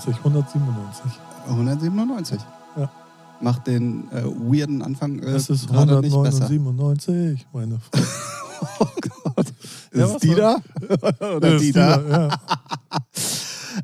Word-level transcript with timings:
97, 0.00 0.16
197. 0.24 1.12
197. 1.48 2.40
Ja. 2.76 2.90
Macht 3.40 3.66
den 3.66 4.10
äh, 4.12 4.22
weirden 4.24 4.82
Anfang 4.82 5.18
äh, 5.20 5.26
Es 5.30 5.48
ist 5.50 5.68
gerade 5.68 6.00
nicht 6.00 6.12
besser. 6.22 6.44
197, 6.46 7.46
meine 7.52 7.78
Frau. 7.80 8.00
Oh 8.80 8.86
Gott. 9.24 9.46
Ist 9.90 9.94
Ja, 9.94 10.18
die 10.22 10.34
da? 10.34 10.56
Oder 11.36 11.54
Ist 11.54 11.62
die 11.62 11.72
da? 11.72 12.00
Ja. 12.00 12.28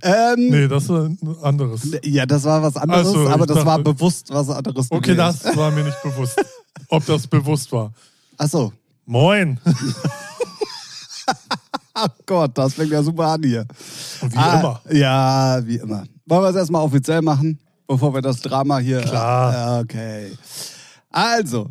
Ähm, 0.02 0.50
Nee, 0.50 0.68
das 0.68 0.82
ist 0.84 0.91
ein 0.91 1.16
anderes. 1.42 1.88
Ja, 2.02 2.27
das 2.27 2.42
war 2.44 2.60
was 2.62 2.77
anderes, 2.77 3.06
Ach 3.08 3.12
so, 3.12 3.28
aber 3.28 3.46
das 3.46 3.56
war 3.64 3.78
dachte- 3.78 3.94
bewusst 3.94 4.28
was 4.30 4.50
anderes. 4.50 4.91
Okay, 4.91 5.14
gewesen. 5.14 5.38
das 5.44 5.56
war 5.56 5.70
mir 5.70 5.84
nicht 5.84 6.02
bewusst. 6.02 6.44
Ob 6.88 7.06
das 7.06 7.27
bewusst 7.27 7.70
war. 7.72 7.92
Achso. 8.36 8.72
Moin. 9.06 9.58
Ach 11.94 12.08
Gott, 12.27 12.50
das 12.58 12.74
fängt 12.74 12.91
ja 12.91 13.02
super 13.02 13.28
an 13.28 13.42
hier. 13.42 13.64
Wie 14.36 14.40
Ah, 14.40 14.60
immer. 14.60 14.80
Ja, 14.92 15.66
wie 15.66 15.76
immer. 15.76 16.04
Wollen 16.26 16.42
wir 16.42 16.50
es 16.50 16.56
erstmal 16.56 16.82
offiziell 16.82 17.22
machen, 17.22 17.58
bevor 17.86 18.12
wir 18.14 18.20
das 18.22 18.40
Drama 18.40 18.78
hier. 18.78 19.00
Klar. 19.00 19.52
Ja, 19.52 19.80
Okay. 19.80 20.32
Also, 21.10 21.70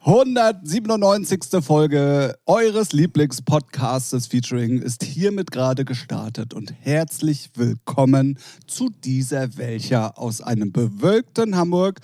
197. 0.00 1.62
Folge 1.62 2.34
eures 2.46 2.92
Lieblingspodcastes 2.92 4.26
Featuring 4.28 4.80
ist 4.80 5.02
hiermit 5.04 5.50
gerade 5.50 5.84
gestartet 5.84 6.54
und 6.54 6.72
herzlich 6.80 7.50
willkommen 7.56 8.38
zu 8.66 8.88
dieser 9.04 9.58
welcher 9.58 10.18
aus 10.18 10.40
einem 10.40 10.72
bewölkten 10.72 11.56
Hamburg. 11.56 12.00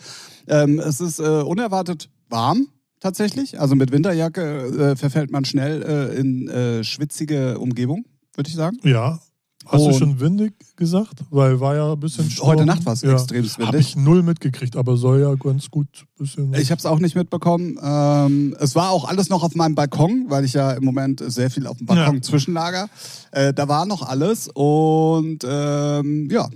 Ähm, 0.46 0.78
es 0.80 1.00
ist 1.00 1.18
äh, 1.20 1.22
unerwartet 1.42 2.10
warm. 2.28 2.68
Tatsächlich. 3.00 3.60
Also 3.60 3.74
mit 3.74 3.92
Winterjacke 3.92 4.92
äh, 4.92 4.96
verfällt 4.96 5.30
man 5.30 5.44
schnell 5.44 5.82
äh, 5.82 6.18
in 6.18 6.48
äh, 6.48 6.84
schwitzige 6.84 7.58
Umgebung, 7.58 8.04
würde 8.34 8.48
ich 8.48 8.56
sagen. 8.56 8.78
Ja. 8.82 9.20
Hast 9.66 9.86
du 9.86 9.92
schon 9.92 10.20
windig 10.20 10.54
gesagt? 10.76 11.20
Weil 11.30 11.58
war 11.60 11.74
ja 11.74 11.92
ein 11.92 12.00
bisschen 12.00 12.30
Sturm. 12.30 12.48
Heute 12.48 12.66
Nacht 12.66 12.84
war 12.86 12.92
es 12.92 13.02
ja. 13.02 13.12
extrem 13.12 13.44
Habe 13.44 13.58
windig. 13.72 13.80
ich 13.88 13.96
null 13.96 14.22
mitgekriegt, 14.22 14.76
aber 14.76 14.96
soll 14.96 15.20
ja 15.20 15.34
ganz 15.34 15.70
gut 15.70 15.86
ein 15.94 16.06
bisschen. 16.24 16.54
Ich 16.54 16.70
habe 16.70 16.78
es 16.78 16.86
auch 16.86 16.98
nicht 16.98 17.14
mitbekommen. 17.16 17.78
Ähm, 17.82 18.56
es 18.60 18.74
war 18.74 18.90
auch 18.90 19.04
alles 19.08 19.28
noch 19.30 19.42
auf 19.42 19.54
meinem 19.54 19.74
Balkon, 19.74 20.26
weil 20.28 20.44
ich 20.44 20.52
ja 20.52 20.72
im 20.72 20.84
Moment 20.84 21.22
sehr 21.26 21.50
viel 21.50 21.66
auf 21.66 21.78
dem 21.78 21.86
Balkon 21.86 22.16
Ja. 22.16 22.22
zwischenlager. 22.22 22.88
Äh, 23.32 23.52
da 23.54 23.68
war 23.68 23.86
noch 23.86 24.02
alles 24.02 24.48
und 24.52 25.38
ähm, 25.48 26.28
ja, 26.30 26.48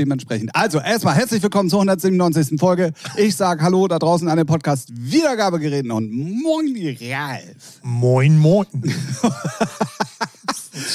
dementsprechend. 0.00 0.54
Also 0.56 0.80
erstmal 0.80 1.14
herzlich 1.14 1.42
willkommen 1.42 1.68
zur 1.68 1.80
197. 1.80 2.58
Folge. 2.58 2.92
Ich 3.16 3.36
sage 3.36 3.62
Hallo 3.62 3.86
da 3.86 3.98
draußen 3.98 4.26
an 4.28 4.38
den 4.38 4.46
Podcast 4.46 4.88
Wiedergabegeräten 4.92 5.90
und 5.90 6.10
Moin 6.10 6.96
Ralf. 7.00 7.80
Moin, 7.82 8.38
moin. 8.38 8.66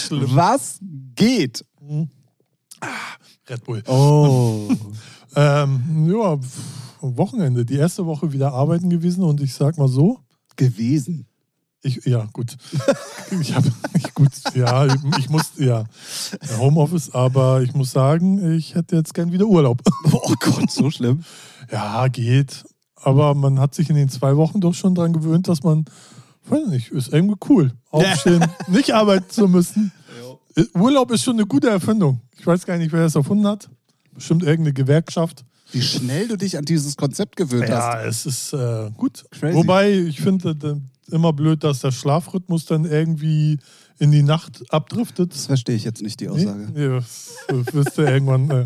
Was 0.09 0.80
geht? 1.16 1.64
Red 3.50 3.64
Bull. 3.64 3.83
Oh. 3.88 4.70
Ähm, 5.38 6.09
ja, 6.09 6.39
Wochenende. 7.02 7.66
Die 7.66 7.76
erste 7.76 8.06
Woche 8.06 8.31
wieder 8.31 8.53
arbeiten 8.53 8.89
gewesen 8.89 9.22
und 9.22 9.42
ich 9.42 9.53
sag 9.53 9.78
mal 9.78 9.89
so. 9.89 10.22
gewesen. 10.56 11.28
Ich, 11.86 12.03
ja, 12.05 12.28
gut. 12.33 12.58
Ich 13.39 13.53
habe 13.55 13.71
gut, 14.15 14.32
ja, 14.55 14.87
ich 15.20 15.30
muss, 15.30 15.52
ja, 15.58 15.83
Homeoffice, 16.58 17.14
aber 17.14 17.61
ich 17.61 17.76
muss 17.76 17.92
sagen, 17.92 18.55
ich 18.55 18.73
hätte 18.73 18.95
jetzt 18.95 19.14
gern 19.14 19.32
wieder 19.32 19.45
Urlaub. 19.45 19.82
Oh 20.11 20.33
Gott, 20.39 20.71
so 20.71 20.89
schlimm. 20.89 21.23
Ja, 21.71 22.08
geht. 22.08 22.64
Aber 22.95 23.36
man 23.36 23.59
hat 23.59 23.76
sich 23.76 23.89
in 23.92 23.95
den 23.95 24.09
zwei 24.09 24.36
Wochen 24.36 24.61
doch 24.61 24.73
schon 24.73 24.95
dran 24.95 25.14
gewöhnt, 25.14 25.48
dass 25.48 25.61
man, 25.61 25.86
weiß 26.48 26.67
nicht, 26.70 26.89
ist 26.92 27.14
irgendwie 27.14 27.37
cool. 27.49 27.71
Aufstehen, 27.92 28.43
nicht 28.67 28.92
arbeiten 28.95 29.30
zu 29.30 29.48
müssen. 29.48 29.92
Urlaub 30.73 31.11
ist 31.11 31.23
schon 31.23 31.36
eine 31.36 31.45
gute 31.45 31.70
Erfindung. 31.70 32.21
Ich 32.39 32.48
weiß 32.48 32.65
gar 32.65 32.77
nicht, 32.77 32.92
wer 32.93 33.02
das 33.04 33.14
erfunden 33.15 33.45
hat. 33.45 33.70
Bestimmt 34.14 34.42
irgendeine 34.42 34.73
Gewerkschaft. 34.73 35.45
Wie 35.71 35.82
schnell 35.83 36.27
du 36.27 36.38
dich 36.38 36.58
an 36.58 36.65
dieses 36.65 36.95
Konzept 36.98 37.36
gewöhnt 37.36 37.70
Ja, 37.70 37.98
hast. 37.98 38.26
es 38.26 38.26
ist 38.26 38.54
äh, 38.54 38.89
gut. 38.98 39.26
Crazy. 39.32 39.55
Wobei, 39.55 39.92
ich 39.92 40.21
finde 40.21 40.55
immer 41.11 41.33
blöd, 41.33 41.64
dass 41.64 41.82
der 41.82 41.92
Schlafrhythmus 41.92 42.66
dann 42.66 42.86
irgendwie 42.86 43.60
in 43.99 44.11
die 44.11 44.23
Nacht 44.23 44.64
abdriftet. 44.73 45.33
Das 45.33 45.45
verstehe 45.45 45.76
ich 45.76 45.83
jetzt 45.83 46.02
nicht, 46.02 46.20
die 46.20 46.26
Nee? 46.27 46.32
Aussage. 46.32 46.67
Ja, 46.76 46.99
das 47.48 47.73
wirst 47.73 47.98
du 47.98 48.02
irgendwann. 48.02 48.49
Äh, 48.49 48.66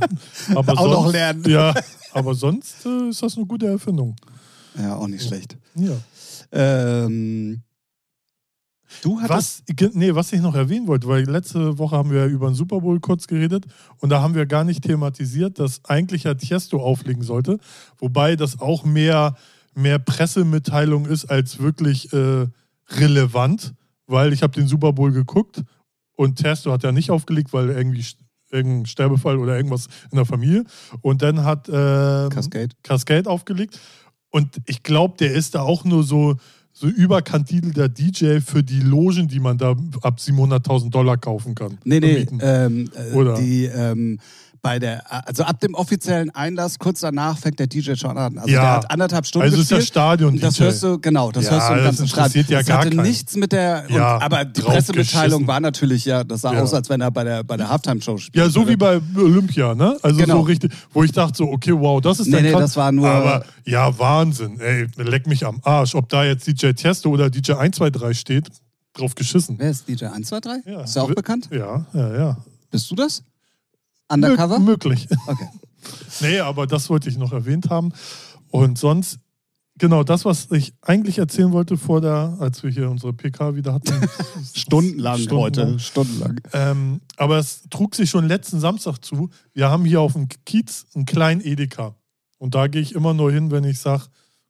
aber 0.55 0.73
Auch 0.79 0.87
noch 0.87 1.01
sonst, 1.03 1.13
lernen. 1.13 1.43
Ja, 1.47 1.73
aber 2.13 2.33
sonst 2.33 2.85
äh, 2.85 3.09
ist 3.09 3.21
das 3.21 3.37
eine 3.37 3.45
gute 3.45 3.67
Erfindung. 3.67 4.15
Ja, 4.77 4.95
auch 4.95 5.07
nicht 5.07 5.25
schlecht. 5.25 5.57
Ja. 5.75 5.95
Ähm, 6.51 7.61
du 9.01 9.19
hattest. 9.21 9.63
Was, 9.67 9.93
nee, 9.93 10.15
was 10.15 10.33
ich 10.33 10.41
noch 10.41 10.55
erwähnen 10.55 10.87
wollte, 10.87 11.07
weil 11.07 11.29
letzte 11.29 11.77
Woche 11.77 11.95
haben 11.95 12.11
wir 12.11 12.25
über 12.25 12.47
den 12.49 12.55
Super 12.55 12.79
Bowl 12.81 12.99
kurz 12.99 13.27
geredet 13.27 13.65
und 13.97 14.09
da 14.09 14.21
haben 14.21 14.35
wir 14.35 14.45
gar 14.45 14.63
nicht 14.63 14.83
thematisiert, 14.83 15.59
dass 15.59 15.83
eigentlich 15.85 16.23
ja 16.23 16.33
Tiesto 16.33 16.81
auflegen 16.81 17.23
sollte, 17.23 17.59
wobei 17.97 18.35
das 18.35 18.59
auch 18.59 18.83
mehr, 18.85 19.35
mehr 19.79 19.99
Pressemitteilung 19.99 21.05
ist 21.05 21.25
als 21.25 21.59
wirklich 21.59 22.11
äh, 22.13 22.47
relevant, 22.89 23.73
weil 24.07 24.33
ich 24.33 24.43
habe 24.43 24.53
den 24.53 24.67
Super 24.67 24.93
Bowl 24.93 25.11
geguckt 25.11 25.63
und 26.15 26.37
Tiesto 26.37 26.71
hat 26.71 26.83
ja 26.83 26.91
nicht 26.91 27.11
aufgelegt, 27.11 27.53
weil 27.53 27.69
irgendwie 27.69 28.05
irgendein 28.51 28.85
Sterbefall 28.85 29.37
oder 29.37 29.55
irgendwas 29.55 29.87
in 30.11 30.15
der 30.15 30.25
Familie 30.25 30.63
und 31.01 31.21
dann 31.21 31.43
hat 31.43 31.69
ähm, 31.69 32.29
Cascade. 32.29 32.69
Cascade 32.83 33.29
aufgelegt. 33.29 33.79
Und 34.31 34.57
ich 34.65 34.83
glaube, 34.83 35.15
der 35.17 35.33
ist 35.33 35.55
da 35.55 35.61
auch 35.61 35.85
nur 35.85 36.03
so, 36.03 36.35
so 36.71 36.87
überkantidelter 36.87 37.89
DJ 37.89 38.39
für 38.39 38.63
die 38.63 38.79
Logen, 38.79 39.27
die 39.27 39.39
man 39.39 39.57
da 39.57 39.71
ab 40.01 40.19
700.000 40.19 40.91
Dollar 40.91 41.17
kaufen 41.17 41.55
kann. 41.55 41.79
Nee, 41.83 41.99
nee, 41.99 42.27
ähm, 42.41 42.89
äh, 42.95 43.13
Oder? 43.15 43.35
die, 43.35 43.65
ähm, 43.65 44.19
bei 44.61 44.77
der, 44.79 45.03
also 45.27 45.43
ab 45.43 45.59
dem 45.61 45.73
offiziellen 45.73 46.29
Einlass, 46.31 46.79
kurz 46.79 46.99
danach 46.99 47.37
fängt 47.37 47.59
der 47.59 47.67
DJ 47.67 47.95
schon 47.95 48.17
an. 48.17 48.37
Also 48.37 48.49
Ja. 48.49 48.61
der 48.61 48.71
hat 48.71 48.91
anderthalb 48.91 49.25
Stunden 49.25 49.45
also 49.45 49.61
ist 49.61 49.71
der 49.71 49.77
gespielt. 49.77 49.91
Stadion 49.93 50.33
Und 50.33 50.43
das 50.43 50.55
DJ. 50.55 50.63
hörst 50.63 50.83
du, 50.83 50.99
genau, 50.99 51.31
das 51.31 51.45
Ja, 51.45 51.51
hörst 51.51 51.69
du 51.69 51.73
im 51.73 51.77
das 51.77 51.85
ganzen 51.85 52.07
Stadion. 52.07 52.45
ja 52.49 52.57
das 52.59 52.67
gar 52.67 52.77
hatte 52.79 52.89
keinen. 52.89 53.01
nichts 53.07 53.35
mit 53.35 53.51
der, 53.51 53.85
und, 53.89 53.95
Ja, 53.95 54.21
aber 54.21 54.45
die. 54.45 54.61
Pressemitteilung 54.61 55.47
war 55.47 55.59
natürlich, 55.59 56.05
ja, 56.05 56.23
das 56.23 56.41
sah 56.41 56.51
aus, 56.59 56.73
als 56.73 56.89
wenn 56.89 57.01
er 57.01 57.11
bei 57.11 57.23
der, 57.23 57.43
bei 57.43 57.55
der 57.57 57.69
Halftime-Show 57.69 58.17
spielt. 58.17 58.35
ja, 58.35 58.49
so 58.49 58.67
wie 58.67 58.75
bei 58.75 58.99
Olympia, 59.15 59.75
ne? 59.75 59.97
Also 60.01 60.17
Genau. 60.17 60.35
so 60.35 60.41
richtig, 60.41 60.71
wo 60.93 61.03
ich 61.03 61.11
dachte 61.11 61.37
so, 61.37 61.45
okay, 61.51 61.71
wow, 61.73 62.01
das 62.01 62.19
ist 62.19 62.27
Nee, 62.27 62.33
dann 62.33 62.43
nee, 62.43 62.51
krass. 62.51 62.61
das 62.61 62.77
war 62.77 62.91
nur- 62.91 63.07
Aber 63.09 63.45
ja, 63.65 63.97
Wahnsinn. 63.97 64.59
Ey, 64.59 64.87
leck 64.97 65.27
mich 65.27 65.45
am 65.45 65.59
Arsch. 65.63 65.95
Ob 65.95 66.09
da 66.09 66.23
jetzt 66.25 66.45
DJ 66.47 66.71
Tiesto 66.73 67.09
oder 67.09 67.29
DJ 67.29 67.53
123 67.53 68.19
steht, 68.19 68.47
drauf 68.93 69.15
geschissen. 69.15 69.55
Wer 69.57 69.69
ist 69.71 69.87
DJ 69.87 70.05
123? 70.05 70.65
Ja. 70.65 70.81
Ist 70.83 70.95
der 70.95 71.03
auch 71.03 71.13
bekannt? 71.13 71.47
Ja, 71.51 71.85
ja, 71.93 72.15
ja. 72.17 72.37
Bist 72.71 72.89
du 72.91 72.95
das? 72.95 73.23
Undercover? 74.09 74.59
Mö 74.59 74.65
möglich. 74.65 75.07
Okay. 75.27 75.47
Nee, 76.21 76.39
aber 76.39 76.67
das 76.67 76.89
wollte 76.89 77.07
ich 77.07 77.17
noch 77.17 77.31
erwähnt 77.31 77.69
haben. 77.69 77.93
Und 78.51 78.77
sonst, 78.77 79.19
genau 79.77 80.03
das, 80.03 80.25
was 80.25 80.51
ich 80.51 80.73
eigentlich 80.81 81.17
erzählen 81.17 81.51
wollte 81.51 81.77
vor 81.77 82.01
der, 82.01 82.35
als 82.39 82.61
wir 82.63 82.69
hier 82.69 82.89
unsere 82.89 83.13
PK 83.13 83.55
wieder 83.55 83.73
hatten. 83.73 83.93
Stundenlang, 84.53 85.17
Stundenlang. 85.17 85.69
heute. 85.69 85.79
Stundenlang. 85.79 86.41
Ähm, 86.53 87.01
aber 87.17 87.37
es 87.37 87.63
trug 87.69 87.95
sich 87.95 88.09
schon 88.09 88.27
letzten 88.27 88.59
Samstag 88.59 88.99
zu. 88.99 89.29
Wir 89.53 89.69
haben 89.69 89.85
hier 89.85 90.01
auf 90.01 90.13
dem 90.13 90.27
Kiez 90.45 90.85
einen 90.93 91.05
kleinen 91.05 91.41
Edeka. 91.41 91.95
Und 92.37 92.55
da 92.55 92.67
gehe 92.67 92.81
ich 92.81 92.93
immer 92.93 93.13
nur 93.13 93.31
hin, 93.31 93.51
wenn 93.51 93.63
ich 93.63 93.79
sage, 93.79 94.03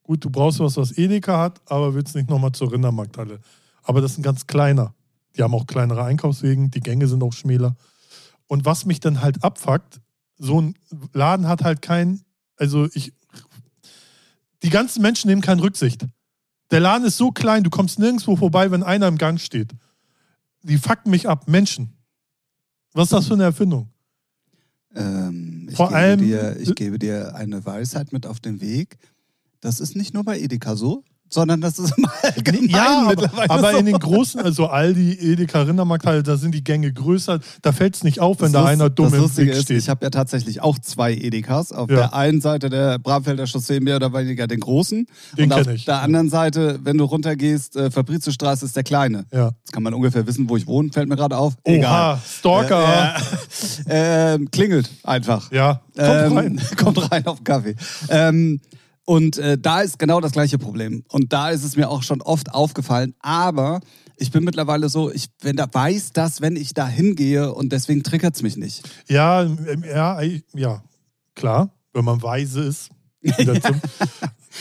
gut, 0.03 0.25
du 0.25 0.29
brauchst 0.29 0.59
was, 0.59 0.77
was 0.77 0.97
Edeka 0.97 1.39
hat, 1.39 1.61
aber 1.67 1.93
willst 1.93 2.15
nicht 2.15 2.29
nochmal 2.29 2.51
zur 2.51 2.71
Rindermarkthalle. 2.71 3.39
Aber 3.83 4.01
das 4.01 4.13
ist 4.13 4.17
ein 4.19 4.23
ganz 4.23 4.47
kleiner. 4.47 4.93
Die 5.37 5.43
haben 5.43 5.53
auch 5.53 5.67
kleinere 5.67 6.03
Einkaufswegen, 6.03 6.71
die 6.71 6.79
Gänge 6.79 7.07
sind 7.07 7.23
auch 7.23 7.33
schmäler. 7.33 7.75
Und 8.49 8.65
was 8.65 8.85
mich 8.85 8.99
dann 8.99 9.21
halt 9.21 9.43
abfuckt, 9.43 10.01
so 10.39 10.59
ein 10.59 10.75
Laden 11.13 11.47
hat 11.47 11.63
halt 11.63 11.81
kein, 11.83 12.21
also 12.57 12.87
ich, 12.93 13.13
die 14.63 14.71
ganzen 14.71 15.01
Menschen 15.03 15.29
nehmen 15.29 15.41
keine 15.43 15.61
Rücksicht. 15.61 16.05
Der 16.71 16.79
Laden 16.79 17.05
ist 17.05 17.17
so 17.17 17.31
klein, 17.31 17.63
du 17.63 17.69
kommst 17.69 17.99
nirgendwo 17.99 18.35
vorbei, 18.35 18.71
wenn 18.71 18.81
einer 18.83 19.07
im 19.07 19.17
Gang 19.19 19.39
steht. 19.39 19.71
Die 20.63 20.77
fucken 20.79 21.11
mich 21.11 21.29
ab, 21.29 21.47
Menschen. 21.47 21.93
Was 22.93 23.05
ist 23.05 23.13
das 23.13 23.27
für 23.27 23.35
eine 23.35 23.43
Erfindung? 23.43 23.89
Ähm, 24.95 25.67
ich, 25.69 25.75
Vor 25.75 25.89
gebe 25.89 25.97
allem- 25.99 26.19
dir, 26.19 26.57
ich 26.59 26.73
gebe 26.73 26.97
dir 26.97 27.35
eine 27.35 27.63
Weisheit 27.65 28.11
mit 28.11 28.25
auf 28.25 28.39
den 28.39 28.61
Weg. 28.61 28.97
Das 29.61 29.79
ist 29.79 29.95
nicht 29.95 30.13
nur 30.15 30.23
bei 30.23 30.39
Edeka 30.39 30.75
so, 30.75 31.03
sondern 31.29 31.61
das 31.61 31.79
ist 31.79 31.93
im 31.97 32.05
Allgemeinen 32.23 32.69
Ja, 32.69 33.01
aber, 33.01 33.09
mittlerweile 33.09 33.49
aber 33.49 33.71
so. 33.71 33.77
in 33.77 33.85
den 33.85 33.99
großen, 33.99 34.41
also 34.41 34.67
Aldi, 34.67 35.13
Edeka, 35.13 35.61
Rindermarkthalle, 35.61 36.23
da 36.23 36.37
sind 36.37 36.53
die 36.55 36.63
Gänge 36.63 36.91
größer. 36.91 37.39
Da 37.61 37.71
fällt 37.71 37.95
es 37.95 38.03
nicht 38.03 38.19
auf, 38.19 38.41
wenn 38.41 38.51
da 38.51 38.61
Das 38.61 38.69
einer 38.69 38.85
Lust- 38.85 38.99
dumm 38.99 39.13
im 39.13 39.37
Weg 39.37 39.49
ist, 39.49 39.63
steht. 39.63 39.77
Ich 39.77 39.89
habe 39.89 40.05
ja 40.05 40.09
tatsächlich 40.09 40.61
auch 40.61 40.79
zwei 40.79 41.13
Edekas. 41.13 41.71
Auf 41.71 41.89
Ja. 41.89 41.95
der 41.97 42.13
einen 42.13 42.41
Seite 42.41 42.69
der 42.69 42.99
Bramfelder 42.99 43.45
Chaussee 43.47 43.79
mehr 43.79 43.95
oder 43.97 44.11
weniger 44.13 44.47
den 44.47 44.59
großen. 44.59 45.05
Den 45.37 45.45
und 45.51 45.53
auf 45.59 45.67
ich. 45.67 45.85
der 45.85 46.01
anderen 46.01 46.29
Seite, 46.29 46.79
wenn 46.83 46.97
du 46.97 47.03
runtergehst, 47.05 47.75
äh, 47.75 47.91
Fabriziostraße 47.91 48.65
ist 48.65 48.75
der 48.75 48.83
kleine. 48.83 49.25
ja. 49.33 49.51
Jetzt 49.69 49.73
kann 49.73 49.83
man 49.83 49.93
ungefähr 49.93 50.25
wissen, 50.25 50.49
wo 50.49 50.57
ich 50.57 50.65
wohne, 50.65 50.89
fällt 50.91 51.07
mir 51.09 51.15
gerade 51.15 51.37
auf. 51.37 51.53
Egal. 51.63 52.15
Oha, 52.15 52.21
Stalker. 52.27 53.15
Äh, 53.87 54.33
äh, 54.35 54.39
klingelt 54.51 54.89
einfach. 55.03 55.51
Ja, 55.51 55.81
kommt 55.95 56.07
Ähm, 56.09 56.37
rein. 56.37 56.61
kommt 56.77 57.11
rein 57.11 57.25
auf 57.27 57.37
den 57.37 57.43
Kaffee. 57.43 57.75
Ähm, 58.09 58.59
Und 59.09 59.39
äh, 59.39 59.57
da 59.57 59.81
ist 59.81 59.97
genau 59.97 60.21
das 60.21 60.33
gleiche 60.33 60.59
Problem. 60.59 61.03
Und 61.09 61.33
da 61.33 61.49
ist 61.49 61.63
es 61.63 61.75
mir 61.75 61.89
auch 61.89 62.03
schon 62.03 62.21
oft 62.21 62.53
aufgefallen. 62.53 63.15
Aber 63.21 63.79
ich 64.17 64.29
bin 64.29 64.43
mittlerweile 64.43 64.87
so, 64.87 65.11
ich 65.11 65.29
wenn 65.41 65.55
da 65.55 65.65
weiß 65.71 66.11
das, 66.13 66.41
wenn 66.41 66.55
ich 66.55 66.75
da 66.75 66.87
hingehe 66.87 67.51
und 67.51 67.71
deswegen 67.71 68.03
triggert 68.03 68.35
es 68.35 68.43
mich 68.43 68.55
nicht. 68.55 68.87
Ja, 69.07 69.41
ähm, 69.41 69.83
ja, 69.83 70.21
äh, 70.21 70.41
ja, 70.53 70.83
klar, 71.33 71.71
wenn 71.91 72.05
man 72.05 72.21
weise 72.21 72.61
ist. 72.61 72.89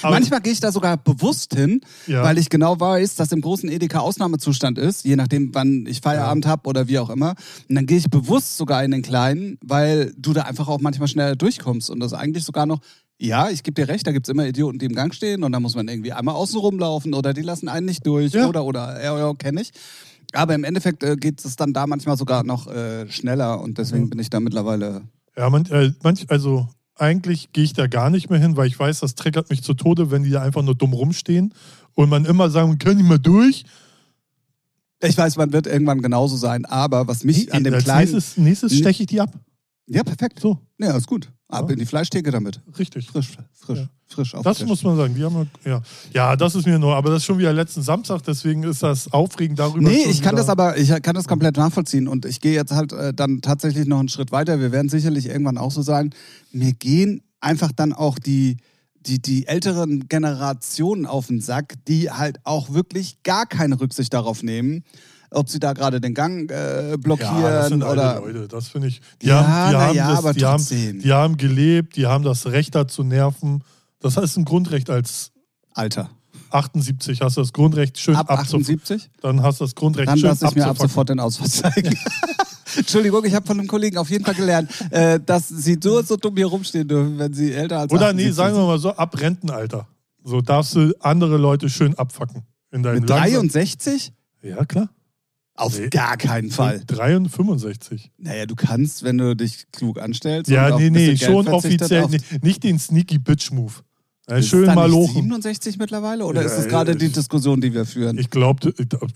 Manchmal 0.02 0.40
gehe 0.40 0.54
ich 0.54 0.60
da 0.60 0.72
sogar 0.72 0.96
bewusst 0.96 1.54
hin, 1.54 1.82
Ja. 2.06 2.22
weil 2.22 2.38
ich 2.38 2.48
genau 2.48 2.80
weiß, 2.80 3.16
dass 3.16 3.30
im 3.32 3.42
großen 3.42 3.68
Edeka 3.68 3.98
Ausnahmezustand 3.98 4.78
ist, 4.78 5.04
je 5.04 5.16
nachdem, 5.16 5.54
wann 5.54 5.84
ich 5.86 6.00
Feierabend 6.00 6.46
habe 6.46 6.66
oder 6.70 6.88
wie 6.88 6.98
auch 6.98 7.10
immer. 7.10 7.34
Und 7.68 7.74
dann 7.74 7.84
gehe 7.84 7.98
ich 7.98 8.08
bewusst 8.08 8.56
sogar 8.56 8.82
in 8.82 8.92
den 8.92 9.02
kleinen, 9.02 9.58
weil 9.62 10.14
du 10.16 10.32
da 10.32 10.42
einfach 10.42 10.68
auch 10.68 10.80
manchmal 10.80 11.08
schneller 11.08 11.36
durchkommst 11.36 11.90
und 11.90 12.00
das 12.00 12.14
eigentlich 12.14 12.44
sogar 12.44 12.64
noch. 12.64 12.78
Ja, 13.20 13.50
ich 13.50 13.62
gebe 13.64 13.74
dir 13.74 13.88
recht, 13.88 14.06
da 14.06 14.12
gibt's 14.12 14.28
immer 14.28 14.46
Idioten, 14.46 14.78
die 14.78 14.86
im 14.86 14.94
Gang 14.94 15.12
stehen 15.12 15.42
und 15.42 15.50
da 15.52 15.58
muss 15.58 15.74
man 15.74 15.88
irgendwie 15.88 16.12
einmal 16.12 16.36
außen 16.36 16.58
rumlaufen 16.58 17.14
oder 17.14 17.34
die 17.34 17.42
lassen 17.42 17.68
einen 17.68 17.86
nicht 17.86 18.06
durch 18.06 18.32
Ja. 18.32 18.46
oder, 18.48 18.64
oder, 18.64 19.02
ja, 19.02 19.18
ja, 19.18 19.34
kenne 19.34 19.60
ich. 19.62 19.70
Aber 20.34 20.54
im 20.54 20.62
Endeffekt 20.62 21.02
äh, 21.02 21.16
geht 21.16 21.44
es 21.44 21.56
dann 21.56 21.72
da 21.72 21.86
manchmal 21.86 22.16
sogar 22.16 22.44
noch 22.44 22.68
äh, 22.68 23.10
schneller 23.10 23.60
und 23.60 23.78
deswegen 23.78 24.04
Mhm. 24.04 24.10
bin 24.10 24.18
ich 24.20 24.30
da 24.30 24.38
mittlerweile. 24.40 25.02
Ja, 25.36 25.50
man, 25.50 25.66
äh, 25.66 25.92
manch, 26.02 26.26
also 26.30 26.68
eigentlich 26.94 27.52
gehe 27.52 27.64
ich 27.64 27.72
da 27.72 27.86
gar 27.88 28.10
nicht 28.10 28.30
mehr 28.30 28.38
hin, 28.38 28.56
weil 28.56 28.66
ich 28.68 28.78
weiß, 28.78 29.00
das 29.00 29.14
triggert 29.16 29.50
mich 29.50 29.62
zu 29.62 29.74
Tode, 29.74 30.10
wenn 30.12 30.22
die 30.22 30.30
da 30.30 30.42
einfach 30.42 30.62
nur 30.62 30.74
dumm 30.76 30.92
rumstehen 30.92 31.54
und 31.94 32.08
man 32.10 32.24
immer 32.24 32.50
sagen, 32.50 32.78
können 32.78 32.98
die 32.98 33.04
mal 33.04 33.18
durch? 33.18 33.64
Ich 35.02 35.16
weiß, 35.16 35.36
man 35.36 35.52
wird 35.52 35.66
irgendwann 35.66 36.02
genauso 36.02 36.36
sein, 36.36 36.64
aber 36.66 37.06
was 37.08 37.24
mich 37.24 37.52
an 37.52 37.62
dem 37.64 37.74
Als 37.74 37.84
kleinen. 37.84 38.00
nächstes, 38.12 38.36
nächstes 38.36 38.76
steche 38.76 39.02
ich 39.04 39.06
die 39.08 39.20
ab. 39.20 39.32
Ja, 39.88 40.02
perfekt. 40.02 40.40
So, 40.40 40.58
Ja, 40.78 40.96
ist 40.96 41.06
gut. 41.06 41.30
Ab 41.48 41.64
Ja. 41.68 41.72
in 41.72 41.78
die 41.78 41.86
Fleischtheke 41.86 42.30
damit. 42.30 42.60
richtig. 42.78 43.06
Frisch, 43.08 43.30
frisch, 43.54 43.78
Ja. 43.78 43.88
frisch 44.06 44.34
auf 44.34 44.42
Das 44.44 44.62
muss 44.66 44.82
man 44.82 44.96
sagen. 44.98 45.14
Die 45.14 45.24
haben 45.24 45.48
ja, 45.64 45.80
ja. 46.12 46.36
das 46.36 46.54
ist 46.54 46.66
mir 46.66 46.78
nur, 46.78 46.94
aber 46.94 47.08
das 47.10 47.18
ist 47.22 47.24
schon 47.24 47.38
wieder 47.38 47.52
letzten 47.54 47.80
Samstag, 47.82 48.22
deswegen 48.22 48.62
ist 48.64 48.82
das 48.82 49.10
aufregend 49.12 49.58
darüber. 49.58 49.88
Nee, 49.88 50.04
ich 50.10 50.20
kann 50.20 50.36
das 50.36 50.50
aber, 50.50 50.76
ich 50.76 50.90
kann 51.02 51.14
das 51.14 51.26
komplett 51.26 51.56
nachvollziehen 51.56 52.06
und 52.06 52.26
ich 52.26 52.40
gehe 52.42 52.52
jetzt 52.52 52.72
halt 52.72 52.92
äh, 52.92 53.14
dann 53.14 53.40
tatsächlich 53.40 53.86
noch 53.86 53.98
einen 53.98 54.08
Schritt 54.10 54.30
weiter. 54.30 54.60
Wir 54.60 54.72
werden 54.72 54.90
sicherlich 54.90 55.26
irgendwann 55.26 55.56
auch 55.56 55.70
so 55.72 55.80
sagen, 55.80 56.10
mir 56.52 56.72
gehen 56.74 57.22
einfach 57.40 57.72
dann 57.72 57.94
auch 57.94 58.18
die, 58.18 58.58
die, 59.06 59.22
die 59.22 59.46
älteren 59.46 60.06
Generationen 60.08 61.06
auf 61.06 61.28
den 61.28 61.40
Sack, 61.40 61.74
die 61.86 62.10
halt 62.10 62.40
auch 62.44 62.74
wirklich 62.74 63.22
gar 63.22 63.46
keine 63.46 63.80
Rücksicht 63.80 64.12
darauf 64.12 64.42
nehmen, 64.42 64.84
ob 65.30 65.48
sie 65.48 65.58
da 65.58 65.72
gerade 65.72 66.00
den 66.00 66.14
Gang 66.14 66.50
äh, 66.50 66.96
blockieren 66.98 67.42
Ja, 67.42 67.50
das 67.50 67.68
sind 67.68 67.82
alte 67.82 68.00
oder. 68.00 68.20
Leute, 68.20 68.48
das 68.48 68.68
finde 68.68 68.88
ich. 68.88 69.00
Die 69.22 69.26
Ja, 69.26 69.46
haben, 69.46 69.70
die 69.70 69.76
haben 69.76 69.96
ja, 69.96 70.08
das, 70.10 70.18
aber 70.18 70.32
die 70.32 70.44
haben, 70.44 70.66
die 71.00 71.12
haben 71.12 71.36
gelebt, 71.36 71.96
die 71.96 72.06
haben 72.06 72.24
das 72.24 72.46
Recht 72.46 72.74
da 72.74 72.86
zu 72.88 73.02
nerven. 73.02 73.62
Das 74.00 74.16
heißt 74.16 74.36
ein 74.38 74.44
Grundrecht 74.44 74.90
als 74.90 75.32
Alter. 75.74 76.10
78 76.50 77.20
hast 77.20 77.36
du 77.36 77.42
das 77.42 77.52
Grundrecht 77.52 77.98
schön 77.98 78.16
Ab 78.16 78.30
abzufacken. 78.30 78.62
78? 78.62 79.10
Dann 79.20 79.42
hast 79.42 79.60
du 79.60 79.64
das 79.64 79.74
Grundrecht 79.74 80.08
Dann 80.08 80.18
schön 80.18 80.28
lasse 80.30 80.46
ich 80.46 80.54
mir 80.54 80.66
ab 80.66 80.78
sofort 80.78 81.08
den 81.10 81.20
Ausweis 81.20 81.56
zeigen. 81.56 81.94
Entschuldigung, 82.76 83.24
ich 83.24 83.34
habe 83.34 83.46
von 83.46 83.58
einem 83.58 83.68
Kollegen 83.68 83.98
auf 83.98 84.10
jeden 84.10 84.24
Fall 84.24 84.34
gelernt, 84.34 84.70
äh, 84.90 85.20
dass 85.24 85.48
sie 85.48 85.78
nur 85.82 86.02
so 86.04 86.16
dumm 86.16 86.36
hier 86.36 86.46
rumstehen 86.46 86.86
dürfen, 86.86 87.18
wenn 87.18 87.32
sie 87.32 87.52
älter 87.52 87.80
als 87.80 87.92
Oder 87.92 88.12
nee, 88.12 88.28
78 88.28 88.34
sagen 88.34 88.56
wir 88.56 88.66
mal 88.66 88.78
so, 88.78 88.90
ab 88.94 89.18
Rentenalter. 89.20 89.86
So 90.24 90.40
darfst 90.40 90.74
du 90.74 90.94
andere 91.00 91.36
Leute 91.38 91.68
schön 91.68 91.94
abfacken. 91.94 92.42
In 92.70 92.82
deinem 92.82 93.00
Mit 93.00 93.10
63? 93.10 94.12
Ja, 94.42 94.64
klar. 94.64 94.88
Auf 95.58 95.76
Nee. 95.78 95.88
gar 95.88 96.16
keinen 96.16 96.50
Fall. 96.50 96.82
63, 96.86 97.34
65. 97.34 98.10
Naja, 98.16 98.46
du 98.46 98.54
kannst, 98.54 99.02
wenn 99.02 99.18
du 99.18 99.34
dich 99.34 99.66
klug 99.72 100.00
anstellst. 100.00 100.48
Ja, 100.50 100.78
nee, 100.78 100.88
nee, 100.88 101.16
schon 101.16 101.48
offiziell. 101.48 102.06
Nee, 102.08 102.20
nicht 102.42 102.62
den 102.62 102.78
Sneaky 102.78 103.18
Bitch 103.18 103.50
Move. 103.50 103.72
Ja, 104.30 104.40
schön 104.42 104.66
mal 104.66 104.88
lochen. 104.88 105.14
67 105.14 105.78
mittlerweile 105.78 106.24
oder 106.26 106.42
Ja, 106.42 106.46
ist 106.46 106.56
das 106.58 106.68
gerade 106.68 106.94
die 106.94 107.08
Diskussion, 107.08 107.60
die 107.60 107.72
wir 107.74 107.86
führen? 107.86 108.18
Ich 108.18 108.30
glaube, 108.30 108.72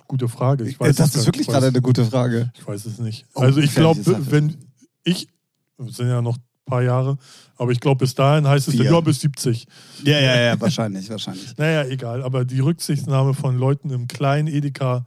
gute 0.09 0.27
Frage. 0.29 0.65
Ich 0.69 0.81
weiß 0.81 0.97
das 0.97 1.15
ist 1.15 1.27
wirklich 1.27 1.47
gerade 1.47 1.67
eine 1.69 1.81
gute 1.83 2.05
Frage. 2.07 2.51
Ich 2.59 2.67
weiß 2.67 2.87
es 2.87 2.99
nicht. 2.99 3.25
Oh, 3.35 3.41
also 3.43 3.61
ich 3.61 3.75
glaube, 3.75 4.01
wenn 4.31 4.57
ich, 5.05 5.29
es 5.87 5.97
sind 5.97 6.09
ja 6.09 6.23
noch 6.23 6.39
ein 6.39 6.43
paar 6.65 6.83
Jahre, 6.83 7.19
aber 7.57 7.71
ich 7.73 7.79
glaube, 7.81 7.99
bis 7.99 8.15
dahin 8.15 8.49
heißt 8.49 8.69
es 8.69 8.75
Vier. 8.75 8.85
ja 8.87 9.01
bis 9.01 9.21
70. 9.21 9.67
Ja, 10.03 10.19
ja, 10.19 10.41
ja, 10.41 10.61
wahrscheinlich, 10.61 11.09
wahrscheinlich. 11.11 11.53
Naja, 11.59 11.85
egal. 11.85 12.23
Aber 12.23 12.45
die 12.47 12.61
Rücksichtnahme 12.61 13.35
von 13.35 13.57
Leuten 13.59 13.91
im 13.91 14.09
kleinen 14.09 14.49
Edeka 14.49 15.05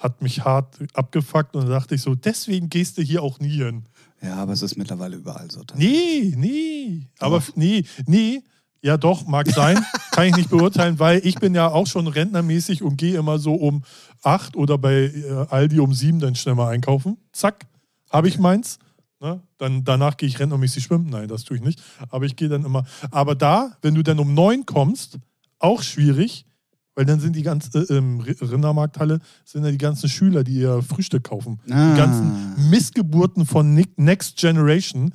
hat 0.00 0.22
mich 0.22 0.44
hart 0.44 0.78
abgefuckt 0.94 1.54
und 1.54 1.66
da 1.66 1.68
dachte 1.68 1.94
ich 1.94 2.02
so, 2.02 2.14
deswegen 2.14 2.68
gehst 2.70 2.98
du 2.98 3.02
hier 3.02 3.22
auch 3.22 3.38
nie 3.38 3.58
hin. 3.58 3.84
Ja, 4.22 4.36
aber 4.36 4.52
es 4.52 4.62
ist 4.62 4.76
mittlerweile 4.76 5.16
überall 5.16 5.50
so. 5.50 5.62
Nee, 5.76 6.34
nee. 6.36 7.06
Aber 7.18 7.38
Doch. 7.38 7.56
nee, 7.56 7.84
nee. 8.06 8.42
Ja, 8.82 8.96
doch, 8.96 9.26
mag 9.26 9.46
sein. 9.50 9.78
Kann 10.12 10.26
ich 10.26 10.36
nicht 10.36 10.50
beurteilen, 10.50 10.98
weil 10.98 11.24
ich 11.24 11.34
bin 11.34 11.54
ja 11.54 11.68
auch 11.68 11.86
schon 11.86 12.06
rentnermäßig 12.06 12.82
und 12.82 12.96
gehe 12.96 13.18
immer 13.18 13.38
so 13.38 13.54
um 13.54 13.84
acht 14.22 14.56
oder 14.56 14.78
bei 14.78 15.04
äh, 15.04 15.46
Aldi 15.50 15.80
um 15.80 15.92
sieben 15.92 16.18
dann 16.18 16.34
schnell 16.34 16.54
mal 16.54 16.68
einkaufen. 16.70 17.18
Zack, 17.32 17.66
habe 18.10 18.28
ich 18.28 18.38
meins. 18.38 18.78
Ne? 19.20 19.42
Dann, 19.58 19.84
danach 19.84 20.16
gehe 20.16 20.28
ich 20.28 20.38
rentnermäßig 20.38 20.84
schwimmen. 20.84 21.10
Nein, 21.10 21.28
das 21.28 21.44
tue 21.44 21.58
ich 21.58 21.62
nicht. 21.62 21.82
Aber 22.08 22.24
ich 22.24 22.36
gehe 22.36 22.48
dann 22.48 22.64
immer. 22.64 22.86
Aber 23.10 23.34
da, 23.34 23.76
wenn 23.82 23.94
du 23.94 24.02
dann 24.02 24.18
um 24.18 24.32
neun 24.32 24.64
kommst, 24.64 25.18
auch 25.58 25.82
schwierig, 25.82 26.46
weil 26.94 27.04
dann 27.04 27.20
sind 27.20 27.36
die 27.36 27.42
ganzen, 27.42 27.86
äh, 27.88 27.96
im 27.96 28.20
Rindermarkthalle, 28.20 29.20
sind 29.44 29.64
ja 29.64 29.70
die 29.70 29.78
ganzen 29.78 30.08
Schüler, 30.08 30.44
die 30.44 30.54
ihr 30.54 30.82
Frühstück 30.82 31.24
kaufen. 31.24 31.60
Ah. 31.70 31.92
Die 31.92 31.98
ganzen 31.98 32.70
Missgeburten 32.70 33.46
von 33.46 33.84
Next 33.96 34.36
Generation. 34.36 35.12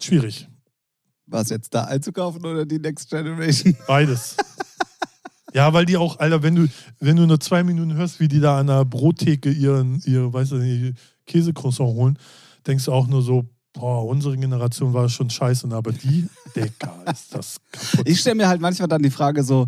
Schwierig. 0.00 0.48
Was 1.26 1.50
jetzt 1.50 1.74
da 1.74 1.84
einzukaufen 1.84 2.44
oder 2.44 2.64
die 2.64 2.78
Next 2.78 3.10
Generation? 3.10 3.76
Beides. 3.86 4.36
ja, 5.52 5.72
weil 5.72 5.84
die 5.84 5.96
auch, 5.96 6.18
Alter, 6.18 6.42
wenn 6.42 6.54
du, 6.54 6.68
wenn 7.00 7.16
du 7.16 7.26
nur 7.26 7.40
zwei 7.40 7.62
Minuten 7.62 7.94
hörst, 7.94 8.20
wie 8.20 8.28
die 8.28 8.40
da 8.40 8.58
an 8.60 8.68
der 8.68 8.84
Brottheke 8.84 9.50
ihren, 9.50 10.00
ihr, 10.04 10.32
weißt 10.32 10.52
du, 10.52 10.94
Käsecroissant 11.26 11.94
holen, 11.94 12.18
denkst 12.66 12.84
du 12.84 12.92
auch 12.92 13.06
nur 13.06 13.22
so, 13.22 13.44
boah, 13.78 14.04
unsere 14.06 14.36
Generation 14.36 14.92
war 14.92 15.08
schon 15.08 15.30
scheiße, 15.30 15.68
aber 15.70 15.92
die, 15.92 16.28
Digga, 16.54 17.02
ist 17.10 17.34
das 17.34 17.60
kaputt. 17.72 18.08
Ich 18.08 18.20
stelle 18.20 18.36
mir 18.36 18.48
halt 18.48 18.60
manchmal 18.60 18.88
dann 18.88 19.02
die 19.02 19.10
Frage 19.10 19.42
so, 19.42 19.66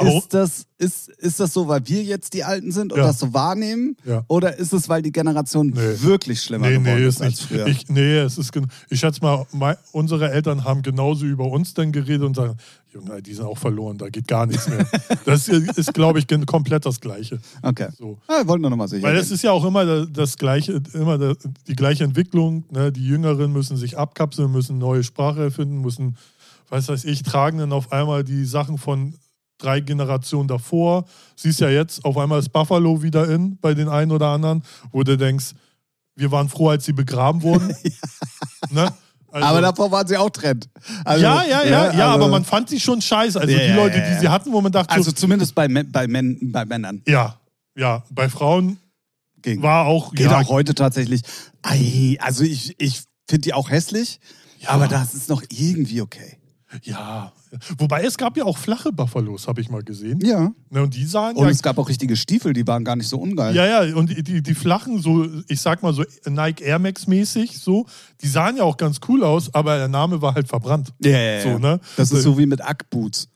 Aber- 0.00 0.18
ist 0.18 0.34
das, 0.34 0.66
ist, 0.78 1.08
ist 1.10 1.40
das 1.40 1.52
so, 1.52 1.68
weil 1.68 1.86
wir 1.86 2.02
jetzt 2.02 2.32
die 2.34 2.42
Alten 2.44 2.72
sind 2.72 2.92
und 2.92 2.98
Ja. 2.98 3.06
das 3.06 3.18
so 3.18 3.32
wahrnehmen? 3.34 3.96
Ja. 4.04 4.24
Oder 4.28 4.56
ist 4.58 4.72
es, 4.72 4.88
weil 4.88 5.02
die 5.02 5.12
Generation 5.12 5.68
Nee. 5.68 5.76
wirklich 6.02 6.40
schlimmer 6.42 6.68
Nee, 6.68 6.78
geworden 6.78 6.96
nee, 7.00 7.06
ist 7.06 7.16
ist 7.16 7.22
als 7.22 7.40
früher? 7.40 7.66
Ich, 7.66 7.88
nee, 7.88 8.18
es 8.18 8.38
ist 8.38 8.50
Ich 8.88 9.00
schätze 9.00 9.20
mal, 9.20 9.46
mei- 9.52 9.76
unsere 9.92 10.30
Eltern 10.30 10.64
haben 10.64 10.82
genauso 10.82 11.26
über 11.26 11.44
uns 11.46 11.74
dann 11.74 11.92
geredet 11.92 12.22
und 12.26 12.34
sagen, 12.36 12.54
Junge, 12.92 13.22
die 13.22 13.34
sind 13.34 13.44
auch 13.44 13.58
verloren, 13.58 13.98
da 13.98 14.08
geht 14.08 14.26
gar 14.26 14.46
nichts 14.46 14.66
mehr. 14.68 14.84
das 15.24 15.46
ist, 15.48 15.94
glaube 15.94 16.18
ich, 16.18 16.26
komplett 16.46 16.86
das 16.86 17.00
Gleiche. 17.00 17.38
okay. 17.62 17.88
So. 17.96 18.18
Ah, 18.26 18.38
wir 18.38 18.48
wollten 18.48 18.62
nur 18.62 18.70
noch 18.70 18.76
mal 18.76 18.88
sicher 18.88 19.02
Weil 19.04 19.16
es 19.16 19.30
ist 19.30 19.42
ja 19.42 19.52
auch 19.52 19.64
immer 19.64 19.84
da- 19.86 20.06
das 20.06 20.36
gleiche, 20.38 20.80
immer 20.94 21.16
die 21.68 21.76
gleiche 21.76 22.02
Entwicklung. 22.04 22.64
Ne? 22.70 22.90
Die 22.90 23.06
Jüngeren 23.06 23.52
müssen 23.52 23.76
sich 23.76 23.96
abkapseln, 23.98 24.50
müssen 24.50 24.78
neue 24.78 25.04
Sprache 25.04 25.40
erfinden, 25.42 25.80
müssen, 25.82 26.16
was 26.68 26.88
weiß 26.88 27.04
ich, 27.04 27.22
tragen 27.22 27.58
dann 27.58 27.72
auf 27.72 27.92
einmal 27.92 28.24
die 28.24 28.44
Sachen 28.44 28.78
von 28.78 29.14
drei 29.60 29.80
Generationen 29.80 30.48
davor. 30.48 31.04
Siehst 31.36 31.60
ja 31.60 31.68
jetzt, 31.68 32.04
auf 32.04 32.16
einmal 32.18 32.38
ist 32.40 32.52
Buffalo 32.52 33.02
wieder 33.02 33.28
in 33.28 33.56
bei 33.60 33.74
den 33.74 33.88
einen 33.88 34.10
oder 34.10 34.28
anderen, 34.28 34.62
wo 34.92 35.02
du 35.02 35.16
denkst, 35.16 35.52
wir 36.16 36.30
waren 36.32 36.48
froh, 36.48 36.70
als 36.70 36.84
sie 36.84 36.92
begraben 36.92 37.42
wurden. 37.42 37.74
ne? 38.70 38.92
Also- 39.32 39.46
aber 39.46 39.60
davor 39.60 39.90
waren 39.92 40.06
sie 40.06 40.16
auch 40.16 40.30
Trend. 40.30 40.68
Also, 41.04 41.22
ja, 41.22 41.44
ja, 41.44 41.62
ja, 41.62 41.70
ja, 41.70 41.88
also- 41.90 42.02
aber 42.02 42.28
man 42.28 42.44
fand 42.44 42.68
sie 42.68 42.80
schon 42.80 43.00
scheiße. 43.00 43.40
Also 43.40 43.52
Ja, 43.52 43.60
die 43.60 43.68
ja, 43.68 43.76
Leute, 43.76 43.98
ja, 43.98 44.04
ja. 44.04 44.14
die 44.14 44.20
sie 44.20 44.28
hatten, 44.28 44.52
wo 44.52 44.60
man 44.60 44.72
dachte, 44.72 44.90
Also 44.90 45.10
so, 45.10 45.12
zumindest 45.16 45.54
bei, 45.54 45.68
bei, 45.68 46.08
Män 46.08 46.36
bei 46.50 46.64
Männern. 46.64 47.02
ja, 47.06 47.38
ja, 47.76 48.02
bei 48.10 48.28
Frauen 48.28 48.78
Ging. 49.40 49.62
war 49.62 49.86
auch, 49.86 50.12
Geht 50.12 50.26
ja, 50.32 50.38
auch 50.40 50.48
heute 50.48 50.74
tatsächlich. 50.74 51.22
Ei, 51.62 52.16
also 52.20 52.42
ich, 52.42 52.74
ich 52.78 53.02
finde 53.28 53.42
die 53.42 53.54
auch 53.54 53.70
hässlich, 53.70 54.18
Ja. 54.58 54.70
aber 54.70 54.88
das 54.88 55.14
ist 55.14 55.28
noch 55.28 55.42
irgendwie 55.48 56.00
okay. 56.02 56.36
Ja, 56.82 57.32
wobei 57.78 58.04
es 58.04 58.16
gab 58.16 58.36
ja 58.36 58.44
auch 58.44 58.56
flache 58.56 58.92
Buffalos, 58.92 59.48
habe 59.48 59.60
ich 59.60 59.70
mal 59.70 59.82
gesehen. 59.82 60.20
Ja. 60.24 60.52
Ne, 60.70 60.82
und 60.82 60.94
die 60.94 61.04
sahen 61.04 61.36
Und 61.36 61.44
ja, 61.46 61.50
es 61.50 61.62
gab 61.62 61.78
auch 61.78 61.88
richtige 61.88 62.16
Stiefel, 62.16 62.52
die 62.52 62.66
waren 62.66 62.84
gar 62.84 62.96
nicht 62.96 63.08
so 63.08 63.18
ungeil. 63.18 63.54
ja, 63.54 63.84
ja, 63.84 63.94
und 63.96 64.10
die, 64.10 64.22
die, 64.22 64.42
die 64.42 64.54
flachen, 64.54 65.00
so, 65.02 65.26
ich 65.48 65.60
sag 65.60 65.82
mal 65.82 65.92
so 65.92 66.04
Nike 66.26 66.62
Air 66.62 66.78
Max 66.78 67.06
mäßig, 67.06 67.58
so, 67.58 67.86
die 68.20 68.28
sahen 68.28 68.56
ja 68.56 68.62
auch 68.62 68.76
ganz 68.76 69.00
cool 69.08 69.24
aus, 69.24 69.52
aber 69.52 69.78
der 69.78 69.88
Name 69.88 70.22
war 70.22 70.34
halt 70.34 70.48
verbrannt. 70.48 70.92
Ja, 71.00 71.18
ja, 71.18 71.42
So, 71.42 71.58
ne? 71.58 71.80
Das 71.96 72.12
ist 72.12 72.22
so 72.22 72.38
wie 72.38 72.46
mit 72.46 72.60
Ackboots. 72.60 73.28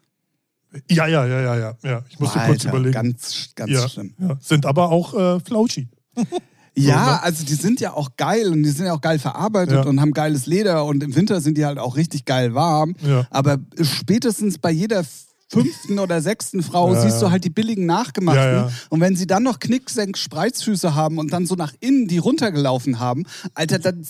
Ja, 0.90 1.06
ja, 1.06 1.24
ja, 1.26 1.40
ja, 1.40 1.56
ja, 1.56 1.74
ja. 1.82 2.04
Ich 2.08 2.18
musste 2.18 2.38
kurz 2.40 2.64
Alter, 2.64 2.70
überlegen. 2.70 2.92
Ganz, 2.92 3.50
ganz 3.54 3.70
ja, 3.70 3.88
schlimm. 3.88 4.14
ja, 4.18 4.36
sind 4.40 4.66
aber 4.66 4.90
auch 4.90 5.14
äh, 5.14 5.40
flauschi. 5.40 5.88
Ja, 6.76 7.12
ne? 7.12 7.22
also 7.22 7.44
die 7.44 7.54
sind 7.54 7.80
ja 7.80 7.92
auch 7.92 8.10
geil 8.16 8.48
und 8.48 8.62
die 8.62 8.70
sind 8.70 8.86
ja 8.86 8.92
auch 8.94 9.00
geil 9.00 9.18
verarbeitet 9.18 9.74
Ja. 9.74 9.82
und 9.84 10.00
haben 10.00 10.12
geiles 10.12 10.46
Leder 10.46 10.84
und 10.84 11.02
im 11.02 11.14
Winter 11.14 11.40
sind 11.40 11.56
die 11.56 11.64
halt 11.64 11.78
auch 11.78 11.96
richtig 11.96 12.24
geil 12.24 12.54
warm. 12.54 12.96
Ja. 13.06 13.26
Aber 13.30 13.58
spätestens 13.80 14.58
bei 14.58 14.70
jeder 14.70 15.04
fünften 15.48 15.98
oder 16.00 16.20
sechsten 16.20 16.62
Frau 16.64 16.92
Ja, 16.94 17.02
siehst 17.02 17.22
du 17.22 17.30
halt 17.30 17.44
die 17.44 17.50
billigen 17.50 17.86
nachgemachten. 17.86 18.42
Ja, 18.42 18.52
ja. 18.66 18.70
Und 18.88 19.00
wenn 19.00 19.14
sie 19.14 19.26
dann 19.26 19.44
noch 19.44 19.60
Knicksenk 19.60 20.18
Spreizfüße 20.18 20.94
haben 20.96 21.18
und 21.18 21.32
dann 21.32 21.46
so 21.46 21.54
nach 21.54 21.72
innen 21.80 22.08
die 22.08 22.18
runtergelaufen 22.18 22.98
haben, 22.98 23.24
Alter, 23.54 23.78
dann, 23.78 24.04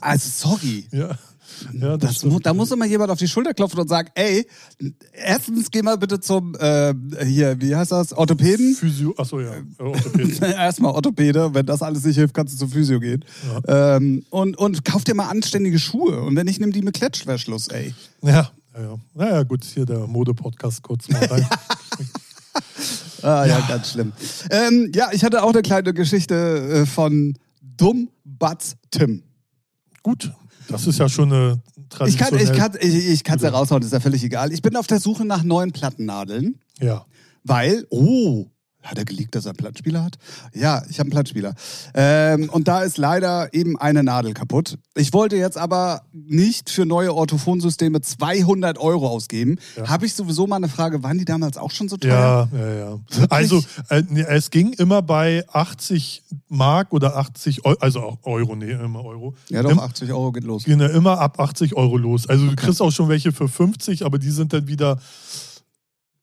also 0.00 0.28
sorry. 0.50 0.86
Ja. 1.72 1.88
Ja, 1.90 1.96
Das 1.96 2.24
mu 2.24 2.38
da 2.38 2.54
muss 2.54 2.70
immer 2.70 2.86
jemand 2.86 3.10
auf 3.10 3.18
die 3.18 3.28
Schulter 3.28 3.54
klopfen 3.54 3.80
und 3.80 3.88
sagen, 3.88 4.10
ey, 4.14 4.46
erstens 5.12 5.70
geh 5.70 5.82
mal 5.82 5.96
bitte 5.98 6.20
zum, 6.20 6.54
äh, 6.56 6.94
hier, 7.24 7.60
wie 7.60 7.74
heißt 7.74 7.92
das, 7.92 8.12
Orthopäden? 8.12 8.74
Physio, 8.74 9.14
achso, 9.16 9.40
ja. 9.40 9.52
Orthopäden. 9.78 10.42
Erstmal 10.42 10.92
Orthopäde, 10.92 11.54
wenn 11.54 11.66
das 11.66 11.82
alles 11.82 12.04
nicht 12.04 12.16
hilft, 12.16 12.34
kannst 12.34 12.54
du 12.54 12.58
zum 12.58 12.70
Physio 12.70 13.00
gehen. 13.00 13.24
Ähm, 13.66 14.24
und, 14.30 14.56
und 14.56 14.84
kauf 14.84 15.04
dir 15.04 15.14
mal 15.14 15.28
anständige 15.28 15.78
Schuhe. 15.78 16.20
Und 16.22 16.36
wenn 16.36 16.46
nicht, 16.46 16.60
nimm 16.60 16.72
die 16.72 16.82
mit 16.82 16.94
Klettschverschluss, 16.94 17.68
ey. 17.68 17.94
ja, 18.22 18.50
ja, 18.74 18.82
ja. 18.82 18.94
Naja, 19.14 19.42
gut, 19.42 19.64
hier 19.64 19.84
der 19.86 20.06
Mode-Podcast 20.06 20.82
kurz 20.82 21.08
mal 21.08 21.24
rein. 21.24 21.46
Ah, 23.22 23.46
ja, 23.46 23.60
ganz 23.68 23.92
schlimm. 23.92 24.12
Ähm, 24.50 24.90
ja, 24.94 25.10
ich 25.12 25.22
hatte 25.24 25.44
auch 25.44 25.52
eine 25.52 25.62
kleine 25.62 25.94
Geschichte 25.94 26.34
äh, 26.82 26.86
von 26.86 27.38
Dumm 27.60 28.08
Batz 28.24 28.74
Tim. 28.90 29.22
gut, 30.02 30.32
das 30.72 30.86
ist 30.86 30.98
ja 30.98 31.08
schon 31.08 31.32
eine 31.32 31.62
Ich 32.06 32.16
kann 32.18 32.30
traditionelle... 32.30 32.52
ich 32.52 32.58
kann, 32.58 32.72
ich, 32.80 33.08
ich 33.10 33.24
kann's 33.24 33.42
ja 33.42 33.50
raushauen, 33.50 33.82
ist 33.82 33.92
ja 33.92 34.00
völlig 34.00 34.24
egal. 34.24 34.52
Ich 34.52 34.62
bin 34.62 34.76
auf 34.76 34.86
der 34.86 35.00
Suche 35.00 35.24
nach 35.24 35.42
neuen 35.42 35.72
Plattennadeln, 35.72 36.58
ja. 36.80 37.06
weil, 37.44 37.86
oh, 37.90 38.46
hat 38.82 38.98
er 38.98 39.04
geleakt, 39.04 39.34
dass 39.34 39.46
er 39.46 39.50
einen 39.50 39.56
Plattenspieler 39.56 40.04
hat? 40.04 40.18
Ja, 40.54 40.82
ich 40.88 40.98
habe 40.98 41.02
einen 41.02 41.10
Plattenspieler. 41.10 41.54
Ähm, 41.94 42.50
und 42.50 42.68
da 42.68 42.82
ist 42.82 42.98
leider 42.98 43.52
eben 43.54 43.78
eine 43.78 44.02
Nadel 44.02 44.34
kaputt. 44.34 44.78
Ich 44.94 45.12
wollte 45.12 45.36
jetzt 45.36 45.56
aber 45.56 46.02
nicht 46.12 46.70
für 46.70 46.84
neue 46.84 47.14
Orthophonsysteme 47.14 48.00
200 48.00 48.78
Euro 48.78 49.08
ausgeben. 49.08 49.58
Ja. 49.76 49.88
Habe 49.88 50.06
ich 50.06 50.14
sowieso 50.14 50.46
mal 50.46 50.56
eine 50.56 50.68
Frage, 50.68 51.02
waren 51.02 51.18
die 51.18 51.24
damals 51.24 51.56
auch 51.56 51.70
schon 51.70 51.88
so 51.88 51.96
teuer? 51.96 52.48
Ja, 52.52 52.58
ja, 52.58 52.74
ja. 52.74 52.98
Also, 53.30 53.62
äh, 53.88 54.02
es 54.28 54.50
ging 54.50 54.72
immer 54.74 55.02
bei 55.02 55.44
80 55.48 56.22
Mark 56.48 56.92
oder 56.92 57.16
80 57.16 57.64
Euro, 57.64 57.78
also 57.80 58.00
auch 58.00 58.18
Euro, 58.24 58.56
nee, 58.56 58.72
immer 58.72 59.04
Euro. 59.04 59.34
Ja, 59.48 59.62
doch, 59.62 59.70
Im, 59.70 59.78
80 59.78 60.10
Euro 60.12 60.32
geht 60.32 60.44
los. 60.44 60.64
gehen 60.64 60.80
ja 60.80 60.88
immer 60.88 61.18
ab 61.18 61.38
80 61.38 61.74
Euro 61.76 61.96
los. 61.96 62.28
Also, 62.28 62.46
du 62.46 62.56
kriegst 62.56 62.82
auch 62.82 62.92
schon 62.92 63.08
welche 63.08 63.32
für 63.32 63.48
50, 63.48 64.04
aber 64.04 64.18
die 64.18 64.30
sind 64.30 64.52
dann 64.52 64.66
wieder, 64.66 64.98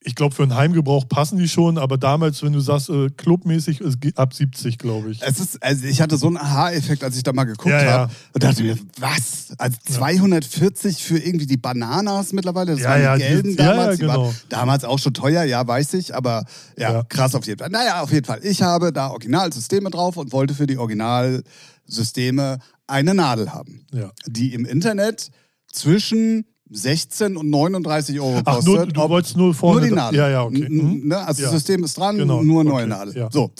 ich 0.01 0.15
glaube, 0.15 0.33
für 0.33 0.43
einen 0.43 0.55
Heimgebrauch 0.55 1.09
passen 1.09 1.37
die 1.37 1.49
schon, 1.49 1.77
aber 1.77 1.97
damals, 1.97 2.41
wenn 2.41 2.53
du 2.53 2.61
sagst, 2.61 2.89
äh, 2.89 3.09
clubmäßig, 3.09 3.81
ab 4.15 4.33
70, 4.33 4.77
glaube 4.77 5.11
ich. 5.11 5.21
Es 5.21 5.41
ist, 5.41 5.61
also 5.61 5.85
ich 5.85 5.99
hatte 5.99 6.15
so 6.15 6.27
einen 6.27 6.37
Aha-Effekt, 6.37 7.03
als 7.03 7.17
ich 7.17 7.23
da 7.23 7.33
mal 7.33 7.43
geguckt 7.43 7.69
Ja, 7.69 7.83
ja. 7.83 7.91
habe 7.91 8.13
und 8.33 8.41
dachte 8.43 8.63
mir, 8.63 8.77
was? 8.97 9.47
Also 9.57 9.77
240 9.89 11.03
für 11.03 11.17
irgendwie 11.17 11.47
die 11.47 11.57
Bananas 11.57 12.31
mittlerweile, 12.31 12.71
das 12.73 12.79
Ja, 12.81 12.91
waren 12.91 13.01
ja, 13.01 13.15
die 13.17 13.23
gelben 13.23 13.51
die- 13.51 13.57
ja, 13.61 13.73
damals, 13.73 13.99
ja, 13.99 14.05
die 14.05 14.07
waren 14.07 14.21
genau. 14.23 14.33
damals 14.47 14.83
auch 14.85 14.99
schon 14.99 15.13
teuer, 15.13 15.43
ja, 15.43 15.67
weiß 15.67 15.93
ich, 15.95 16.15
aber 16.15 16.45
ja, 16.77 16.91
Ja. 16.93 17.03
krass 17.03 17.35
auf 17.35 17.45
jeden 17.45 17.59
Fall. 17.59 17.69
Naja, 17.69 18.01
auf 18.01 18.11
jeden 18.13 18.25
Fall. 18.25 18.39
Ich 18.43 18.61
habe 18.61 18.93
da 18.93 19.09
Originalsysteme 19.09 19.89
drauf 19.89 20.15
und 20.15 20.31
wollte 20.31 20.53
für 20.53 20.65
die 20.65 20.77
Originalsysteme 20.77 22.59
eine 22.87 23.13
Nadel 23.13 23.51
haben, 23.53 23.85
Ja. 23.91 24.11
die 24.25 24.53
im 24.53 24.65
Internet 24.65 25.29
zwischen 25.71 26.45
16 26.71 27.35
und 27.37 27.49
39 27.49 28.19
Euro 28.21 28.41
Ach, 28.45 28.55
kostet. 28.55 28.65
nur, 28.73 28.85
du 28.87 29.01
Ob- 29.01 29.09
wolltest 29.09 29.37
nur 29.37 29.53
vorne. 29.53 29.81
nur 29.81 29.89
die 29.89 29.95
Nadel. 29.95 30.19
Ja, 30.19 30.29
ja, 30.29 30.43
okay. 30.43 30.65
N- 30.65 30.73
Mhm. 31.01 31.07
Ne? 31.07 31.17
Also 31.17 31.41
Ja. 31.41 31.47
das 31.47 31.55
System 31.55 31.83
ist 31.83 31.97
dran, 31.97 32.17
Genau, 32.17 32.43
nur 32.43 32.63
neue 32.63 32.83
okay, 32.83 32.87
Nadel. 32.87 33.15
ja. 33.17 33.29
So. 33.31 33.51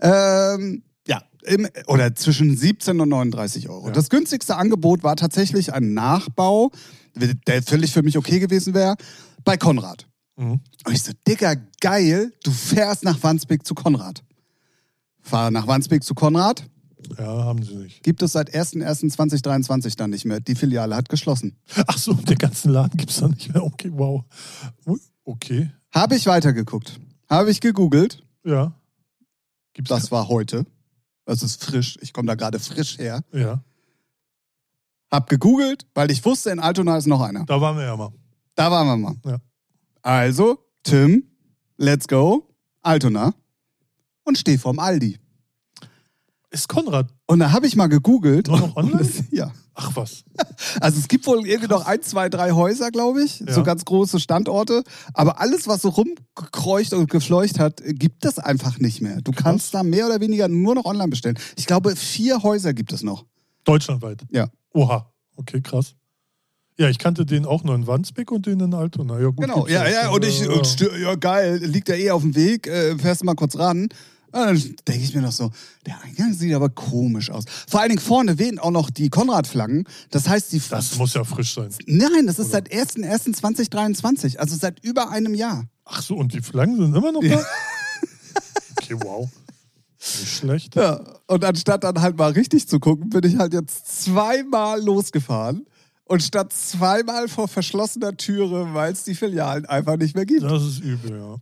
Ähm, 0.00 0.82
ja, 1.06 1.22
im, 1.44 1.68
oder 1.86 2.14
zwischen 2.14 2.56
17 2.56 3.00
und 3.00 3.08
39 3.08 3.68
Euro. 3.68 3.86
Ja. 3.86 3.92
Das 3.92 4.10
günstigste 4.10 4.56
Angebot 4.56 5.02
war 5.04 5.16
tatsächlich 5.16 5.72
ein 5.72 5.94
Nachbau, 5.94 6.70
der 7.46 7.62
völlig 7.62 7.92
für 7.92 8.02
mich 8.02 8.18
okay 8.18 8.40
gewesen 8.40 8.74
wäre, 8.74 8.96
bei 9.44 9.56
Konrad. 9.56 10.06
Mhm. 10.36 10.60
Und 10.84 10.92
ich 10.92 11.02
so, 11.02 11.12
Digga, 11.26 11.54
geil, 11.80 12.32
du 12.42 12.50
fährst 12.50 13.04
nach 13.04 13.22
Wandsbek 13.22 13.64
zu 13.66 13.74
Konrad. 13.74 14.22
Fahre 15.22 15.50
nach 15.50 15.66
Wandsbek 15.66 16.04
zu 16.04 16.14
Konrad. 16.14 16.68
Ja, 17.18 17.44
haben 17.44 17.62
sie 17.62 17.74
nicht. 17.76 18.02
Gibt 18.02 18.22
es 18.22 18.32
seit 18.32 18.54
1.1.2023 18.54 19.96
dann 19.96 20.10
nicht 20.10 20.24
mehr. 20.24 20.40
Die 20.40 20.54
Filiale 20.54 20.96
hat 20.96 21.08
geschlossen. 21.08 21.56
Ach 21.86 21.98
so, 21.98 22.14
den 22.14 22.38
ganzen 22.38 22.70
Laden 22.72 22.96
gibt 22.96 23.10
es 23.10 23.18
da 23.18 23.28
nicht 23.28 23.52
mehr. 23.52 23.62
Okay, 23.64 23.90
wow. 23.94 24.24
Okay, 25.24 25.70
Habe 25.92 26.16
ich 26.16 26.26
weitergeguckt. 26.26 26.98
Habe 27.28 27.50
ich 27.50 27.60
gegoogelt. 27.60 28.22
ja. 28.44 28.72
Gibt's 29.74 29.90
Das 29.90 30.10
war 30.10 30.28
heute. 30.28 30.64
Das 31.26 31.42
ist 31.42 31.62
frisch. 31.62 31.98
Ich 32.00 32.14
komme 32.14 32.28
da 32.28 32.34
gerade 32.34 32.58
frisch 32.58 32.96
her. 32.98 33.20
Ja, 33.32 33.62
Hab 35.10 35.28
gegoogelt, 35.28 35.86
weil 35.92 36.10
ich 36.10 36.24
wusste, 36.24 36.48
in 36.50 36.60
Altona 36.60 36.96
ist 36.96 37.06
noch 37.06 37.20
einer. 37.20 37.44
da 37.44 37.60
waren 37.60 37.76
wir 37.76 37.84
ja 37.84 37.94
mal. 37.96 38.10
Da 38.54 38.70
waren 38.70 38.86
wir 38.86 38.96
mal. 38.96 39.16
Ja. 39.26 39.38
Also, 40.00 40.58
Tim, 40.82 41.24
let's 41.76 42.08
go, 42.08 42.48
Altona 42.80 43.34
und 44.24 44.38
steh 44.38 44.56
vorm 44.56 44.78
Aldi. 44.78 45.18
Ist 46.56 46.68
Konrad 46.68 47.08
Und 47.26 47.38
da 47.40 47.52
habe 47.52 47.66
ich 47.66 47.76
mal 47.76 47.86
gegoogelt. 47.88 48.48
Nur 48.48 48.60
noch 48.60 48.76
online? 48.76 49.02
Es- 49.02 49.24
ja. 49.30 49.52
Ach 49.74 49.94
was. 49.94 50.24
Also 50.80 50.98
es 50.98 51.06
gibt 51.08 51.26
wohl 51.26 51.46
irgendwie 51.46 51.68
noch 51.68 51.84
ein, 51.86 52.00
zwei, 52.02 52.30
drei 52.30 52.52
Häuser, 52.52 52.90
glaube 52.90 53.22
ich. 53.22 53.40
Ja. 53.40 53.52
So 53.52 53.62
ganz 53.62 53.84
große 53.84 54.18
Standorte. 54.20 54.82
Aber 55.12 55.38
alles, 55.40 55.68
was 55.68 55.82
so 55.82 55.90
rumgekreucht 55.90 56.94
und 56.94 57.10
gefleucht 57.10 57.58
hat, 57.58 57.82
gibt 57.84 58.24
es 58.24 58.38
einfach 58.38 58.78
nicht 58.78 59.02
mehr. 59.02 59.20
Du 59.20 59.32
kannst 59.32 59.74
da 59.74 59.82
mehr 59.82 60.06
oder 60.06 60.20
weniger 60.20 60.48
nur 60.48 60.74
noch 60.74 60.86
online 60.86 61.08
bestellen. 61.08 61.38
Ich 61.56 61.66
glaube, 61.66 61.94
vier 61.94 62.42
Häuser 62.42 62.72
gibt 62.72 62.92
es 62.94 63.02
noch. 63.02 63.26
Deutschlandweit. 63.64 64.22
Ja. 64.30 64.48
Oha. 64.72 65.12
Okay, 65.36 65.60
krass. 65.60 65.94
Ja, 66.78 66.88
ich 66.88 66.98
kannte 66.98 67.24
den 67.26 67.44
auch 67.46 67.62
nur 67.64 67.74
in 67.74 67.86
Wandsbek 67.86 68.30
und 68.32 68.46
den 68.46 68.60
in 68.60 68.72
Altona. 68.74 69.18
Ja, 69.18 69.26
gut, 69.28 69.40
Genau, 69.40 69.56
gibt's 69.64 69.72
ja, 69.72 69.88
ja, 69.88 70.10
und 70.10 70.24
ich, 70.24 70.40
Ja, 70.40 70.50
und 70.50 70.80
ja, 71.00 71.14
geil, 71.16 71.58
liegt 71.62 71.88
ja 71.88 71.94
eh 71.94 72.10
auf 72.10 72.22
dem 72.22 72.34
Weg, 72.34 72.66
äh, 72.66 72.96
fährst 72.98 73.22
du 73.22 73.24
mal 73.26 73.34
kurz 73.34 73.56
ran. 73.58 73.88
Und 74.36 74.46
dann 74.46 74.76
denke 74.86 75.04
ich 75.04 75.14
mir 75.14 75.22
noch 75.22 75.32
so, 75.32 75.50
der 75.86 76.00
Eingang 76.02 76.32
sieht 76.34 76.54
aber 76.54 76.68
komisch 76.68 77.30
aus. 77.30 77.44
Vor 77.68 77.80
allen 77.80 77.90
Dingen 77.90 78.00
vorne 78.00 78.38
wehen 78.38 78.58
auch 78.58 78.70
noch 78.70 78.90
die 78.90 79.08
Konrad-Flaggen. 79.08 79.84
Das 80.10 80.28
heißt, 80.28 80.52
die. 80.52 80.62
Das 80.68 80.96
muss 80.96 81.14
ja 81.14 81.24
frisch 81.24 81.54
sein. 81.54 81.70
Nein, 81.86 82.26
das 82.26 82.38
ist 82.38 82.50
seit 82.50 82.72
1.1.2023, 82.72 84.36
also 84.38 84.56
seit 84.56 84.84
über 84.84 85.10
einem 85.10 85.34
Jahr. 85.34 85.64
Ach 85.84 86.02
so, 86.02 86.16
und 86.16 86.32
die 86.32 86.42
Flaggen 86.42 86.76
sind 86.76 86.94
immer 86.94 87.12
noch 87.12 87.22
da? 87.22 87.42
Okay, 88.78 88.94
wow. 89.02 89.28
Nicht 89.98 90.36
schlecht. 90.36 90.76
Ja, 90.76 91.00
und 91.26 91.44
anstatt 91.44 91.82
dann 91.82 92.00
halt 92.00 92.16
mal 92.16 92.30
richtig 92.32 92.68
zu 92.68 92.78
gucken, 92.78 93.10
bin 93.10 93.24
ich 93.24 93.36
halt 93.36 93.52
jetzt 93.52 94.04
zweimal 94.04 94.80
losgefahren. 94.80 95.66
Und 96.04 96.22
statt 96.22 96.52
zweimal 96.52 97.26
vor 97.26 97.48
verschlossener 97.48 98.16
Türe, 98.16 98.74
weil 98.74 98.92
es 98.92 99.02
die 99.02 99.16
Filialen 99.16 99.66
einfach 99.66 99.96
nicht 99.96 100.14
mehr 100.14 100.24
gibt. 100.24 100.44
Das 100.44 100.62
ist 100.62 100.78
übel, 100.78 101.18
ja. 101.18 101.36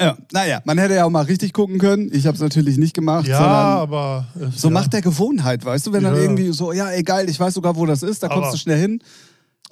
Ja, 0.00 0.16
naja, 0.32 0.60
man 0.64 0.76
hätte 0.78 0.94
ja 0.94 1.04
auch 1.04 1.10
mal 1.10 1.22
richtig 1.24 1.52
gucken 1.52 1.78
können. 1.78 2.10
Ich 2.12 2.26
habe 2.26 2.34
es 2.34 2.40
natürlich 2.40 2.76
nicht 2.78 2.94
gemacht, 2.94 3.26
Ja, 3.28 3.38
aber. 3.40 4.26
es- 4.40 4.60
so 4.60 4.68
ja, 4.68 4.74
macht 4.74 4.92
der 4.92 5.02
Gewohnheit, 5.02 5.64
weißt 5.64 5.86
du? 5.86 5.92
Wenn 5.92 6.02
dann 6.02 6.16
Ja. 6.16 6.22
irgendwie 6.22 6.50
so, 6.52 6.72
ja, 6.72 6.90
egal, 6.92 7.28
ich 7.28 7.38
weiß 7.38 7.54
sogar, 7.54 7.76
wo 7.76 7.86
das 7.86 8.02
ist, 8.02 8.22
da 8.22 8.28
kommst 8.28 8.42
Aber- 8.42 8.52
du 8.52 8.58
schnell 8.58 8.80
hin. 8.80 8.98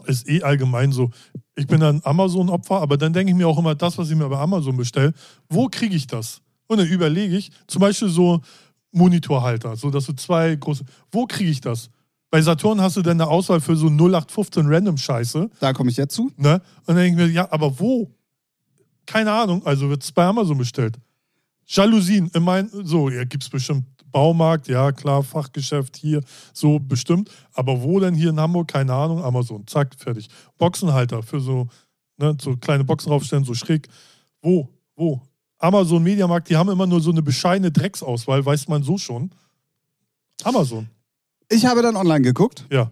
Ist 0.06 0.28
eh 0.28 0.42
allgemein 0.42 0.90
so. 0.92 1.10
Ich 1.54 1.66
bin 1.66 1.82
ein 1.82 2.00
Amazon-Opfer, 2.04 2.80
aber 2.80 2.96
dann 2.96 3.12
denke 3.12 3.30
ich 3.32 3.36
mir 3.36 3.46
auch 3.46 3.58
immer, 3.58 3.74
das, 3.74 3.98
was 3.98 4.10
ich 4.10 4.16
mir 4.16 4.28
bei 4.28 4.38
Amazon 4.38 4.76
bestelle, 4.76 5.12
wo 5.48 5.68
kriege 5.68 5.94
ich 5.94 6.06
das? 6.06 6.40
Und 6.66 6.78
dann 6.78 6.86
überlege 6.88 7.36
ich, 7.36 7.50
zum 7.66 7.80
Beispiel 7.80 8.08
so 8.08 8.40
Monitorhalter, 8.92 9.76
so 9.76 9.90
dass 9.90 10.06
du 10.06 10.12
zwei 10.14 10.54
große. 10.56 10.84
Wo 11.10 11.26
kriege 11.26 11.50
ich 11.50 11.60
das? 11.60 11.90
Bei 12.30 12.40
Saturn 12.42 12.80
hast 12.80 12.96
du 12.96 13.02
dann 13.02 13.20
eine 13.20 13.28
Auswahl 13.28 13.60
für 13.60 13.76
so 13.76 13.88
0815 13.88 14.66
Random-Scheiße. 14.66 15.50
Da 15.60 15.72
komme 15.72 15.90
ich 15.90 15.96
jetzt 15.96 16.14
zu. 16.14 16.30
Ne? 16.36 16.54
Und 16.54 16.62
dann 16.86 16.96
denke 16.96 17.22
ich 17.22 17.28
mir, 17.28 17.32
ja, 17.32 17.48
aber 17.50 17.78
wo? 17.78 18.10
Keine 19.06 19.32
Ahnung, 19.32 19.64
also 19.66 19.88
wird 19.88 20.02
es 20.02 20.12
bei 20.12 20.24
Amazon 20.24 20.58
bestellt. 20.58 20.98
Jalousien, 21.66 22.30
ich 22.32 22.40
mein, 22.40 22.68
so, 22.72 23.08
ja, 23.08 23.24
gibt 23.24 23.42
es 23.42 23.48
bestimmt 23.48 23.84
Baumarkt, 24.12 24.68
ja 24.68 24.92
klar, 24.92 25.22
Fachgeschäft 25.22 25.96
hier, 25.96 26.20
so 26.52 26.78
bestimmt. 26.78 27.30
Aber 27.54 27.82
wo 27.82 27.98
denn 27.98 28.14
hier 28.14 28.30
in 28.30 28.38
Hamburg? 28.38 28.68
Keine 28.68 28.92
Ahnung, 28.92 29.24
Amazon, 29.24 29.66
zack, 29.66 29.94
fertig. 29.96 30.28
Boxenhalter 30.58 31.22
für 31.22 31.40
so, 31.40 31.68
ne, 32.18 32.36
so 32.40 32.56
kleine 32.56 32.84
Boxen 32.84 33.08
draufstellen, 33.08 33.44
so 33.44 33.54
schräg. 33.54 33.88
Wo? 34.42 34.68
Wo? 34.94 35.22
Amazon, 35.58 36.02
Mediamarkt, 36.02 36.50
die 36.50 36.56
haben 36.56 36.68
immer 36.68 36.86
nur 36.86 37.00
so 37.00 37.10
eine 37.10 37.22
bescheidene 37.22 37.72
Drecksauswahl, 37.72 38.44
weiß 38.44 38.68
man 38.68 38.82
so 38.82 38.98
schon. 38.98 39.30
Amazon, 40.44 40.88
Ich 41.48 41.64
habe 41.64 41.82
dann 41.82 41.96
online 41.96 42.22
geguckt, 42.22 42.66
ja. 42.70 42.90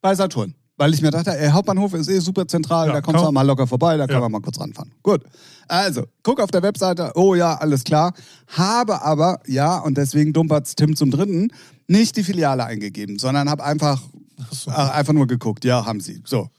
bei 0.00 0.14
Saturn. 0.14 0.54
Weil 0.78 0.92
ich 0.92 1.00
mir 1.00 1.10
dachte, 1.10 1.30
ey, 1.38 1.48
Hauptbahnhof 1.50 1.94
ist 1.94 2.08
eh 2.08 2.18
super 2.18 2.46
zentral, 2.46 2.88
Ja, 2.88 2.92
da 2.94 3.00
kommst 3.00 3.16
du 3.16 3.20
kann- 3.20 3.28
auch 3.28 3.32
mal 3.32 3.42
locker 3.46 3.66
vorbei, 3.66 3.96
da 3.96 4.06
kann 4.06 4.16
Ja. 4.16 4.20
man 4.20 4.32
mal 4.32 4.40
kurz 4.42 4.60
ranfahren. 4.60 4.92
Gut. 5.02 5.22
Also, 5.68 6.04
guck 6.22 6.38
auf 6.40 6.50
der 6.50 6.62
Webseite, 6.62 7.12
oh 7.14 7.34
ja, 7.34 7.54
alles 7.56 7.82
klar. 7.82 8.12
Habe 8.48 9.00
aber, 9.02 9.40
ja, 9.46 9.78
und 9.78 9.96
deswegen 9.96 10.32
dumpert's 10.34 10.74
Tim 10.76 10.94
zum 10.94 11.10
Dritten, 11.10 11.48
nicht 11.88 12.16
die 12.16 12.22
Filiale 12.24 12.64
eingegeben, 12.64 13.18
sondern 13.18 13.48
habe 13.48 13.64
einfach, 13.64 14.02
Achso. 14.50 14.70
äh, 14.70 14.74
einfach 14.74 15.12
nur 15.14 15.26
geguckt. 15.26 15.64
Ja, 15.64 15.86
haben 15.86 16.00
sie. 16.00 16.22
So. 16.26 16.50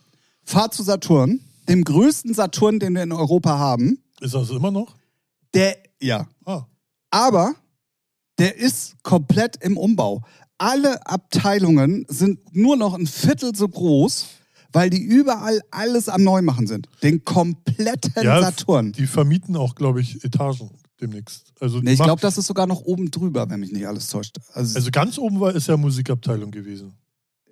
Fahr 0.44 0.72
zu 0.72 0.82
Saturn, 0.84 1.40
dem 1.70 1.84
größten 1.84 2.34
Saturn, 2.34 2.80
den 2.80 2.96
wir 2.96 3.04
in 3.04 3.12
Europa 3.12 3.58
haben. 3.60 4.00
Ist 4.20 4.34
das 4.34 4.50
immer 4.50 4.72
noch? 4.72 4.96
Der, 5.54 5.78
ja, 6.02 6.28
Ah, 6.46 6.64
aber 7.12 7.54
der 8.40 8.58
ist 8.58 8.96
komplett 9.04 9.58
im 9.64 9.78
Umbau. 9.78 10.22
Alle 10.58 11.06
Abteilungen 11.06 12.06
sind 12.10 12.40
nur 12.56 12.78
noch 12.78 12.96
ein 12.96 13.06
Viertel 13.06 13.56
so 13.56 13.68
groß, 13.68 14.26
weil 14.74 14.90
die 14.90 15.02
überall 15.02 15.62
alles 15.72 16.10
am 16.10 16.24
Neumachen 16.24 16.68
sind. 16.68 16.88
Den 17.04 17.24
kompletten 17.24 18.14
ja, 18.24 18.42
Saturn. 18.42 18.92
Die 18.94 19.08
vermieten 19.08 19.56
auch, 19.56 19.76
glaube 19.76 20.02
ich, 20.02 20.24
Etagen 20.24 20.72
demnächst. 21.00 21.54
Also, 21.60 21.80
Nee, 21.80 21.94
ich 21.94 22.02
glaube, 22.02 22.22
das 22.22 22.38
ist 22.38 22.48
sogar 22.48 22.66
noch 22.66 22.82
oben 22.82 23.12
drüber, 23.12 23.50
wenn 23.50 23.60
mich 23.60 23.72
nicht 23.72 23.88
alles 23.88 24.10
täuscht. 24.10 24.38
Also, 24.54 24.76
Also 24.78 24.90
ganz 24.92 25.18
oben 25.20 25.40
war 25.40 25.54
ist 25.54 25.68
ja 25.68 25.78
Musikabteilung 25.78 26.50
gewesen. 26.52 26.94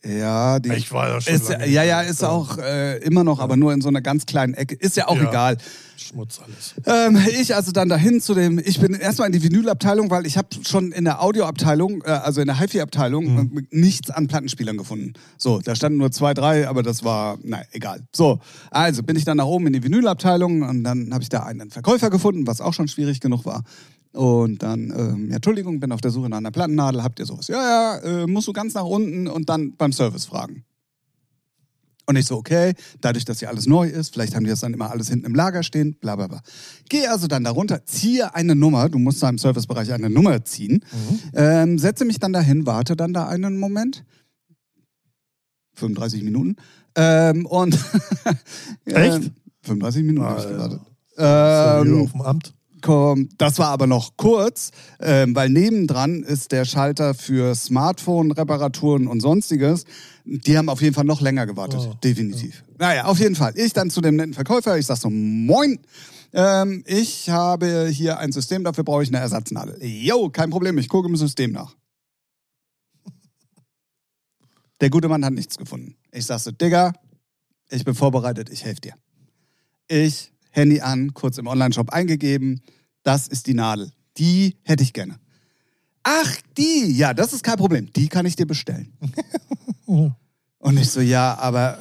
Ja, 0.03 0.59
die 0.59 0.71
Ich 0.73 0.91
war 0.91 1.07
da 1.07 1.21
schon 1.21 1.33
ist, 1.33 1.49
lange 1.49 1.67
ja, 1.67 1.83
ja, 1.83 2.01
ist 2.01 2.23
auch 2.23 2.59
äh, 2.59 2.97
immer 2.99 3.23
noch, 3.23 3.39
aber 3.39 3.57
nur 3.57 3.73
in 3.73 3.81
so 3.81 3.87
einer 3.89 4.01
ganz 4.01 4.25
kleinen 4.27 4.53
Ecke. 4.53 4.75
Ist 4.75 4.97
ja 4.97 5.07
auch 5.07 5.17
Ja. 5.17 5.29
egal. 5.29 5.57
Schmutz 5.97 6.39
alles. 6.39 6.75
Ähm, 6.85 7.17
ich 7.39 7.55
also 7.55 7.71
dann 7.71 7.89
dahin 7.89 8.21
zu 8.21 8.33
dem, 8.33 8.59
ich 8.59 8.79
bin 8.79 8.93
erstmal 8.93 9.27
in 9.27 9.33
die 9.33 9.43
Vinylabteilung, 9.43 10.09
weil 10.09 10.25
ich 10.25 10.37
habe 10.37 10.47
schon 10.67 10.91
in 10.91 11.05
der 11.05 11.21
Audioabteilung, 11.21 12.03
äh, 12.05 12.09
also 12.09 12.41
in 12.41 12.47
der 12.47 12.59
HiFi-Abteilung, 12.59 13.25
Mhm. 13.25 13.57
äh, 13.57 13.61
nichts 13.71 14.09
an 14.09 14.27
Plattenspielern 14.27 14.77
gefunden. 14.77 15.13
So, 15.37 15.59
da 15.61 15.75
standen 15.75 15.97
nur 15.97 16.11
zwei, 16.11 16.33
drei, 16.33 16.67
aber 16.67 16.83
das 16.83 17.03
war, 17.03 17.37
nein, 17.43 17.63
egal. 17.71 18.01
So, 18.15 18.39
also 18.71 19.03
bin 19.03 19.15
ich 19.15 19.25
dann 19.25 19.37
nach 19.37 19.45
oben 19.45 19.67
in 19.67 19.73
die 19.73 19.83
Vinylabteilung 19.83 20.61
und 20.63 20.83
dann 20.83 21.13
habe 21.13 21.23
ich 21.23 21.29
da 21.29 21.43
einen 21.43 21.71
Verkäufer 21.71 22.09
gefunden, 22.09 22.45
was 22.47 22.61
auch 22.61 22.73
schon 22.73 22.87
schwierig 22.87 23.19
genug 23.19 23.45
war. 23.45 23.63
Und 24.11 24.63
dann, 24.63 24.93
ähm, 24.97 25.29
ja, 25.29 25.35
Entschuldigung, 25.35 25.79
bin 25.81 25.91
auf 25.91 25.99
der 26.01 26.11
Suche 26.11 26.29
nach 26.29 26.37
einer 26.37 26.51
Plattennadel, 26.51 27.03
habt 27.03 27.19
ihr 27.19 27.25
sowas? 27.25 27.47
Ja, 27.49 27.97
ja, 27.97 28.23
äh, 28.23 28.27
musst 28.27 28.47
du 28.47 28.53
ganz 28.53 28.73
nach 28.73 28.85
unten 28.85 29.27
und 29.27 29.49
dann 29.49 29.75
beim 29.77 29.91
Service 29.91 30.25
fragen. 30.25 30.63
Und 32.07 32.15
ich 32.17 32.25
so, 32.25 32.37
okay, 32.37 32.73
dadurch, 33.01 33.25
dass 33.25 33.39
hier 33.39 33.49
alles 33.49 33.65
neu 33.65 33.87
ist, 33.87 34.13
vielleicht 34.13 34.35
haben 34.35 34.43
die 34.43 34.49
das 34.49 34.59
dann 34.59 34.73
immer 34.73 34.91
alles 34.91 35.09
hinten 35.09 35.25
im 35.25 35.35
Lager 35.35 35.63
stehen, 35.63 35.95
bla 35.95 36.15
bla 36.15 36.27
bla. 36.27 36.41
Gehe 36.89 37.09
also 37.09 37.27
dann 37.27 37.43
darunter, 37.43 37.85
ziehe 37.85 38.35
eine 38.35 38.55
Nummer, 38.55 38.89
du 38.89 38.99
musst 38.99 39.23
da 39.23 39.29
im 39.29 39.37
Servicebereich 39.37 39.91
eine 39.91 40.09
Nummer 40.09 40.43
ziehen, 40.45 40.83
ähm, 41.33 41.79
setze 41.79 42.05
mich 42.05 42.19
dann 42.19 42.33
dahin, 42.33 42.65
warte 42.65 42.95
dann 42.95 43.13
da 43.13 43.27
einen 43.27 43.57
Moment. 43.57 44.03
35 45.73 46.23
Minuten. 46.23 46.55
Ähm, 46.95 47.45
und 47.45 47.73
Echt? 48.85 49.15
Ähm, 49.15 49.31
35 49.63 50.03
Minuten 50.03 50.25
habe 50.25 50.39
ich 50.39 50.45
ja. 50.45 50.51
gewartet. 50.51 50.81
Ähm, 51.17 52.01
auf 52.03 52.11
dem 52.11 52.21
Amt. 52.21 52.53
das 53.37 53.57
war 53.57 53.69
aber 53.69 53.87
noch 53.87 54.15
kurz, 54.17 54.71
ähm, 54.99 55.35
weil 55.35 55.49
nebendran 55.49 56.23
ist 56.23 56.51
der 56.51 56.65
Schalter 56.65 57.13
für 57.13 57.55
Smartphone-Reparaturen 57.55 59.07
und 59.07 59.21
sonstiges. 59.21 59.85
Die 60.25 60.57
haben 60.57 60.69
auf 60.69 60.81
jeden 60.81 60.95
Fall 60.95 61.03
noch 61.03 61.21
länger 61.21 61.45
gewartet, 61.45 61.79
Oh, 61.81 61.93
definitiv. 62.03 62.63
Naja, 62.79 63.05
auf 63.05 63.19
jeden 63.19 63.35
Fall. 63.35 63.53
Ich 63.57 63.73
dann 63.73 63.91
zu 63.91 64.01
dem 64.01 64.15
netten 64.15 64.33
Verkäufer, 64.33 64.77
ich 64.77 64.87
sag 64.87 64.97
so, 64.97 65.09
moin, 65.09 65.79
ähm, 66.33 66.83
ich 66.87 67.29
habe 67.29 67.87
hier 67.87 68.17
ein 68.17 68.31
System, 68.31 68.63
dafür 68.63 68.83
brauche 68.83 69.03
ich 69.03 69.09
eine 69.09 69.19
Ersatznadel. 69.19 69.77
Jo, 69.83 70.29
kein 70.29 70.49
Problem, 70.49 70.79
ich 70.79 70.89
gucke 70.89 71.07
im 71.07 71.15
System 71.15 71.51
nach. 71.51 71.75
Der 74.81 74.89
gute 74.89 75.07
Mann 75.07 75.23
hat 75.23 75.33
nichts 75.33 75.57
gefunden. 75.57 75.95
Ich 76.11 76.25
sag 76.25 76.39
so, 76.39 76.51
Digga, 76.51 76.93
ich 77.69 77.85
bin 77.85 77.93
vorbereitet, 77.93 78.49
ich 78.49 78.65
helfe 78.65 78.81
dir. 78.81 78.93
Ich, 79.87 80.33
Handy 80.49 80.81
an, 80.81 81.13
kurz 81.13 81.37
im 81.37 81.45
Onlineshop 81.45 81.91
eingegeben, 81.91 82.61
das 83.03 83.27
ist 83.27 83.45
die 83.45 83.53
Nadel. 83.53 83.91
Die 84.17 84.57
hätte 84.63 84.81
ich 84.81 84.93
gerne. 84.93 85.19
Ach, 86.01 86.35
die, 86.57 86.91
ja, 86.97 87.13
das 87.13 87.33
ist 87.33 87.43
kein 87.43 87.57
Problem. 87.57 87.91
Die 87.93 88.07
kann 88.07 88.25
ich 88.25 88.35
dir 88.35 88.45
bestellen. 88.47 88.93
Ja. 89.87 90.15
Und 90.59 90.77
ich 90.77 90.89
so, 90.89 90.99
ja, 91.01 91.37
aber 91.37 91.77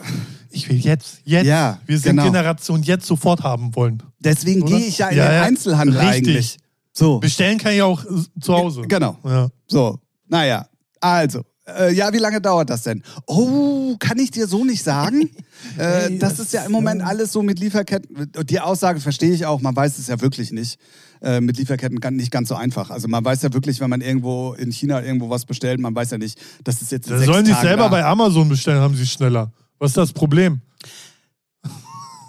Ich 0.51 0.69
will 0.69 0.77
jetzt, 0.77 1.21
jetzt. 1.25 1.47
Ja, 1.47 1.79
Wir 1.87 1.99
sind 1.99 2.11
genau. 2.17 2.25
Generation 2.25 2.83
jetzt 2.83 3.07
sofort 3.07 3.43
haben 3.43 3.75
wollen. 3.75 4.03
deswegen 4.21 4.65
gehe 4.65 4.79
ich 4.87 4.99
ja 4.99 5.09
in 5.09 5.17
Ja, 5.19 5.29
den 5.29 5.35
ja. 5.35 5.43
Einzelhandel 5.43 5.99
Richtig. 5.99 6.17
eigentlich. 6.29 6.57
So, 6.93 7.19
Bestellen 7.19 7.59
kann 7.59 7.73
ich 7.73 7.83
auch 7.83 8.05
äh, 8.05 8.41
zu 8.41 8.55
Hause. 8.55 8.83
genau. 8.83 9.17
Ja. 9.25 9.49
So, 9.67 9.99
naja, 10.29 10.67
also. 11.01 11.43
Äh, 11.67 11.95
ja, 11.95 12.13
wie 12.13 12.19
lange 12.19 12.43
dauert 12.43 12.69
das 12.69 12.83
denn? 12.83 13.03
Oh, 13.27 13.97
kann 13.99 14.19
ich 14.19 14.31
dir 14.31 14.47
so 14.47 14.65
nicht 14.67 14.83
sagen? 14.85 15.31
äh, 15.79 16.19
das 16.19 16.39
ist 16.39 16.53
ja 16.53 16.63
im 16.65 16.73
Moment 16.73 17.01
äh, 17.01 17.05
alles 17.05 17.33
so 17.33 17.43
mit 17.43 17.59
Lieferketten. 17.59 18.31
Die 18.45 18.61
Aussage 18.61 19.01
verstehe 19.01 19.33
ich 19.33 19.47
auch, 19.47 19.61
man 19.63 19.75
weiß 19.75 19.99
es 19.99 20.09
ja 20.09 20.21
wirklich 20.21 20.53
nicht. 20.53 20.79
Äh, 21.25 21.41
mit 21.41 21.57
Lieferketten 21.57 22.01
kann 22.01 22.17
nicht 22.17 22.31
ganz 22.31 22.51
so 22.51 22.55
einfach. 22.55 22.91
Also 22.91 23.09
man 23.09 23.25
weiß 23.25 23.41
ja 23.41 23.53
wirklich, 23.55 23.81
wenn 23.81 23.89
man 23.89 24.03
irgendwo 24.03 24.53
in 24.53 24.71
China 24.71 25.03
irgendwo 25.03 25.31
was 25.31 25.47
bestellt, 25.47 25.81
man 25.81 25.95
weiß 25.95 26.11
ja 26.11 26.19
nicht, 26.19 26.39
dass 26.65 26.83
es 26.83 26.91
jetzt 26.91 27.11
Da 27.11 27.19
sollen 27.19 27.47
die 27.47 27.53
Tagen 27.53 27.67
selber 27.67 27.85
da. 27.85 27.89
bei 27.89 28.05
Amazon 28.05 28.47
bestellen, 28.47 28.81
haben 28.81 28.95
sie 28.95 29.07
schneller. 29.07 29.51
Was 29.79 29.93
ist 29.93 29.97
das 29.97 30.13
Problem? 30.13 30.61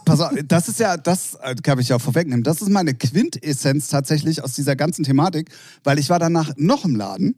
Pass 0.06 0.22
auf, 0.22 0.32
das 0.48 0.70
ist 0.70 0.80
ja, 0.80 0.96
das 0.96 1.34
äh, 1.42 1.56
kann 1.56 1.78
ich 1.80 1.90
ja 1.90 2.00
vorwegnehmen, 2.00 2.44
das 2.44 2.62
ist 2.62 2.70
meine 2.70 2.94
Quintessenz 2.94 3.90
tatsächlich 3.90 4.42
aus 4.42 4.54
dieser 4.54 4.78
ganzen 4.78 5.04
Thematik, 5.04 5.50
weil 5.84 6.00
ich 6.00 6.10
war 6.10 6.20
danach 6.20 6.52
noch 6.56 6.86
im 6.86 6.96
Laden 6.96 7.36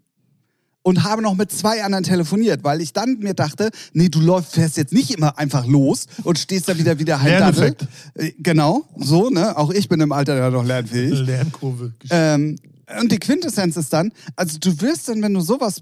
und 0.88 1.04
habe 1.04 1.22
noch 1.22 1.36
mit 1.36 1.52
zwei 1.52 1.84
anderen 1.84 2.06
telefoniert, 2.06 2.64
weil 2.64 2.80
ich 2.80 2.94
dann 2.94 3.18
mir 3.20 3.34
dachte, 3.34 3.72
nee, 3.92 4.08
du 4.08 4.22
läufst, 4.22 4.54
fährst 4.54 4.78
jetzt 4.78 4.94
nicht 4.94 5.12
immer 5.12 5.38
einfach 5.38 5.68
los 5.68 6.06
und 6.24 6.40
stehst 6.40 6.70
da 6.70 6.78
wieder 6.78 6.98
wieder 6.98 7.22
halt. 7.22 7.40
Lerneffekt. 7.40 7.88
Äh, 8.14 8.32
Genau, 8.40 8.86
so, 8.96 9.30
ne? 9.30 9.58
Auch 9.58 9.72
ich 9.72 9.90
bin 9.90 10.00
im 10.00 10.14
Alter 10.14 10.38
ja 10.38 10.50
noch 10.50 10.64
lernfähig. 10.64 11.20
Lernkurve. 11.20 11.92
Ähm, 12.10 12.58
und 13.02 13.12
die 13.12 13.20
Quintessenz 13.20 13.76
ist 13.76 13.92
dann, 13.92 14.14
also 14.38 14.60
du 14.60 14.80
wirst 14.80 15.10
dann, 15.10 15.22
wenn 15.22 15.34
du 15.34 15.42
sowas 15.42 15.82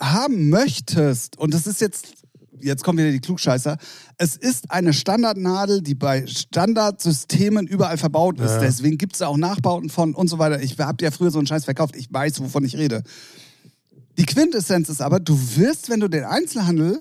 haben 0.00 0.48
möchtest, 0.48 1.36
und 1.36 1.52
das 1.52 1.66
ist 1.66 1.80
jetzt, 1.80 2.14
jetzt 2.60 2.84
kommen 2.84 2.98
wieder 2.98 3.10
die 3.10 3.18
Klugscheißer, 3.18 3.78
es 4.16 4.36
ist 4.36 4.70
eine 4.70 4.92
Standardnadel, 4.92 5.82
die 5.82 5.96
bei 5.96 6.24
Standardsystemen 6.28 7.66
überall 7.66 7.98
verbaut 7.98 8.38
ist. 8.38 8.52
Ja. 8.52 8.60
Deswegen 8.60 8.96
gibt 8.96 9.16
es 9.16 9.22
auch 9.22 9.36
Nachbauten 9.36 9.90
von 9.90 10.14
und 10.14 10.28
so 10.28 10.38
weiter. 10.38 10.62
Ich 10.62 10.78
habe 10.78 11.02
ja 11.02 11.10
früher 11.10 11.32
so 11.32 11.38
einen 11.38 11.48
Scheiß 11.48 11.64
verkauft, 11.64 11.96
ich 11.96 12.12
weiß, 12.12 12.40
wovon 12.40 12.64
ich 12.64 12.76
rede. 12.76 13.02
Die 14.20 14.26
Quintessenz 14.26 14.90
ist 14.90 15.00
aber, 15.00 15.18
du 15.18 15.32
wirst, 15.56 15.88
wenn 15.88 16.00
du 16.00 16.08
den 16.08 16.24
Einzelhandel 16.24 17.00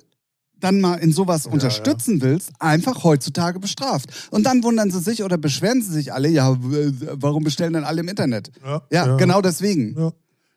dann 0.58 0.80
mal 0.80 0.96
in 0.96 1.12
sowas 1.12 1.48
unterstützen 1.48 2.22
willst, 2.22 2.52
einfach 2.60 3.04
heutzutage 3.04 3.60
bestraft. 3.60 4.30
Und 4.32 4.46
dann 4.46 4.64
wundern 4.64 4.90
sie 4.90 5.02
sich 5.02 5.22
oder 5.22 5.38
beschweren 5.38 5.82
sie 5.82 5.92
sich 5.92 6.14
alle, 6.14 6.30
ja, 6.30 6.56
warum 6.60 7.44
bestellen 7.44 7.74
denn 7.74 7.84
alle 7.84 8.00
im 8.00 8.08
Internet? 8.08 8.52
Ja, 8.64 8.82
Ja, 8.90 9.06
ja. 9.08 9.16
genau 9.18 9.42
deswegen. 9.42 9.98
Ja, 10.00 10.12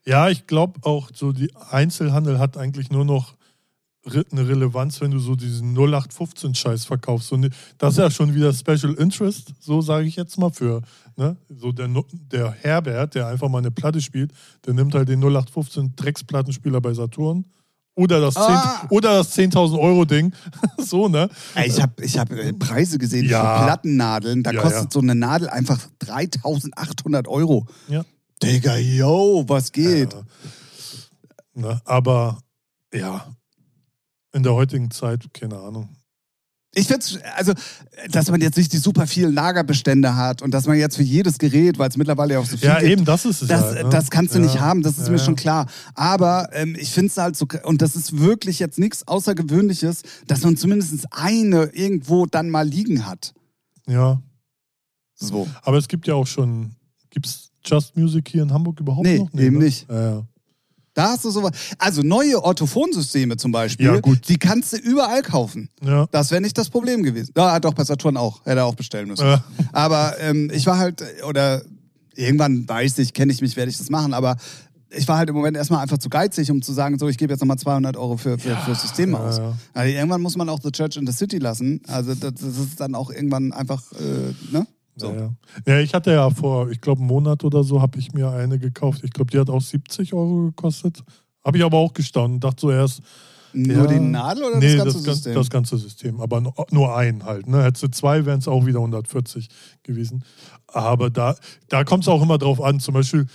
ja 0.04 0.28
ich 0.28 0.46
glaube 0.46 0.78
auch, 0.84 1.10
so 1.12 1.32
die 1.32 1.52
Einzelhandel 1.70 2.38
hat 2.38 2.56
eigentlich 2.56 2.90
nur 2.90 3.04
noch 3.04 3.34
eine 4.04 4.48
Relevanz, 4.48 5.00
wenn 5.00 5.10
du 5.10 5.18
so 5.18 5.34
diesen 5.34 5.76
0815-Scheiß 5.76 6.84
verkaufst. 6.84 7.28
So, 7.28 7.36
ne- 7.36 7.50
das 7.78 7.94
ist 7.94 7.98
ja 7.98 8.10
schon 8.10 8.34
wieder 8.36 8.52
Special 8.52 8.94
Interest, 8.94 9.52
so 9.60 9.80
sage 9.80 10.06
ich 10.06 10.14
jetzt 10.14 10.38
mal 10.38 10.50
für. 10.50 10.82
Ne? 11.16 11.36
So 11.48 11.72
der, 11.72 11.88
der 12.12 12.50
Herbert, 12.52 13.14
der 13.14 13.26
einfach 13.26 13.48
mal 13.48 13.58
eine 13.58 13.70
Platte 13.70 14.00
spielt, 14.00 14.32
der 14.66 14.74
nimmt 14.74 14.94
halt 14.94 15.08
den 15.08 15.20
0815 15.20 15.94
Drecksplattenspieler 15.96 16.80
bei 16.80 16.94
Saturn. 16.94 17.44
Oder 17.94 18.20
das 18.22 18.34
10 18.34 18.42
Ah. 18.44 18.86
oder 18.88 19.16
das 19.18 19.36
10.000 19.36 19.78
Euro 19.78 20.06
Ding. 20.06 20.32
so, 20.78 21.08
ne? 21.08 21.28
Ich 21.66 21.80
habe 21.82 22.02
ich 22.02 22.16
hab 22.18 22.30
äh, 22.32 22.52
Preise 22.54 22.96
gesehen 22.96 23.28
Ja. 23.28 23.58
für 23.58 23.64
Plattennadeln. 23.66 24.42
Da 24.42 24.52
Ja, 24.52 24.62
kostet 24.62 24.84
ja. 24.84 24.88
so 24.90 25.00
eine 25.00 25.14
Nadel 25.14 25.50
einfach 25.50 25.78
3800 25.98 27.28
Euro. 27.28 27.66
Ja. 27.88 28.04
Digga, 28.42 28.76
yo, 28.78 29.44
was 29.46 29.72
geht? 29.72 30.16
Ne? 31.54 31.80
Aber 31.84 32.38
ja, 32.94 33.26
in 34.32 34.42
der 34.42 34.54
heutigen 34.54 34.90
Zeit, 34.90 35.26
keine 35.34 35.58
Ahnung. 35.58 35.90
Ich 36.74 36.86
finde 36.86 37.04
also, 37.36 37.52
dass 38.10 38.30
man 38.30 38.40
jetzt 38.40 38.56
nicht 38.56 38.72
die 38.72 38.78
super 38.78 39.06
vielen 39.06 39.34
Lagerbestände 39.34 40.16
hat 40.16 40.40
und 40.40 40.52
dass 40.52 40.66
man 40.66 40.78
jetzt 40.78 40.96
für 40.96 41.02
jedes 41.02 41.38
Gerät, 41.38 41.78
weil 41.78 41.90
es 41.90 41.98
mittlerweile 41.98 42.34
ja 42.34 42.40
auch 42.40 42.46
so 42.46 42.56
viel 42.56 42.66
Ja, 42.66 42.78
gibt, 42.78 42.90
eben, 42.90 43.04
das 43.04 43.26
ist 43.26 43.42
es. 43.42 43.48
Das, 43.48 43.62
halt, 43.62 43.84
ne? 43.84 43.90
das 43.90 44.10
kannst 44.10 44.34
du 44.34 44.38
ja. 44.38 44.44
nicht 44.46 44.58
haben, 44.58 44.82
das 44.82 44.96
ist 44.96 45.04
ja, 45.06 45.12
mir 45.12 45.18
ja. 45.18 45.24
schon 45.24 45.36
klar. 45.36 45.66
Aber 45.94 46.48
ähm, 46.54 46.74
ich 46.78 46.90
finde 46.90 47.08
es 47.08 47.18
halt 47.18 47.36
so, 47.36 47.46
und 47.64 47.82
das 47.82 47.94
ist 47.94 48.18
wirklich 48.18 48.58
jetzt 48.58 48.78
nichts 48.78 49.06
Außergewöhnliches, 49.06 50.02
dass 50.26 50.42
man 50.44 50.56
zumindest 50.56 51.06
eine 51.10 51.64
irgendwo 51.74 52.24
dann 52.24 52.48
mal 52.48 52.66
liegen 52.66 53.06
hat. 53.06 53.34
Ja, 53.86 54.22
So. 55.14 55.48
aber 55.62 55.76
es 55.76 55.88
gibt 55.88 56.06
ja 56.06 56.14
auch 56.14 56.26
schon, 56.26 56.74
gibt 57.10 57.26
es 57.26 57.50
Just 57.66 57.96
Music 57.98 58.28
hier 58.30 58.44
in 58.44 58.52
Hamburg 58.52 58.80
überhaupt 58.80 59.06
Nee, 59.06 59.18
noch? 59.18 59.34
eben 59.34 59.58
ne? 59.58 59.64
nicht. 59.64 59.88
Ja, 59.90 60.10
ja. 60.14 60.26
Da 60.94 61.10
hast 61.12 61.24
du 61.24 61.30
sowas. 61.30 61.52
Also 61.78 62.02
neue 62.02 62.42
Orthophonsysteme 62.42 63.36
zum 63.36 63.50
Beispiel, 63.52 63.86
Ja, 63.86 64.00
gut. 64.00 64.28
die 64.28 64.36
kannst 64.38 64.72
du 64.72 64.76
überall 64.76 65.22
kaufen. 65.22 65.70
ja. 65.82 66.06
Das 66.12 66.30
wäre 66.30 66.40
nicht 66.42 66.58
das 66.58 66.68
Problem 66.68 67.02
gewesen. 67.02 67.32
Ja, 67.36 67.58
doch, 67.60 67.72
bei 67.74 67.84
Saturn 67.84 68.16
auch. 68.16 68.44
Hätte 68.44 68.58
er 68.60 68.66
auch 68.66 68.74
bestellen 68.74 69.08
müssen. 69.08 69.24
Ja. 69.26 69.42
Aber 69.72 70.14
ähm, 70.20 70.50
ich 70.52 70.66
war 70.66 70.78
halt, 70.78 71.02
oder 71.28 71.62
irgendwann 72.14 72.68
weiß 72.68 72.98
ich, 72.98 73.14
kenne 73.14 73.32
ich 73.32 73.40
mich, 73.40 73.56
werde 73.56 73.70
ich 73.70 73.78
das 73.78 73.88
machen, 73.88 74.12
aber 74.12 74.36
ich 74.94 75.08
war 75.08 75.16
halt 75.16 75.30
im 75.30 75.34
Moment 75.34 75.56
erstmal 75.56 75.80
einfach 75.80 75.96
zu 75.96 76.10
geizig, 76.10 76.50
um 76.50 76.60
zu 76.60 76.74
sagen, 76.74 76.98
so, 76.98 77.08
ich 77.08 77.16
gebe 77.16 77.32
jetzt 77.32 77.40
nochmal 77.40 77.56
200 77.58 77.96
Euro 77.96 78.18
für, 78.18 78.38
für, 78.38 78.54
für 78.56 78.70
das 78.72 78.82
System 78.82 79.12
ja, 79.12 79.18
aus. 79.18 79.38
ja. 79.38 79.54
Also 79.72 79.90
irgendwann 79.94 80.20
muss 80.20 80.36
man 80.36 80.50
auch 80.50 80.58
The 80.62 80.70
Church 80.70 80.98
in 80.98 81.06
the 81.06 81.12
City 81.14 81.38
lassen. 81.38 81.80
Also 81.88 82.14
das, 82.14 82.34
das 82.34 82.58
ist 82.58 82.78
dann 82.80 82.94
auch 82.94 83.10
irgendwann 83.10 83.52
einfach, 83.52 83.82
äh, 83.92 84.34
ne? 84.52 84.66
So. 84.96 85.08
Ja, 85.12 85.20
ja. 85.20 85.30
ja, 85.66 85.80
ich 85.80 85.94
hatte 85.94 86.12
ja 86.12 86.28
vor, 86.30 86.70
ich 86.70 86.80
glaube, 86.80 87.00
einen 87.00 87.08
Monat 87.08 87.44
oder 87.44 87.64
so, 87.64 87.80
habe 87.80 87.98
ich 87.98 88.12
mir 88.12 88.30
eine 88.30 88.58
gekauft. 88.58 89.02
Ich 89.04 89.10
glaube, 89.12 89.30
die 89.30 89.38
hat 89.38 89.48
auch 89.48 89.62
70 89.62 90.12
Euro 90.12 90.46
gekostet. 90.46 91.02
Habe 91.44 91.58
ich 91.58 91.64
aber 91.64 91.78
auch 91.78 91.92
gestaunt 91.92 92.34
und 92.34 92.44
dachte 92.44 92.60
so 92.60 92.70
erst, 92.70 93.00
Nur 93.54 93.76
Ja. 93.76 93.86
die 93.86 94.00
Nadel 94.00 94.44
oder 94.44 94.58
nee, 94.58 94.76
das 94.76 94.84
ganze 94.84 95.02
das, 95.02 95.14
System? 95.16 95.34
das 95.34 95.50
ganze 95.50 95.76
System. 95.78 96.20
Aber 96.20 96.40
nur, 96.40 96.54
nur 96.70 96.96
ein 96.96 97.24
halt. 97.24 97.46
Ne? 97.46 97.62
Hättest 97.62 97.82
du 97.82 97.88
zwei, 97.88 98.24
wären 98.24 98.38
es 98.38 98.48
auch 98.48 98.64
wieder 98.64 98.78
140 98.78 99.48
gewesen. 99.82 100.24
Aber 100.68 101.10
da, 101.10 101.36
da 101.68 101.84
kommt 101.84 102.04
es 102.04 102.08
auch 102.08 102.22
immer 102.22 102.38
drauf 102.38 102.62
an. 102.62 102.80
Zum 102.80 102.94
Beispiel, 102.94 103.26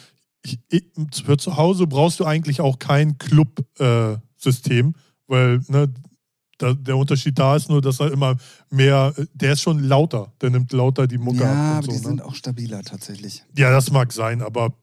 ich, 0.44 0.60
ich, 0.70 0.86
für 1.24 1.38
zu 1.38 1.58
Hause 1.58 1.86
brauchst 1.86 2.20
du 2.20 2.26
eigentlich 2.26 2.62
auch 2.62 2.80
kein 2.80 3.18
Club-System, 3.20 4.94
weil 5.28 5.62
ne, 5.68 5.88
da, 6.58 6.74
der 6.74 6.98
Unterschied 6.98 7.38
da 7.38 7.56
ist 7.56 7.70
nur, 7.70 7.82
dass 7.82 8.00
er 8.00 8.12
immer 8.12 8.36
mehr, 8.70 9.14
der 9.34 9.54
ist 9.54 9.62
schon 9.62 9.84
lauter. 9.84 10.32
Der 10.42 10.50
nimmt 10.50 10.72
lauter 10.72 11.08
die 11.08 11.18
Mucke 11.18 11.44
ja, 11.44 11.78
ab. 11.78 11.78
aber 11.78 11.78
Und 11.78 11.84
so, 11.86 11.92
die 11.92 11.98
ne? 11.98 12.04
sind 12.04 12.22
auch 12.22 12.36
stabiler 12.36 12.82
tatsächlich. 12.84 13.44
Ja, 13.56 13.72
das 13.72 13.92
mag 13.92 14.12
sein, 14.12 14.42
aber 14.42 14.74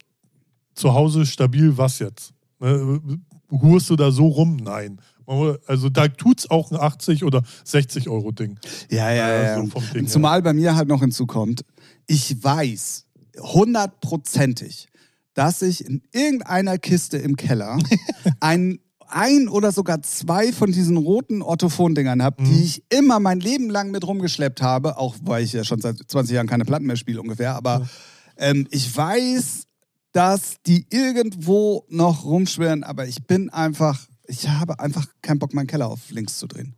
zu 0.73 0.93
Hause 0.93 1.25
stabil 1.25 1.77
was 1.77 1.99
jetzt? 1.99 2.33
Ne? 2.59 3.01
Hurst 3.49 3.89
du 3.89 3.95
da 3.95 4.11
so 4.11 4.27
rum? 4.27 4.57
Nein. 4.57 4.99
Also 5.67 5.89
da 5.89 6.07
tut 6.07 6.39
es 6.39 6.49
auch 6.49 6.71
ein 6.71 6.79
80 6.79 7.23
oder 7.23 7.41
60 7.63 8.09
Euro 8.09 8.31
Ding. 8.31 8.59
Ja, 8.91 9.11
ja, 9.11 9.43
ja. 9.57 9.65
so 9.65 9.81
Ding 9.93 10.07
Zumal 10.07 10.41
bei 10.41 10.53
mir 10.53 10.75
halt 10.75 10.87
noch 10.87 10.99
hinzukommt, 10.99 11.65
ich 12.05 12.43
weiß 12.43 13.05
hundertprozentig, 13.39 14.87
dass 15.33 15.61
ich 15.61 15.85
in 15.85 16.03
irgendeiner 16.11 16.77
Kiste 16.77 17.17
im 17.17 17.35
Keller 17.35 17.79
ein, 18.39 18.79
ein 19.09 19.47
oder 19.47 19.71
sogar 19.71 20.01
zwei 20.01 20.51
von 20.51 20.71
diesen 20.71 20.97
roten 20.97 21.41
Orthophon-Dingern 21.41 22.21
habe, 22.23 22.43
Mhm. 22.43 22.45
die 22.47 22.63
ich 22.63 22.83
immer 22.89 23.19
mein 23.19 23.39
Leben 23.39 23.69
lang 23.69 23.91
mit 23.91 24.05
rumgeschleppt 24.05 24.61
habe, 24.61 24.97
auch 24.97 25.15
weil 25.23 25.43
ich 25.43 25.53
ja 25.53 25.63
schon 25.63 25.81
seit 25.81 25.97
20 26.07 26.33
Jahren 26.35 26.47
keine 26.47 26.65
Platten 26.65 26.85
mehr 26.85 26.95
spiele 26.97 27.21
ungefähr, 27.21 27.55
aber 27.55 27.87
ähm, 28.37 28.67
ich 28.71 28.95
weiß, 28.95 29.63
dass 30.11 30.55
die 30.65 30.85
irgendwo 30.89 31.85
noch 31.89 32.23
rumschwirren, 32.25 32.83
aber 32.83 33.05
ich 33.07 33.25
bin 33.27 33.49
einfach, 33.49 34.07
ich 34.27 34.47
habe 34.47 34.79
einfach 34.79 35.05
keinen 35.21 35.39
Bock, 35.39 35.53
meinen 35.53 35.67
Keller 35.67 35.87
auf 35.89 36.09
links 36.11 36.37
zu 36.39 36.47
drehen. 36.47 36.73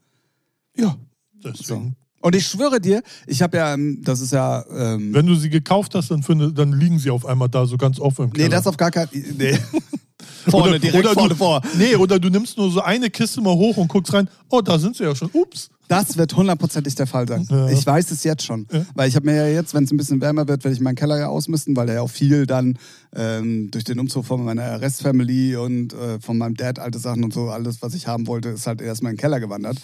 Ja, 0.76 0.96
deswegen. 1.44 1.96
Und 2.20 2.36
ich 2.36 2.48
schwöre 2.48 2.82
dir, 2.82 3.04
ich 3.28 3.44
habe 3.44 3.58
ja, 3.58 3.74
ähm, 3.76 4.02
das 4.04 4.22
ist 4.22 4.34
ja, 4.34 4.66
ähm, 4.72 5.14
Wenn 5.14 5.28
du 5.28 5.36
sie 5.36 5.50
gekauft 5.52 5.94
hast, 5.94 6.10
dann, 6.10 6.24
finde, 6.24 6.52
dann 6.52 6.74
liegen 6.74 6.98
sie 6.98 7.12
auf 7.12 7.26
einmal 7.28 7.48
da 7.48 7.66
so 7.68 7.78
ganz 7.78 8.00
offen 8.00 8.26
im 8.26 8.34
Keller. 8.34 8.48
nee, 8.50 8.52
das 8.56 8.66
auf 8.66 8.76
gar 8.76 8.90
kein, 8.92 9.08
nee. 9.38 9.58
vorne, 10.48 10.70
Oder- 10.70 10.80
direkt 10.80 11.06
oder 11.06 11.14
vorne 11.14 11.30
du, 11.30 11.36
vor. 11.36 11.62
Nee, 11.78 11.96
oder 11.96 12.20
du 12.20 12.30
nimmst 12.30 12.58
nur 12.58 12.72
so 12.72 12.82
eine 12.82 13.10
Kiste 13.10 13.42
mal 13.42 13.56
hoch 13.56 13.78
und 13.78 13.88
guckst 13.88 14.14
rein. 14.14 14.30
Oh, 14.50 14.62
da 14.62 14.80
sind 14.80 14.96
sie 14.96 15.04
ja 15.04 15.16
schon. 15.16 15.30
Ups. 15.34 15.70
Das 15.88 16.18
wird 16.18 16.36
hundertprozentig 16.36 16.96
der 16.96 17.08
Fall 17.08 17.28
sein. 17.28 17.48
Ja. 17.50 17.70
Ich 17.70 17.86
weiß 17.86 18.12
es 18.12 18.24
jetzt 18.26 18.44
schon. 18.44 18.68
Ja. 18.72 18.86
Weil 18.94 19.08
ich 19.08 19.16
habe 19.16 19.26
mir 19.26 19.36
ja 19.36 19.48
jetzt, 19.48 19.74
wenn 19.74 19.86
es 19.86 19.92
ein 19.92 19.98
bisschen 19.98 20.20
wärmer 20.20 20.48
wird, 20.48 20.64
werde 20.66 20.76
ich 20.76 20.82
meinen 20.82 20.96
Keller 20.96 21.18
ja 21.18 21.28
ausmisten, 21.28 21.78
weil 21.78 21.88
er 21.88 21.96
ja 21.96 22.02
auch 22.02 22.10
viel 22.10 22.46
dann 22.46 22.78
ähm, 23.16 23.72
durch 23.72 23.84
den 23.84 24.00
Umzug 24.00 24.26
von 24.26 24.44
meiner 24.44 24.80
Restfamily 24.82 25.56
und 25.56 25.94
äh, 25.94 26.20
von 26.20 26.38
meinem 26.38 26.56
Dad 26.56 26.80
alte 26.80 27.00
Sachen 27.00 27.24
und 27.24 27.34
so, 27.34 27.50
alles, 27.50 27.82
was 27.82 27.94
ich 27.94 28.08
haben 28.08 28.28
wollte, 28.28 28.50
ist 28.50 28.68
halt 28.68 28.82
erstmal 28.82 29.12
in 29.12 29.16
den 29.16 29.22
Keller 29.22 29.40
gewandert. 29.40 29.78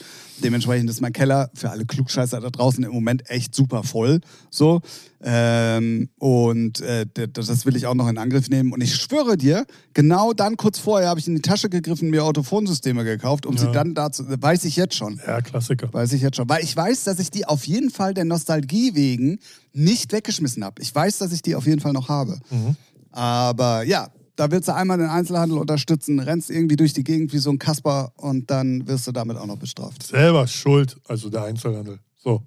Dementsprechend 0.44 0.90
ist 0.90 1.02
mein 1.02 1.14
Keller 1.14 1.50
für 1.54 1.70
alle 1.70 1.86
Klugscheißer 1.86 2.42
da 2.42 2.50
draußen 2.50 2.84
im 2.84 2.92
Moment 2.92 3.30
echt 3.30 3.56
super 3.56 3.84
voll. 3.84 4.20
So. 4.50 4.82
Ähm, 5.26 6.10
und 6.20 6.82
äh, 6.82 7.06
das 7.32 7.66
will 7.66 7.76
ich 7.78 7.86
auch 7.88 7.94
noch 7.94 8.10
in 8.10 8.18
Angriff 8.18 8.50
nehmen. 8.50 8.74
Und 8.74 8.82
ich 8.82 8.96
schwöre 8.96 9.38
dir, 9.38 9.66
genau 9.94 10.34
dann 10.34 10.58
kurz 10.58 10.80
vorher 10.80 11.08
habe 11.08 11.20
ich 11.20 11.28
in 11.28 11.36
die 11.36 11.42
Tasche 11.42 11.70
gegriffen, 11.70 12.10
mir 12.10 12.26
Autophonsysteme 12.26 13.06
gekauft, 13.06 13.46
um 13.46 13.56
Ja. 13.56 13.62
sie 13.62 13.72
dann 13.72 13.94
dazu, 13.96 14.24
weiß 14.28 14.66
ich 14.66 14.76
jetzt 14.76 14.96
schon. 14.96 15.22
Ja, 15.26 15.40
Klassiker. 15.42 15.94
Weiß 15.94 16.12
ich 16.12 16.22
jetzt 16.22 16.36
schon. 16.36 16.50
Weil 16.50 16.64
ich 16.64 16.76
weiß, 16.76 17.06
dass 17.06 17.20
ich 17.20 17.32
die 17.32 17.46
auf 17.46 17.66
jeden 17.66 17.90
Fall 17.90 18.14
der 18.14 18.26
Nostalgie 18.26 18.96
wegen 18.96 19.40
nicht 19.72 20.12
weggeschmissen 20.12 20.64
habe. 20.66 20.82
Ich 20.82 20.94
weiß, 20.94 21.20
dass 21.20 21.32
ich 21.32 21.42
die 21.42 21.56
auf 21.56 21.66
jeden 21.66 21.80
Fall 21.80 21.94
noch 21.94 22.10
habe. 22.10 22.40
Mhm. 22.52 22.76
Aber 23.14 23.84
ja, 23.84 24.10
da 24.36 24.50
willst 24.52 24.68
du 24.68 24.74
einmal 24.76 24.98
den 24.98 25.08
Einzelhandel 25.10 25.58
unterstützen, 25.60 26.20
rennst 26.20 26.50
irgendwie 26.50 26.76
durch 26.76 26.94
die 26.94 27.04
Gegend 27.04 27.32
wie 27.34 27.38
so 27.38 27.52
ein 27.52 27.60
Kasper 27.60 28.12
und 28.18 28.50
dann 28.50 28.88
wirst 28.88 29.06
du 29.08 29.12
damit 29.12 29.38
auch 29.38 29.46
noch 29.46 29.58
bestraft. 29.58 30.04
Selber 30.04 30.48
schuld, 30.48 30.98
also 31.08 31.30
der 31.30 31.44
Einzelhandel. 31.44 32.00
So. 32.18 32.42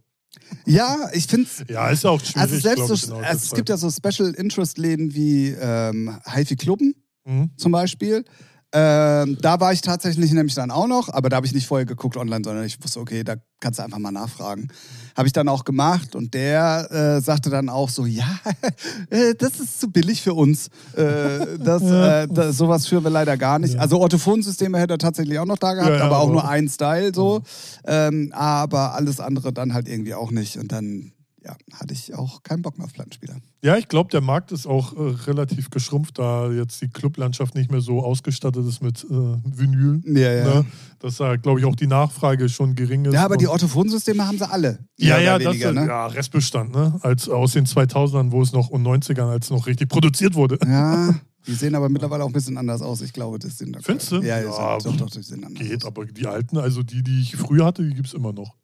Ja, 0.67 1.09
ich 1.13 1.27
finde 1.27 1.49
Ja, 1.69 1.89
ist 1.89 2.05
auch 2.05 2.21
schwierig. 2.21 2.37
also 2.37 2.59
selbst 2.59 2.87
so, 2.89 2.95
ich, 2.95 3.13
also 3.25 3.45
es 3.45 3.53
gibt 3.55 3.69
ja 3.69 3.77
so 3.77 3.91
Special 3.91 4.33
Interest 4.35 4.77
Läden 4.79 5.15
wie 5.15 5.49
ähm, 5.51 6.19
Haifi 6.27 6.57
Klubben 6.57 6.95
Mhm. 7.25 7.51
zum 7.57 7.73
Beispiel. 7.73 8.25
Ähm, 8.73 9.39
da 9.41 9.61
war 9.61 9.73
ich 9.73 9.81
tatsächlich 9.81 10.33
nämlich 10.33 10.55
dann 10.55 10.71
auch 10.71 10.89
noch, 10.89 11.09
aber 11.09 11.29
da 11.29 11.37
habe 11.37 11.47
ich 11.47 11.55
nicht 11.55 11.67
vorher 11.67 11.87
geguckt 11.87 12.17
online, 12.17 12.43
sondern 12.45 12.65
ich 12.65 12.83
wusste, 12.83 13.01
okay, 13.01 13.23
da 13.23 13.37
kannst 13.61 13.79
du 13.79 13.85
einfach 13.85 13.99
mal 13.99 14.11
nachfragen. 14.11 14.69
Habe 15.17 15.29
ich 15.29 15.33
dann 15.33 15.49
auch 15.49 15.65
gemacht 15.65 16.15
und 16.15 16.35
der 16.35 16.91
äh, 16.91 17.21
sagte 17.23 17.49
dann 17.49 17.69
auch 17.69 17.89
so, 17.89 18.05
ja, 18.07 18.27
äh, 19.11 19.35
das 19.39 19.61
ist 19.61 19.81
zu 19.81 19.89
billig 19.91 20.21
für 20.21 20.35
uns. 20.35 20.67
Äh, 20.97 21.59
das, 21.59 21.83
äh, 21.85 22.29
das, 22.29 22.57
sowas 22.57 22.87
führen 22.87 23.05
wir 23.05 23.11
leider 23.11 23.37
gar 23.37 23.59
nicht. 23.59 23.75
Ja. 23.75 23.81
Also 23.81 24.01
Orthophonsysteme 24.01 24.79
hätte 24.79 24.95
er 24.95 24.99
tatsächlich 24.99 25.39
auch 25.39 25.47
noch 25.47 25.59
da 25.59 25.73
gehabt, 25.75 25.91
Ja, 25.93 25.99
ja, 25.99 26.05
aber 26.05 26.19
auch 26.19 26.25
aber- 26.25 26.33
nur 26.33 26.49
ein 26.49 26.69
Style 26.69 27.13
so. 27.15 27.43
Ähm, 27.87 28.33
aber 28.35 28.95
alles 28.95 29.21
andere 29.21 29.53
dann 29.53 29.75
halt 29.75 29.89
irgendwie 29.89 30.15
auch 30.15 30.33
nicht. 30.33 30.59
Und 30.59 30.73
dann 30.73 31.13
ja, 31.47 31.57
hatte 31.79 31.95
ich 31.95 32.15
auch 32.15 32.43
keinen 32.43 32.63
Bock 32.63 32.77
mehr 32.77 32.87
auf 32.87 32.93
Plattenspieler. 32.93 33.37
Ja, 33.63 33.77
ich 33.77 33.89
glaube, 33.89 34.11
der 34.11 34.21
Markt 34.21 34.53
ist 34.53 34.67
auch 34.67 34.97
äh, 34.97 35.01
relativ 35.27 35.71
geschrumpft, 35.71 36.19
da 36.19 36.51
jetzt 36.51 36.81
die 36.83 36.89
Clublandschaft 36.89 37.55
nicht 37.55 37.71
mehr 37.71 37.81
so 37.81 38.03
ausgestattet 38.03 38.67
ist 38.67 38.83
mit 38.83 39.05
äh, 39.05 39.09
Vinyl. 39.09 40.03
Ja, 40.05 40.33
ja. 40.33 40.45
Ne? 40.45 40.67
Dass 40.99 41.17
da, 41.19 41.37
glaube 41.37 41.61
ich, 41.61 41.67
auch 41.67 41.77
die 41.77 41.87
Nachfrage 41.87 42.49
schon 42.49 42.75
gering 42.75 43.05
ist. 43.05 43.15
Ja, 43.15 43.25
aber 43.25 43.37
die 43.37 43.47
Orthophonsysteme 43.47 44.27
haben 44.27 44.39
sie 44.39 44.49
alle. 44.49 44.81
Ja, 44.97 45.19
ja, 45.19 45.39
das 45.39 45.53
weniger, 45.53 45.69
ist, 45.71 45.75
ne? 45.77 45.87
ja, 45.87 46.07
Restbestand, 46.07 46.75
ne? 46.75 46.99
Als 47.03 47.29
aus 47.29 47.53
den 47.53 47.67
2000ern, 47.67 48.33
wo 48.33 48.43
es 48.43 48.53
noch 48.53 48.69
und 48.69 48.83
90ern, 48.83 49.29
als 49.29 49.51
noch 49.51 49.67
richtig 49.67 49.89
produziert 49.89 50.35
wurde. 50.35 50.59
Ja, 50.67 51.15
die 51.47 51.53
sehen 51.53 51.75
aber 51.77 51.89
mittlerweile 51.89 52.25
auch 52.25 52.29
ein 52.29 52.33
bisschen 52.33 52.59
anders 52.59 52.83
aus. 52.83 53.03
Ich 53.03 53.13
glaube, 53.13 53.39
das 53.39 53.59
sind. 53.59 53.77
Findest 53.83 54.11
du? 54.11 54.17
Ja, 54.17 54.41
Ja, 54.41 54.51
ja 54.51 54.79
doch, 54.79 54.97
doch, 54.97 55.11
die 55.11 55.23
sind 55.23 55.45
anders. 55.45 55.63
Geht, 55.63 55.85
aus. 55.85 55.87
aber 55.87 56.07
die 56.07 56.27
alten, 56.27 56.59
also 56.59 56.83
die, 56.83 57.03
die 57.03 57.21
ich 57.21 57.37
früher 57.37 57.67
hatte, 57.67 57.85
die 57.85 57.95
gibt 57.95 58.09
es 58.09 58.15
immer 58.15 58.33
noch. 58.33 58.57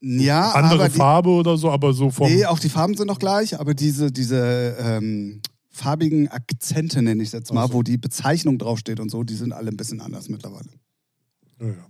Ja, 0.00 0.52
Andere 0.52 0.74
aber 0.84 0.88
die, 0.88 0.96
Farbe 0.96 1.28
oder 1.30 1.56
so, 1.56 1.70
aber 1.70 1.92
so 1.92 2.10
vom. 2.10 2.28
nee, 2.30 2.44
auch 2.46 2.58
die 2.60 2.68
Farben 2.68 2.96
sind 2.96 3.08
noch 3.08 3.18
gleich, 3.18 3.58
aber 3.58 3.74
diese, 3.74 4.12
diese 4.12 4.76
ähm, 4.78 5.40
farbigen 5.70 6.28
Akzente, 6.28 7.02
nenne 7.02 7.20
ich 7.22 7.30
es 7.30 7.32
jetzt 7.32 7.52
mal, 7.52 7.64
Ach 7.64 7.68
so. 7.68 7.74
wo 7.74 7.82
die 7.82 7.98
Bezeichnung 7.98 8.58
draufsteht 8.58 9.00
und 9.00 9.10
so, 9.10 9.24
die 9.24 9.34
sind 9.34 9.52
alle 9.52 9.70
ein 9.70 9.76
bisschen 9.76 10.00
anders 10.00 10.28
mittlerweile. 10.28 10.68
Ja, 11.60 11.66
ja. 11.66 11.86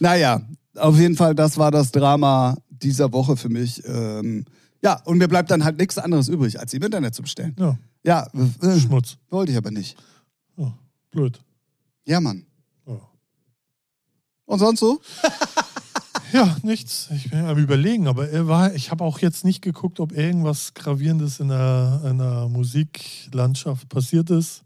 Naja, 0.00 0.42
auf 0.76 0.96
jeden 0.98 1.16
Fall, 1.16 1.34
das 1.34 1.58
war 1.58 1.70
das 1.70 1.90
Drama 1.92 2.56
dieser 2.70 3.12
Woche 3.12 3.36
für 3.36 3.48
mich. 3.50 3.82
Ähm, 3.86 4.44
ja, 4.82 5.00
und 5.04 5.18
mir 5.18 5.28
bleibt 5.28 5.50
dann 5.50 5.64
halt 5.64 5.78
nichts 5.78 5.98
anderes 5.98 6.28
übrig, 6.28 6.58
als 6.60 6.70
sie 6.70 6.76
im 6.78 6.84
Internet 6.84 7.14
zu 7.14 7.22
bestellen. 7.22 7.54
ja, 7.58 7.76
Ja, 8.04 8.28
äh, 8.62 8.78
Schmutz. 8.80 9.16
wollte 9.30 9.52
ich 9.52 9.58
aber 9.58 9.70
nicht. 9.70 9.96
Ja, 10.56 10.72
blöd. 11.10 11.40
Ja, 12.06 12.20
Mann. 12.20 12.46
Ja. 12.86 12.98
Und 14.46 14.58
sonst 14.58 14.80
so? 14.80 15.00
Ja, 16.32 16.56
nichts. 16.62 17.08
Ich 17.14 17.30
bin 17.30 17.40
am 17.40 17.56
überlegen, 17.58 18.08
aber 18.08 18.28
er 18.28 18.48
war, 18.48 18.74
ich 18.74 18.90
habe 18.90 19.04
auch 19.04 19.18
jetzt 19.20 19.44
nicht 19.44 19.62
geguckt, 19.62 20.00
ob 20.00 20.12
irgendwas 20.12 20.74
Gravierendes 20.74 21.40
in 21.40 21.48
der, 21.48 22.02
in 22.04 22.18
der 22.18 22.48
Musiklandschaft 22.48 23.88
passiert 23.88 24.30
ist. 24.30 24.62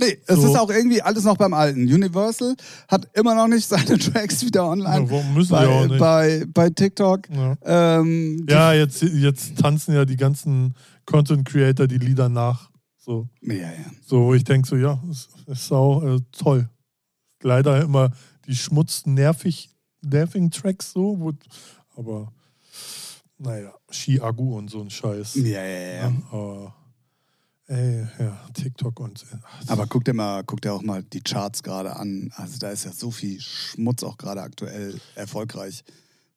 Nee, 0.00 0.18
es 0.26 0.36
So. 0.40 0.46
ist 0.46 0.56
auch 0.56 0.70
irgendwie 0.70 1.02
alles 1.02 1.24
noch 1.24 1.36
beim 1.36 1.52
Alten. 1.52 1.80
Universal 1.82 2.54
hat 2.86 3.08
immer 3.14 3.34
noch 3.34 3.48
nicht 3.48 3.66
seine 3.66 3.98
Tracks 3.98 4.44
wieder 4.44 4.66
online. 4.66 5.04
Ja, 5.06 5.10
warum 5.10 5.34
müssen 5.34 5.48
sie 5.48 5.56
auch 5.56 5.80
bei, 5.80 5.86
nicht? 5.88 5.98
bei, 5.98 6.44
bei 6.54 6.70
TikTok. 6.70 7.28
Ja, 7.30 7.56
Ähm, 7.64 8.46
ja 8.48 8.72
jetzt, 8.72 9.02
jetzt 9.02 9.58
tanzen 9.58 9.94
ja 9.94 10.04
die 10.04 10.16
ganzen 10.16 10.74
Content 11.04 11.44
Creator 11.48 11.88
die 11.88 11.98
Lieder 11.98 12.28
nach. 12.28 12.70
So, 12.96 13.28
ja, 13.42 13.54
ja. 13.54 13.70
so 14.06 14.26
wo 14.26 14.34
ich 14.34 14.44
denke, 14.44 14.68
so, 14.68 14.76
ja, 14.76 15.02
ist, 15.10 15.30
ist 15.46 15.72
auch 15.72 16.02
äh, 16.04 16.20
toll. 16.30 16.68
Leider 17.42 17.82
immer 17.82 18.10
die 18.46 18.54
schmutz 18.54 19.04
nervig, 19.06 19.70
nervigen 20.02 20.50
Tracks 20.50 20.92
so, 20.92 21.18
wo, 21.18 21.32
aber 21.96 22.32
naja, 23.38 23.72
Ski-Agu 23.90 24.56
und 24.58 24.68
so 24.68 24.80
ein 24.80 24.90
Scheiß. 24.90 25.36
Ja, 25.36 25.62
ja, 25.62 25.64
ja. 25.64 25.94
Ja, 26.08 26.12
aber, 26.32 26.74
ey, 27.66 28.06
ja, 28.18 28.40
TikTok 28.52 29.00
und. 29.00 29.24
ach, 29.42 29.68
Aber 29.68 29.86
guck 29.86 30.04
dir 30.04 30.14
mal, 30.14 30.42
guck 30.44 30.60
dir 30.60 30.72
auch 30.72 30.82
mal 30.82 31.02
die 31.02 31.20
Charts 31.20 31.62
gerade 31.62 31.96
an. 31.96 32.32
Also 32.36 32.58
da 32.58 32.70
ist 32.70 32.84
ja 32.84 32.92
so 32.92 33.10
viel 33.10 33.40
Schmutz 33.40 34.02
auch 34.02 34.16
gerade 34.16 34.42
aktuell 34.42 35.00
erfolgreich. 35.14 35.84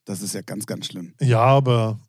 Das 0.05 0.21
ist 0.21 0.33
ja 0.33 0.41
ganz, 0.41 0.65
ganz 0.65 0.87
schlimm. 0.87 1.13
Ja, 1.19 1.41
aber 1.41 1.99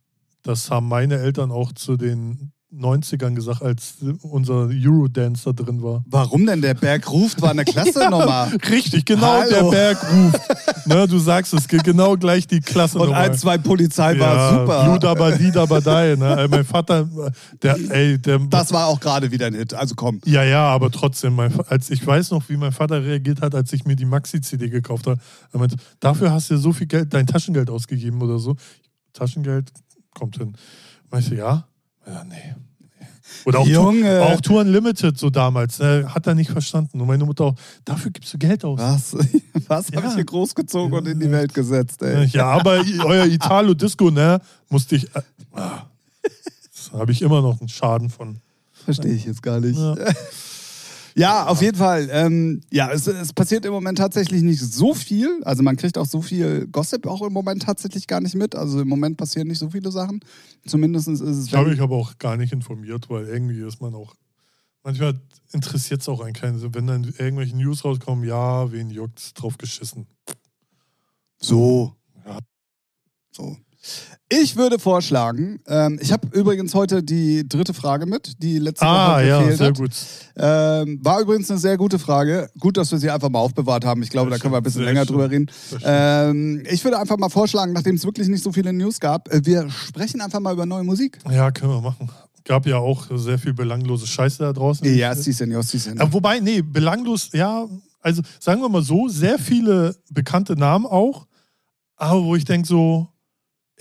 das 0.43 0.71
haben 0.71 0.89
meine 0.89 1.19
Eltern 1.19 1.51
auch 1.51 1.73
zu 1.73 1.97
den 1.97 2.53
90ern 2.75 3.35
gesagt, 3.35 3.63
als 3.63 3.97
unser 4.23 4.69
Eurodance 4.71 5.45
da 5.45 5.53
drin 5.53 5.83
war. 5.83 6.03
Warum 6.09 6.47
denn? 6.47 6.63
Der 6.63 6.75
Berg 6.75 7.11
ruft, 7.11 7.43
war 7.43 7.51
eine 7.51 7.65
klasse 7.65 7.99
Nummer. 8.11 8.51
Richtig, 8.71 9.05
genau 9.05 9.43
Hallo. 9.43 9.51
der 9.51 9.63
Berg 9.71 9.99
ruft. 10.13 10.87
ne, 10.87 11.07
du 11.07 11.19
sagst 11.19 11.53
es, 11.53 11.69
geht 11.69 11.85
genau 11.85 12.17
gleich 12.17 12.47
die 12.47 12.61
Klasse 12.61 12.99
Und 12.99 13.13
ein, 13.13 13.35
zwei 13.35 13.59
Polizei 13.59 14.19
war 14.19 14.61
super. 14.61 14.85
Blut 14.85 15.05
aber 15.05 15.33
die. 15.33 15.51
Ne? 15.53 16.47
Mein 16.51 16.65
Vater, 16.65 17.09
der, 17.63 17.77
ey, 17.91 18.19
der. 18.19 18.39
Das 18.39 18.73
war 18.73 18.87
auch 18.87 19.01
gerade 19.01 19.31
wieder 19.31 19.47
ein 19.47 19.55
Hit. 19.55 19.75
Also 19.75 19.95
komm. 19.95 20.21
ja, 20.25 20.43
ja, 20.43 20.65
aber 20.65 20.91
trotzdem, 20.91 21.35
mein, 21.35 21.53
als 21.69 21.91
ich 21.91 22.07
weiß 22.07 22.31
noch, 22.31 22.49
wie 22.49 22.57
mein 22.57 22.73
Vater 22.73 23.03
reagiert 23.05 23.43
hat, 23.43 23.55
als 23.55 23.73
ich 23.73 23.85
mir 23.85 23.97
die 23.97 24.07
Maxi-CD 24.07 24.69
gekauft 24.71 25.07
habe. 25.07 25.21
Er 25.53 25.59
meinte, 25.59 25.77
dafür 26.01 26.33
hast 26.33 26.51
du 26.51 26.57
so 26.57 26.73
viel 26.73 26.87
Geld, 26.87 27.13
dein 27.13 27.27
Taschengeld 27.27 27.69
ausgegeben 27.71 28.23
oder 28.23 28.39
so. 28.39 28.57
Taschengeld 29.13 29.71
kommt 30.15 30.39
hin. 30.39 30.57
Meinst 31.11 31.31
du, 31.31 31.35
ja? 31.35 31.67
Ja, 32.07 32.25
nee. 32.25 32.55
Oder 33.45 33.61
auch, 33.61 33.67
Junge. 33.67 34.03
Tour, 34.03 34.27
auch 34.27 34.41
Tour 34.41 34.61
Unlimited 34.61 35.19
so 35.19 35.31
damals. 35.31 35.79
Ne? 35.79 36.07
Hat 36.15 36.27
er 36.27 36.35
nicht 36.35 36.51
verstanden. 36.51 37.01
Und 37.01 37.07
meine 37.07 37.25
Mutter 37.25 37.45
auch, 37.47 37.55
dafür 37.85 38.11
gibst 38.11 38.33
du 38.35 38.39
Geld 38.39 38.65
aus. 38.65 38.79
Was? 38.79 39.15
Was 39.69 39.87
habe 39.89 40.03
Ja. 40.03 40.09
ich 40.09 40.15
hier 40.15 40.25
großgezogen 40.25 40.97
und 40.97 41.07
in 41.09 41.19
die 41.19 41.31
Welt 41.31 41.53
gesetzt, 41.55 42.03
ey? 42.03 42.27
Ja, 42.27 42.47
aber 42.51 42.85
euer 43.05 43.27
Italo-Disco, 43.27 44.11
ne, 44.11 44.41
musste 44.69 44.97
ich. 44.97 45.05
Äh, 45.17 45.23
ah, 45.55 45.87
das 46.23 46.93
habe 46.93 47.11
ich 47.13 47.23
immer 47.23 47.41
noch 47.41 47.59
einen 47.61 47.69
Schaden 47.69 48.11
von. 48.11 48.37
Verstehe 48.85 49.13
ich 49.15 49.25
jetzt 49.25 49.43
gar 49.43 49.61
nicht. 49.61 49.79
Ja. 49.79 49.95
Ja, 51.15 51.47
auf 51.47 51.61
jeden 51.61 51.77
Fall. 51.77 52.09
Ähm, 52.11 52.63
ja, 52.71 52.91
es, 52.91 53.07
es 53.07 53.33
passiert 53.33 53.65
im 53.65 53.73
Moment 53.73 53.99
tatsächlich 53.99 54.43
nicht 54.43 54.61
so 54.61 54.95
viel. 54.95 55.43
Also 55.45 55.63
man 55.63 55.77
kriegt 55.77 55.99
auch 55.99 56.07
so 56.07 56.23
viel 56.23 56.67
Gossip 56.69 57.07
auch 57.07 57.23
im 57.23 57.33
Moment 57.33 57.63
tatsächlich 57.63 58.07
gar 58.07 58.21
nicht 58.21 58.35
mit. 58.35 58.55
Also 58.55 58.81
im 58.81 58.89
Moment 58.89 59.17
passieren 59.17 59.49
nicht 59.49 59.59
so 59.59 59.71
viele 59.71 59.91
Sachen. 59.91 60.21
Zumindest 60.67 61.09
ist 61.09 61.21
es. 61.21 61.47
Ich 61.47 61.55
habe 61.55 61.71
mich 61.71 61.81
aber 61.81 61.97
auch 61.97 62.19
gar 62.19 62.37
nicht 62.37 62.53
informiert, 62.53 63.11
weil 63.11 63.27
irgendwie 63.27 63.61
ist 63.61 63.81
man 63.81 63.95
auch 63.95 64.15
manchmal 64.83 65.21
interessiert 65.53 66.01
es 66.01 66.09
auch 66.09 66.21
einen 66.21 66.35
keinen. 66.35 66.75
Wenn 66.75 66.87
dann 66.87 67.05
irgendwelche 67.05 67.57
News 67.57 67.85
rauskommen, 67.85 68.25
ja, 68.25 68.71
wen 68.73 68.91
juckt's, 68.91 69.35
drauf 69.35 69.59
geschissen. 69.59 70.07
So. 71.39 71.95
Ja. 72.25 72.39
So. 73.33 73.57
Ich 74.29 74.57
würde 74.57 74.79
vorschlagen, 74.79 75.61
ähm, 75.67 75.99
ich 76.01 76.11
habe 76.11 76.27
übrigens 76.33 76.75
heute 76.75 77.03
die 77.03 77.47
dritte 77.47 77.75
Frage 77.75 78.07
mit, 78.07 78.43
die 78.43 78.59
letzte 78.59 78.87
Ah, 78.87 79.17
Woche 79.17 79.27
ja, 79.29 79.39
gefehlt 79.41 79.59
sehr 79.59 79.67
hat. 79.69 79.77
gut. 79.77 79.91
Ähm, 80.37 81.01
war 81.03 81.21
übrigens 81.21 81.51
eine 81.51 81.59
sehr 81.59 81.77
gute 81.77 81.99
Frage. 81.99 82.49
Gut, 82.59 82.77
dass 82.79 82.91
wir 82.93 82.99
sie 82.99 83.11
einfach 83.11 83.29
mal 83.29 83.41
aufbewahrt 83.41 83.85
haben. 83.85 84.03
Ich 84.03 84.09
glaube, 84.09 84.31
Sehr 84.31 84.39
da 84.39 84.43
können 84.43 84.55
wir 84.55 84.59
ein 84.59 84.63
bisschen 84.63 84.85
länger 84.85 85.01
schön. 85.05 85.09
drüber 85.09 85.31
reden. 85.31 85.51
Ähm, 85.85 86.63
ich 86.71 86.83
würde 86.83 86.99
einfach 86.99 87.19
mal 87.19 87.29
vorschlagen, 87.29 87.73
nachdem 87.75 87.97
es 87.97 88.05
wirklich 88.07 88.29
nicht 88.29 88.43
so 88.43 88.53
viele 88.53 88.73
News 88.73 89.01
gab, 89.01 89.29
äh, 89.33 89.45
wir 89.45 89.69
sprechen 89.69 90.21
einfach 90.23 90.41
mal 90.41 90.55
über 90.55 90.65
neue 90.65 90.85
Musik. 90.85 91.19
Ja, 91.31 91.51
können 91.51 91.73
wir 91.73 91.81
machen. 91.83 92.09
Gab 92.45 92.67
ja 92.67 92.79
auch 92.79 93.07
sehr 93.15 93.39
viel 93.39 93.53
belanglose 93.53 94.07
Scheiße 94.07 94.39
da 94.39 94.53
draußen. 94.55 94.97
Ja, 94.97 95.15
sí, 95.15 95.33
senor, 95.33 95.63
sí, 95.63 95.77
senor. 95.79 96.07
Ja, 96.07 96.13
wobei, 96.13 96.41
nee, 96.41 96.63
belanglos, 96.63 97.29
ja, 97.33 97.67
also 98.01 98.23
sagen 98.41 98.63
wir 98.63 98.69
mal 98.71 98.83
so, 98.83 99.09
sehr 99.09 99.39
viele 99.39 99.95
bekannte 100.11 100.57
Namen 100.57 100.87
auch, 100.87 101.27
aber 101.97 102.25
wo 102.25 102.35
ich 102.35 102.45
denke, 102.47 102.67
so, 102.67 103.09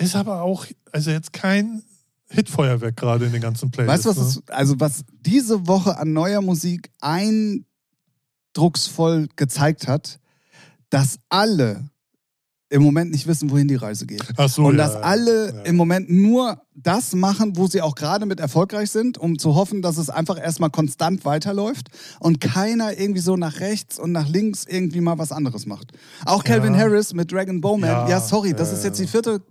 ist 0.01 0.15
aber 0.15 0.41
auch, 0.41 0.65
also 0.91 1.11
jetzt 1.11 1.33
kein 1.33 1.83
Hitfeuerwerk 2.29 2.95
gerade 2.95 3.25
in 3.25 3.33
den 3.33 3.41
ganzen 3.41 3.65
Weißt 3.65 4.03
Playlists. 4.03 4.03
du, 4.03 4.09
was, 4.09 4.17
ne? 4.17 4.23
es, 4.23 4.41
also 4.49 4.79
was 4.79 5.03
diese 5.21 5.67
Woche 5.67 5.97
an 5.97 6.13
neuer 6.13 6.41
Musik 6.41 6.89
eindrucksvoll 7.01 9.27
gezeigt 9.35 9.87
hat, 9.87 10.19
dass 10.89 11.19
alle 11.29 11.89
im 12.71 12.83
Moment 12.83 13.11
nicht 13.11 13.27
wissen, 13.27 13.51
wohin 13.51 13.67
die 13.67 13.75
Reise 13.75 14.05
geht. 14.05 14.23
Ach 14.37 14.47
so, 14.49 14.63
Und 14.65 14.77
ja, 14.77 14.85
dass 14.85 14.95
alle 14.95 15.53
ja. 15.53 15.61
im 15.63 15.75
Moment 15.75 16.09
nur 16.09 16.61
das 16.73 17.13
machen, 17.13 17.57
wo 17.57 17.67
sie 17.67 17.81
auch 17.81 17.95
gerade 17.95 18.25
mit 18.25 18.39
erfolgreich 18.39 18.89
sind, 18.89 19.17
um 19.17 19.37
zu 19.37 19.55
hoffen, 19.55 19.81
dass 19.81 19.97
es 19.97 20.09
einfach 20.09 20.41
erstmal 20.41 20.69
konstant 20.69 21.25
weiterläuft 21.25 21.89
und 22.21 22.39
keiner 22.39 22.97
irgendwie 22.97 23.19
so 23.19 23.35
nach 23.35 23.59
rechts 23.59 23.99
und 23.99 24.13
nach 24.13 24.29
links 24.29 24.65
irgendwie 24.65 25.01
mal 25.01 25.17
was 25.17 25.33
anderes 25.33 25.65
macht. 25.65 25.91
Auch 26.25 26.45
Calvin 26.45 26.73
Ja. 26.73 26.79
Harris 26.79 27.13
mit 27.13 27.29
Dragon 27.31 27.59
Bowman, 27.59 28.09
ja, 28.09 28.21
sorry, 28.21 28.53
das 28.53 28.71
ist 28.71 28.85
jetzt 28.85 28.99
die 28.99 29.07
vierte, 29.07 29.41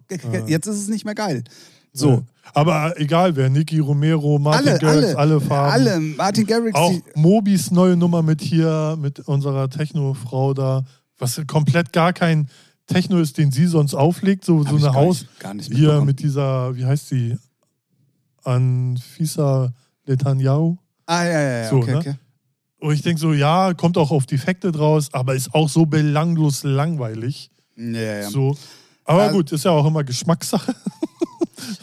jetzt 0.47 0.67
ist 0.67 0.77
es 0.79 0.89
nicht 0.89 1.05
mehr 1.05 1.15
geil. 1.15 1.45
So. 1.93 2.25
Aber 2.55 2.99
egal 2.99 3.37
wer, 3.37 3.51
Nicky 3.51 3.81
Romero, 3.81 4.39
Martin 4.39 4.69
alle, 4.69 4.79
Garrix, 4.79 5.07
alle, 5.09 5.19
alle 5.19 5.41
Farben. 5.41 5.73
alle, 5.73 6.01
Martin 6.01 6.47
Garrix, 6.47 6.75
Auch 6.75 6.93
Mobis 7.15 7.71
neue 7.71 7.97
Nummer 7.97 8.23
mit 8.23 8.41
hier, 8.41 8.97
mit 8.99 9.21
unserer 9.21 9.69
Techno-Frau 9.69 10.55
da, 10.55 10.85
was 11.19 11.41
komplett 11.47 11.93
gar 11.93 12.13
kein 12.15 12.49
Techno 12.91 13.19
ist, 13.19 13.39
den 13.39 13.51
sie 13.53 13.67
sonst 13.67 13.95
auflegt, 13.95 14.45
so, 14.45 14.61
Hab 14.65 14.69
so 14.69 14.77
eine 14.77 14.95
Haus. 14.95 15.21
nicht- 15.23 15.41
gar 15.41 15.55
nicht 15.55 15.73
Hier 15.73 16.01
mit 16.03 16.21
dieser, 16.21 16.75
wie 16.77 16.85
heißt 16.85 17.09
sie? 17.09 17.37
Anfisa 18.45 19.73
Netanyahu. 20.07 20.77
Ah, 21.07 21.25
ja, 21.25 21.31
ja, 21.41 21.63
ja, 21.63 21.69
So, 21.71 21.77
okay, 21.77 21.91
ne? 21.93 21.99
okay. 21.99 22.15
Und 22.81 22.95
ich 22.95 23.03
denke 23.03 23.21
so, 23.21 23.33
ja, 23.33 23.75
kommt 23.75 23.99
auch 23.99 24.11
auf 24.11 24.27
Defekte 24.27 24.73
draus, 24.73 25.13
aber 25.13 25.35
ist 25.35 25.55
auch 25.55 25.69
so 25.69 25.85
belanglos 25.87 26.63
langweilig. 26.63 27.51
Ja, 27.77 28.01
ja. 28.01 28.31
So. 28.31 28.57
Aber 29.05 29.23
Also- 29.25 29.37
gut, 29.37 29.53
ist 29.53 29.65
ja 29.65 29.71
auch 29.73 29.87
immer 29.87 30.05
Geschmackssache. 30.05 30.75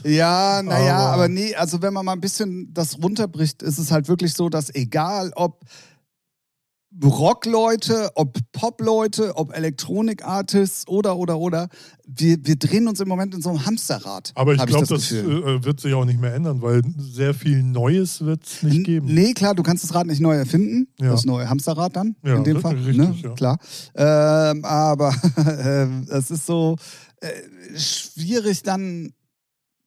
Ja, 0.04 0.62
naja, 0.64 0.98
aber, 0.98 1.14
Aber- 1.14 1.28
nee, 1.30 1.54
also 1.54 1.82
wenn 1.82 1.94
man 1.94 2.04
mal 2.06 2.14
ein 2.14 2.20
bisschen 2.22 2.74
das 2.74 2.98
runterbricht, 3.02 3.62
ist 3.62 3.78
es 3.78 3.92
halt 3.92 4.08
wirklich 4.08 4.34
so, 4.34 4.50
dass 4.50 4.74
egal 4.74 5.32
ob 5.36 5.62
Rockleute, 7.04 8.12
ob 8.16 8.38
Popleute, 8.52 9.36
ob 9.36 9.56
Elektronikartists 9.56 10.88
oder, 10.88 11.18
oder, 11.18 11.38
oder, 11.38 11.70
wir, 12.06 12.38
wir 12.42 12.56
drehen 12.56 12.88
uns 12.88 13.00
im 13.00 13.08
Moment 13.08 13.36
in 13.36 13.42
so 13.42 13.50
einem 13.50 13.66
Hamsterrad. 13.66 14.32
Aber 14.36 14.54
ich 14.54 14.66
glaube, 14.66 14.88
das 14.88 15.10
das, 15.10 15.12
äh, 15.12 15.64
wird 15.64 15.80
sich 15.80 15.94
auch 15.94 16.06
nicht 16.06 16.20
mehr 16.20 16.34
ändern, 16.34 16.62
weil 16.62 16.82
sehr 16.98 17.34
viel 17.34 17.62
Neues 17.62 18.26
wird 18.26 18.46
es 18.46 18.64
nicht 18.64 18.86
geben. 18.86 19.14
Nee, 19.14 19.34
klar, 19.34 19.54
du 19.54 19.64
kannst 19.64 19.84
das 19.84 19.94
Rad 19.94 20.08
nicht 20.08 20.22
neu 20.22 20.36
erfinden. 20.36 20.88
Ja. 21.00 21.12
Das 21.12 21.26
neue 21.26 21.50
Hamsterrad 21.50 21.96
dann, 21.96 22.16
Ja, 22.24 22.36
in 22.36 22.44
dem 22.44 22.62
Fall. 22.62 22.76
richtig, 22.76 22.98
ne? 22.98 23.16
ja. 23.22 23.30
Klar. 23.32 23.60
Ähm, 23.96 24.66
aber 24.66 25.14
ähm, 25.60 26.08
es 26.10 26.32
ist 26.32 26.46
so 26.46 26.78
äh, 27.22 27.30
schwierig, 27.78 28.64
dann 28.64 29.14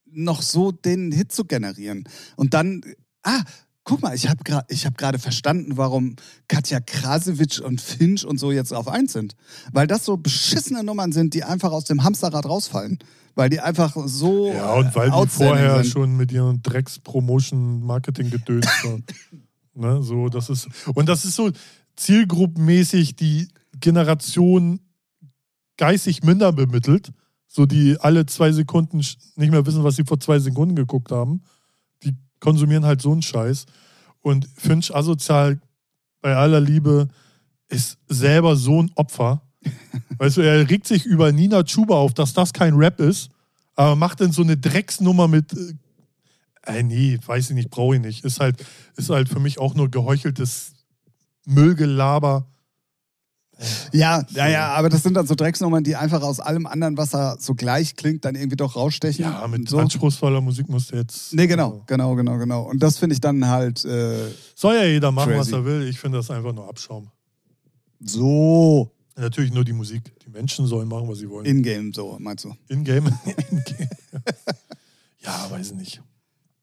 noch 0.05 0.41
so 0.41 0.71
den 0.71 1.11
Hit 1.11 1.31
zu 1.31 1.45
generieren. 1.45 2.03
Und 2.35 2.53
dann, 2.53 2.81
ah, 3.23 3.41
guck 3.83 4.01
mal, 4.01 4.15
ich 4.15 4.29
habe 4.29 4.41
gerade 4.43 4.73
hab 4.73 4.97
gerade 4.97 5.19
verstanden, 5.19 5.77
warum 5.77 6.15
Katja 6.47 6.79
Krasewitsch 6.79 7.59
und 7.59 7.81
Finch 7.81 8.25
und 8.25 8.39
so 8.39 8.51
jetzt 8.51 8.73
auf 8.73 8.87
eins 8.87 9.13
sind. 9.13 9.35
Weil 9.71 9.85
das 9.87 10.05
so 10.05 10.17
beschissene 10.17 10.83
Nummern 10.83 11.11
sind, 11.11 11.33
die 11.33 11.43
einfach 11.43 11.71
aus 11.71 11.85
dem 11.85 12.03
Hamsterrad 12.03 12.45
rausfallen. 12.45 12.99
Weil 13.33 13.49
die 13.49 13.59
einfach 13.59 13.97
so. 14.05 14.53
Ja, 14.53 14.73
und 14.73 14.93
weil 14.95 15.07
äh, 15.07 15.11
die 15.11 15.15
outstanding 15.15 15.57
vorher 15.57 15.83
sind. 15.83 15.91
schon 15.91 16.15
mit 16.17 16.31
ihren 16.31 16.61
Drecks-Promotion-Marketing-Gedöns 16.61 18.67
waren. 18.83 19.03
ne, 19.73 20.03
so, 20.03 20.29
das 20.29 20.49
ist, 20.49 20.67
und 20.93 21.09
das 21.09 21.25
ist 21.25 21.35
so 21.35 21.49
zielgruppenmäßig 21.95 23.15
die 23.15 23.47
Generation 23.79 24.79
geistig 25.77 26.23
minder 26.23 26.51
bemittelt, 26.51 27.11
so 27.47 27.65
die 27.65 27.97
alle 27.99 28.25
zwei 28.25 28.51
Sekunden 28.51 28.97
nicht 28.97 29.37
mehr 29.37 29.65
wissen, 29.65 29.83
was 29.83 29.95
sie 29.95 30.03
vor 30.03 30.19
zwei 30.19 30.39
Sekunden 30.39 30.75
geguckt 30.75 31.11
haben. 31.11 31.41
Konsumieren 32.41 32.85
halt 32.85 33.01
so 33.01 33.13
einen 33.13 33.21
Scheiß. 33.21 33.65
Und 34.19 34.47
Finch 34.57 34.93
asozial 34.93 35.61
bei 36.21 36.35
aller 36.35 36.59
Liebe 36.59 37.07
ist 37.69 37.97
selber 38.07 38.57
so 38.57 38.83
ein 38.83 38.91
Opfer. 38.95 39.41
weißt 40.17 40.37
du, 40.37 40.41
er 40.41 40.69
regt 40.69 40.87
sich 40.87 41.05
über 41.05 41.31
Nina 41.31 41.63
Chuba 41.63 41.95
auf, 41.95 42.13
dass 42.13 42.33
das 42.33 42.51
kein 42.51 42.75
Rap 42.75 42.99
ist, 42.99 43.29
aber 43.75 43.95
macht 43.95 44.21
dann 44.21 44.31
so 44.31 44.41
eine 44.41 44.57
Drecksnummer 44.57 45.27
mit. 45.27 45.53
Äh, 45.53 46.79
äh, 46.79 46.83
nee, 46.83 47.17
weiß 47.25 47.49
ich 47.49 47.55
nicht, 47.55 47.69
brauche 47.69 47.95
ich 47.95 48.01
nicht. 48.01 48.25
Ist 48.25 48.39
halt, 48.39 48.63
ist 48.95 49.09
halt 49.09 49.29
für 49.29 49.39
mich 49.39 49.57
auch 49.59 49.73
nur 49.73 49.89
geheucheltes 49.89 50.73
Müllgelaber. 51.45 52.45
Ja, 53.91 54.25
ja, 54.31 54.47
ja, 54.47 54.73
aber 54.73 54.89
das 54.89 55.03
sind 55.03 55.13
dann 55.15 55.27
so 55.27 55.35
Drecksnummern, 55.35 55.83
die 55.83 55.95
einfach 55.95 56.21
aus 56.21 56.39
allem 56.39 56.65
anderen, 56.65 56.97
was 56.97 57.11
da 57.11 57.35
so 57.39 57.53
gleich 57.53 57.95
klingt, 57.95 58.25
dann 58.25 58.35
irgendwie 58.35 58.55
doch 58.55 58.75
rausstechen. 58.75 59.23
Ja, 59.25 59.47
mit 59.47 59.69
so. 59.69 59.77
anspruchsvoller 59.77 60.41
Musik 60.41 60.67
musst 60.69 60.91
du 60.91 60.95
jetzt. 60.95 61.33
Nee, 61.33 61.47
genau, 61.47 61.83
genau, 61.85 62.15
genau, 62.15 62.37
genau. 62.37 62.63
Und 62.63 62.81
das 62.81 62.97
finde 62.97 63.13
ich 63.13 63.21
dann 63.21 63.47
halt 63.47 63.85
äh, 63.85 64.29
Soll 64.55 64.75
ja 64.75 64.85
jeder 64.85 65.11
machen, 65.11 65.33
was 65.33 65.49
Crazy. 65.49 65.55
er 65.55 65.65
will. 65.65 65.87
Ich 65.87 65.99
finde 65.99 66.17
das 66.17 66.31
einfach 66.31 66.53
nur 66.53 66.67
Abschaum. 66.67 67.09
so 67.99 68.91
Natürlich 69.15 69.53
nur 69.53 69.65
die 69.65 69.73
Musik. 69.73 70.01
Die 70.25 70.29
Menschen 70.29 70.65
sollen 70.65 70.87
machen, 70.87 71.07
was 71.07 71.19
sie 71.19 71.29
wollen. 71.29 71.45
in-game, 71.45 71.93
so 71.93 72.17
meinst 72.19 72.45
du. 72.45 72.55
In-game. 72.69 73.05
In-game. 73.51 73.89
ja, 75.19 75.47
weiß 75.49 75.71
ich 75.71 75.75
nicht. 75.75 76.01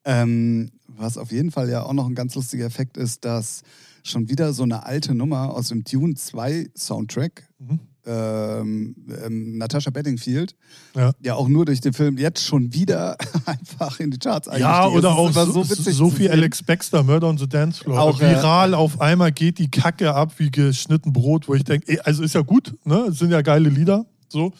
Ähm, 0.05 0.71
was 0.87 1.19
auf 1.19 1.31
jeden 1.31 1.51
Fall 1.51 1.69
ja 1.69 1.83
auch 1.83 1.93
noch 1.93 2.07
ein 2.07 2.15
ganz 2.15 2.35
lustiger 2.35 2.65
Effekt 2.65 2.97
ist, 2.97 3.25
dass 3.25 3.63
schon 4.09 4.29
wieder 4.29 4.53
so 4.53 4.63
eine 4.63 4.85
alte 4.87 5.15
Nummer 5.15 5.55
aus 5.55 5.69
dem 5.69 5.85
Dune 5.85 6.15
2 6.15 6.69
Soundtrack, 6.77 7.49
Mhm. 7.59 7.81
ähm, 8.07 8.97
ähm, 9.25 9.59
Natasha 9.59 9.91
Bedingfield, 9.91 10.55
Ja. 10.95 11.13
ja 11.23 11.35
auch 11.35 11.49
nur 11.49 11.65
durch 11.65 11.81
den 11.81 11.93
Film 11.93 12.17
jetzt 12.19 12.45
schon 12.45 12.73
wieder 12.73 13.17
einfach 13.47 14.01
in 14.01 14.11
die 14.11 14.19
Charts 14.19 14.49
Ja, 14.59 14.87
oder 14.89 15.17
auch 15.17 15.33
so, 15.33 15.45
so, 15.53 15.71
witzig 15.71 15.95
so 15.97 16.09
zu 16.11 16.17
viel. 16.17 16.31
Alex 16.31 16.63
Baxter, 16.63 17.03
Murder 17.03 17.29
on 17.29 17.37
the 17.39 17.49
Dance 17.49 17.83
Floor. 17.83 18.01
Auch. 18.01 18.21
Viral 18.21 18.75
auf 18.75 19.01
einmal 19.01 19.33
geht 19.33 19.59
die 19.59 19.71
Kacke 19.71 20.15
ab 20.15 20.33
wie 20.39 20.51
geschnitten 20.51 21.13
Brot, 21.13 21.49
wo 21.49 21.55
ich 21.55 21.65
denke, 21.65 22.05
also 22.07 22.23
ist 22.23 22.35
ja 22.35 22.43
gut, 22.43 22.75
ne? 22.85 23.07
Es 23.11 23.19
sind 23.19 23.31
ja 23.31 23.43
geile 23.43 23.69
Lieder, 23.69 24.07
so. 24.29 24.53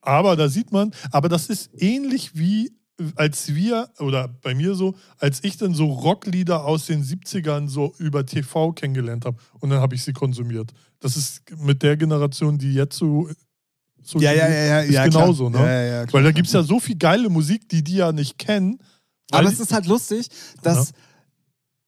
Aber 0.00 0.36
da 0.36 0.48
sieht 0.48 0.70
man, 0.72 0.92
aber 1.10 1.28
das 1.28 1.48
ist 1.48 1.70
ähnlich 1.76 2.36
wie 2.38 2.72
als 3.14 3.54
wir, 3.54 3.88
oder 3.98 4.28
bei 4.28 4.54
mir 4.54 4.74
so, 4.74 4.94
als 5.18 5.44
ich 5.44 5.56
dann 5.56 5.74
so 5.74 5.86
Rocklieder 5.86 6.64
aus 6.64 6.86
den 6.86 7.02
70ern 7.04 7.68
so 7.68 7.94
über 7.98 8.24
TV 8.24 8.72
kennengelernt 8.72 9.24
habe 9.24 9.36
und 9.60 9.70
dann 9.70 9.80
habe 9.80 9.94
ich 9.94 10.02
sie 10.02 10.12
konsumiert. 10.12 10.72
Das 11.00 11.16
ist 11.16 11.42
mit 11.58 11.82
der 11.82 11.96
Generation, 11.96 12.58
die 12.58 12.72
jetzt 12.72 12.96
so, 12.96 13.28
so 14.02 14.18
Ja, 14.18 14.32
ja, 14.32 14.48
ja, 14.48 14.64
ja, 14.64 14.80
ist 14.80 14.92
ja 14.92 15.04
genauso, 15.04 15.50
klar. 15.50 15.62
ne? 15.62 15.68
Ja, 15.68 15.82
ja, 15.82 15.88
ja, 15.98 16.06
klar. 16.06 16.14
Weil 16.14 16.24
da 16.24 16.32
gibt 16.32 16.46
es 16.46 16.54
ja 16.54 16.62
so 16.62 16.80
viel 16.80 16.96
geile 16.96 17.28
Musik, 17.28 17.68
die 17.68 17.84
die 17.84 17.96
ja 17.96 18.12
nicht 18.12 18.38
kennen. 18.38 18.78
Aber 19.30 19.48
es 19.48 19.60
ist 19.60 19.72
halt 19.72 19.86
lustig, 19.86 20.28
dass 20.62 20.92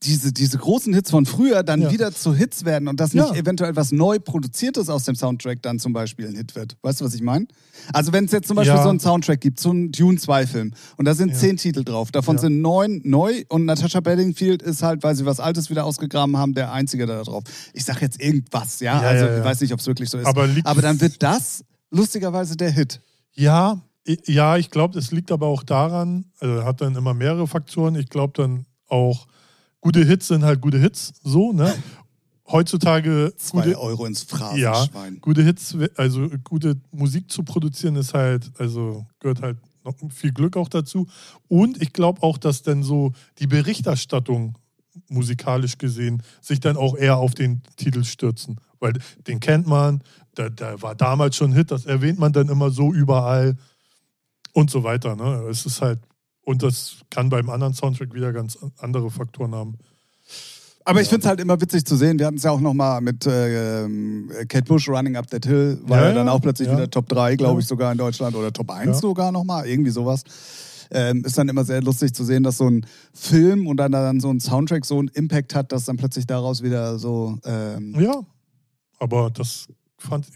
diese, 0.04 0.32
diese 0.32 0.58
großen 0.58 0.94
Hits 0.94 1.11
von 1.11 1.26
früher 1.26 1.64
dann 1.64 1.82
Ja. 1.82 1.90
wieder 1.90 2.12
zu 2.12 2.32
Hits 2.32 2.64
werden 2.64 2.87
und 2.87 3.00
dass 3.00 3.14
Ja. 3.14 3.24
nicht 3.30 3.34
eventuell 3.40 3.74
was 3.74 3.90
neu 3.90 4.20
produziertes 4.20 4.88
aus 4.88 5.04
dem 5.04 5.16
Soundtrack 5.16 5.61
dann 5.62 5.80
zum 5.80 5.92
Beispiel 5.92 6.28
ein 6.28 6.37
Hit 6.37 6.54
wird. 6.54 6.76
Weißt 6.82 7.00
du, 7.00 7.04
was 7.04 7.14
ich 7.14 7.20
meine? 7.22 7.46
Also 7.92 8.12
wenn 8.12 8.26
es 8.26 8.32
jetzt 8.32 8.46
zum 8.46 8.54
Beispiel 8.56 8.76
Ja. 8.76 8.82
so 8.84 8.90
einen 8.90 9.00
Soundtrack 9.00 9.40
gibt, 9.40 9.58
so 9.58 9.70
einen 9.70 9.90
Dune 9.90 10.16
2 10.18 10.46
Film 10.46 10.72
und 10.98 11.04
da 11.04 11.14
sind 11.14 11.30
Ja. 11.30 11.34
zehn 11.34 11.56
Titel 11.56 11.82
drauf, 11.82 12.12
davon 12.12 12.37
Ja. 12.37 12.42
sind 12.42 12.61
neun 12.61 13.00
neu 13.04 13.42
und 13.48 13.64
Natasha 13.64 13.98
Bedingfield 13.98 14.62
ist 14.62 14.82
halt, 14.84 15.02
weil 15.02 15.16
sie 15.16 15.26
was 15.26 15.40
Altes 15.40 15.68
wieder 15.68 15.84
ausgegraben 15.84 16.37
haben, 16.37 16.54
der 16.54 16.70
Einzige 16.72 17.06
da 17.06 17.20
drauf. 17.24 17.42
Ich 17.72 17.84
sag 17.84 18.00
jetzt 18.00 18.22
irgendwas, 18.22 18.78
ja, 18.78 19.02
Ja, 19.02 19.08
also 19.08 19.24
ja, 19.24 19.32
ja. 19.32 19.38
ich 19.38 19.44
weiß 19.44 19.61
nicht, 19.62 19.72
ob 19.72 19.80
es 19.80 19.87
wirklich 19.88 20.11
so 20.11 20.18
ist. 20.18 20.26
Aber 20.26 20.48
Aber 20.62 20.80
dann 20.82 21.00
wird 21.00 21.20
das 21.24 21.64
lustigerweise 21.90 22.56
der 22.56 22.70
Hit. 22.70 23.00
Ja, 23.34 23.80
ja, 24.26 24.56
ich 24.56 24.70
glaube, 24.70 24.96
es 24.98 25.11
liegt 25.11 25.32
aber 25.32 25.48
auch 25.48 25.64
daran, 25.64 26.26
also 26.38 26.64
hat 26.64 26.80
dann 26.80 26.94
immer 26.94 27.14
mehrere 27.14 27.46
Faktoren. 27.48 27.96
Ich 27.96 28.08
glaube 28.08 28.32
dann 28.37 28.64
auch, 28.87 29.26
gute 29.80 30.04
Hits 30.04 30.28
sind 30.28 30.44
halt 30.44 30.60
gute 30.60 30.78
Hits, 30.78 31.12
so, 31.22 31.52
ne? 31.52 31.74
Heutzutage 32.50 33.34
Zwei 33.36 33.64
gute, 33.64 33.80
Euro 33.80 34.06
ins 34.06 34.26
ja, 34.30 34.36
Phrasenschwein. 34.72 35.18
gute 35.20 35.42
Hits, 35.42 35.76
also 35.96 36.28
gute 36.44 36.76
Musik 36.90 37.30
zu 37.30 37.42
produzieren, 37.42 37.96
ist 37.96 38.14
halt, 38.14 38.50
also 38.58 39.06
gehört 39.20 39.42
halt 39.42 39.58
noch 39.84 39.94
viel 40.10 40.32
Glück 40.32 40.56
auch 40.56 40.68
dazu. 40.68 41.06
Und 41.48 41.82
ich 41.82 41.92
glaube 41.92 42.22
auch, 42.22 42.38
dass 42.38 42.62
dann 42.62 42.82
so 42.82 43.12
die 43.38 43.46
Berichterstattung 43.46 44.56
musikalisch 45.08 45.78
gesehen, 45.78 46.22
sich 46.40 46.60
dann 46.60 46.76
auch 46.76 46.96
eher 46.96 47.18
auf 47.18 47.34
den 47.34 47.62
Titel 47.76 48.04
stürzen. 48.04 48.60
Weil 48.80 48.94
den 49.26 49.40
kennt 49.40 49.66
man, 49.66 50.02
der, 50.36 50.50
der 50.50 50.80
war 50.82 50.94
damals 50.94 51.36
schon 51.36 51.50
ein 51.50 51.56
Hit, 51.56 51.70
das 51.70 51.86
erwähnt 51.86 52.18
man 52.18 52.32
dann 52.32 52.48
immer 52.48 52.70
so 52.70 52.92
überall 52.92 53.56
und 54.52 54.70
so 54.70 54.84
weiter. 54.84 55.16
Ne? 55.16 55.46
Es 55.50 55.66
ist 55.66 55.82
halt, 55.82 56.00
und 56.48 56.62
das 56.62 57.02
kann 57.11 57.28
beim 57.28 57.50
anderen 57.50 57.74
Soundtrack 57.74 58.14
wieder 58.14 58.32
ganz 58.32 58.58
andere 58.78 59.11
Faktoren 59.11 59.54
haben. 59.54 59.76
Aber 60.87 61.02
ich 61.02 61.08
finde 61.08 61.20
es 61.20 61.28
halt 61.28 61.40
immer 61.40 61.61
witzig 61.61 61.84
zu 61.84 61.94
sehen. 61.94 62.18
Wir 62.18 62.24
hatten 62.24 62.38
es 62.38 62.42
ja 62.42 62.52
auch 62.52 62.61
nochmal 62.61 63.02
mit 63.02 63.26
äh, 63.26 63.87
Kate 64.48 64.64
Bush 64.64 64.88
Running 64.88 65.16
Up 65.16 65.26
That 65.28 65.44
Hill, 65.44 65.78
war 65.82 66.00
ja, 66.00 66.08
ja 66.08 66.14
dann 66.14 66.30
auch 66.30 66.40
plötzlich 66.40 66.68
ja. 66.68 66.74
wieder 66.74 66.90
Top 66.90 67.06
3, 67.11 67.37
glaube 67.37 67.61
ich, 67.61 67.66
sogar 67.66 67.92
in 67.92 67.98
Deutschland 67.98 68.34
oder 68.34 68.50
Top 68.50 68.70
1 68.70 68.98
sogar 68.98 69.30
nochmal, 69.30 69.68
irgendwie 69.68 69.90
sowas. 69.90 70.24
Ähm, 70.90 71.22
ist 71.26 71.37
dann 71.37 71.50
immer 71.50 71.64
sehr 71.64 71.82
lustig 71.82 72.14
zu 72.14 72.24
sehen, 72.24 72.44
dass 72.44 72.56
so 72.56 72.70
ein 72.70 72.87
Film 73.12 73.66
und 73.66 73.76
dann, 73.76 73.92
dann 73.92 74.18
so 74.18 74.30
ein 74.30 74.40
Soundtrack 74.40 74.87
so 74.87 74.98
einen 75.00 75.08
Impact 75.08 75.54
hat, 75.54 75.70
dass 75.70 75.84
dann 75.84 75.98
plötzlich 75.98 76.26
daraus 76.26 76.62
wieder 76.62 76.98
so. 76.98 77.38
Ähm 77.44 77.94
ja, 78.00 78.22
aber 78.98 79.28
das 79.28 79.68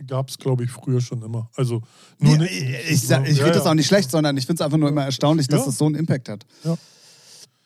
gab 0.06 0.28
es, 0.28 0.38
glaube 0.38 0.64
ich, 0.64 0.70
früher 0.70 1.00
schon 1.00 1.22
immer. 1.22 1.48
Also 1.56 1.82
nur 2.18 2.36
nee, 2.38 2.46
ich, 2.46 2.90
ich, 2.90 3.02
ich 3.02 3.08
finde 3.08 3.30
ja, 3.30 3.50
das 3.50 3.66
auch 3.66 3.74
nicht 3.74 3.86
schlecht, 3.86 4.10
sondern 4.10 4.36
ich 4.36 4.46
finde 4.46 4.62
es 4.62 4.64
einfach 4.64 4.78
nur 4.78 4.88
immer 4.88 5.04
erstaunlich, 5.04 5.48
dass 5.48 5.64
das 5.64 5.78
so 5.78 5.86
einen 5.86 5.94
Impact 5.94 6.28
hat. 6.28 6.46
Ja. 6.64 6.76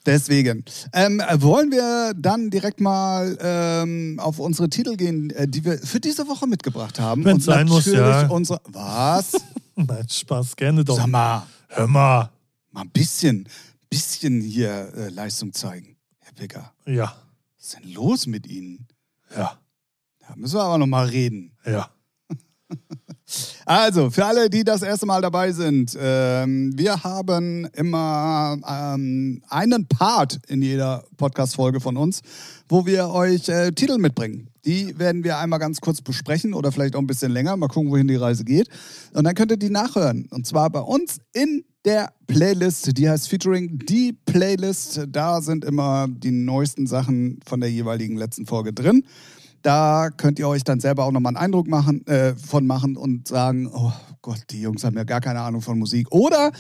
Deswegen. 0.07 0.65
Ähm, 0.93 1.21
wollen 1.39 1.73
wir 1.73 2.15
dann 2.17 2.49
direkt 2.49 2.81
mal 2.81 3.37
ähm, 3.41 4.21
auf 4.23 4.39
unsere 4.39 4.71
Titel 4.71 4.97
gehen, 4.97 5.31
äh, 5.31 5.49
die 5.49 5.65
wir 5.65 5.79
für 5.79 5.99
diese 5.99 6.29
Woche 6.29 6.47
mitgebracht 6.47 7.01
haben? 7.01 7.25
Wenn 7.25 7.39
es 7.39 7.45
sein 7.45 7.67
muss, 7.67 7.87
ja. 7.87 8.29
Unsere, 8.29 8.61
was? 8.67 9.33
Nein, 9.75 10.09
Spaß, 10.09 10.55
gerne 10.55 10.85
doch. 10.85 10.97
Sag 10.97 11.09
mal. 11.09 11.47
Hör 11.69 11.89
mal. 11.89 12.31
Mal 12.71 12.83
ein 12.83 12.91
bisschen, 12.91 13.49
bisschen 13.91 14.41
hier 14.41 14.93
äh, 14.97 15.09
Leistung 15.09 15.53
zeigen, 15.53 15.97
Herr 16.21 16.35
Picker. 16.35 16.73
Ja. 16.87 17.17
Was 17.57 17.67
ist 17.67 17.79
denn 17.83 17.93
los 17.93 18.27
mit 18.27 18.47
Ihnen? 18.47 18.87
Ja. 19.37 19.59
Da 20.29 20.35
müssen 20.37 20.57
wir 20.57 20.63
aber 20.63 20.79
noch 20.79 20.87
mal 20.87 21.07
reden. 21.07 21.53
Ja. 21.65 21.91
Also, 23.65 24.11
für 24.11 24.25
alle, 24.25 24.49
die 24.49 24.63
das 24.63 24.83
erste 24.83 25.05
Mal 25.05 25.21
dabei 25.21 25.51
sind, 25.51 25.99
ähm, 26.01 26.71
wir 26.77 27.03
haben 27.03 27.65
immer 27.75 28.57
ähm, 28.69 29.43
einen 29.49 29.89
Part 29.89 30.39
in 30.47 30.63
jeder 30.63 31.03
Podcast-Folge 31.17 31.81
von 31.81 31.97
uns, 31.97 32.23
wo 32.69 32.87
wir 32.87 33.09
euch 33.09 33.49
äh, 33.49 33.73
Titel 33.73 33.99
mitbringen. 33.99 34.49
Die 34.65 34.97
werden 34.97 35.25
wir 35.25 35.39
einmal 35.39 35.59
ganz 35.59 35.81
kurz 35.81 36.01
besprechen 36.01 36.55
oder 36.55 36.71
vielleicht 36.71 36.95
auch 36.95 37.01
ein 37.01 37.09
bisschen 37.09 37.33
länger. 37.33 37.57
Mal 37.57 37.67
gucken, 37.67 37.91
wohin 37.91 38.07
die 38.07 38.15
Reise 38.15 38.45
geht. 38.45 38.69
Und 39.13 39.25
dann 39.25 39.35
könnt 39.35 39.51
ihr 39.51 39.57
die 39.57 39.71
nachhören. 39.71 40.29
Und 40.31 40.47
zwar 40.47 40.71
bei 40.71 40.81
uns 40.81 41.19
in 41.33 41.65
der 41.85 42.13
Playlist. 42.27 42.99
Die 42.99 43.09
heißt 43.09 43.29
Featuring 43.29 43.79
die 43.79 44.13
Playlist. 44.13 45.07
Da 45.09 45.41
sind 45.41 45.65
immer 45.65 46.09
die 46.09 46.33
neuesten 46.33 46.87
Sachen 46.87 47.41
von 47.47 47.61
der 47.61 47.71
jeweiligen 47.71 48.17
letzten 48.17 48.47
Folge 48.47 48.73
drin. 48.73 49.05
Da 49.63 50.11
könnt 50.11 50.39
ihr 50.39 50.49
euch 50.49 50.65
dann 50.65 50.81
selber 50.81 51.05
auch 51.05 51.13
nochmal 51.13 51.31
einen 51.31 51.45
Eindruck 51.45 51.67
machen, 51.67 52.07
äh, 52.07 52.37
von 52.37 52.67
machen 52.67 52.97
und 52.97 53.29
sagen, 53.29 53.69
oh 53.73 53.93
Gott, 54.23 54.43
die 54.51 54.61
Jungs 54.61 54.85
haben 54.85 54.97
ja 54.97 55.05
gar 55.05 55.21
keine 55.21 55.41
Ahnung 55.41 55.63
von 55.63 55.79
Musik. 55.79 56.11
Oder 56.13 56.53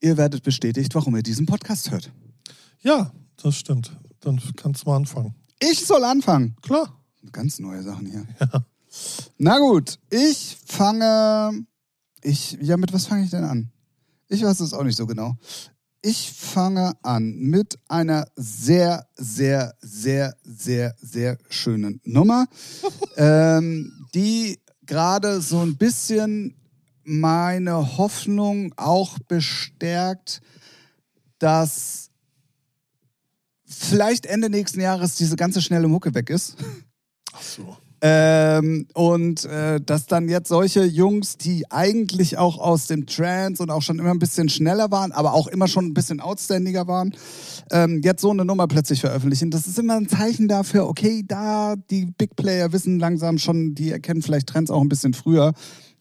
ihr 0.00 0.16
werdet 0.16 0.42
bestätigt, 0.42 0.94
warum 0.94 1.16
ihr 1.16 1.22
diesen 1.22 1.46
Podcast 1.46 1.90
hört. 1.90 2.12
Ja, 2.80 3.12
das 3.42 3.56
stimmt. 3.56 3.96
Dann 4.20 4.40
kannst 4.56 4.84
du 4.84 4.90
mal 4.90 4.96
anfangen. 4.96 5.34
Ich 5.60 5.84
soll 5.86 6.04
anfangen. 6.04 6.56
Klar. 6.62 6.94
Ganz 7.32 7.58
neue 7.58 7.82
Sachen 7.82 8.06
hier. 8.06 8.26
Ja. 8.40 8.64
Na 9.36 9.58
gut, 9.58 9.98
ich 10.10 10.56
fange. 10.64 11.66
Ich, 12.22 12.58
ja, 12.60 12.76
mit 12.76 12.92
was 12.92 13.06
fange 13.06 13.24
ich 13.24 13.30
denn 13.30 13.44
an? 13.44 13.70
Ich 14.28 14.42
weiß 14.42 14.60
es 14.60 14.72
auch 14.72 14.82
nicht 14.82 14.96
so 14.96 15.06
genau. 15.06 15.36
Ich 16.08 16.32
fange 16.32 16.94
an 17.02 17.34
mit 17.34 17.78
einer 17.86 18.28
sehr, 18.34 19.06
sehr, 19.14 19.74
sehr, 19.82 20.34
sehr, 20.42 20.94
sehr 21.02 21.36
schönen 21.50 22.00
Nummer, 22.02 22.46
ähm, 23.18 24.06
die 24.14 24.58
gerade 24.86 25.42
so 25.42 25.60
ein 25.60 25.76
bisschen 25.76 26.56
meine 27.04 27.98
Hoffnung 27.98 28.72
auch 28.78 29.18
bestärkt, 29.28 30.40
dass 31.38 32.08
vielleicht 33.66 34.24
Ende 34.24 34.48
nächsten 34.48 34.80
Jahres 34.80 35.16
diese 35.16 35.36
ganze 35.36 35.60
schnelle 35.60 35.88
Mucke 35.88 36.14
weg 36.14 36.30
ist. 36.30 36.56
Ach 37.34 37.42
so. 37.42 37.76
Ähm, 38.00 38.86
und 38.94 39.44
äh, 39.44 39.80
dass 39.80 40.06
dann 40.06 40.28
jetzt 40.28 40.48
solche 40.48 40.84
Jungs, 40.84 41.36
die 41.36 41.68
eigentlich 41.70 42.38
auch 42.38 42.58
aus 42.58 42.86
dem 42.86 43.06
Trance 43.06 43.60
und 43.62 43.70
auch 43.70 43.82
schon 43.82 43.98
immer 43.98 44.10
ein 44.10 44.20
bisschen 44.20 44.48
schneller 44.48 44.90
waren, 44.92 45.10
aber 45.10 45.34
auch 45.34 45.48
immer 45.48 45.66
schon 45.66 45.86
ein 45.86 45.94
bisschen 45.94 46.20
outstandiger 46.20 46.86
waren, 46.86 47.14
ähm, 47.72 48.00
jetzt 48.04 48.20
so 48.20 48.30
eine 48.30 48.44
Nummer 48.44 48.68
plötzlich 48.68 49.00
veröffentlichen. 49.00 49.50
Das 49.50 49.66
ist 49.66 49.78
immer 49.78 49.96
ein 49.96 50.08
Zeichen 50.08 50.46
dafür, 50.46 50.86
okay, 50.86 51.24
da 51.26 51.74
die 51.90 52.06
Big 52.06 52.36
Player 52.36 52.72
wissen 52.72 53.00
langsam 53.00 53.38
schon, 53.38 53.74
die 53.74 53.90
erkennen 53.90 54.22
vielleicht 54.22 54.48
Trends 54.48 54.70
auch 54.70 54.80
ein 54.80 54.88
bisschen 54.88 55.14
früher. 55.14 55.52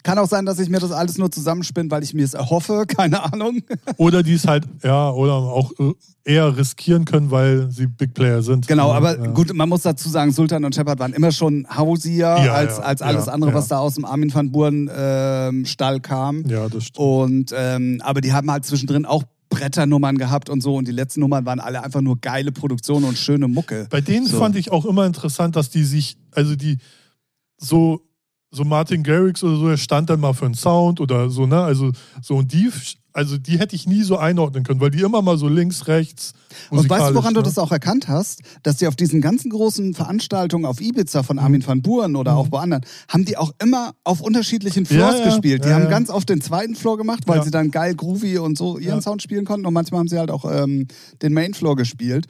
Kann 0.07 0.19
auch 0.19 0.29
sein, 0.29 0.45
dass 0.45 0.57
ich 0.59 0.69
mir 0.69 0.79
das 0.79 0.93
alles 0.93 1.17
nur 1.17 1.29
zusammenspinne, 1.29 1.91
weil 1.91 2.01
ich 2.01 2.13
mir 2.13 2.23
es 2.23 2.33
erhoffe, 2.33 2.85
keine 2.87 3.33
Ahnung. 3.33 3.59
Oder 3.97 4.23
die 4.23 4.35
es 4.35 4.47
halt, 4.47 4.63
ja, 4.81 5.09
oder 5.11 5.33
auch 5.33 5.73
äh, 5.79 5.91
eher 6.23 6.55
riskieren 6.55 7.03
können, 7.03 7.29
weil 7.29 7.69
sie 7.71 7.87
Big 7.87 8.13
Player 8.13 8.41
sind. 8.41 8.69
Genau, 8.69 8.93
aber 8.93 9.19
ja. 9.19 9.27
gut, 9.31 9.53
man 9.53 9.67
muss 9.67 9.81
dazu 9.81 10.07
sagen, 10.07 10.31
Sultan 10.31 10.63
und 10.63 10.73
Shepard 10.73 10.97
waren 10.99 11.11
immer 11.11 11.33
schon 11.33 11.67
hausier 11.75 12.19
ja, 12.19 12.53
als, 12.53 12.79
als 12.79 13.01
alles 13.01 13.27
andere, 13.27 13.53
was 13.53 13.67
da 13.67 13.79
aus 13.79 13.95
dem 13.95 14.05
Armin 14.05 14.33
van 14.33 14.49
Buren 14.49 14.87
äh, 14.87 15.65
Stall 15.65 15.99
kam. 15.99 16.45
Ja, 16.47 16.69
das 16.69 16.85
stimmt. 16.85 17.05
Und, 17.05 17.53
ähm, 17.53 18.01
aber 18.01 18.21
die 18.21 18.31
haben 18.31 18.49
halt 18.49 18.63
zwischendrin 18.63 19.05
auch 19.05 19.23
Bretternummern 19.49 20.17
gehabt 20.17 20.49
und 20.49 20.61
so 20.61 20.77
und 20.77 20.87
die 20.87 20.93
letzten 20.93 21.19
Nummern 21.19 21.45
waren 21.45 21.59
alle 21.59 21.83
einfach 21.83 21.99
nur 21.99 22.17
geile 22.21 22.53
Produktionen 22.53 23.03
und 23.03 23.17
schöne 23.17 23.49
Mucke. 23.49 23.87
Bei 23.89 23.99
denen 23.99 24.25
so. 24.25 24.39
fand 24.39 24.55
ich 24.55 24.71
auch 24.71 24.85
immer 24.85 25.05
interessant, 25.05 25.57
dass 25.57 25.69
die 25.69 25.83
sich, 25.83 26.17
also 26.31 26.55
die 26.55 26.77
so 27.57 28.06
so 28.51 28.63
Martin 28.63 29.03
Garrix 29.03 29.43
oder 29.43 29.57
so, 29.57 29.67
der 29.67 29.77
stand 29.77 30.09
dann 30.09 30.19
mal 30.19 30.33
für 30.33 30.45
einen 30.45 30.55
Sound 30.55 31.01
oder 31.01 31.29
so, 31.29 31.45
ne? 31.45 31.61
Also 31.61 31.91
so 32.21 32.35
und 32.37 32.53
die, 32.53 32.69
also 33.11 33.37
die 33.37 33.59
hätte 33.59 33.75
ich 33.75 33.87
nie 33.87 34.03
so 34.03 34.17
einordnen 34.17 34.63
können, 34.63 34.79
weil 34.79 34.91
die 34.91 35.01
immer 35.01 35.21
mal 35.21 35.37
so 35.37 35.49
links, 35.49 35.87
rechts. 35.87 36.33
Und 36.69 36.89
weißt 36.89 37.09
du, 37.09 37.15
woran 37.15 37.33
ne? 37.33 37.39
du 37.39 37.43
das 37.43 37.57
auch 37.57 37.71
erkannt 37.71 38.07
hast? 38.07 38.41
Dass 38.63 38.77
die 38.77 38.87
auf 38.87 38.95
diesen 38.95 39.19
ganzen 39.19 39.49
großen 39.49 39.93
Veranstaltungen 39.93 40.65
auf 40.65 40.79
Ibiza 40.79 41.23
von 41.23 41.39
Armin 41.39 41.65
van 41.65 41.81
Buren 41.81 42.15
oder 42.15 42.33
mhm. 42.33 42.37
auch 42.37 42.47
bei 42.47 42.59
anderen, 42.59 42.85
haben 43.09 43.25
die 43.25 43.35
auch 43.35 43.51
immer 43.61 43.95
auf 44.05 44.21
unterschiedlichen 44.21 44.85
Floors 44.85 45.19
ja, 45.19 45.25
gespielt. 45.25 45.65
Die 45.65 45.69
ja, 45.69 45.75
haben 45.75 45.89
ganz 45.89 46.09
oft 46.09 46.29
den 46.29 46.39
zweiten 46.39 46.75
Floor 46.75 46.97
gemacht, 46.97 47.23
weil 47.25 47.43
sie 47.43 47.51
dann 47.51 47.71
geil 47.71 47.95
groovy 47.95 48.37
und 48.37 48.57
so 48.57 48.77
ihren 48.77 49.01
Sound 49.01 49.21
spielen 49.21 49.43
konnten. 49.43 49.65
Und 49.65 49.73
manchmal 49.73 49.99
haben 49.99 50.07
sie 50.07 50.19
halt 50.19 50.31
auch 50.31 50.45
ähm, 50.49 50.87
den 51.21 51.33
Main 51.33 51.53
Floor 51.53 51.75
gespielt. 51.75 52.27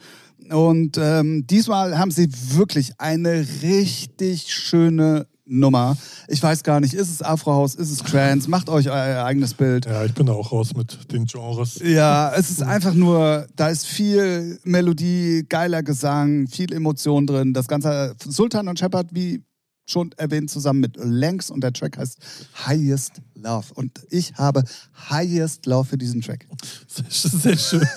Und 0.50 0.98
ähm, 0.98 1.46
diesmal 1.46 1.98
haben 1.98 2.10
sie 2.10 2.28
wirklich 2.54 2.92
eine 2.98 3.46
richtig 3.62 4.54
schöne 4.54 5.26
Nummer. 5.48 5.96
Ich 6.28 6.42
weiß 6.42 6.62
gar 6.62 6.80
nicht, 6.80 6.94
ist 6.94 7.10
es 7.10 7.22
Afrohaus, 7.22 7.74
ist 7.74 7.90
es 7.90 7.98
Trance? 7.98 8.48
Macht 8.48 8.68
euch 8.68 8.88
euer 8.90 9.24
eigenes 9.24 9.54
Bild. 9.54 9.86
Ja, 9.86 10.04
ich 10.04 10.14
bin 10.14 10.26
da 10.26 10.32
auch 10.32 10.52
raus 10.52 10.74
mit 10.76 11.12
den 11.12 11.24
Genres. 11.24 11.80
Ja, 11.82 12.32
es 12.34 12.50
ist 12.50 12.62
einfach 12.62 12.94
nur, 12.94 13.46
da 13.56 13.68
ist 13.68 13.86
viel 13.86 14.58
Melodie, 14.64 15.44
geiler 15.48 15.82
Gesang, 15.82 16.46
viel 16.46 16.72
Emotion 16.72 17.26
drin. 17.26 17.54
Das 17.54 17.68
Ganze 17.68 18.14
Sultan 18.22 18.68
und 18.68 18.78
Shepard, 18.78 19.08
wie 19.12 19.42
schon 19.86 20.12
erwähnt, 20.16 20.50
zusammen 20.50 20.80
mit 20.80 20.96
Langs 20.96 21.50
und 21.50 21.62
der 21.62 21.72
Track 21.72 21.98
heißt 21.98 22.18
Highest 22.66 23.22
Love. 23.34 23.66
Und 23.74 23.92
ich 24.10 24.34
habe 24.34 24.64
Highest 25.10 25.66
Love 25.66 25.88
für 25.88 25.98
diesen 25.98 26.20
Track. 26.20 26.46
Sehr, 26.86 27.06
sehr 27.08 27.56
schön. 27.56 27.88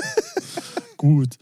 Gut. 0.98 1.36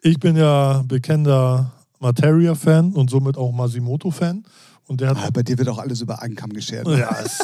Ich 0.00 0.18
bin 0.18 0.36
ja 0.36 0.82
bekennender 0.86 1.72
Materia-Fan 2.00 2.92
und 2.92 3.10
somit 3.10 3.36
auch 3.36 3.52
Masimoto-Fan. 3.52 4.44
Und 4.92 5.00
der 5.00 5.08
hat, 5.08 5.16
ah, 5.16 5.30
bei 5.32 5.42
dir 5.42 5.56
wird 5.56 5.70
auch 5.70 5.78
alles 5.78 6.02
über 6.02 6.20
einen 6.20 6.34
Kamm 6.34 6.52
geschert. 6.52 6.86
Ja, 6.86 7.16
es, 7.24 7.40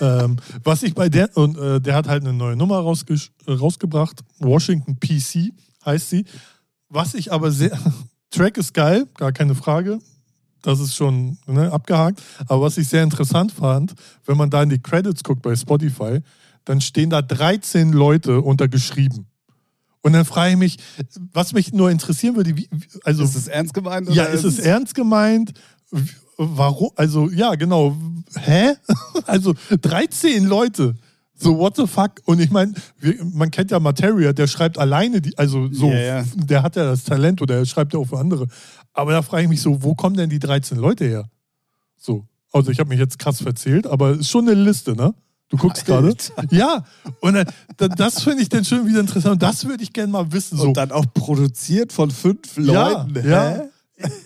also, 0.00 0.24
ähm, 0.24 0.36
was 0.64 0.82
ich 0.82 0.92
bei 0.92 1.08
der, 1.08 1.30
und 1.36 1.56
äh, 1.56 1.80
der 1.80 1.94
hat 1.94 2.08
halt 2.08 2.24
eine 2.24 2.32
neue 2.32 2.56
Nummer 2.56 2.80
rausge 2.80 3.16
rausgebracht, 3.48 4.24
Washington 4.40 4.98
PC 4.98 5.52
heißt 5.86 6.10
sie. 6.10 6.24
Was 6.88 7.14
ich 7.14 7.32
aber 7.32 7.52
sehr, 7.52 7.78
Track 8.30 8.56
ist 8.56 8.74
geil, 8.74 9.06
gar 9.16 9.30
keine 9.30 9.54
Frage. 9.54 10.00
Das 10.62 10.80
ist 10.80 10.96
schon 10.96 11.38
ne, 11.46 11.70
abgehakt. 11.70 12.20
Aber 12.48 12.62
was 12.62 12.76
ich 12.76 12.88
sehr 12.88 13.04
interessant 13.04 13.52
fand, 13.52 13.94
wenn 14.26 14.36
man 14.36 14.50
da 14.50 14.64
in 14.64 14.70
die 14.70 14.82
Credits 14.82 15.22
guckt 15.22 15.42
bei 15.42 15.54
Spotify, 15.54 16.22
dann 16.64 16.80
stehen 16.80 17.10
da 17.10 17.22
13 17.22 17.92
Leute 17.92 18.40
untergeschrieben. 18.40 19.26
Und 20.00 20.14
dann 20.14 20.24
frage 20.24 20.54
ich 20.54 20.58
mich, 20.58 20.78
was 21.32 21.52
mich 21.52 21.72
nur 21.72 21.88
interessieren 21.88 22.34
würde, 22.34 22.56
wie, 22.56 22.68
also. 23.04 23.22
Ist 23.22 23.36
es 23.36 23.46
ernst 23.46 23.74
gemeint? 23.74 24.08
ja, 24.10 24.24
ist 24.24 24.42
es 24.42 24.58
ernst 24.58 24.96
gemeint? 24.96 25.52
Warum? 26.36 26.90
Also, 26.96 27.30
ja, 27.30 27.54
genau. 27.54 27.96
Hä? 28.38 28.74
Also 29.26 29.54
13 29.80 30.44
Leute. 30.44 30.94
So, 31.34 31.58
what 31.58 31.76
the 31.76 31.86
fuck? 31.86 32.20
Und 32.24 32.40
ich 32.40 32.50
meine, 32.50 32.72
man 33.32 33.50
kennt 33.50 33.70
ja 33.70 33.80
Materia, 33.80 34.32
der 34.32 34.46
schreibt 34.46 34.78
alleine, 34.78 35.20
die, 35.20 35.36
also 35.38 35.68
so, 35.72 35.86
yeah, 35.86 35.98
yeah. 35.98 36.24
der 36.36 36.62
hat 36.62 36.76
ja 36.76 36.84
das 36.84 37.04
Talent 37.04 37.42
oder 37.42 37.56
er 37.56 37.66
schreibt 37.66 37.92
ja 37.92 37.98
auch 37.98 38.06
für 38.06 38.18
andere. 38.18 38.46
Aber 38.92 39.12
da 39.12 39.22
frage 39.22 39.44
ich 39.44 39.48
mich 39.48 39.60
so, 39.60 39.82
wo 39.82 39.94
kommen 39.94 40.16
denn 40.16 40.30
die 40.30 40.38
13 40.38 40.78
Leute 40.78 41.04
her? 41.04 41.28
So. 41.96 42.26
Also, 42.52 42.70
ich 42.70 42.78
habe 42.78 42.90
mich 42.90 42.98
jetzt 42.98 43.18
krass 43.18 43.42
verzählt, 43.42 43.86
aber 43.86 44.10
es 44.10 44.20
ist 44.20 44.30
schon 44.30 44.48
eine 44.48 44.60
Liste, 44.60 44.94
ne? 44.94 45.14
Du 45.52 45.58
guckst 45.58 45.84
gerade? 45.84 46.14
Ja. 46.50 46.82
Und 47.20 47.36
äh, 47.36 47.44
das 47.76 48.22
finde 48.22 48.42
ich 48.42 48.48
dann 48.48 48.64
schon 48.64 48.86
wieder 48.86 49.00
interessant. 49.00 49.42
Das 49.42 49.66
würde 49.66 49.82
ich 49.82 49.92
gerne 49.92 50.10
mal 50.10 50.32
wissen. 50.32 50.56
So. 50.56 50.68
Und 50.68 50.76
dann 50.78 50.90
auch 50.90 51.04
produziert 51.12 51.92
von 51.92 52.10
fünf 52.10 52.56
Leuten. 52.56 53.14
Ja, 53.28 53.56
ja. 53.56 53.64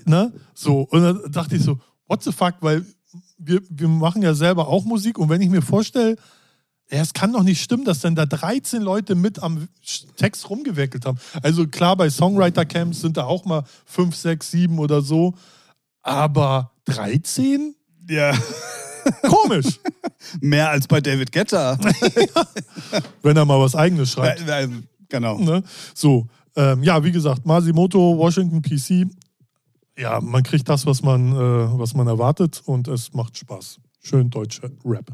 ne? 0.05 0.33
So. 0.55 0.83
Und 0.83 1.03
dann 1.03 1.33
dachte 1.33 1.57
ich 1.57 1.63
so, 1.63 1.81
what 2.07 2.23
the 2.23 2.33
fuck? 2.33 2.55
Weil 2.61 2.85
wir, 3.39 3.61
wir 3.69 3.89
machen 3.89 4.23
ja 4.23 4.35
selber 4.35 4.69
auch 4.69 4.85
Musik. 4.85 5.19
Und 5.19 5.29
wenn 5.29 5.41
ich 5.41 5.49
mir 5.49 5.63
vorstelle, 5.63 6.17
ja, 6.91 7.01
es 7.01 7.13
kann 7.13 7.33
doch 7.33 7.43
nicht 7.43 7.61
stimmen, 7.63 7.85
dass 7.85 8.01
dann 8.01 8.15
da 8.15 8.27
13 8.27 8.81
Leute 8.81 9.15
mit 9.15 9.43
am 9.43 9.69
Text 10.17 10.49
rumgewickelt 10.49 11.05
haben. 11.05 11.19
Also 11.43 11.67
klar, 11.67 11.97
bei 11.97 12.09
Songwriter-Camps 12.09 13.01
sind 13.01 13.17
da 13.17 13.25
auch 13.25 13.45
mal 13.45 13.65
5, 13.87 14.15
6, 14.15 14.51
7 14.51 14.79
oder 14.79 15.03
so. 15.03 15.35
Aber 16.03 16.71
13? 16.85 17.75
Ja. 18.09 18.33
Komisch. 19.23 19.81
Mehr 20.41 20.71
als 20.71 20.87
bei 20.87 21.01
David 21.01 21.33
Guetta. 21.33 21.79
Wenn 23.23 23.37
er 23.37 23.45
mal 23.45 23.61
was 23.61 23.75
Eigenes 23.75 24.13
schreibt. 24.13 24.45
genau. 25.09 25.39
Ne? 25.39 25.63
So, 25.95 26.27
ähm, 26.55 26.83
ja, 26.83 27.03
wie 27.03 27.13
gesagt, 27.13 27.45
Masimoto, 27.45 28.17
Washington 28.17 28.63
PC. 28.63 29.11
Ja, 29.99 30.21
man 30.21 30.43
kriegt 30.43 30.69
das, 30.69 30.85
was 30.87 31.03
man, 31.03 31.33
äh, 31.33 31.79
was 31.79 31.95
man 31.95 32.07
erwartet 32.07 32.63
und 32.67 32.87
es 32.89 33.15
macht 33.15 33.37
Spaß. 33.39 33.79
Schön 34.03 34.29
deutscher 34.31 34.71
Rap. 34.85 35.11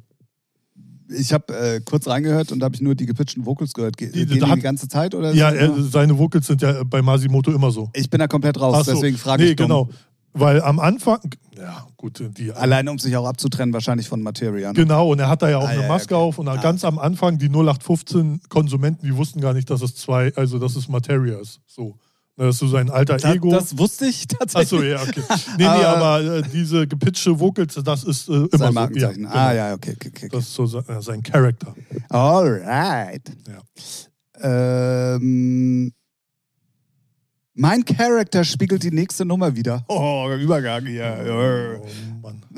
Ich 1.08 1.32
habe 1.32 1.54
äh, 1.54 1.80
kurz 1.80 2.06
reingehört 2.08 2.52
und 2.52 2.60
da 2.60 2.64
habe 2.64 2.74
ich 2.74 2.80
nur 2.80 2.94
die 2.94 3.06
gepitchten 3.06 3.44
Vocals 3.44 3.74
gehört. 3.74 3.96
Ge 3.96 4.10
Die- 4.10 4.26
die 4.26 4.42
hat- 4.42 4.56
die 4.56 4.60
ganze 4.62 4.88
Zeit 4.88 5.14
oder 5.14 5.32
Ja, 5.34 5.50
er, 5.50 5.80
seine 5.82 6.18
Vocals 6.18 6.46
sind 6.46 6.62
ja 6.62 6.82
bei 6.84 7.02
Masimoto 7.02 7.52
immer 7.52 7.70
so. 7.70 7.90
Ich 7.94 8.08
bin 8.10 8.18
da 8.18 8.26
komplett 8.26 8.58
raus, 8.60 8.86
so. 8.86 8.92
deswegen 8.92 9.16
frage 9.18 9.44
nee, 9.44 9.50
ich 9.50 9.56
dumm. 9.56 9.66
genau. 9.68 9.88
Weil 10.34 10.62
am 10.62 10.80
Anfang, 10.80 11.20
ja, 11.58 11.86
gut, 11.98 12.24
die. 12.38 12.50
Alleine 12.52 12.90
um 12.90 12.98
sich 12.98 13.14
auch 13.18 13.26
abzutrennen, 13.26 13.74
wahrscheinlich 13.74 14.08
von 14.08 14.22
Materia. 14.22 14.68
ne? 14.68 14.74
Genau, 14.74 15.12
und 15.12 15.18
er 15.18 15.28
hat 15.28 15.42
da 15.42 15.50
ja 15.50 15.58
auch 15.58 15.64
Ah, 15.64 15.68
eine 15.68 15.82
ja, 15.82 15.88
Maske 15.88 16.16
okay. 16.16 16.24
auf 16.24 16.38
und 16.38 16.48
Ah, 16.48 16.56
ganz 16.56 16.84
am 16.86 16.98
Anfang 16.98 17.36
die 17.36 17.50
0815 17.50 18.40
Konsumenten, 18.48 19.04
die 19.04 19.14
wussten 19.14 19.42
gar 19.42 19.52
nicht, 19.52 19.68
dass 19.68 19.82
es 19.82 19.94
zwei, 19.94 20.34
also 20.34 20.58
dass 20.58 20.74
es 20.74 20.88
Materia 20.88 21.38
ist. 21.38 21.60
So. 21.66 21.98
Das 22.46 22.56
ist 22.56 22.58
so 22.60 22.66
sein 22.68 22.90
alter 22.90 23.16
Da, 23.18 23.34
Ego. 23.34 23.50
das 23.50 23.76
wusste 23.78 24.06
ich 24.06 24.26
tatsächlich. 24.26 24.72
Achso, 24.72 24.82
ja, 24.82 25.02
okay. 25.02 25.22
Nee, 25.58 25.58
nee, 25.58 25.64
Aber- 25.66 25.86
aber 25.96 26.36
äh, 26.38 26.42
diese 26.52 26.86
gepitchte 26.86 27.38
Vocals, 27.38 27.74
das 27.84 28.04
ist 28.04 28.28
äh, 28.28 28.32
immer 28.32 28.48
Sein 28.52 28.68
so. 28.68 28.72
Markenzeichen. 28.72 29.22
Ja, 29.24 29.30
Ah 29.30 29.50
genau. 29.52 29.64
ja, 29.68 29.74
okay, 29.74 29.92
okay, 29.96 30.10
okay. 30.14 30.28
Das 30.30 30.44
ist 30.44 30.54
so 30.54 30.66
sein, 30.66 30.84
äh, 30.88 31.00
sein 31.02 31.22
Charakter. 31.22 31.74
Alright. 32.08 33.30
Ja. 33.48 35.14
Ähm, 35.14 35.92
mein 37.54 37.84
Charakter 37.84 38.44
spiegelt 38.44 38.82
die 38.82 38.90
nächste 38.90 39.24
Nummer 39.24 39.54
wieder. 39.54 39.84
Oh, 39.88 40.28
Übergang 40.40 40.86
hier. 40.86 41.80
Oh, 41.82 41.86
Mann. 42.22 42.42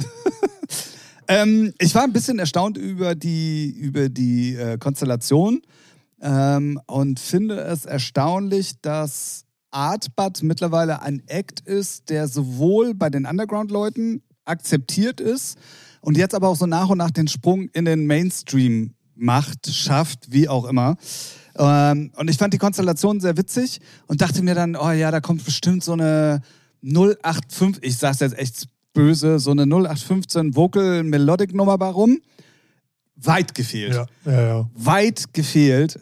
Ähm, 1.27 1.73
ich 1.79 1.95
war 1.95 2.03
ein 2.05 2.13
bisschen 2.13 2.39
erstaunt 2.39 2.77
über 2.77 3.15
die, 3.15 3.71
über 3.71 4.11
die 4.11 4.57
äh, 4.57 4.77
Konstellation 4.77 5.63
ähm, 6.21 6.79
und 6.87 7.19
finde 7.19 7.61
es 7.63 7.87
erstaunlich, 7.87 8.79
dass 8.83 9.44
Artbud 9.75 10.43
mittlerweile 10.43 11.03
ein 11.03 11.23
Act 11.27 11.61
ist, 11.61 12.11
der 12.11 12.29
sowohl 12.29 12.95
bei 12.95 13.11
den 13.11 13.27
Underground-Leuten 13.27 14.23
akzeptiert 14.45 15.21
ist 15.21 15.59
und 16.01 16.17
jetzt 16.17 16.35
aber 16.35 16.49
auch 16.49 16.57
so 16.57 16.67
nach 16.67 16.89
und 16.89 16.99
nach 16.99 17.11
den 17.11 17.29
Sprung 17.29 17.69
in 17.73 17.85
den 17.85 18.07
Mainstream 18.07 18.95
macht, 19.17 19.73
schafft, 19.73 20.33
wie 20.33 20.49
auch 20.49 20.65
immer. 20.65 20.97
Ähm, 21.57 22.13
und 22.17 22.29
ich 22.29 22.37
fand 22.37 22.53
die 22.53 22.59
Konstellation 22.59 23.21
sehr 23.21 23.37
witzig 23.37 23.81
und 24.07 24.21
dachte 24.21 24.43
mir 24.43 24.55
dann, 24.55 24.77
oh 24.77 24.91
ja, 24.91 25.11
da 25.11 25.21
kommt 25.21 25.45
bestimmt 25.45 25.85
so 25.85 25.93
eine 25.93 26.41
085, 26.83 27.83
ich 27.83 27.97
sag's 27.97 28.21
jetzt 28.21 28.39
echt 28.39 28.69
böse, 28.93 29.39
so 29.39 29.51
eine 29.51 29.63
0815 29.63 30.55
Vocal 30.55 31.03
Melodic 31.05 31.55
Nummer 31.55 31.79
bei 31.79 31.89
rum. 31.89 32.21
Weit 33.17 33.55
gefehlt. 33.55 33.95
Ja, 33.95 34.07
ja, 34.25 34.43
ja. 34.43 34.71
Weit 34.75 35.33
gefehlt. 35.33 36.01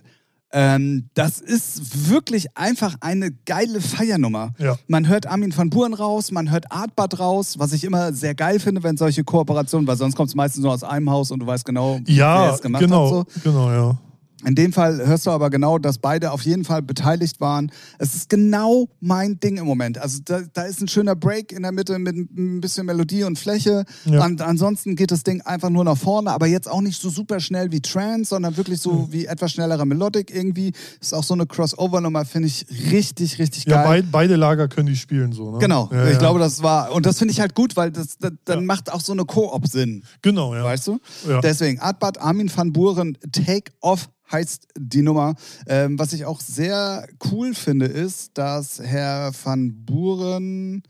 Ähm, 0.53 1.09
das 1.15 1.41
ist 1.41 2.11
wirklich 2.11 2.57
einfach 2.57 2.97
eine 3.01 3.31
geile 3.47 3.81
Feiernummer. 3.81 4.53
Ja. 4.59 4.77
Man 4.87 5.09
hört 5.09 5.27
Armin 5.27 5.57
van 5.57 5.71
Buren 5.71 5.95
raus, 5.95 6.31
man 6.31 6.51
hört 6.51 6.71
Artbad 6.71 7.19
raus, 7.19 7.59
was 7.59 7.73
ich 7.73 7.85
immer 7.85 8.13
sehr 8.13 8.35
geil 8.35 8.61
finde, 8.61 8.83
wenn 8.83 8.97
solche 8.99 9.25
Kooperationen, 9.25 9.87
weil 9.87 9.97
sonst 9.97 10.15
kommt 10.15 10.29
es 10.29 10.35
meistens 10.35 10.63
nur 10.63 10.73
aus 10.73 10.85
einem 10.85 11.09
Haus 11.11 11.31
und 11.31 11.41
du 11.41 11.47
weißt 11.47 11.65
genau, 11.65 11.99
wer 12.05 12.15
Ja, 12.15 12.55
es 12.55 12.61
gemacht 12.61 12.83
genau, 12.83 13.21
hat. 13.21 13.31
So. 13.31 13.41
genau, 13.51 13.71
ja. 13.71 13.99
In 14.45 14.55
dem 14.55 14.73
Fall 14.73 15.07
hörst 15.07 15.27
du 15.27 15.31
aber 15.31 15.51
genau, 15.51 15.79
dass 15.79 15.99
beide 15.99 16.33
auf 16.33 16.43
jeden 16.43 16.65
Fall 16.65 16.83
beteiligt 16.83 17.41
waren. 17.41 17.71
Es 17.99 18.15
ist 18.15 18.29
genau 18.29 18.89
mein 19.01 19.39
Ding 19.41 19.57
im 19.57 19.67
Moment. 19.67 19.99
Also 19.99 20.21
da, 20.25 20.41
da 20.53 20.63
ist 20.63 20.81
ein 20.81 20.89
schöner 20.89 21.15
Break 21.15 21.53
in 21.53 21.63
der 21.63 21.73
Mitte 21.73 21.99
mit 21.99 22.17
ein 22.17 22.61
bisschen 22.61 22.87
Melodie 22.87 23.25
und 23.25 23.39
Fläche. 23.39 23.85
Ja. 24.05 24.25
Und 24.25 24.43
ansonsten 24.43 24.97
geht 24.97 25.11
das 25.11 25.23
Ding 25.23 25.41
einfach 25.43 25.71
nur 25.71 25.85
nach 25.85 25.97
vorne, 25.97 26.31
aber 26.33 26.47
jetzt 26.47 26.69
auch 26.69 26.81
nicht 26.81 27.01
so 27.01 27.09
super 27.11 27.41
schnell 27.41 27.71
wie 27.73 27.81
Trance, 27.81 28.31
sondern 28.31 28.57
wirklich 28.57 28.81
so 28.81 28.93
Mhm. 28.93 29.13
wie 29.13 29.27
etwas 29.27 29.53
schnellerer 29.53 29.85
Melodic 29.85 30.35
irgendwie. 30.35 30.73
Ist 31.01 31.15
auch 31.15 31.25
so 31.25 31.35
eine 31.35 31.47
Crossover-Nummer, 31.47 32.25
finde 32.25 32.49
ich 32.49 32.67
richtig, 32.91 33.39
richtig 33.39 33.65
Ja, 33.67 33.83
geil. 33.85 34.03
beid, 34.03 34.13
beide 34.13 34.37
Lager 34.37 34.69
können 34.69 34.89
die 34.89 34.97
spielen 34.97 35.33
so. 35.33 35.53
Ne? 35.53 35.59
Genau, 35.59 35.89
ja, 35.93 36.07
ich 36.07 36.15
ja. 36.15 36.19
glaube, 36.19 36.39
das 36.41 36.63
war, 36.63 36.93
und 36.93 37.07
das 37.07 37.19
finde 37.19 37.33
ich 37.33 37.41
halt 37.41 37.55
gut, 37.55 37.77
weil 37.77 37.91
das, 37.93 38.19
das 38.19 38.33
dann 38.45 38.59
Ja. 38.61 38.65
macht 38.65 38.93
auch 38.93 39.01
so 39.01 39.13
eine 39.13 39.25
Koop 39.25 39.67
Sinn. 39.69 40.03
Genau, 40.23 40.55
ja. 40.55 40.65
Weißt 40.65 40.87
du? 40.89 40.99
Ja. 41.29 41.41
Deswegen, 41.41 41.79
Artbad 41.81 42.21
Armin 42.21 42.51
van 42.55 42.73
Buren, 42.73 43.17
Take 43.31 43.73
Off 43.81 44.09
heißt 44.33 44.69
die 44.79 45.03
Nummer. 45.03 45.35
Ähm, 45.67 45.99
was 45.99 46.13
ich 46.13 46.25
auch 46.25 46.41
sehr 46.41 47.07
cool 47.31 47.55
finde, 47.55 47.87
ist, 47.87 48.37
dass 48.39 48.81
Herr 48.81 49.33
van 49.45 49.85
Buren. 49.85 50.83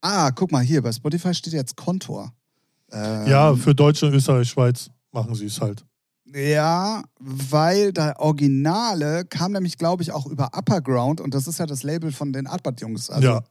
Ah, 0.00 0.30
guck 0.30 0.52
mal 0.52 0.62
hier, 0.62 0.82
bei 0.82 0.92
Spotify 0.92 1.34
steht 1.34 1.52
jetzt 1.52 1.76
Kontor. 1.76 2.32
Ähm, 2.92 3.26
Ja, 3.26 3.54
für 3.54 3.74
Deutschland, 3.74 4.14
Österreich, 4.14 4.48
Schweiz 4.48 4.90
machen 5.12 5.34
sie 5.34 5.46
es 5.46 5.60
halt. 5.60 5.84
Ja, 6.34 7.02
weil 7.18 7.92
der 7.92 8.20
Originale 8.20 9.24
kam 9.24 9.52
nämlich, 9.52 9.78
glaube 9.78 10.02
ich, 10.02 10.12
auch 10.12 10.26
über 10.26 10.50
Upperground 10.56 11.20
und 11.20 11.34
das 11.34 11.48
ist 11.48 11.58
ja 11.58 11.66
das 11.66 11.82
Label 11.82 12.12
von 12.12 12.32
den 12.32 12.46
Artbad-Jungs. 12.46 13.08
Also 13.10 13.28
ja, 13.28 13.42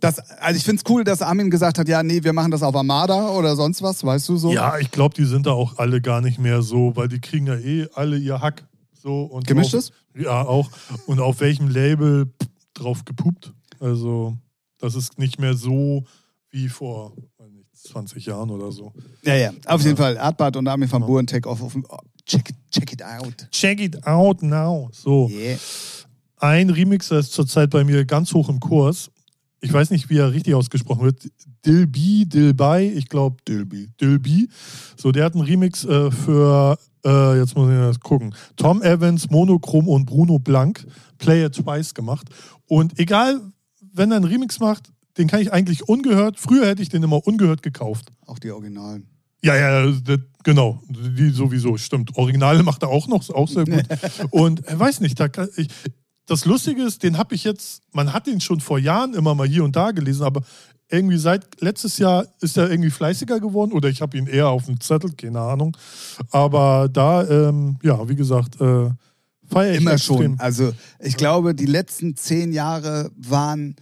Das, 0.00 0.18
also 0.40 0.56
ich 0.56 0.64
finde 0.64 0.82
es 0.84 0.90
cool, 0.90 1.02
dass 1.04 1.22
Armin 1.22 1.50
gesagt 1.50 1.78
hat, 1.78 1.88
ja, 1.88 2.02
nee, 2.02 2.22
wir 2.22 2.32
machen 2.32 2.50
das 2.50 2.62
auf 2.62 2.74
Armada 2.74 3.30
oder 3.30 3.56
sonst 3.56 3.82
was, 3.82 4.04
weißt 4.04 4.28
du 4.28 4.36
so? 4.36 4.52
ja, 4.52 4.78
ich 4.78 4.90
glaube, 4.90 5.14
die 5.14 5.24
sind 5.24 5.46
da 5.46 5.52
auch 5.52 5.78
alle 5.78 6.00
gar 6.00 6.20
nicht 6.20 6.38
mehr 6.38 6.62
so, 6.62 6.94
weil 6.94 7.08
die 7.08 7.20
kriegen 7.20 7.46
ja 7.46 7.56
eh 7.56 7.88
alle 7.94 8.16
ihr 8.16 8.40
Hack. 8.40 8.64
So, 9.00 9.22
und 9.22 9.46
Gemischtes? 9.46 9.90
Auf, 9.90 10.20
ja, 10.20 10.42
auch. 10.42 10.70
Und 11.06 11.20
auf 11.20 11.40
welchem 11.40 11.68
Label 11.68 12.32
drauf 12.74 13.04
gepupt. 13.04 13.52
Also, 13.80 14.36
das 14.78 14.94
ist 14.94 15.18
nicht 15.18 15.40
mehr 15.40 15.54
so 15.54 16.04
wie 16.50 16.68
vor 16.68 17.12
weiß 17.38 17.50
nicht, 17.52 17.68
20 17.76 18.26
Jahren 18.26 18.50
oder 18.50 18.72
so. 18.72 18.92
Ja, 19.22 19.34
ja. 19.36 19.50
Auf 19.66 19.80
Ja. 19.82 19.86
jeden 19.88 19.96
Fall. 19.96 20.18
Artbad 20.18 20.56
und 20.56 20.66
Armin 20.66 20.90
van 20.90 21.02
Ja. 21.02 21.06
Buren, 21.06 21.26
Take 21.26 21.48
Off. 21.48 21.62
Auf, 21.62 21.76
oh, 21.76 21.96
check, 22.26 22.50
check 22.72 22.92
it 22.92 23.02
out. 23.04 23.48
Check 23.52 23.80
it 23.80 24.04
out 24.06 24.42
now. 24.42 24.88
So. 24.92 25.28
Yeah. 25.28 25.58
Ein 26.38 26.70
Remixer 26.70 27.18
ist 27.18 27.32
zurzeit 27.32 27.70
bei 27.70 27.84
mir 27.84 28.04
ganz 28.04 28.32
hoch 28.32 28.48
im 28.48 28.60
Kurs. 28.60 29.10
Ich 29.60 29.72
weiß 29.72 29.90
nicht, 29.90 30.08
wie 30.08 30.18
er 30.18 30.32
richtig 30.32 30.54
ausgesprochen 30.54 31.02
wird. 31.02 31.28
Dilby, 31.66 32.26
Dilby, 32.26 32.92
ich 32.96 33.08
glaube 33.08 33.36
Dilby. 33.46 33.88
Dilby. 34.00 34.48
So, 34.96 35.10
der 35.10 35.24
hat 35.24 35.34
einen 35.34 35.44
Remix 35.44 35.84
äh, 35.84 36.10
für, 36.10 36.78
äh, 37.04 37.38
jetzt 37.38 37.56
muss 37.56 37.70
ich 37.70 37.76
das 37.76 38.00
gucken, 38.00 38.34
Tom 38.56 38.82
Evans, 38.82 39.30
Monochrom 39.30 39.88
und 39.88 40.06
Bruno 40.06 40.38
Blank, 40.38 40.86
Play 41.18 41.44
It 41.44 41.54
Twice 41.54 41.94
gemacht. 41.94 42.28
Und 42.66 42.98
egal, 42.98 43.40
wenn 43.92 44.12
er 44.12 44.18
einen 44.18 44.26
Remix 44.26 44.60
macht, 44.60 44.92
den 45.16 45.26
kann 45.26 45.40
ich 45.40 45.52
eigentlich 45.52 45.88
ungehört, 45.88 46.38
früher 46.38 46.66
hätte 46.66 46.82
ich 46.82 46.88
den 46.88 47.02
immer 47.02 47.26
ungehört 47.26 47.62
gekauft. 47.62 48.12
Auch 48.26 48.38
die 48.38 48.52
Originalen. 48.52 49.08
Ja, 49.42 49.56
ja, 49.56 49.86
das, 49.86 50.18
genau, 50.44 50.80
die 50.88 51.30
sowieso, 51.30 51.76
stimmt. 51.76 52.16
Originale 52.16 52.62
macht 52.62 52.82
er 52.82 52.88
auch 52.88 53.08
noch, 53.08 53.28
auch 53.30 53.48
sehr 53.48 53.64
gut. 53.64 53.84
Und 54.30 54.64
er 54.66 54.78
weiß 54.78 55.00
nicht, 55.00 55.18
da 55.18 55.28
kann, 55.28 55.48
ich, 55.56 55.68
das 56.28 56.44
Lustige 56.44 56.82
ist, 56.82 57.02
den 57.02 57.18
habe 57.18 57.34
ich 57.34 57.42
jetzt, 57.44 57.82
man 57.92 58.12
hat 58.12 58.26
ihn 58.28 58.40
schon 58.40 58.60
vor 58.60 58.78
Jahren 58.78 59.14
immer 59.14 59.34
mal 59.34 59.46
hier 59.48 59.64
und 59.64 59.74
da 59.76 59.90
gelesen, 59.90 60.22
aber 60.24 60.42
irgendwie 60.90 61.18
seit 61.18 61.60
letztes 61.60 61.98
Jahr 61.98 62.26
ist 62.40 62.56
er 62.56 62.70
irgendwie 62.70 62.90
fleißiger 62.90 63.40
geworden 63.40 63.72
oder 63.72 63.88
ich 63.88 64.00
habe 64.00 64.16
ihn 64.16 64.26
eher 64.26 64.48
auf 64.48 64.66
dem 64.66 64.80
Zettel, 64.80 65.12
keine 65.12 65.40
Ahnung. 65.40 65.76
Aber 66.30 66.88
da, 66.90 67.26
ähm, 67.28 67.76
ja, 67.82 68.08
wie 68.08 68.14
gesagt, 68.16 68.60
äh, 68.60 68.90
feiere 69.50 69.72
ich 69.72 69.80
Immer 69.80 69.92
extrem. 69.92 70.16
schon. 70.16 70.40
Also 70.40 70.72
ich 71.00 71.16
glaube, 71.16 71.54
die 71.54 71.66
letzten 71.66 72.16
zehn 72.16 72.52
Jahre 72.52 73.10
waren 73.16 73.76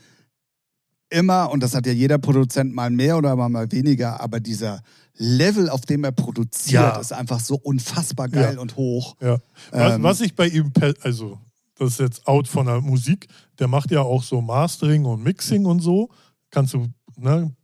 immer, 1.08 1.50
und 1.50 1.62
das 1.62 1.74
hat 1.74 1.86
ja 1.86 1.92
jeder 1.92 2.18
Produzent 2.18 2.74
mal 2.74 2.90
mehr 2.90 3.16
oder 3.18 3.36
mal 3.36 3.70
weniger, 3.70 4.20
aber 4.20 4.40
dieser 4.40 4.82
Level, 5.18 5.68
auf 5.70 5.82
dem 5.82 6.04
er 6.04 6.12
produziert, 6.12 6.72
Ja. 6.82 6.98
ist 6.98 7.12
einfach 7.12 7.40
so 7.40 7.54
unfassbar 7.56 8.28
geil 8.28 8.54
Ja. 8.56 8.60
und 8.60 8.76
hoch. 8.76 9.14
Ja. 9.20 9.38
Was, 9.70 9.94
Ähm, 9.94 10.02
was 10.02 10.20
ich 10.20 10.34
bei 10.34 10.48
ihm, 10.48 10.72
also 11.02 11.38
das 11.78 11.92
ist 11.92 12.00
jetzt 12.00 12.26
out 12.26 12.48
von 12.48 12.66
der 12.66 12.80
Musik, 12.80 13.28
der 13.58 13.68
macht 13.68 13.90
ja 13.90 14.00
auch 14.02 14.22
so 14.22 14.40
Mastering 14.40 15.04
und 15.04 15.22
Mixing 15.22 15.64
und 15.66 15.80
so. 15.80 16.08
Kannst 16.50 16.74
du 16.74 16.88
ne, 17.16 17.54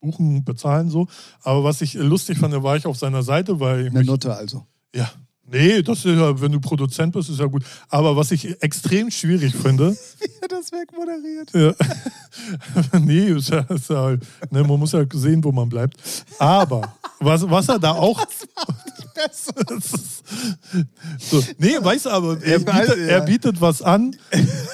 buchen, 0.00 0.44
bezahlen 0.44 0.88
so. 0.88 1.06
Aber 1.42 1.64
was 1.64 1.80
ich 1.80 1.94
lustig 1.94 2.38
fand, 2.38 2.54
da 2.54 2.62
war 2.62 2.76
ich 2.76 2.86
auf 2.86 2.96
seiner 2.96 3.22
Seite, 3.22 3.60
weil 3.60 3.86
Eine 3.86 3.98
mich, 4.00 4.06
Nutte 4.06 4.34
also. 4.34 4.66
ja, 4.94 5.10
Nee, 5.50 5.82
das 5.82 6.04
ist 6.04 6.04
ja, 6.04 6.38
wenn 6.40 6.52
du 6.52 6.60
Produzent 6.60 7.14
bist, 7.14 7.30
ist 7.30 7.40
ja 7.40 7.46
gut. 7.46 7.64
Aber 7.88 8.14
was 8.16 8.30
ich 8.32 8.62
extrem 8.62 9.10
schwierig 9.10 9.54
finde. 9.54 9.92
Wie 10.18 10.30
er 10.42 10.48
das 10.48 10.70
wegmoderiert. 10.72 11.54
Ja. 11.54 12.98
nee, 12.98 13.30
ist 13.30 13.48
ja, 13.48 13.60
ist 13.60 13.88
ja, 13.88 14.10
ne, 14.10 14.64
man 14.64 14.78
muss 14.78 14.92
ja 14.92 15.06
sehen, 15.10 15.42
wo 15.42 15.50
man 15.50 15.68
bleibt. 15.68 15.96
Aber 16.38 16.94
was, 17.18 17.48
was 17.48 17.68
er 17.68 17.78
da 17.78 17.92
auch. 17.92 18.22
So, 21.18 21.42
nee, 21.58 21.76
weißt 21.80 22.06
du, 22.06 22.10
aber 22.10 22.42
er 22.42 22.58
bietet, 22.58 22.98
er 22.98 23.20
bietet 23.22 23.60
was 23.60 23.82
an, 23.82 24.16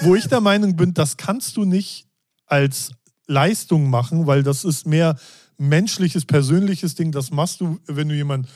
wo 0.03 0.15
ich 0.15 0.27
der 0.27 0.41
Meinung 0.41 0.77
bin, 0.77 0.95
das 0.95 1.17
kannst 1.17 1.57
du 1.57 1.65
nicht 1.65 2.07
als 2.47 2.91
Leistung 3.27 3.89
machen, 3.91 4.27
weil 4.27 4.43
das 4.43 4.65
ist 4.65 4.87
mehr 4.87 5.17
menschliches, 5.57 6.25
persönliches 6.25 6.95
Ding. 6.95 7.13
Das 7.13 7.31
machst 7.31 7.61
du, 7.61 7.79
wenn 7.87 8.09
du 8.09 8.15
jemanden 8.15 8.49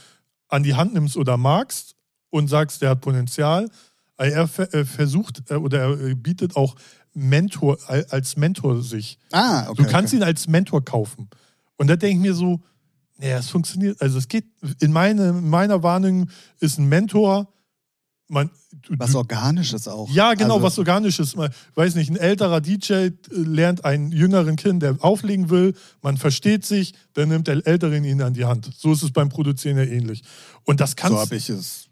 an 0.48 0.62
die 0.62 0.74
Hand 0.74 0.94
nimmst 0.94 1.16
oder 1.16 1.36
magst 1.36 1.94
und 2.30 2.48
sagst, 2.48 2.82
der 2.82 2.90
hat 2.90 3.00
Potenzial. 3.00 3.68
Er 4.16 4.48
versucht 4.48 5.50
oder 5.50 5.98
er 6.00 6.14
bietet 6.14 6.56
auch 6.56 6.74
Mentor 7.14 7.78
als 7.86 8.36
Mentor 8.36 8.82
sich. 8.82 9.18
Ah, 9.32 9.68
okay. 9.68 9.82
Du 9.82 9.88
kannst 9.88 10.12
okay. 10.12 10.22
ihn 10.22 10.26
als 10.26 10.48
Mentor 10.48 10.84
kaufen. 10.84 11.28
Und 11.76 11.88
da 11.88 11.96
denke 11.96 12.16
ich 12.16 12.22
mir 12.22 12.34
so, 12.34 12.60
ja, 13.20 13.38
es 13.38 13.50
funktioniert. 13.50 14.00
Also 14.00 14.18
es 14.18 14.28
geht, 14.28 14.44
in, 14.80 14.92
meine, 14.92 15.30
in 15.30 15.48
meiner 15.48 15.82
Warnung 15.82 16.28
ist 16.60 16.78
ein 16.78 16.88
Mentor, 16.88 17.52
man, 18.28 18.50
was 18.90 19.14
Organisches 19.14 19.88
auch. 19.88 20.10
Ja, 20.10 20.34
genau, 20.34 20.56
also, 20.56 20.66
was 20.66 20.78
Organisches. 20.78 21.34
Man, 21.34 21.50
weiß 21.74 21.94
nicht, 21.94 22.10
ein 22.10 22.16
älterer 22.16 22.60
DJ 22.60 22.92
äh, 22.92 23.12
lernt 23.30 23.84
einen 23.84 24.12
jüngeren 24.12 24.56
Kind, 24.56 24.82
der 24.82 24.96
auflegen 25.00 25.50
will, 25.50 25.74
man 26.02 26.16
versteht 26.16 26.64
sich, 26.66 26.94
dann 27.14 27.30
nimmt 27.30 27.48
der 27.48 27.66
Älteren 27.66 28.04
ihn 28.04 28.20
an 28.22 28.34
die 28.34 28.44
Hand. 28.44 28.70
So 28.76 28.92
ist 28.92 29.02
es 29.02 29.10
beim 29.10 29.30
Produzieren 29.30 29.78
ja 29.78 29.84
ähnlich. 29.84 30.22
Und 30.64 30.80
das 30.80 30.94
kannst 30.94 31.16
So 31.16 31.20
habe 31.20 31.36
ich 31.36 31.48
es. 31.48 31.88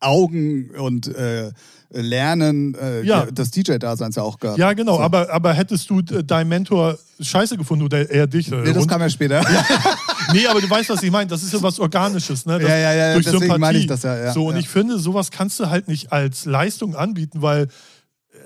Augen 0.00 0.70
und 0.70 1.08
äh, 1.08 1.50
Lernen 1.90 2.74
äh, 2.74 3.02
ja. 3.02 3.26
des 3.26 3.50
DJ-Daseins 3.50 4.16
ja 4.16 4.22
auch 4.22 4.38
gehabt. 4.38 4.58
Ja, 4.58 4.72
genau, 4.72 4.96
so. 4.96 5.02
aber, 5.02 5.30
aber 5.30 5.54
hättest 5.54 5.90
du 5.90 6.00
äh, 6.00 6.22
deinen 6.22 6.48
Mentor 6.48 6.98
scheiße 7.20 7.56
gefunden 7.56 7.84
oder 7.84 8.08
eher 8.08 8.26
dich? 8.26 8.50
Nee, 8.50 8.72
das 8.72 8.86
kam 8.86 9.00
ja 9.00 9.10
später. 9.10 9.40
Ja. 9.40 9.66
nee, 10.32 10.46
aber 10.46 10.60
du 10.60 10.68
weißt, 10.68 10.88
was 10.90 11.02
ich 11.02 11.10
meine. 11.10 11.26
Das 11.28 11.42
ist 11.42 11.52
ja 11.52 11.62
was 11.62 11.78
Organisches. 11.78 12.46
Ne? 12.46 12.58
Das, 12.58 12.68
ja, 12.68 12.76
ja, 12.76 12.92
ja, 12.92 13.12
durch 13.14 13.24
deswegen 13.24 13.42
Sympathie. 13.42 13.60
meine 13.60 13.78
ich 13.78 13.86
das 13.86 14.02
ja. 14.02 14.16
ja 14.16 14.32
so, 14.32 14.46
und 14.46 14.54
ja. 14.54 14.60
ich 14.60 14.68
finde, 14.68 14.98
sowas 14.98 15.30
kannst 15.30 15.58
du 15.60 15.68
halt 15.70 15.88
nicht 15.88 16.12
als 16.12 16.44
Leistung 16.44 16.96
anbieten, 16.96 17.42
weil 17.42 17.68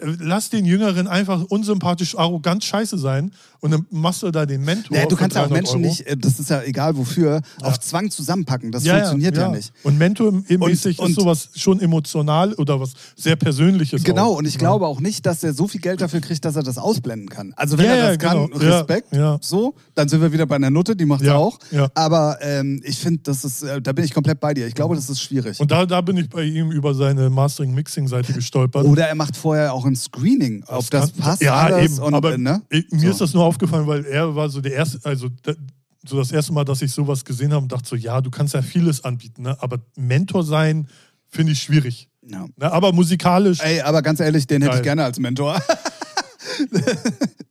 lass 0.00 0.50
den 0.50 0.64
Jüngeren 0.64 1.06
einfach 1.06 1.42
unsympathisch, 1.44 2.16
arrogant 2.16 2.64
scheiße 2.64 2.98
sein 2.98 3.32
und 3.62 3.70
dann 3.70 3.86
machst 3.90 4.24
du 4.24 4.30
da 4.32 4.44
den 4.44 4.64
Mentor. 4.64 4.96
Ja, 4.96 5.06
du 5.06 5.14
kannst 5.14 5.36
ja 5.36 5.46
auch 5.46 5.50
Menschen 5.50 5.76
Euro. 5.76 5.86
nicht, 5.86 6.00
äh, 6.02 6.16
das 6.16 6.40
ist 6.40 6.50
ja 6.50 6.62
egal 6.62 6.96
wofür, 6.96 7.42
ja. 7.60 7.66
auf 7.66 7.78
Zwang 7.78 8.10
zusammenpacken. 8.10 8.72
Das 8.72 8.82
ja, 8.82 8.96
funktioniert 8.96 9.36
ja, 9.36 9.42
ja, 9.42 9.48
nicht. 9.50 9.72
Und 9.84 9.98
Mentor-mäßig 9.98 10.98
ist 11.00 11.14
sowas 11.14 11.48
schon 11.54 11.78
emotional 11.80 12.54
oder 12.54 12.80
was 12.80 12.94
sehr 13.14 13.36
Persönliches. 13.36 14.02
Genau, 14.02 14.32
auch. 14.32 14.38
und 14.38 14.46
ich 14.46 14.58
glaube 14.58 14.88
auch 14.88 14.98
nicht, 14.98 15.24
dass 15.26 15.44
er 15.44 15.54
so 15.54 15.68
viel 15.68 15.80
Geld 15.80 16.00
dafür 16.00 16.20
kriegt, 16.20 16.44
dass 16.44 16.56
er 16.56 16.64
das 16.64 16.76
ausblenden 16.76 17.28
kann. 17.28 17.52
Also 17.54 17.78
wenn 17.78 17.86
er 17.86 18.08
das 18.08 18.18
kann, 18.18 18.50
genau. 18.50 18.78
Respekt, 18.78 19.08
so, 19.40 19.74
dann 19.94 20.08
sind 20.08 20.20
wir 20.20 20.32
wieder 20.32 20.46
bei 20.46 20.56
einer 20.56 20.70
Nutte, 20.70 20.96
die 20.96 21.04
macht 21.04 21.22
ja 21.22 21.36
auch. 21.36 21.58
Aber 21.94 22.38
ähm, 22.40 22.82
ich 22.84 22.98
finde, 22.98 23.20
das 23.22 23.44
ist, 23.44 23.62
äh, 23.62 23.80
da 23.80 23.92
bin 23.92 24.04
ich 24.04 24.12
komplett 24.12 24.40
bei 24.40 24.54
dir. 24.54 24.66
Ich 24.66 24.74
glaube, 24.74 24.96
das 24.96 25.08
ist 25.08 25.20
schwierig. 25.20 25.60
Und 25.60 25.70
da, 25.70 25.86
da 25.86 26.00
bin 26.00 26.16
ich 26.16 26.28
bei 26.28 26.42
ihm 26.42 26.72
über 26.72 26.94
seine 26.94 27.30
Mastering-Mixing-Seite 27.30 28.32
gestolpert. 28.32 28.84
Oder 28.86 29.06
er 29.06 29.14
macht 29.14 29.36
vorher 29.36 29.72
auch 29.72 29.84
ein 29.84 29.94
Screening, 29.94 30.64
ob 30.66 30.90
das, 30.90 31.12
das 31.12 31.12
passt. 31.12 31.42
Ja, 31.42 31.54
alles 31.54 31.92
eben. 31.92 32.02
Und, 32.02 32.14
aber 32.14 32.36
ne? 32.36 32.62
mir 32.70 32.84
so. 32.98 33.08
ist 33.08 33.20
das 33.20 33.34
nur 33.34 33.51
aufgefallen, 33.52 33.86
weil 33.86 34.04
er 34.06 34.34
war 34.34 34.48
so 34.48 34.60
der 34.60 34.72
erste, 34.72 34.98
also 35.04 35.28
so 36.04 36.16
das 36.16 36.32
erste 36.32 36.52
Mal, 36.52 36.64
dass 36.64 36.82
ich 36.82 36.90
sowas 36.90 37.24
gesehen 37.24 37.52
habe 37.52 37.62
und 37.62 37.72
dachte 37.72 37.88
so, 37.88 37.96
ja, 37.96 38.20
du 38.20 38.30
kannst 38.30 38.54
ja 38.54 38.62
vieles 38.62 39.04
anbieten, 39.04 39.42
ne? 39.42 39.56
aber 39.60 39.78
Mentor 39.96 40.42
sein 40.42 40.88
finde 41.28 41.52
ich 41.52 41.62
schwierig. 41.62 42.08
Ja. 42.26 42.46
Ne? 42.56 42.72
Aber 42.72 42.92
musikalisch. 42.92 43.60
Ey, 43.60 43.80
aber 43.80 44.02
ganz 44.02 44.20
ehrlich, 44.20 44.46
den 44.46 44.62
hätte 44.62 44.76
ich 44.76 44.82
gerne 44.82 45.04
als 45.04 45.18
Mentor. 45.18 45.60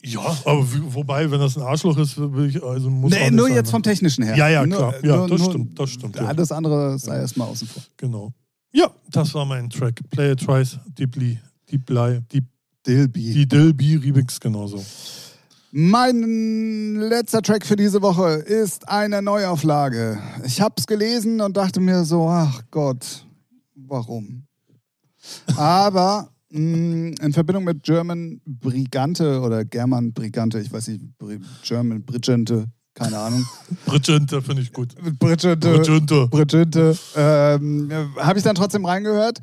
ja, 0.04 0.22
aber 0.46 0.66
wobei, 0.94 1.30
wenn 1.30 1.40
das 1.40 1.58
ein 1.58 1.64
Arschloch 1.64 1.98
ist, 1.98 2.18
will 2.18 2.50
ich, 2.50 2.64
also 2.64 2.90
muss 2.90 3.12
nee, 3.12 3.30
nur 3.32 3.48
sein, 3.48 3.56
jetzt 3.56 3.68
ne? 3.68 3.72
vom 3.72 3.84
Technischen 3.84 4.24
her. 4.24 4.36
Ja, 4.36 4.50
ja, 4.50 4.66
klar. 4.66 4.94
Nur, 5.02 5.06
ja, 5.06 5.18
nur, 5.18 5.30
das 5.30 5.46
stimmt, 5.46 5.80
das 5.80 5.90
stimmt. 5.90 6.16
Ja. 6.16 6.26
Alles 6.26 6.52
andere 6.52 6.98
sei 7.00 7.16
ja. 7.16 7.22
erstmal 7.22 7.48
außen 7.48 7.68
vor. 7.68 7.84
Genau. 7.98 8.34
Ja, 8.74 8.90
das 9.10 9.34
war 9.34 9.46
mein 9.46 9.70
Track. 9.70 10.00
Play 10.10 10.32
it 10.32 10.40
twice, 10.40 10.80
deeply, 10.98 11.40
deeply, 11.70 12.22
deep. 12.32 12.46
Dilby. 12.86 13.34
Die 13.34 13.48
Dilby 13.48 13.96
Remix 13.96 14.40
genauso. 14.40 14.84
Mein 15.74 16.96
letzter 16.96 17.42
Track 17.42 17.66
für 17.66 17.78
diese 17.78 18.02
Woche 18.02 18.32
ist 18.34 18.90
eine 18.90 19.22
Neuauflage. 19.22 20.20
Ich 20.44 20.60
habe 20.60 20.76
es 20.78 20.86
gelesen 20.86 21.40
und 21.40 21.56
dachte 21.56 21.80
mir 21.80 22.04
so, 22.04 22.28
ach 22.28 22.62
Gott, 22.72 23.26
warum? 23.76 24.44
Aber 25.56 26.30
mh, 26.50 26.60
mm, 26.60 27.14
in 27.22 27.34
Verbindung 27.34 27.64
mit 27.64 27.84
German 27.84 28.42
Brigante 28.46 29.40
oder 29.40 29.64
German 29.64 30.12
Brigante, 30.12 30.60
ich 30.60 30.74
weiß 30.74 30.90
nicht, 30.90 31.06
German 31.64 32.04
Brigante, 32.04 32.68
keine 32.94 33.18
Ahnung. 33.18 33.46
Brigante 33.86 34.42
finde 34.42 34.64
ich 34.64 34.74
gut. 34.74 34.94
Brigante. 35.20 35.58
Brigante. 35.58 36.28
Brigante. 36.28 36.98
Ähm, 37.16 37.90
habe 38.18 38.38
ich 38.38 38.44
dann 38.44 38.56
trotzdem 38.56 38.86
reingehört. 38.86 39.40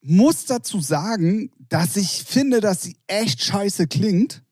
Muss 0.00 0.46
dazu 0.46 0.80
sagen, 0.80 1.50
dass 1.68 1.96
ich 1.96 2.24
finde, 2.24 2.62
dass 2.62 2.82
sie 2.82 2.96
echt 3.06 3.42
scheiße 3.42 3.88
klingt. 3.88 4.42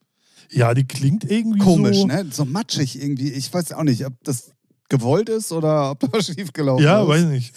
Ja, 0.51 0.73
die 0.73 0.85
klingt 0.85 1.29
irgendwie 1.29 1.59
Komisch, 1.59 1.97
so... 1.97 2.07
ne? 2.07 2.25
So 2.31 2.45
matschig 2.45 3.01
irgendwie. 3.01 3.31
Ich 3.31 3.53
weiß 3.53 3.73
auch 3.73 3.83
nicht, 3.83 4.05
ob 4.05 4.13
das 4.23 4.51
gewollt 4.89 5.29
ist 5.29 5.51
oder 5.51 5.91
ob 5.91 5.99
da 5.99 6.07
was 6.11 6.27
schiefgelaufen 6.27 6.83
ja, 6.83 7.01
ist. 7.01 7.07
Ja, 7.07 7.13
weiß 7.13 7.25
nicht. 7.25 7.53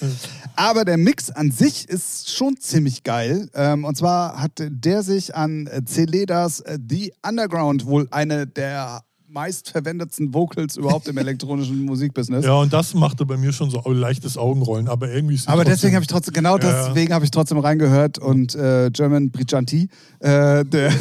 Aber 0.57 0.85
der 0.85 0.97
Mix 0.97 1.31
an 1.31 1.51
sich 1.51 1.89
ist 1.89 2.31
schon 2.31 2.57
ziemlich 2.59 3.03
geil. 3.05 3.49
Ähm, 3.55 3.85
und 3.85 3.97
zwar 3.97 4.41
hat 4.41 4.53
der 4.59 5.03
sich 5.03 5.35
an 5.35 5.69
Celedas 5.87 6.63
The 6.89 7.13
Underground 7.27 7.87
wohl 7.87 8.09
eine 8.11 8.47
der 8.47 9.03
meistverwendetsten 9.31 10.33
Vocals 10.33 10.77
überhaupt 10.77 11.07
im 11.09 11.19
elektronischen 11.19 11.85
Musikbusiness. 11.85 12.45
Ja, 12.45 12.55
und 12.55 12.73
das 12.73 12.95
machte 12.95 13.27
bei 13.27 13.37
mir 13.37 13.53
schon 13.53 13.71
so 13.71 13.83
ein 13.85 13.95
leichtes 13.95 14.39
Augenrollen, 14.39 14.89
aber 14.89 15.11
irgendwie 15.11 15.35
ist 15.35 15.49
Aber 15.49 15.65
deswegen 15.65 15.95
habe 15.95 16.03
ich 16.03 16.09
trotzdem, 16.09 16.33
genau 16.33 16.57
ja, 16.59 16.89
deswegen 16.89 17.13
habe 17.13 17.25
ich 17.25 17.31
trotzdem 17.31 17.59
reingehört 17.59 18.19
und 18.19 18.55
äh, 18.55 18.91
German 18.91 19.31
Brigianti, 19.31 19.89
äh, 20.21 20.65
der 20.65 20.93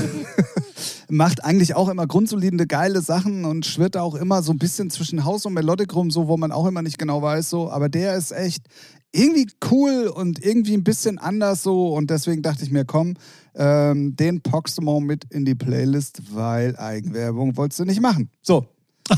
macht 1.09 1.45
eigentlich 1.45 1.75
auch 1.75 1.87
immer 1.87 2.05
grundsolide, 2.05 2.67
geile 2.67 3.01
Sachen 3.01 3.45
und 3.45 3.65
schwirrt 3.65 3.95
auch 3.95 4.15
immer 4.15 4.43
so 4.43 4.51
ein 4.51 4.57
bisschen 4.57 4.89
zwischen 4.89 5.23
Haus 5.23 5.45
und 5.45 5.53
Melodic 5.53 5.95
rum, 5.95 6.11
so 6.11 6.27
wo 6.27 6.35
man 6.35 6.51
auch 6.51 6.67
immer 6.67 6.81
nicht 6.81 6.97
genau 6.97 7.21
weiß, 7.21 7.49
so, 7.49 7.71
aber 7.71 7.87
der 7.87 8.15
ist 8.15 8.31
echt 8.31 8.65
irgendwie 9.13 9.47
cool 9.71 10.11
und 10.13 10.43
irgendwie 10.43 10.73
ein 10.73 10.83
bisschen 10.83 11.17
anders 11.17 11.63
so 11.63 11.93
und 11.93 12.09
deswegen 12.09 12.41
dachte 12.41 12.63
ich 12.63 12.71
mir, 12.71 12.83
komm, 12.83 13.15
ähm, 13.57 14.15
den 14.15 14.41
mal 14.81 15.01
mit 15.01 15.25
in 15.31 15.43
die 15.43 15.55
Playlist, 15.55 16.21
weil 16.33 16.77
Eigenwerbung 16.77 17.57
wolltest 17.57 17.79
du 17.79 17.85
nicht 17.85 17.99
machen. 17.99 18.29
So. 18.41 18.67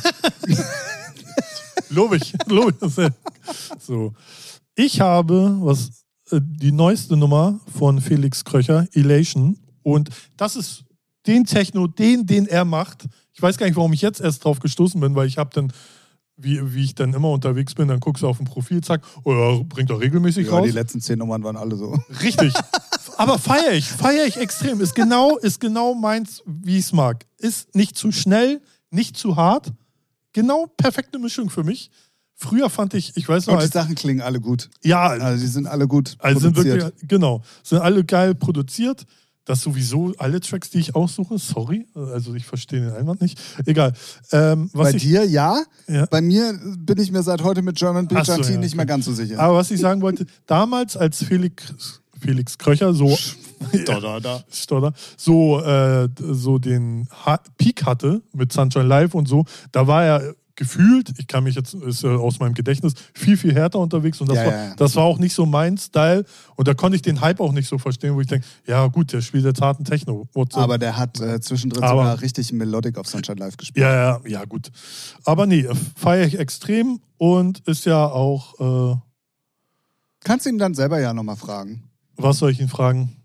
lob 1.89 2.13
ich, 2.13 2.33
lob 2.47 2.73
ich. 2.81 3.11
So. 3.79 4.13
Ich 4.75 5.01
habe 5.01 5.57
was 5.59 6.05
äh, 6.31 6.39
die 6.41 6.71
neueste 6.71 7.17
Nummer 7.17 7.59
von 7.77 7.99
Felix 7.99 8.45
Kröcher, 8.45 8.87
Elation. 8.93 9.59
Und 9.83 10.09
das 10.37 10.55
ist 10.55 10.85
den 11.27 11.45
Techno, 11.45 11.87
den, 11.87 12.25
den 12.25 12.47
er 12.47 12.65
macht. 12.65 13.07
Ich 13.33 13.41
weiß 13.41 13.57
gar 13.57 13.65
nicht, 13.65 13.75
warum 13.75 13.93
ich 13.93 14.01
jetzt 14.01 14.21
erst 14.21 14.43
drauf 14.45 14.59
gestoßen 14.59 14.99
bin, 15.01 15.15
weil 15.15 15.27
ich 15.27 15.37
habe 15.37 15.49
dann 15.53 15.73
wie, 16.41 16.73
wie 16.73 16.83
ich 16.83 16.95
dann 16.95 17.13
immer 17.13 17.29
unterwegs 17.29 17.75
bin, 17.75 17.87
dann 17.87 17.99
guckst 17.99 18.23
du 18.23 18.27
auf 18.27 18.37
dem 18.37 18.45
Profil, 18.45 18.81
zack, 18.81 19.01
oder 19.23 19.63
bringt 19.63 19.89
er 19.89 19.99
regelmäßig 19.99 20.47
ja, 20.47 20.53
raus. 20.53 20.65
Die 20.65 20.71
letzten 20.71 21.01
zehn 21.01 21.19
Nummern 21.19 21.43
waren 21.43 21.57
alle 21.57 21.75
so. 21.75 21.97
Richtig. 22.21 22.53
Aber 23.17 23.37
feiere 23.37 23.73
ich, 23.73 23.85
feiere 23.85 24.25
ich 24.25 24.37
extrem. 24.37 24.79
Ist 24.79 24.95
genau, 24.95 25.37
ist 25.37 25.59
genau 25.59 25.93
meins, 25.93 26.41
wie 26.45 26.77
ich 26.77 26.85
es 26.85 26.93
mag. 26.93 27.25
Ist 27.37 27.75
nicht 27.75 27.97
zu 27.97 28.11
schnell, 28.11 28.61
nicht 28.91 29.17
zu 29.17 29.35
hart. 29.35 29.73
Genau 30.33 30.67
perfekte 30.77 31.19
Mischung 31.19 31.49
für 31.49 31.63
mich. 31.63 31.91
Früher 32.35 32.69
fand 32.69 32.93
ich, 32.93 33.17
ich 33.17 33.27
weiß 33.27 33.47
noch. 33.47 33.55
Und 33.55 33.63
die 33.63 33.67
Sachen 33.67 33.95
klingen 33.95 34.21
alle 34.21 34.39
gut. 34.39 34.69
Ja. 34.81 35.07
Also 35.07 35.41
die 35.41 35.47
sind 35.47 35.67
alle 35.67 35.87
gut. 35.87 36.15
Also 36.19 36.39
sind 36.39 36.55
wirklich, 36.55 36.85
genau. 37.05 37.41
Sind 37.63 37.79
alle 37.79 38.05
geil 38.05 38.33
produziert 38.35 39.05
dass 39.49 39.61
sowieso 39.61 40.13
alle 40.19 40.39
Tracks, 40.41 40.69
die 40.69 40.77
ich 40.77 40.93
aussuche, 40.93 41.39
sorry, 41.39 41.87
also 41.95 42.35
ich 42.35 42.45
verstehe 42.45 42.81
den 42.81 42.91
Einwand 42.91 43.19
nicht. 43.19 43.41
Egal. 43.65 43.93
Ähm, 44.31 44.69
Bei 44.73 44.91
ich, 44.91 45.01
dir 45.01 45.25
ja. 45.25 45.63
ja. 45.87 46.05
Bei 46.05 46.21
mir 46.21 46.53
bin 46.77 46.99
ich 46.99 47.11
mir 47.11 47.23
seit 47.23 47.43
heute 47.43 47.63
mit 47.63 47.75
German 47.75 48.07
Beat 48.07 48.27
so, 48.27 48.33
ja, 48.33 48.37
nicht 48.37 48.49
okay. 48.49 48.75
mehr 48.75 48.85
ganz 48.85 49.05
so 49.05 49.13
sicher. 49.13 49.39
Aber 49.39 49.55
was 49.55 49.71
ich 49.71 49.79
sagen 49.79 50.03
wollte, 50.03 50.27
damals 50.45 50.95
als 50.95 51.23
Felix, 51.23 51.73
Felix 52.21 52.59
Kröcher 52.59 52.93
so, 52.93 53.17
Stodder, 53.73 54.43
Stodder, 54.51 54.93
so, 55.17 55.59
äh, 55.61 56.07
so 56.19 56.59
den 56.59 57.07
ha 57.25 57.39
Peak 57.57 57.87
hatte 57.87 58.21
mit 58.33 58.53
Sunshine 58.53 58.85
Live 58.85 59.15
und 59.15 59.27
so, 59.27 59.45
da 59.71 59.87
war 59.87 60.05
er 60.05 60.35
gefühlt, 60.59 61.13
ich 61.17 61.25
kann 61.25 61.45
mich 61.45 61.55
jetzt 61.55 61.73
ist, 61.73 62.03
äh, 62.03 62.07
aus 62.07 62.39
meinem 62.39 62.53
Gedächtnis, 62.53 62.93
viel, 63.13 63.37
viel 63.37 63.53
härter 63.53 63.79
unterwegs 63.79 64.19
und 64.19 64.29
das, 64.29 64.37
ja, 64.37 64.45
war, 64.45 64.53
ja. 64.53 64.75
das 64.75 64.95
war 64.97 65.05
auch 65.05 65.17
nicht 65.17 65.33
so 65.33 65.45
mein 65.45 65.77
Style 65.77 66.25
und 66.57 66.67
da 66.67 66.73
konnte 66.73 66.97
ich 66.97 67.01
den 67.01 67.21
Hype 67.21 67.39
auch 67.39 67.53
nicht 67.53 67.69
so 67.69 67.77
verstehen, 67.77 68.13
wo 68.13 68.19
ich 68.19 68.27
denke, 68.27 68.45
ja 68.67 68.85
gut, 68.87 69.13
der 69.13 69.21
spielt 69.21 69.45
jetzt 69.45 69.61
harten 69.61 69.85
Techno. 69.85 70.27
Aber 70.53 70.77
der 70.77 70.97
hat 70.97 71.19
äh, 71.21 71.39
zwischendrin 71.39 71.83
Aber, 71.83 72.01
sogar 72.01 72.21
richtig 72.21 72.51
Melodic 72.51 72.97
of 72.97 73.07
Sunshine 73.07 73.39
Live 73.39 73.55
gespielt. 73.55 73.85
Ja, 73.85 73.93
ja, 73.93 74.19
ja, 74.27 74.45
gut. 74.45 74.69
Aber 75.23 75.45
nee, 75.45 75.65
feiere 75.95 76.27
ich 76.27 76.37
extrem 76.37 76.99
und 77.17 77.59
ist 77.59 77.85
ja 77.85 78.05
auch, 78.05 78.93
äh, 78.93 78.97
Kannst 80.21 80.45
du 80.45 80.49
ihn 80.49 80.57
dann 80.57 80.73
selber 80.73 80.99
ja 80.99 81.13
nochmal 81.13 81.37
fragen, 81.37 81.89
Was 82.17 82.39
soll 82.39 82.51
ich 82.51 82.59
ihn 82.59 82.67
fragen? 82.67 83.15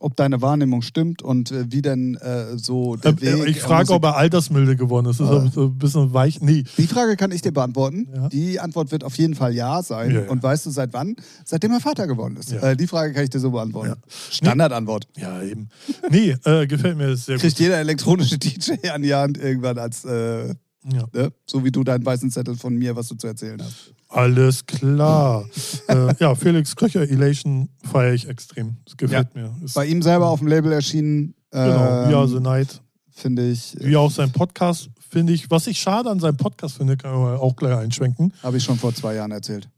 Ob 0.00 0.16
deine 0.16 0.40
Wahrnehmung 0.42 0.82
stimmt 0.82 1.22
und 1.22 1.50
äh, 1.50 1.64
wie 1.70 1.82
denn 1.82 2.14
äh, 2.16 2.56
so 2.58 2.96
der 2.96 3.12
Äh, 3.12 3.20
Weg. 3.20 3.48
ich 3.48 3.60
frage, 3.60 3.92
ob 3.92 4.04
er 4.04 4.16
altersmilde 4.16 4.76
geworden 4.76 5.06
ist. 5.06 5.20
Das 5.20 5.28
ist 5.28 5.34
Ah. 5.34 5.50
so 5.52 5.64
ein 5.66 5.78
bisschen 5.78 6.12
weich. 6.14 6.40
Nee. 6.40 6.64
Die 6.76 6.86
Frage 6.86 7.16
kann 7.16 7.30
ich 7.32 7.42
dir 7.42 7.52
beantworten. 7.52 8.08
Ja. 8.14 8.28
Die 8.28 8.60
Antwort 8.60 8.92
wird 8.92 9.04
auf 9.04 9.16
jeden 9.16 9.34
Fall 9.34 9.54
ja 9.54 9.82
sein. 9.82 10.12
Ja, 10.14 10.20
ja. 10.22 10.30
Und 10.30 10.42
weißt 10.42 10.66
du 10.66 10.70
seit 10.70 10.92
wann? 10.92 11.16
Seitdem 11.44 11.72
er 11.72 11.80
Vater 11.80 12.06
geworden 12.06 12.36
ist. 12.36 12.50
Ja. 12.52 12.60
Äh, 12.60 12.76
die 12.76 12.86
Frage 12.86 13.12
kann 13.12 13.24
ich 13.24 13.30
dir 13.30 13.40
so 13.40 13.50
beantworten. 13.50 13.88
Ja. 13.90 13.96
Standardantwort. 14.30 15.08
Ja, 15.16 15.42
eben. 15.42 15.68
Nee, 16.10 16.36
äh, 16.44 16.66
gefällt 16.66 16.96
mir 16.96 17.16
sehr 17.16 17.36
gut. 17.36 17.42
Kriegt 17.42 17.58
jeder 17.58 17.78
elektronische 17.78 18.38
DJ 18.38 18.88
an 18.90 19.02
die 19.02 19.14
Hand 19.14 19.38
irgendwann 19.38 19.78
als, 19.78 20.04
äh, 20.04 20.54
ne? 20.84 21.32
so 21.46 21.64
wie 21.64 21.70
du 21.70 21.82
deinen 21.84 22.04
weißen 22.06 22.30
Zettel 22.30 22.56
von 22.56 22.74
mir, 22.76 22.94
was 22.96 23.08
du 23.08 23.16
zu 23.16 23.26
erzählen 23.26 23.60
hast. 23.62 23.92
Alles 24.08 24.64
klar. 24.66 25.44
äh, 25.88 26.14
ja, 26.18 26.34
Felix 26.34 26.74
Kröcher 26.74 27.02
Elation 27.02 27.68
feiere 27.84 28.14
ich 28.14 28.28
extrem. 28.28 28.76
Das 28.84 28.96
gefällt 28.96 29.34
mir. 29.34 29.54
Ist, 29.62 29.74
Bei 29.74 29.86
ihm 29.86 30.02
selber 30.02 30.28
auf 30.28 30.38
dem 30.38 30.48
Label 30.48 30.72
erschienen. 30.72 31.34
genau, 31.50 32.04
ähm, 32.04 32.10
We 32.10 32.16
Are 32.16 32.28
the 32.28 32.40
Night. 32.40 32.80
Finde 33.10 33.50
ich, 33.50 33.76
Wie 33.80 33.96
auch 33.96 34.10
sein 34.10 34.30
Podcast, 34.30 34.90
finde 35.10 35.32
ich. 35.32 35.50
Was 35.50 35.66
ich 35.66 35.78
schade 35.80 36.08
an 36.08 36.20
seinem 36.20 36.36
Podcast 36.36 36.76
finde, 36.76 36.96
kann 36.96 37.12
man 37.12 37.36
auch 37.36 37.56
gleich 37.56 37.76
einschwenken. 37.76 38.32
habe 38.42 38.56
ich 38.56 38.64
schon 38.64 38.78
vor 38.78 38.94
zwei 38.94 39.14
Jahren 39.14 39.32
erzählt. 39.32 39.68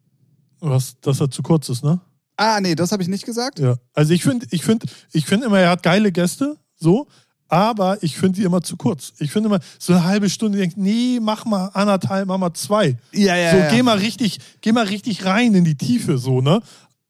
Was, 0.61 1.01
dass 1.01 1.21
er 1.21 1.31
zu 1.31 1.43
kurz 1.43 1.69
ist, 1.71 1.83
ne? 1.83 2.01
Ah, 2.37 2.61
nee, 2.61 2.75
das 2.75 2.93
habe 2.93 3.03
ich 3.03 3.09
nicht 3.09 3.25
gesagt. 3.25 3.59
Ja. 3.59 3.77
Also 3.95 4.13
ich 4.13 4.23
finde, 4.23 4.47
ich 4.51 4.63
finde, 4.63 4.87
ich 5.13 5.25
finde 5.27 5.47
immer, 5.47 5.59
er 5.59 5.71
hat 5.71 5.83
geile 5.83 6.13
Gäste, 6.13 6.57
so, 6.77 7.07
aber 7.51 8.03
ich 8.03 8.17
finde 8.17 8.39
die 8.41 8.45
immer 8.47 8.63
zu 8.63 8.77
kurz. 8.77 9.13
Ich 9.19 9.33
finde 9.33 9.49
immer, 9.49 9.61
so 9.79 9.93
eine 9.93 10.05
halbe 10.05 10.31
Stunde, 10.31 10.59
ich 10.59 10.63
denke, 10.65 10.81
nee, 10.81 11.19
mach 11.21 11.45
mal 11.45 11.67
anderthalb, 11.75 12.29
mach 12.29 12.39
mal 12.39 12.55
zwei. 12.55 12.97
Ja, 13.13 13.37
ja, 13.37 13.51
so, 13.51 13.57
ja. 13.59 13.71
geh 13.71 13.83
mal 13.83 13.99
richtig, 13.99 14.39
geh 14.61 14.73
mal 14.73 14.87
richtig 14.87 15.25
rein 15.25 15.55
in 15.55 15.65
die 15.65 15.75
Tiefe, 15.77 16.17
so, 16.19 16.41
ne? 16.41 16.61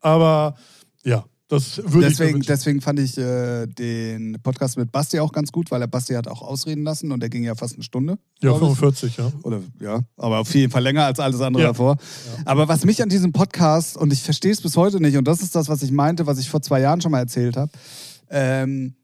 Aber 0.01 0.57
ja, 1.05 1.25
das 1.49 1.79
würde 1.79 1.89
ich 1.89 1.95
mir 1.95 2.01
Deswegen, 2.09 2.35
wünschen. 2.37 2.47
deswegen 2.49 2.81
fand 2.81 3.01
ich 3.01 3.19
äh, 3.19 3.67
den 3.67 4.39
Podcast 4.43 4.79
mit 4.79 4.93
Basti 4.93 5.19
auch 5.19 5.33
ganz 5.33 5.51
gut, 5.53 5.71
weil 5.71 5.83
er 5.83 5.89
Basti 5.89 6.15
hat 6.15 6.29
auch 6.29 6.43
ausreden 6.43 6.85
lassen 6.85 7.11
und 7.13 7.21
der 7.21 7.29
ging 7.29 7.43
ja 7.43 7.55
fast 7.55 7.75
eine 7.75 7.83
Stunde. 7.83 8.13
Ja, 8.41 8.51
glaub 8.57 8.73
ich. 8.73 8.79
45, 8.79 9.17
ja. 9.19 9.33
Oder 9.43 9.61
ja, 9.81 10.01
aber 10.17 10.39
auf 10.39 10.55
jeden 10.55 10.71
Fall 10.73 10.83
länger 10.83 11.05
als 11.05 11.19
alles 11.21 11.41
andere 11.41 11.65
Ja. 11.65 11.69
davor. 11.71 11.97
Aber 12.45 12.69
was 12.69 12.85
mich 12.85 13.03
an 13.03 13.09
diesem 13.09 13.33
Podcast, 13.33 13.97
und 13.97 14.13
ich 14.13 14.23
verstehe 14.23 14.53
es 14.53 14.61
bis 14.63 14.77
heute 14.77 15.01
nicht, 15.01 15.17
und 15.19 15.27
das 15.27 15.43
ist 15.43 15.55
das, 15.57 15.69
was 15.69 15.83
ich 15.83 15.91
meinte, 15.91 16.27
was 16.27 16.39
ich 16.39 16.49
vor 16.49 16.63
zwei 16.63 16.81
Jahren 16.81 17.01
schon 17.01 17.11
mal 17.11 17.19
erzählt 17.19 17.57
habe, 17.57 17.71
ähm, 18.31 18.95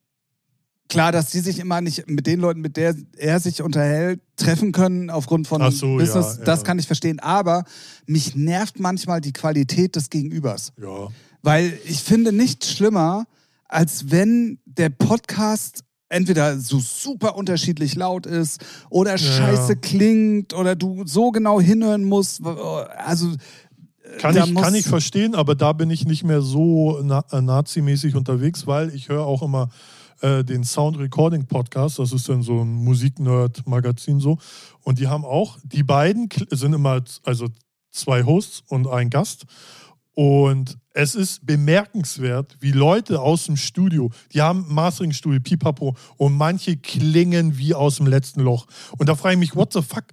klar, 0.89 1.13
dass 1.13 1.31
die 1.31 1.41
sich 1.41 1.59
immer 1.59 1.81
nicht 1.81 2.09
mit 2.09 2.27
den 2.27 2.41
Leuten, 2.41 2.61
mit 2.61 2.77
der 2.77 2.95
er 3.17 3.41
sich 3.41 3.63
unterhält, 3.63 4.21
treffen 4.37 4.73
können 4.73 5.11
aufgrund 5.11 5.47
von 5.47 5.71
so, 5.71 5.97
Business, 5.97 6.37
ja, 6.39 6.45
das 6.45 6.61
ja. 6.61 6.67
kann 6.67 6.79
ich 6.79 6.87
verstehen. 6.87 7.21
Aber 7.21 7.65
mich 8.07 8.37
nervt 8.37 8.79
manchmal 8.79 9.21
die 9.21 9.33
Qualität 9.33 9.97
des 9.97 10.11
Gegenübers. 10.11 10.73
Ja. 10.81 11.09
Weil 11.43 11.79
ich 11.85 12.03
finde 12.03 12.33
nichts 12.33 12.73
schlimmer, 12.73 13.27
als 13.69 14.11
wenn 14.11 14.59
der 14.65 14.91
Podcast 14.91 15.83
entweder 16.09 16.59
so 16.59 16.79
super 16.79 17.37
unterschiedlich 17.37 17.97
laut 17.97 18.27
ist 18.27 18.65
oder 18.91 19.19
scheiße 19.19 19.77
klingt 19.77 20.55
oder 20.55 20.77
du 20.77 21.05
so 21.05 21.31
genau 21.31 21.61
hinhören 21.61 22.05
musst. 22.05 22.43
Also 22.45 23.33
Kann 24.19 24.37
ich, 24.37 24.55
kann 24.55 24.75
ich 24.75 24.87
verstehen, 24.87 25.35
aber 25.35 25.57
da 25.57 25.73
bin 25.73 25.91
ich 25.91 26.07
nicht 26.07 26.23
mehr 26.23 26.43
so 26.43 27.01
na 27.03 27.25
nazimäßig 27.33 28.15
unterwegs, 28.15 28.67
weil 28.69 28.95
ich 28.95 29.09
höre 29.09 29.27
auch 29.27 29.43
immer 29.43 29.69
äh, 30.21 30.45
den 30.45 30.65
Sound 30.65 30.99
Recording 30.99 31.47
Podcast. 31.47 31.99
Das 31.99 32.13
ist 32.13 32.29
dann 32.29 32.43
so 32.43 32.63
ein 32.63 32.73
Musiknerd-Magazin 32.85 34.21
so. 34.21 34.39
Und 34.83 34.99
die 34.99 35.09
haben 35.09 35.25
auch, 35.25 35.59
die 35.63 35.83
beiden 35.83 36.29
sind 36.51 36.73
immer, 36.73 37.03
also 37.25 37.49
zwei 37.91 38.25
Hosts 38.25 38.63
und 38.69 38.87
ein 38.87 39.11
Gast. 39.11 39.47
Und 40.15 40.79
es 40.95 41.15
ist 41.15 41.45
bemerkenswert, 41.45 42.57
wie 42.61 42.73
Leute 42.73 43.21
aus 43.21 43.45
dem 43.45 43.57
Studio, 43.57 44.11
die 44.33 44.41
haben 44.41 44.65
Mastering-Studio, 44.67 45.41
Pipapo, 45.41 45.95
und 46.17 46.35
manche 46.35 46.79
klingen 46.79 47.59
wie 47.59 47.75
aus 47.75 47.97
dem 47.97 48.07
letzten 48.07 48.41
Loch. 48.41 48.67
Und 48.97 49.11
da 49.11 49.15
frage 49.15 49.35
ich 49.35 49.41
mich, 49.41 49.57
what 49.57 49.75
the 49.75 49.83
fuck? 49.83 50.05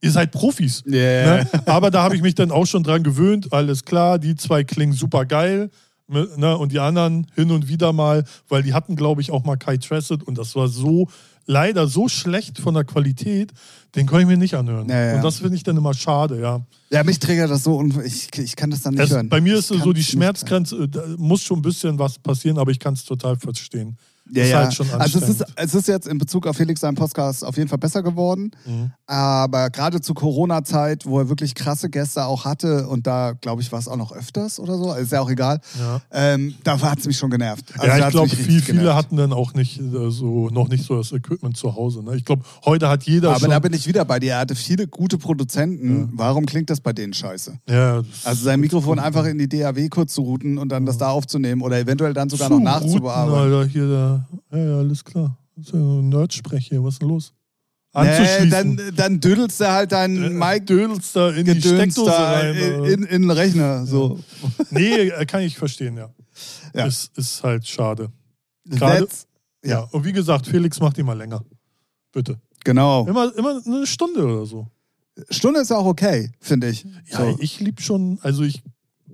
Ihr 0.00 0.10
seid 0.10 0.32
Profis. 0.32 0.82
Yeah. 0.84 1.44
Ne? 1.44 1.50
Aber 1.66 1.92
da 1.92 2.02
habe 2.02 2.16
ich 2.16 2.22
mich 2.22 2.34
dann 2.34 2.50
auch 2.50 2.66
schon 2.66 2.82
dran 2.82 3.04
gewöhnt. 3.04 3.52
Alles 3.52 3.84
klar, 3.84 4.18
die 4.18 4.34
zwei 4.34 4.64
klingen 4.64 4.94
super 4.94 5.26
geil. 5.26 5.70
Ne? 6.12 6.56
Und 6.56 6.72
die 6.72 6.78
anderen 6.78 7.26
hin 7.34 7.50
und 7.50 7.68
wieder 7.68 7.92
mal, 7.92 8.24
weil 8.48 8.62
die 8.62 8.74
hatten, 8.74 8.96
glaube 8.96 9.20
ich, 9.20 9.30
auch 9.30 9.44
mal 9.44 9.56
Kai 9.56 9.76
Tressett 9.78 10.22
und 10.22 10.38
das 10.38 10.54
war 10.54 10.68
so, 10.68 11.08
leider 11.46 11.86
so 11.86 12.08
schlecht 12.08 12.58
von 12.58 12.74
der 12.74 12.84
Qualität, 12.84 13.52
den 13.94 14.06
konnte 14.06 14.22
ich 14.22 14.28
mir 14.28 14.36
nicht 14.36 14.54
anhören. 14.54 14.88
Ja, 14.88 15.06
ja. 15.06 15.16
Und 15.16 15.24
das 15.24 15.38
finde 15.38 15.56
ich 15.56 15.62
dann 15.62 15.76
immer 15.76 15.94
schade, 15.94 16.40
ja. 16.40 16.60
Ja, 16.90 17.04
mich 17.04 17.18
triggert 17.18 17.50
das 17.50 17.64
so 17.64 17.76
und 17.76 17.96
ich, 18.04 18.28
ich 18.38 18.56
kann 18.56 18.70
das 18.70 18.82
dann 18.82 18.94
nicht 18.94 19.04
Es, 19.04 19.10
hören. 19.10 19.28
bei 19.28 19.40
mir 19.40 19.56
ist 19.56 19.70
Ich 19.70 19.78
es 19.78 19.84
so 19.84 19.92
die 19.92 20.04
Schmerzgrenze, 20.04 20.88
da 20.88 21.04
muss 21.18 21.42
schon 21.42 21.58
ein 21.58 21.62
bisschen 21.62 21.98
was 21.98 22.18
passieren, 22.18 22.58
aber 22.58 22.70
ich 22.70 22.78
kann 22.78 22.94
es 22.94 23.04
total 23.04 23.36
verstehen. 23.36 23.96
Ja, 24.30 24.44
ja. 24.44 24.58
halt 24.58 24.80
also 24.98 25.18
es 25.18 25.28
ist, 25.28 25.44
es 25.56 25.74
ist 25.74 25.88
jetzt 25.88 26.06
in 26.06 26.16
Bezug 26.18 26.46
auf 26.46 26.56
Felix 26.56 26.80
seinen 26.80 26.94
Podcast 26.94 27.44
auf 27.44 27.56
jeden 27.56 27.68
Fall 27.68 27.78
besser 27.78 28.02
geworden. 28.02 28.52
Mhm. 28.64 28.92
Aber 29.06 29.68
gerade 29.70 30.00
zur 30.00 30.14
Corona-Zeit, 30.14 31.04
wo 31.06 31.18
er 31.18 31.28
wirklich 31.28 31.54
krasse 31.54 31.90
Gäste 31.90 32.24
auch 32.24 32.44
hatte 32.44 32.86
und 32.88 33.06
da, 33.06 33.32
glaube 33.40 33.62
ich, 33.62 33.70
war 33.72 33.78
es 33.78 33.88
auch 33.88 33.96
noch 33.96 34.12
öfters 34.12 34.58
oder 34.58 34.78
so, 34.78 34.92
ist 34.94 35.12
ja 35.12 35.20
auch 35.20 35.28
egal, 35.30 35.60
Ja. 35.78 36.00
ähm, 36.12 36.54
da 36.64 36.80
hat 36.80 36.98
es 37.00 37.06
mich 37.06 37.18
schon 37.18 37.30
genervt. 37.30 37.64
Also 37.76 37.86
ja, 37.86 38.06
ich 38.06 38.12
glaube, 38.12 38.28
viel, 38.30 38.62
viele 38.62 38.94
hatten 38.94 39.16
dann 39.16 39.32
auch 39.32 39.54
nicht 39.54 39.80
äh, 39.80 40.10
so, 40.10 40.48
noch 40.50 40.68
nicht 40.68 40.84
so 40.84 40.96
das 40.96 41.12
Equipment 41.12 41.56
zu 41.56 41.74
Hause. 41.74 42.02
Ne? 42.02 42.16
Ich 42.16 42.24
glaube, 42.24 42.42
heute 42.64 42.88
hat 42.88 43.02
jeder 43.04 43.30
Aber 43.30 43.40
schon. 43.40 43.50
da 43.50 43.58
bin 43.58 43.72
ich 43.72 43.86
wieder 43.86 44.04
bei 44.04 44.18
dir. 44.20 44.32
Er 44.34 44.38
hatte 44.40 44.54
viele 44.54 44.86
gute 44.86 45.18
Produzenten. 45.18 46.10
Warum 46.14 46.46
klingt 46.46 46.70
das 46.70 46.80
bei 46.80 46.92
denen 46.92 47.12
scheiße? 47.12 47.58
ja, 47.68 48.02
Also 48.24 48.44
sein 48.44 48.60
Mikrofon 48.60 48.98
einfach 48.98 49.24
in 49.26 49.38
die 49.38 49.48
DAW 49.48 49.88
kurz 49.88 50.14
zu 50.14 50.22
routen 50.22 50.58
und 50.58 50.70
dann 50.70 50.86
das 50.86 50.96
da 50.98 51.08
aufzunehmen 51.10 51.60
oder 51.62 51.78
eventuell 51.78 52.14
dann 52.14 52.28
sogar 52.30 52.48
noch 52.48 52.56
Zu 52.58 52.62
nachzubearbeiten. 52.62 53.42
Routen, 53.42 53.54
Alter, 53.58 53.68
hier, 53.70 53.88
da, 53.88 54.11
ja, 54.52 54.58
ja, 54.58 54.78
alles 54.78 55.04
klar. 55.04 55.36
Das 55.56 55.66
ist 55.66 55.72
ja 55.74 55.78
ein 55.80 56.08
Nerdsprech 56.08 56.66
hier, 56.68 56.82
was 56.82 56.94
ist 56.94 57.02
denn 57.02 57.08
los? 57.08 57.32
Nee, 57.94 58.48
dann, 58.48 58.80
dann 58.96 59.20
düdelst 59.20 59.60
du 59.60 59.70
halt 59.70 59.92
dein 59.92 60.16
Äh, 60.16 60.30
Mike 60.30 60.64
Dödelst 60.64 61.14
da 61.14 61.28
in 61.30 61.44
die 61.44 61.60
Steckdose 61.60 62.10
rein. 62.10 62.54
in, 62.56 62.74
oder? 62.80 62.88
in, 62.90 63.02
in 63.02 63.22
den 63.22 63.30
Rechner. 63.30 63.84
So. 63.84 64.18
nee, 64.70 65.08
äh, 65.08 65.26
kann 65.26 65.42
ich 65.42 65.58
verstehen, 65.58 65.98
ja. 65.98 66.08
Ja. 66.74 66.86
Ist, 66.86 67.16
ist 67.18 67.42
halt 67.42 67.66
schade. 67.66 68.10
Gerade- 68.64 69.08
Ja. 69.62 69.70
Ja. 69.70 69.80
Und 69.92 70.04
wie 70.04 70.12
gesagt, 70.12 70.46
Felix 70.46 70.80
macht 70.80 70.98
mal 70.98 71.12
länger. 71.16 71.44
Bitte. 72.12 72.40
genau. 72.64 73.06
Immer, 73.06 73.36
immer 73.36 73.60
eine 73.64 73.86
Stunde 73.86 74.24
oder 74.24 74.46
so. 74.46 74.66
Stunde 75.30 75.60
ist 75.60 75.70
auch 75.70 75.84
okay, 75.84 76.32
finde 76.40 76.68
ich. 76.70 76.84
Ja, 77.10 77.18
so. 77.18 77.36
ich 77.40 77.60
lieb 77.60 77.80
schon, 77.80 78.18
also 78.22 78.42
ich, 78.42 78.62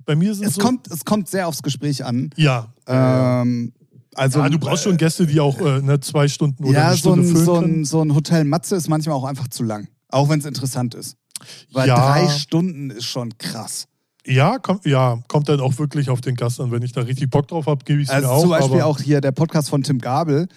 bei 0.05 0.15
mir 0.15 0.33
sind 0.33 0.47
es, 0.47 0.55
so. 0.55 0.61
kommt, 0.61 0.87
es 0.89 1.03
kommt 1.05 1.27
sehr 1.27 1.47
aufs 1.47 1.61
Gespräch 1.61 2.03
an. 2.05 2.29
ja. 2.37 2.73
ja. 2.87 3.41
Ähm, 3.41 3.73
also, 4.15 4.39
ja, 4.39 4.49
du 4.49 4.57
brauchst 4.59 4.83
schon 4.83 4.97
Gäste, 4.97 5.25
die 5.27 5.39
auch 5.39 5.59
äh, 5.61 5.81
ne, 5.81 5.99
zwei 5.99 6.27
Stunden 6.27 6.63
oder 6.63 6.73
ja, 6.79 6.87
eine 6.87 6.93
so 6.93 7.13
Stunde 7.13 7.27
ein, 7.27 7.31
füllen 7.31 7.45
so, 7.45 7.55
ein, 7.55 7.85
so 7.85 8.01
ein 8.01 8.15
Hotel 8.15 8.43
Matze 8.45 8.75
ist 8.75 8.87
manchmal 8.89 9.15
auch 9.15 9.23
einfach 9.25 9.47
zu 9.47 9.63
lang. 9.63 9.87
Auch 10.09 10.29
wenn 10.29 10.39
es 10.39 10.45
interessant 10.45 10.95
ist. 10.95 11.15
Weil 11.71 11.87
Ja. 11.87 11.95
drei 11.95 12.27
Stunden 12.29 12.89
ist 12.89 13.05
schon 13.05 13.37
krass. 13.37 13.85
Ja, 14.25 14.57
kommt, 14.59 14.85
ja, 14.85 15.19
kommt 15.27 15.47
dann 15.49 15.59
auch 15.61 15.77
wirklich 15.79 16.09
auf 16.09 16.21
den 16.21 16.35
Gast 16.35 16.59
an. 16.59 16.71
Wenn 16.71 16.81
ich 16.83 16.91
da 16.91 17.01
richtig 17.01 17.29
Bock 17.29 17.47
drauf 17.47 17.67
habe, 17.67 17.83
gebe 17.85 18.01
ich 18.01 18.09
es 18.09 18.13
Also 18.13 18.27
mir 18.27 18.33
auch. 18.33 18.41
zum 18.41 18.49
Beispiel 18.49 18.81
auch 18.81 18.99
hier 18.99 19.21
der 19.21 19.31
Podcast 19.31 19.69
von 19.69 19.81
Tim 19.83 19.99
Gabel. 19.99 20.47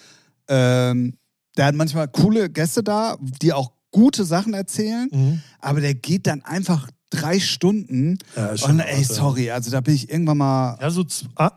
Ähm, 0.47 1.15
der 1.57 1.65
hat 1.67 1.75
manchmal 1.75 2.07
coole 2.07 2.49
Gäste 2.49 2.83
da, 2.83 3.15
die 3.41 3.53
auch 3.53 3.71
gute 3.91 4.25
Sachen 4.25 4.53
erzählen, 4.53 5.07
Mhm. 5.11 5.41
aber 5.59 5.79
der 5.81 5.93
geht 5.93 6.25
dann 6.27 6.43
einfach 6.43 6.89
drei 7.13 7.39
Stunden. 7.39 8.17
Ja, 8.35 8.51
Und 8.67 8.79
ey, 8.79 9.01
ja. 9.01 9.07
sorry, 9.07 9.51
also 9.51 9.71
da 9.71 9.81
bin 9.81 9.95
ich 9.95 10.09
irgendwann 10.09 10.37
mal. 10.37 10.77
Ja, 10.81 10.89
so 10.89 11.05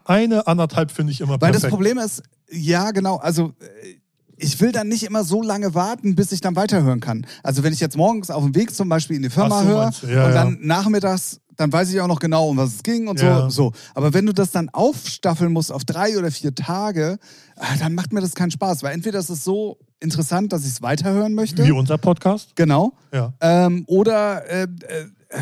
eine, 0.05 0.47
anderthalb 0.47 0.91
finde 0.91 1.13
ich 1.13 1.21
immer 1.21 1.33
Weil 1.33 1.53
perfekt. 1.53 1.65
das 1.65 1.71
Problem 1.71 1.99
ist, 1.99 2.23
ja, 2.51 2.91
genau, 2.91 3.17
also 3.17 3.53
äh, 3.61 3.97
ich 4.39 4.61
will 4.61 4.73
dann 4.73 4.89
nicht 4.89 5.03
immer 5.05 5.25
so 5.25 5.43
lange 5.43 5.75
warten, 5.75 6.15
bis 6.15 6.31
ich 6.33 6.41
dann 6.41 6.57
weiterhören 6.57 7.01
kann. 7.01 7.27
Also 7.43 7.63
wenn 7.63 7.73
ich 7.73 7.81
jetzt 7.81 7.97
morgens 7.97 8.31
auf 8.31 8.45
dem 8.45 8.55
Weg 8.55 8.75
zum 8.75 8.89
Beispiel 8.89 9.17
in 9.17 9.23
die 9.23 9.31
Firma 9.31 9.63
so, 9.63 9.69
höre 9.69 9.93
ja, 10.03 10.09
und 10.09 10.11
ja. 10.11 10.31
dann 10.33 10.59
nachmittags, 10.61 11.41
dann 11.57 11.73
weiß 11.73 11.91
ich 11.91 12.01
auch 12.03 12.07
noch 12.07 12.21
genau, 12.21 12.49
um 12.51 12.59
was 12.59 12.75
es 12.75 12.83
ging 12.83 13.09
und 13.09 13.21
Ja. 13.21 13.49
so, 13.49 13.49
so. 13.49 13.73
Aber 13.95 14.13
wenn 14.13 14.27
du 14.27 14.35
das 14.35 14.51
dann 14.51 14.69
aufstaffeln 14.69 15.53
musst 15.53 15.73
auf 15.73 15.85
drei 15.87 16.19
oder 16.19 16.31
vier 16.31 16.55
Tage, 16.55 17.19
ah, 17.57 17.77
dann 17.79 17.95
macht 17.95 18.13
mir 18.13 18.21
das 18.21 18.35
keinen 18.35 18.51
Spaß. 18.51 18.83
Weil 18.83 18.93
entweder 18.93 19.19
ist 19.19 19.31
es 19.31 19.43
so 19.43 19.79
interessant, 20.01 20.53
dass 20.53 20.63
ich 20.65 20.73
es 20.73 20.83
weiterhören 20.83 21.35
möchte. 21.35 21.65
Wie 21.65 21.73
unser 21.73 21.97
Podcast. 21.97 22.55
Genau. 22.57 22.93
Ja. 23.11 23.33
Ähm, 23.41 23.85
oder, 23.87 24.47
äh, 24.51 24.63
äh, 24.65 24.67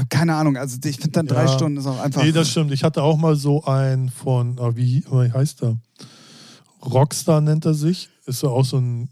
keine 0.08 0.34
Ahnung, 0.34 0.56
also 0.56 0.78
ich 0.84 0.96
finde 0.96 1.10
dann 1.12 1.26
drei 1.26 1.44
Ja. 1.44 1.48
Stunden 1.48 1.78
ist 1.78 1.86
auch 1.86 2.00
einfach. 2.00 2.22
Nee, 2.22 2.32
das 2.32 2.48
stimmt. 2.50 2.72
Ich 2.72 2.84
hatte 2.84 3.02
auch 3.02 3.16
mal 3.16 3.36
so 3.36 3.64
einen 3.64 4.08
von, 4.10 4.58
ah, 4.58 4.74
wie, 4.74 5.04
wie 5.10 5.32
heißt 5.32 5.62
er? 5.62 5.76
Rockstar 6.84 7.40
nennt 7.40 7.64
er 7.64 7.74
sich. 7.74 8.10
Ist 8.26 8.42
ja 8.42 8.48
auch 8.48 8.64
so 8.64 8.78
ein, 8.78 9.08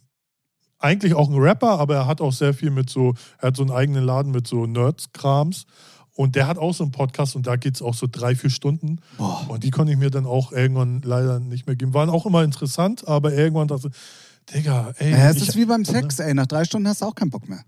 eigentlich 0.78 1.14
auch 1.14 1.28
ein 1.28 1.38
Rapper, 1.38 1.78
aber 1.78 1.94
er 1.94 2.06
hat 2.06 2.20
auch 2.20 2.32
sehr 2.32 2.54
viel 2.54 2.70
mit 2.70 2.90
so, 2.90 3.14
er 3.38 3.48
hat 3.48 3.56
so 3.56 3.62
einen 3.62 3.70
eigenen 3.70 4.04
Laden 4.04 4.32
mit 4.32 4.46
so 4.46 4.66
Nerds-Krams. 4.66 5.66
Und 6.14 6.36
der 6.36 6.46
hat 6.46 6.58
auch 6.58 6.74
so 6.74 6.84
einen 6.84 6.92
Podcast 6.92 7.36
und 7.36 7.46
da 7.46 7.56
geht 7.56 7.76
es 7.76 7.82
auch 7.82 7.94
so 7.94 8.06
drei, 8.10 8.34
vier 8.34 8.50
Stunden. 8.50 8.98
Boah. 9.16 9.46
Und 9.48 9.64
die 9.64 9.70
konnte 9.70 9.92
ich 9.92 9.98
mir 9.98 10.10
dann 10.10 10.26
auch 10.26 10.52
irgendwann 10.52 11.00
leider 11.02 11.40
nicht 11.40 11.66
mehr 11.66 11.74
geben. 11.74 11.94
Waren 11.94 12.10
auch 12.10 12.26
immer 12.26 12.44
interessant, 12.44 13.08
aber 13.08 13.32
irgendwann 13.32 13.68
dachte 13.68 13.88
ich, 13.88 14.54
Digga, 14.54 14.92
ey. 14.98 15.12
Ja, 15.12 15.30
es 15.30 15.36
ist 15.40 15.56
wie 15.56 15.64
beim 15.64 15.84
Sex, 15.86 16.18
ey. 16.18 16.34
Nach 16.34 16.46
drei 16.46 16.64
Stunden 16.64 16.86
hast 16.88 17.00
du 17.00 17.06
auch 17.06 17.14
keinen 17.14 17.30
Bock 17.30 17.48
mehr. 17.48 17.62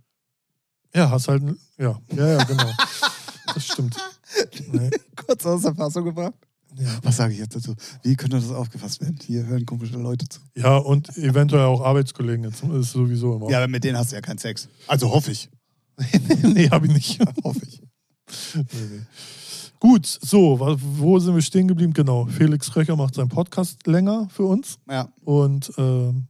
Ja, 0.94 1.10
hast 1.10 1.28
halt, 1.28 1.42
ja, 1.78 1.98
ja, 2.12 2.28
ja, 2.38 2.44
genau. 2.44 2.70
das 3.54 3.66
stimmt. 3.66 3.96
Nee. 4.72 4.90
kurz 5.16 5.44
aus 5.46 5.62
der 5.62 5.74
Fassung 5.74 6.04
gebracht. 6.04 6.34
Ja. 6.76 6.98
Was 7.02 7.16
sage 7.16 7.32
ich 7.32 7.38
jetzt 7.38 7.54
dazu? 7.54 7.74
Wie 8.02 8.16
könnte 8.16 8.36
das 8.36 8.50
aufgefasst 8.50 9.00
werden? 9.00 9.18
Hier 9.24 9.46
hören 9.46 9.64
komische 9.64 9.96
Leute 9.96 10.28
zu. 10.28 10.40
ja, 10.56 10.76
und 10.76 11.16
eventuell 11.16 11.64
auch 11.64 11.80
Arbeitskollegen. 11.82 12.44
Jetzt 12.44 12.64
ist 12.64 12.92
sowieso 12.92 13.36
immer. 13.36 13.50
Ja, 13.50 13.58
aber 13.58 13.68
mit 13.68 13.84
denen 13.84 13.96
hast 13.96 14.10
du 14.10 14.16
ja 14.16 14.20
keinen 14.22 14.38
Sex. 14.38 14.68
Also 14.88 15.10
hoffe 15.12 15.30
ich. 15.30 15.48
nee, 16.42 16.68
habe 16.70 16.86
ich 16.86 16.92
nicht. 16.92 17.20
hoffe 17.44 17.60
ich. 17.64 17.80
Nee, 18.54 18.64
nee. 18.72 19.02
Gut, 19.78 20.06
so, 20.06 20.58
wo 20.80 21.18
sind 21.18 21.34
wir 21.34 21.42
stehen 21.42 21.68
geblieben? 21.68 21.92
Genau, 21.92 22.26
Felix 22.26 22.74
Röcher 22.74 22.96
macht 22.96 23.14
seinen 23.14 23.28
Podcast 23.28 23.86
länger 23.86 24.28
für 24.30 24.44
uns. 24.44 24.78
Ja. 24.88 25.12
Und 25.24 25.70
ähm, 25.76 26.26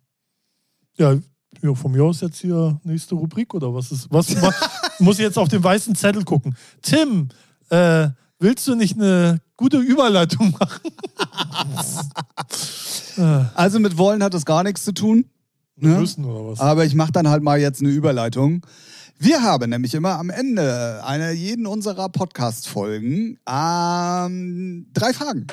ja, 0.97 1.17
ja, 1.65 1.75
von 1.75 1.93
mir 1.93 2.05
aus 2.05 2.21
jetzt 2.21 2.41
hier 2.41 2.79
nächste 2.85 3.15
Rubrik 3.15 3.55
oder 3.55 3.75
was 3.75 3.91
ist? 3.91 4.07
Was 4.11 4.35
ma- 4.41 4.53
muss 4.99 5.17
ich 5.19 5.23
jetzt 5.25 5.39
auf 5.39 5.49
den 5.49 5.65
weißen 5.65 5.95
Zettel 5.95 6.23
gucken? 6.25 6.55
Tim, 6.83 7.31
äh, 7.71 8.09
willst 8.39 8.67
du 8.69 8.75
nicht 8.75 8.97
eine 8.99 9.41
gute 9.57 9.79
Überleitung 9.79 10.55
machen? 10.59 10.91
äh, 13.19 13.45
Also 13.55 13.81
mit 13.81 13.97
wollen 13.97 14.23
hat 14.23 14.35
das 14.35 14.45
gar 14.45 14.63
nichts 14.63 14.85
zu 14.85 14.93
tun. 14.93 15.25
Ne? 15.77 15.99
müssen 15.99 16.25
oder 16.25 16.51
was? 16.51 16.61
Aber 16.61 16.85
ich 16.85 16.95
mache 16.95 17.11
dann 17.13 17.29
halt 17.29 17.43
mal 17.43 17.59
jetzt 17.59 17.81
eine 17.81 17.91
Überleitung. 17.91 18.65
Wir 19.19 19.43
haben 19.43 19.71
nämlich 19.71 19.95
immer 19.95 20.19
am 20.19 20.31
Ende 20.31 21.01
einer 21.05 21.31
jeden 21.31 21.67
unserer 21.67 22.09
Podcast-Folgen 22.11 23.39
ähm, 23.49 24.87
drei 24.93 25.13
Fragen. 25.13 25.47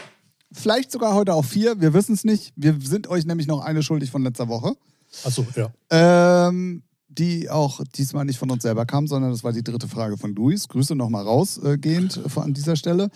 Vielleicht 0.51 0.91
sogar 0.91 1.13
heute 1.15 1.33
auch 1.33 1.45
vier, 1.45 1.79
wir 1.79 1.93
wissen 1.93 2.13
es 2.13 2.23
nicht. 2.23 2.53
Wir 2.55 2.75
sind 2.81 3.07
euch 3.07 3.25
nämlich 3.25 3.47
noch 3.47 3.61
eine 3.61 3.81
schuldig 3.81 4.11
von 4.11 4.23
letzter 4.23 4.47
Woche. 4.47 4.75
Achso, 5.23 5.45
ja. 5.55 5.71
Ähm, 5.89 6.83
die 7.09 7.49
auch 7.49 7.81
diesmal 7.95 8.25
nicht 8.25 8.39
von 8.39 8.49
uns 8.49 8.63
selber 8.63 8.85
kam, 8.85 9.05
sondern 9.05 9.31
das 9.31 9.43
war 9.43 9.51
die 9.51 9.63
dritte 9.63 9.87
Frage 9.87 10.17
von 10.17 10.33
Luis. 10.33 10.67
Grüße 10.69 10.95
nochmal 10.95 11.23
rausgehend 11.23 12.17
äh, 12.17 12.39
an 12.39 12.53
dieser 12.53 12.75
Stelle. 12.75 13.09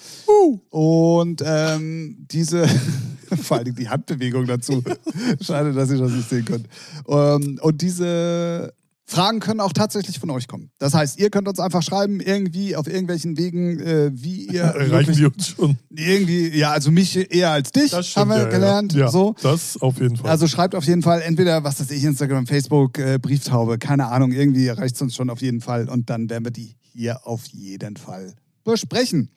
Und 0.69 1.41
ähm, 1.45 2.17
diese, 2.29 2.67
vor 3.41 3.57
allem 3.57 3.75
die 3.75 3.87
Handbewegung 3.87 4.45
dazu. 4.45 4.83
Schade, 5.41 5.71
dass 5.73 5.91
ihr 5.91 5.97
das 5.97 6.11
nicht 6.11 6.29
sehen 6.29 6.45
könnt. 6.45 6.67
Ähm, 7.07 7.59
und 7.61 7.81
diese 7.81 8.73
Fragen 9.07 9.39
können 9.39 9.59
auch 9.59 9.71
tatsächlich 9.71 10.19
von 10.19 10.31
euch 10.31 10.47
kommen. 10.47 10.71
Das 10.79 10.95
heißt, 10.95 11.19
ihr 11.19 11.29
könnt 11.29 11.47
uns 11.47 11.59
einfach 11.59 11.83
schreiben, 11.83 12.19
irgendwie 12.19 12.75
auf 12.75 12.87
irgendwelchen 12.87 13.37
Wegen, 13.37 13.79
äh, 13.79 14.11
wie 14.13 14.47
ihr 14.47 14.63
Erreichen 14.63 15.15
wir 15.15 15.27
uns 15.31 15.49
schon. 15.49 15.77
irgendwie, 15.91 16.49
ja, 16.57 16.71
also 16.71 16.89
mich 16.89 17.31
eher 17.31 17.51
als 17.51 17.71
dich, 17.71 17.91
Das 17.91 18.07
stimmt, 18.07 18.21
haben 18.21 18.29
wir 18.31 18.37
ja, 18.45 18.49
gelernt. 18.49 18.93
Ja, 18.93 19.01
ja. 19.01 19.11
So. 19.11 19.35
Das 19.43 19.79
auf 19.79 19.99
jeden 19.99 20.17
Fall. 20.17 20.31
Also 20.31 20.47
schreibt 20.47 20.73
auf 20.73 20.85
jeden 20.85 21.03
Fall 21.03 21.21
entweder, 21.21 21.63
was 21.63 21.79
weiß 21.79 21.91
ich, 21.91 22.03
Instagram, 22.03 22.47
Facebook, 22.47 22.97
äh, 22.97 23.19
Brieftaube, 23.21 23.77
keine 23.77 24.07
Ahnung, 24.07 24.31
irgendwie 24.31 24.65
erreicht 24.65 24.95
es 24.95 25.01
uns 25.01 25.15
schon 25.15 25.29
auf 25.29 25.41
jeden 25.41 25.61
Fall 25.61 25.87
und 25.87 26.09
dann 26.09 26.29
werden 26.29 26.43
wir 26.43 26.51
die 26.51 26.75
hier 26.81 27.27
auf 27.27 27.45
jeden 27.45 27.97
Fall 27.97 28.33
besprechen. 28.63 29.29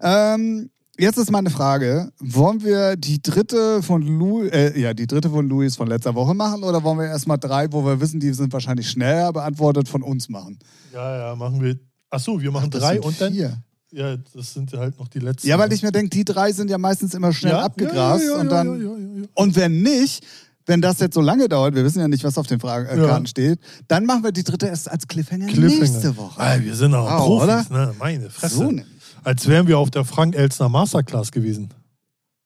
Ähm, 0.00 0.70
jetzt 0.98 1.16
ist 1.18 1.30
meine 1.30 1.50
Frage, 1.50 2.10
wollen 2.18 2.62
wir 2.62 2.96
die 2.96 3.20
dritte 3.22 3.82
von 3.82 4.02
Lu 4.02 4.42
äh, 4.44 4.78
ja, 4.78 4.94
die 4.94 5.06
dritte 5.06 5.30
von 5.30 5.48
Luis 5.48 5.76
von 5.76 5.88
letzter 5.88 6.14
Woche 6.14 6.34
machen 6.34 6.62
oder 6.62 6.82
wollen 6.82 6.98
wir 6.98 7.06
erstmal 7.06 7.38
drei, 7.38 7.66
wo 7.72 7.84
wir 7.84 8.00
wissen, 8.00 8.20
die 8.20 8.32
sind 8.32 8.52
wahrscheinlich 8.52 8.88
schneller 8.90 9.32
beantwortet 9.32 9.88
von 9.88 10.02
uns 10.02 10.28
machen? 10.28 10.58
ja, 10.92 11.28
ja, 11.30 11.34
machen 11.36 11.62
wir. 11.62 11.78
Achso, 12.10 12.40
wir 12.40 12.50
machen 12.50 12.70
Das 12.70 12.80
drei 12.80 13.00
und 13.00 13.20
dann. 13.20 13.32
vier. 13.32 13.58
Ja, 13.92 14.16
das 14.16 14.52
sind 14.52 14.72
ja 14.72 14.80
halt 14.80 14.98
noch 14.98 15.08
die 15.08 15.20
letzten. 15.20 15.46
Ja, 15.48 15.58
weil 15.58 15.72
ich 15.72 15.82
mir 15.82 15.92
denke, 15.92 16.10
die 16.10 16.24
drei 16.24 16.52
sind 16.52 16.70
ja 16.70 16.76
meistens 16.78 17.14
immer 17.14 17.32
schnell 17.32 17.52
ja? 17.52 17.62
abgegrast 17.62 18.24
ja, 18.24 18.34
ja, 18.34 18.40
und 18.40 18.50
dann. 18.50 19.28
Und 19.34 19.56
wenn 19.56 19.80
nicht, 19.82 20.24
wenn 20.66 20.82
das 20.82 20.98
jetzt 20.98 21.14
so 21.14 21.20
lange 21.20 21.48
dauert, 21.48 21.74
wir 21.74 21.84
wissen 21.84 22.00
ja 22.00 22.08
nicht, 22.08 22.24
was 22.24 22.36
auf 22.36 22.46
den 22.46 22.58
Fragen, 22.60 22.86
äh, 22.88 22.98
Ja. 23.06 23.24
Steht, 23.26 23.60
dann 23.88 24.04
machen 24.04 24.24
wir 24.24 24.32
die 24.32 24.42
dritte 24.42 24.66
erst 24.66 24.90
als 24.90 25.06
Cliffhanger, 25.06 25.46
Cliffhanger. 25.46 25.80
nächste 25.80 26.16
Woche. 26.16 26.38
Ah, 26.40 26.56
wir 26.60 26.74
sind 26.74 26.94
auch 26.94 27.08
Wow, 27.10 27.46
Profis, 27.46 27.70
ne? 27.70 27.94
Meine 27.98 28.28
Fresse. 28.28 28.54
So 28.56 28.64
nämlich. 28.64 28.86
Als 29.26 29.48
wären 29.48 29.66
wir 29.66 29.76
auf 29.78 29.90
der 29.90 30.04
Frank 30.04 30.36
Elstner 30.36 30.68
Masterclass 30.68 31.32
gewesen. 31.32 31.74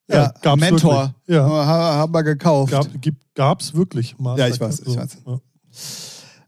Ja, 0.09 0.33
gab's 0.41 0.59
Mentor. 0.59 1.13
Wirklich. 1.27 1.35
Ja, 1.35 1.43
Ha- 1.47 1.93
Haben 1.97 2.11
wir 2.13 2.23
gekauft. 2.23 2.71
gab, 2.71 2.87
gab's 3.35 3.75
wirklich 3.75 4.15
Ja, 4.19 4.47
ich 4.47 4.59
weiß, 4.59 4.79
ich 4.79 4.95
weiß. 4.97 5.17
Ja. 5.27 5.39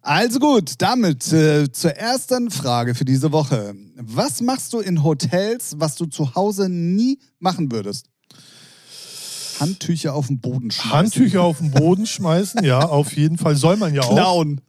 Also 0.01 0.39
gut, 0.39 0.73
damit 0.79 1.31
äh, 1.31 1.71
zur 1.71 1.91
ersten 1.91 2.49
Frage 2.49 2.95
für 2.95 3.05
diese 3.05 3.31
Woche. 3.31 3.75
Was 3.95 4.41
machst 4.41 4.73
du 4.73 4.79
in 4.79 5.03
Hotels, 5.03 5.75
was 5.77 5.95
du 5.95 6.07
zu 6.07 6.34
Hause 6.34 6.67
nie 6.67 7.19
machen 7.39 7.71
würdest? 7.71 8.07
Handtücher 9.59 10.15
auf 10.15 10.27
den 10.27 10.39
Boden 10.41 10.71
schmeißen. 10.71 10.91
Handtücher 10.91 11.43
auf 11.43 11.59
den 11.59 11.69
Boden 11.69 12.07
schmeißen, 12.07 12.63
ja, 12.65 12.79
auf 12.79 13.15
jeden 13.15 13.38
Fall. 13.38 13.55
Soll 13.55 13.77
man 13.77 13.93
ja 13.93 14.01
auch. 14.01 14.09
Klauen. 14.11 14.61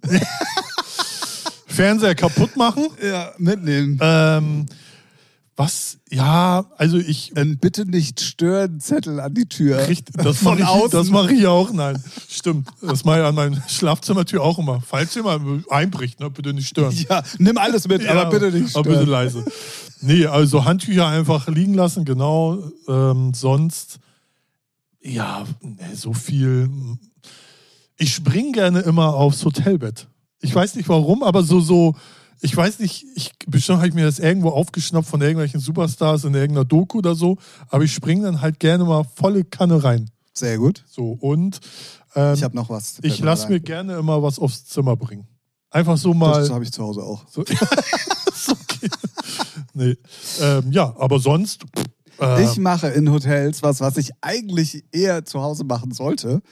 Fernseher 1.67 2.15
kaputt 2.15 2.55
machen. 2.57 2.87
Ja, 3.03 3.33
mitnehmen. 3.39 3.99
Ähm, 4.03 4.67
was? 5.57 5.99
Ja, 6.11 6.67
also 6.77 6.97
ich. 6.99 7.33
Ein 7.37 7.59
bitte 7.59 7.87
nicht 7.87 8.21
stören 8.21 8.81
Zettel 8.81 9.21
an 9.21 9.35
die 9.35 9.47
Tür. 9.47 9.87
Richtig, 9.89 10.17
das 10.17 10.39
Von 10.39 10.53
mache 10.59 10.63
ich, 10.63 10.67
außen. 10.67 10.91
das 10.91 11.11
mach 11.11 11.29
ich 11.31 11.47
auch. 11.47 11.73
Nein, 11.73 12.03
stimmt. 12.29 12.69
Das 12.83 13.05
mache 13.05 13.21
ich 13.21 13.25
an 13.25 13.35
meiner 13.35 13.63
Schlafzimmertür 13.69 14.43
auch 14.43 14.59
immer. 14.59 14.81
Falls 14.85 15.15
jemand 15.15 15.71
einbricht, 15.71 16.19
ne, 16.21 16.29
bitte 16.31 16.53
nicht 16.55 16.69
stören. 16.69 16.95
Ja, 17.09 17.23
nimm 17.39 17.57
alles 17.59 17.87
mit, 17.87 18.05
aber 18.07 18.23
Ja, 18.23 18.29
bitte 18.31 18.51
nicht 18.51 18.75
Aber 18.75 18.83
bitte 18.83 19.03
stören. 19.03 19.11
leise. 19.11 19.45
Nee, 20.01 20.27
also 20.27 20.65
Handtücher 20.65 21.07
einfach 21.07 21.47
liegen 21.49 21.75
lassen, 21.75 22.05
genau. 22.05 22.59
Ähm, 22.89 23.33
sonst, 23.35 23.99
ja, 25.01 25.45
nee, 25.61 25.95
so 25.95 26.13
viel. 26.13 26.69
Ich 27.97 28.13
spring 28.15 28.53
gerne 28.53 28.81
immer 28.81 29.15
aufs 29.15 29.45
Hotelbett. 29.45 30.09
Ich 30.41 30.55
weiß 30.55 30.75
nicht 30.75 30.89
warum, 30.89 31.23
aber 31.23 31.43
so, 31.45 31.61
so, 31.61 31.95
ich 32.41 32.57
weiß 32.57 32.79
nicht, 32.81 33.05
ich, 33.15 33.33
bestimmt 33.47 33.79
habe 33.79 33.89
ich 33.89 33.95
mir 33.95 34.05
das 34.05 34.19
irgendwo 34.19 34.51
aufgeschnappt 34.51 35.07
von 35.09 35.21
irgendwelchen 35.21 35.61
Superstars 35.61 36.25
in 36.25 36.35
irgendeiner 36.35 36.65
Doku 36.65 36.99
oder 36.99 37.15
so, 37.15 37.39
aber 37.69 37.85
ich 37.85 37.93
spring 37.93 38.23
dann 38.23 38.41
halt 38.41 38.61
gerne 38.61 38.85
mal 38.85 39.05
volle 39.05 39.45
Kanne 39.45 39.83
rein. 39.83 40.11
Sehr 40.33 40.59
gut. 40.59 40.85
So, 40.89 41.13
und 41.21 41.61
ähm, 42.15 42.35
Ich 42.35 42.43
habe 42.43 42.57
noch 42.57 42.69
was. 42.71 42.99
ich 43.03 43.21
lasse 43.21 43.49
mir 43.49 43.61
gerne 43.61 43.97
immer 43.97 44.23
was 44.23 44.39
aufs 44.39 44.65
Zimmer 44.67 44.97
bringen. 44.97 45.27
Einfach 45.71 45.97
so 45.99 46.15
mal. 46.15 46.41
Das 46.41 46.51
habe 46.51 46.65
ich 46.65 46.73
zu 46.73 46.83
Hause 46.85 47.03
auch. 47.03 47.25
So. 47.29 47.41
okay. 48.51 48.89
Nee. 49.73 49.97
Ähm, 50.41 50.71
ja, 50.73 50.95
aber 50.99 51.19
sonst. 51.19 51.65
Äh, 52.21 52.45
Ich 52.45 52.59
mache 52.59 52.89
in 52.89 53.11
Hotels 53.11 53.63
was, 53.63 53.81
was 53.81 53.97
ich 53.97 54.13
eigentlich 54.21 54.85
eher 54.93 55.25
zu 55.25 55.41
Hause 55.43 55.65
machen 55.65 55.93
sollte. 55.93 56.43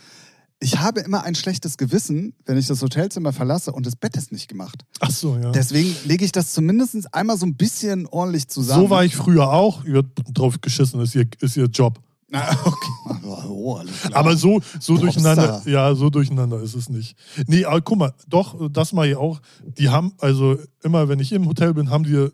Ich 0.62 0.78
habe 0.78 1.00
immer 1.00 1.24
ein 1.24 1.34
schlechtes 1.34 1.76
Gewissen, 1.76 2.34
wenn 2.46 2.56
ich 2.56 2.68
das 2.68 2.80
Hotelzimmer 2.82 3.32
verlasse 3.32 3.72
und 3.72 3.84
das 3.84 3.96
Bett 3.96 4.16
ist 4.16 4.30
nicht 4.30 4.46
gemacht. 4.46 4.84
ach 5.00 5.10
so, 5.10 5.36
ja. 5.36 5.50
Deswegen 5.50 5.94
lege 6.04 6.24
ich 6.24 6.30
das 6.30 6.52
zumindest 6.52 7.12
einmal 7.12 7.36
so 7.36 7.46
ein 7.46 7.56
bisschen 7.56 8.06
ordentlich 8.06 8.46
zusammen. 8.46 8.84
So 8.84 8.90
war 8.90 9.04
ich 9.04 9.16
früher 9.16 9.52
auch. 9.52 9.84
Ihr 9.84 10.04
drauf 10.32 10.60
geschissen, 10.60 11.00
ist 11.00 11.16
ihr, 11.16 11.26
ist 11.40 11.56
ihr 11.56 11.66
Job. 11.66 12.00
Ah, 12.32 12.56
okay. 12.64 12.90
Oh, 13.54 13.76
alles 13.76 14.00
klar. 14.00 14.16
Aber 14.16 14.36
so, 14.36 14.60
so 14.80 14.94
Popstar. 14.94 15.36
durcheinander, 15.36 15.62
ja, 15.66 15.94
so 15.94 16.10
durcheinander 16.10 16.60
ist 16.60 16.74
es 16.74 16.88
nicht. 16.88 17.16
Nee, 17.46 17.64
aber 17.64 17.80
guck 17.80 17.98
mal, 17.98 18.12
doch, 18.26 18.70
das 18.70 18.92
mache 18.92 19.08
ich 19.08 19.16
auch. 19.16 19.40
Die 19.78 19.88
haben, 19.88 20.14
also 20.18 20.58
immer, 20.82 21.08
wenn 21.08 21.20
ich 21.20 21.32
im 21.32 21.46
Hotel 21.46 21.72
bin, 21.74 21.90
haben 21.90 22.02
die 22.02 22.28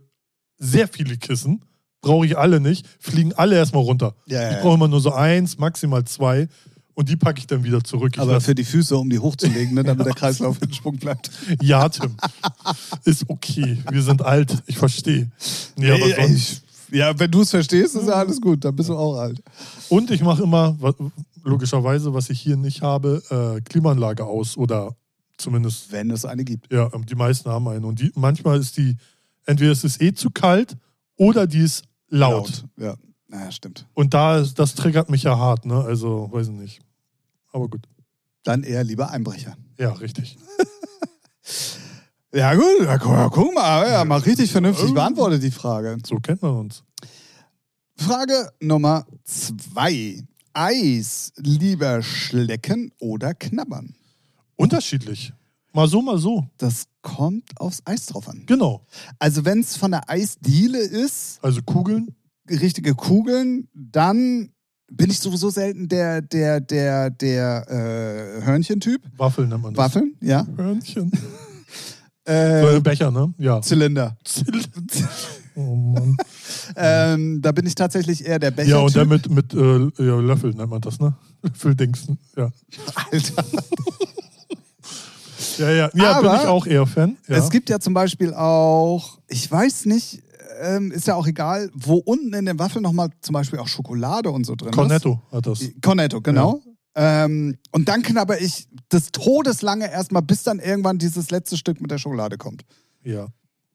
sehr 0.58 0.88
viele 0.88 1.16
Kissen. 1.18 1.62
Brauche 2.00 2.24
ich 2.24 2.38
alle 2.38 2.60
nicht. 2.60 2.86
Fliegen 2.98 3.32
alle 3.34 3.56
erstmal 3.56 3.82
runter. 3.82 4.14
Ja, 4.26 4.40
ja, 4.40 4.48
ich 4.50 4.56
ja. 4.56 4.62
brauche 4.62 4.74
immer 4.74 4.88
nur 4.88 5.00
so 5.00 5.12
eins, 5.12 5.58
maximal 5.58 6.04
zwei. 6.04 6.48
Und 6.98 7.08
die 7.08 7.14
packe 7.14 7.38
ich 7.38 7.46
dann 7.46 7.62
wieder 7.62 7.84
zurück. 7.84 8.14
Ich 8.16 8.20
Aber 8.20 8.40
für 8.40 8.56
die 8.56 8.64
Füße, 8.64 8.96
um 8.96 9.08
die 9.08 9.20
hochzulegen, 9.20 9.72
ne, 9.74 9.84
damit 9.84 10.04
der 10.04 10.14
Kreislauf 10.20 10.60
in 10.60 10.72
Schwung 10.72 10.96
bleibt. 10.96 11.30
Ja, 11.62 11.88
Tim. 11.88 12.16
Ist 13.04 13.24
okay. 13.28 13.78
Wir 13.88 14.02
sind 14.02 14.20
alt. 14.22 14.64
Ich 14.66 14.76
verstehe. 14.78 15.30
Nee, 15.76 15.92
aber 15.92 16.08
sonst. 16.26 16.62
ich- 16.90 16.98
ja, 16.98 17.16
wenn 17.16 17.30
du 17.30 17.42
es 17.42 17.50
verstehst, 17.50 17.94
ist 17.94 18.08
ja 18.08 18.14
alles 18.14 18.40
gut. 18.40 18.64
Dann 18.64 18.74
bist 18.74 18.88
du 18.88 18.96
auch 18.96 19.16
alt. 19.16 19.40
Und 19.88 20.10
ich 20.10 20.22
mache 20.22 20.42
immer, 20.42 20.76
logischerweise, 21.44 22.12
was 22.14 22.30
ich 22.30 22.40
hier 22.40 22.56
nicht 22.56 22.82
habe, 22.82 23.22
äh, 23.30 23.60
Klimaanlage 23.60 24.24
aus. 24.24 24.56
Oder 24.56 24.96
zumindest, 25.36 25.92
Wenn 25.92 26.10
es 26.10 26.24
eine 26.24 26.42
gibt. 26.44 26.72
ja, 26.72 26.88
die 27.08 27.14
meisten 27.14 27.48
haben 27.48 27.68
eine. 27.68 27.86
Und 27.86 28.00
die, 28.00 28.10
manchmal 28.16 28.58
ist 28.58 28.76
die, 28.76 28.96
entweder 29.46 29.70
ist 29.70 29.84
es 29.84 30.00
eh 30.00 30.12
zu 30.14 30.30
kalt 30.30 30.76
oder 31.16 31.46
die 31.46 31.60
ist 31.60 31.84
laut. 32.08 32.64
Ja. 32.76 32.96
Naja, 33.28 33.52
stimmt. 33.52 33.86
Und 33.94 34.14
da 34.14 34.40
das 34.42 34.74
triggert 34.74 35.10
mich 35.10 35.22
ja 35.22 35.38
hart, 35.38 35.64
ne? 35.64 35.76
Also, 35.84 36.28
weiß 36.32 36.48
ich 36.48 36.54
nicht. 36.54 36.80
Aber 37.52 37.68
gut. 37.68 37.86
Dann 38.44 38.62
eher 38.62 38.84
lieber 38.84 39.10
Einbrecher. 39.10 39.56
Ja, 39.78 39.92
richtig. 39.92 40.36
Ja, 42.34 42.54
gut, 42.54 42.82
ja, 42.82 42.98
guck, 42.98 43.54
mal, 43.54 43.88
ja, 43.90 44.04
mal 44.04 44.18
richtig 44.20 44.52
vernünftig 44.52 44.92
beantwortet 44.92 45.42
die 45.42 45.50
Frage. 45.50 45.96
So 46.06 46.16
kennt 46.16 46.42
man 46.42 46.56
uns. 46.56 46.84
Frage 47.96 48.50
Nummer 48.60 49.06
zwei. 49.24 50.22
Eis 50.52 51.32
lieber 51.36 52.02
schlecken 52.02 52.92
oder 53.00 53.32
knabbern? 53.32 53.94
Unterschiedlich. 54.56 55.32
Mal 55.72 55.88
so, 55.88 56.02
mal 56.02 56.18
so. 56.18 56.44
Das 56.58 56.84
kommt 57.00 57.44
aufs 57.60 57.80
Eis 57.86 58.06
drauf 58.06 58.28
an. 58.28 58.42
Genau. 58.46 58.84
Also 59.18 59.44
wenn 59.44 59.60
es 59.60 59.76
von 59.76 59.92
der 59.92 60.10
Eisdiele 60.10 60.80
ist, 60.80 61.38
Also 61.42 61.62
Kugeln. 61.62 62.14
richtige 62.50 62.94
Kugeln, 62.94 63.68
dann 63.72 64.50
bin 64.90 65.10
ich 65.10 65.18
sowieso 65.18 65.50
selten 65.50 65.88
der, 65.88 66.22
der, 66.22 66.60
der, 66.60 67.10
der 67.10 67.66
äh, 68.40 68.44
Hörnchentyp. 68.44 69.02
Waffeln 69.16 69.48
nennt 69.48 69.62
man 69.62 69.74
das. 69.74 69.84
Waffeln, 69.84 70.14
ja. 70.20 70.46
Hörnchen. 70.56 71.12
Äh, 72.24 72.74
So 72.74 72.80
Becher, 72.82 73.10
ne? 73.10 73.32
Ja. 73.38 73.62
Zylinder. 73.62 74.14
oh 75.54 75.74
Mann. 75.74 76.14
Ähm, 76.76 77.40
da 77.40 77.52
bin 77.52 77.64
ich 77.64 77.74
tatsächlich 77.74 78.26
eher 78.26 78.38
der 78.38 78.50
Becher. 78.50 78.68
Ja, 78.68 78.78
und 78.80 78.94
der 78.94 79.06
mit, 79.06 79.30
mit 79.30 79.54
äh, 79.54 79.90
ja, 79.96 80.20
Löffel 80.20 80.52
nennt 80.52 80.68
man 80.68 80.82
das, 80.82 81.00
ne? 81.00 81.14
Löffeldings. 81.42 82.06
Ja. 82.36 82.50
Alter. 83.10 83.44
Ja, 85.56 85.70
ja, 85.70 85.90
ja 85.92 86.12
Aber 86.12 86.30
bin 86.30 86.40
ich 86.40 86.46
auch 86.46 86.66
eher 86.66 86.86
Fan. 86.86 87.16
Ja. 87.26 87.36
Es 87.36 87.50
gibt 87.50 87.68
ja 87.68 87.80
zum 87.80 87.92
Beispiel 87.92 88.32
auch, 88.32 89.18
ich 89.26 89.50
weiß 89.50 89.86
nicht, 89.86 90.22
ähm, 90.60 90.90
ist 90.92 91.06
ja 91.06 91.14
auch 91.14 91.26
egal, 91.26 91.70
wo 91.74 91.96
unten 91.96 92.32
in 92.34 92.46
den 92.46 92.58
Waffeln 92.58 92.82
nochmal 92.82 93.10
zum 93.20 93.32
Beispiel 93.32 93.58
auch 93.58 93.68
Schokolade 93.68 94.30
und 94.30 94.44
so 94.44 94.54
drin 94.54 94.70
Cornetto 94.72 95.20
hat 95.30 95.46
das. 95.46 95.60
ist. 95.60 95.82
Cornetto, 95.82 96.20
genau. 96.20 96.60
Ähm, 96.94 97.56
und 97.70 97.88
dann 97.88 98.02
knabber 98.02 98.40
ich 98.40 98.66
das 98.88 99.12
Todeslange 99.12 99.90
erstmal, 99.90 100.22
bis 100.22 100.42
dann 100.42 100.58
irgendwann 100.58 100.98
dieses 100.98 101.30
letzte 101.30 101.56
Stück 101.56 101.80
mit 101.80 101.90
der 101.90 101.98
Schokolade 101.98 102.36
kommt. 102.38 102.64
Ja. 103.04 103.28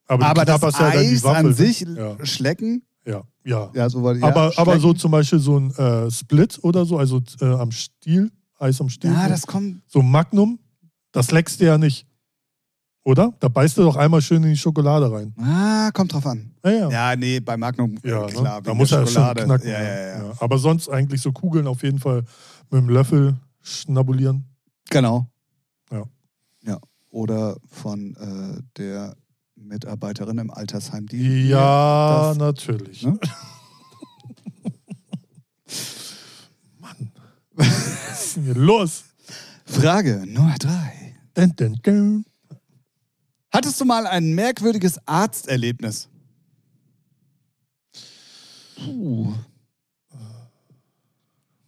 Aber, 0.08 0.26
Aber 0.26 0.46
das 0.46 0.60
knabberst 0.60 0.80
ja 0.80 0.92
dann 0.92 1.04
die 1.04 1.14
Eis 1.14 1.24
Waffel. 1.24 1.38
an 1.38 1.46
ne? 1.48 1.54
sich 1.54 1.80
Ja. 1.82 2.26
schlecken, 2.26 2.84
Ja, 3.06 3.24
ja. 3.46 3.72
ja, 3.74 3.90
so 3.90 4.04
war 4.04 4.16
ja, 4.16 4.26
aber, 4.28 4.52
aber 4.58 4.80
so 4.80 4.94
zum 4.94 5.12
Beispiel 5.12 5.40
so 5.40 5.58
ein 5.58 5.72
äh, 5.76 6.12
Split 6.12 6.60
oder 6.64 6.86
so, 6.86 6.98
also 6.98 7.22
äh, 7.40 7.46
am 7.46 7.72
Stiel, 7.72 8.30
Eis 8.60 8.82
am 8.82 8.90
Stiel. 8.90 9.12
Ja, 9.12 9.24
so. 9.24 9.30
das 9.30 9.48
kommt. 9.48 9.82
so 9.88 10.00
ein 10.00 10.12
Magnum, 10.12 10.60
das 11.14 11.32
leckst 11.32 11.62
du 11.62 11.66
ja 11.66 11.78
nicht. 11.78 12.06
Oder? 13.06 13.34
Da 13.40 13.50
beißt 13.50 13.78
du 13.78 13.82
doch 13.84 13.98
einmal 13.98 14.22
schön 14.22 14.42
in 14.44 14.50
die 14.52 14.58
Schokolade 14.58 15.12
rein. 15.12 15.34
Ah, 15.38 15.92
kommt 15.92 16.14
drauf 16.14 16.26
an. 16.26 16.54
Ja, 16.64 16.72
ja. 16.72 16.90
Ja, 16.90 17.16
nee, 17.18 17.40
bei 17.42 17.58
Magnum, 17.58 17.98
Ja, 18.04 18.26
äh, 18.28 18.32
klar. 18.32 18.58
ne? 18.58 18.62
da 18.64 18.74
muss 18.74 18.92
er 18.94 19.06
schon 19.06 19.34
knacken. 19.36 19.68
Ja, 19.70 19.82
ja, 19.84 20.18
ja, 20.20 20.34
Aber 20.40 20.58
sonst 20.58 20.88
eigentlich 20.90 21.22
so 21.22 21.32
Kugeln 21.34 21.68
auf 21.68 21.84
jeden 21.84 22.00
Fall 22.00 22.24
mit 22.72 22.82
dem 22.82 22.88
Löffel 22.90 23.36
schnabulieren. 23.62 24.46
Genau. 24.90 25.28
Ja. 25.92 26.04
Ja. 26.64 26.80
Oder 27.10 27.58
von 27.68 28.16
äh, 28.16 28.62
der 28.78 29.16
Mitarbeiterin 29.56 30.38
im 30.38 30.50
Altersheim, 30.50 31.06
die. 31.08 31.50
Ja, 31.50 32.30
das- 32.30 32.38
natürlich. 32.38 33.04
Ne? 33.04 33.20
Mann. 36.80 37.12
Was 37.54 38.24
ist 38.26 38.36
denn 38.38 38.44
hier 38.44 38.56
los? 38.56 39.04
Frage 39.66 40.24
Nummer 40.26 40.56
drei. 40.60 41.16
Dun, 41.34 41.54
dun, 41.56 41.80
dun. 41.84 42.26
Hattest 43.54 43.80
du 43.80 43.86
mal 43.86 44.08
ein 44.08 44.34
merkwürdiges 44.34 45.00
Arzterlebnis? 45.08 46.10
Puh. 48.76 49.34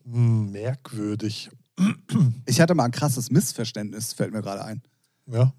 Hm, 0.05 0.51
merkwürdig. 0.51 1.49
Ich 2.47 2.61
hatte 2.61 2.75
mal 2.75 2.86
ein 2.86 2.91
krasses 2.91 3.31
Missverständnis, 3.31 4.13
fällt 4.13 4.31
mir 4.31 4.41
gerade 4.41 4.63
ein. 4.63 4.81
Ja. 5.27 5.53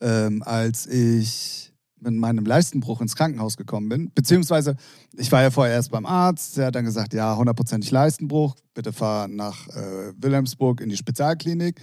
ähm, 0.00 0.42
als 0.44 0.86
ich 0.86 1.72
mit 2.00 2.14
meinem 2.14 2.44
Leistenbruch 2.46 3.00
ins 3.00 3.16
Krankenhaus 3.16 3.56
gekommen 3.56 3.88
bin. 3.88 4.12
Beziehungsweise, 4.14 4.76
ich 5.14 5.32
war 5.32 5.42
ja 5.42 5.50
vorher 5.50 5.74
erst 5.74 5.90
beim 5.90 6.06
Arzt, 6.06 6.56
der 6.56 6.66
hat 6.66 6.74
dann 6.76 6.84
gesagt, 6.84 7.14
ja, 7.14 7.36
hundertprozentig 7.36 7.90
Leistenbruch, 7.90 8.54
bitte 8.74 8.92
fahr 8.92 9.28
nach 9.28 9.68
äh, 9.68 10.12
Wilhelmsburg 10.18 10.80
in 10.80 10.88
die 10.90 10.96
Spezialklinik. 10.96 11.80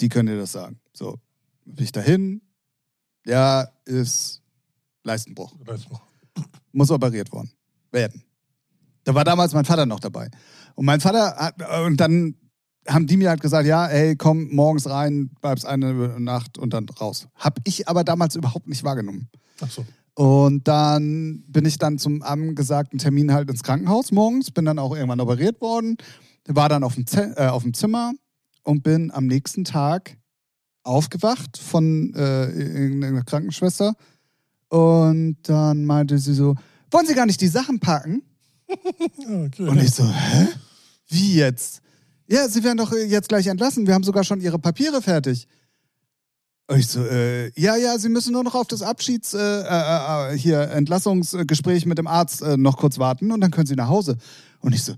Die 0.00 0.08
können 0.08 0.28
dir 0.28 0.38
das 0.38 0.52
sagen. 0.52 0.80
So, 0.92 1.18
bin 1.66 1.84
ich 1.84 1.92
dahin, 1.92 2.40
ja, 3.26 3.68
ist 3.84 4.42
Leistenbruch, 5.02 5.54
noch. 5.90 6.02
muss 6.72 6.90
operiert 6.90 7.30
worden 7.32 7.50
werden. 7.90 8.22
Da 9.04 9.14
war 9.14 9.24
damals 9.24 9.52
mein 9.52 9.64
Vater 9.64 9.86
noch 9.86 10.00
dabei. 10.00 10.28
Und 10.74 10.84
mein 10.84 11.00
Vater 11.00 11.36
hat, 11.36 11.54
und 11.84 11.98
dann 11.98 12.34
haben 12.88 13.06
die 13.06 13.16
mir 13.16 13.30
halt 13.30 13.40
gesagt, 13.40 13.66
ja, 13.66 13.86
hey, 13.86 14.16
komm 14.16 14.54
morgens 14.54 14.88
rein, 14.88 15.30
bleibst 15.40 15.66
eine 15.66 16.20
Nacht 16.20 16.58
und 16.58 16.72
dann 16.72 16.88
raus. 16.88 17.28
Hab 17.34 17.58
ich 17.64 17.88
aber 17.88 18.04
damals 18.04 18.36
überhaupt 18.36 18.68
nicht 18.68 18.84
wahrgenommen. 18.84 19.28
Ach 19.60 19.70
so. 19.70 19.84
Und 20.14 20.66
dann 20.66 21.44
bin 21.48 21.66
ich 21.66 21.78
dann 21.78 21.98
zum 21.98 22.22
angesagten 22.22 22.98
Termin 22.98 23.32
halt 23.32 23.50
ins 23.50 23.62
Krankenhaus 23.62 24.12
morgens, 24.12 24.50
bin 24.50 24.64
dann 24.64 24.78
auch 24.78 24.94
irgendwann 24.94 25.20
operiert 25.20 25.60
worden, 25.60 25.96
war 26.46 26.68
dann 26.68 26.84
auf 26.84 26.94
dem, 26.94 27.06
Ze 27.06 27.34
äh, 27.36 27.48
auf 27.48 27.64
dem 27.64 27.74
Zimmer 27.74 28.12
und 28.62 28.82
bin 28.82 29.10
am 29.10 29.26
nächsten 29.26 29.64
Tag 29.64 30.16
aufgewacht 30.86 31.58
von 31.58 32.14
äh, 32.14 32.46
irgendeiner 32.46 33.24
Krankenschwester. 33.24 33.94
Und 34.68 35.38
dann 35.42 35.84
meinte 35.84 36.18
sie 36.18 36.34
so, 36.34 36.54
wollen 36.90 37.06
Sie 37.06 37.14
gar 37.14 37.26
nicht 37.26 37.40
die 37.40 37.48
Sachen 37.48 37.80
packen? 37.80 38.22
Okay. 39.18 39.68
Und 39.68 39.80
ich 39.80 39.92
so, 39.92 40.04
hä? 40.04 40.48
Wie 41.08 41.36
jetzt? 41.36 41.80
Ja, 42.26 42.48
Sie 42.48 42.64
werden 42.64 42.78
doch 42.78 42.92
jetzt 42.92 43.28
gleich 43.28 43.46
entlassen. 43.46 43.86
Wir 43.86 43.94
haben 43.94 44.02
sogar 44.02 44.24
schon 44.24 44.40
Ihre 44.40 44.58
Papiere 44.58 45.00
fertig. 45.00 45.46
Und 46.68 46.78
ich 46.78 46.88
so, 46.88 47.04
äh, 47.04 47.50
ja, 47.60 47.76
ja, 47.76 47.96
Sie 47.98 48.08
müssen 48.08 48.32
nur 48.32 48.42
noch 48.42 48.56
auf 48.56 48.66
das 48.66 48.82
Abschieds, 48.82 49.34
äh, 49.34 49.38
äh, 49.38 50.32
äh, 50.32 50.38
hier, 50.38 50.62
Entlassungsgespräch 50.70 51.86
mit 51.86 51.98
dem 51.98 52.08
Arzt 52.08 52.42
äh, 52.42 52.56
noch 52.56 52.76
kurz 52.76 52.98
warten 52.98 53.30
und 53.30 53.40
dann 53.40 53.52
können 53.52 53.68
Sie 53.68 53.76
nach 53.76 53.88
Hause. 53.88 54.16
Und 54.60 54.74
ich 54.74 54.82
so, 54.82 54.94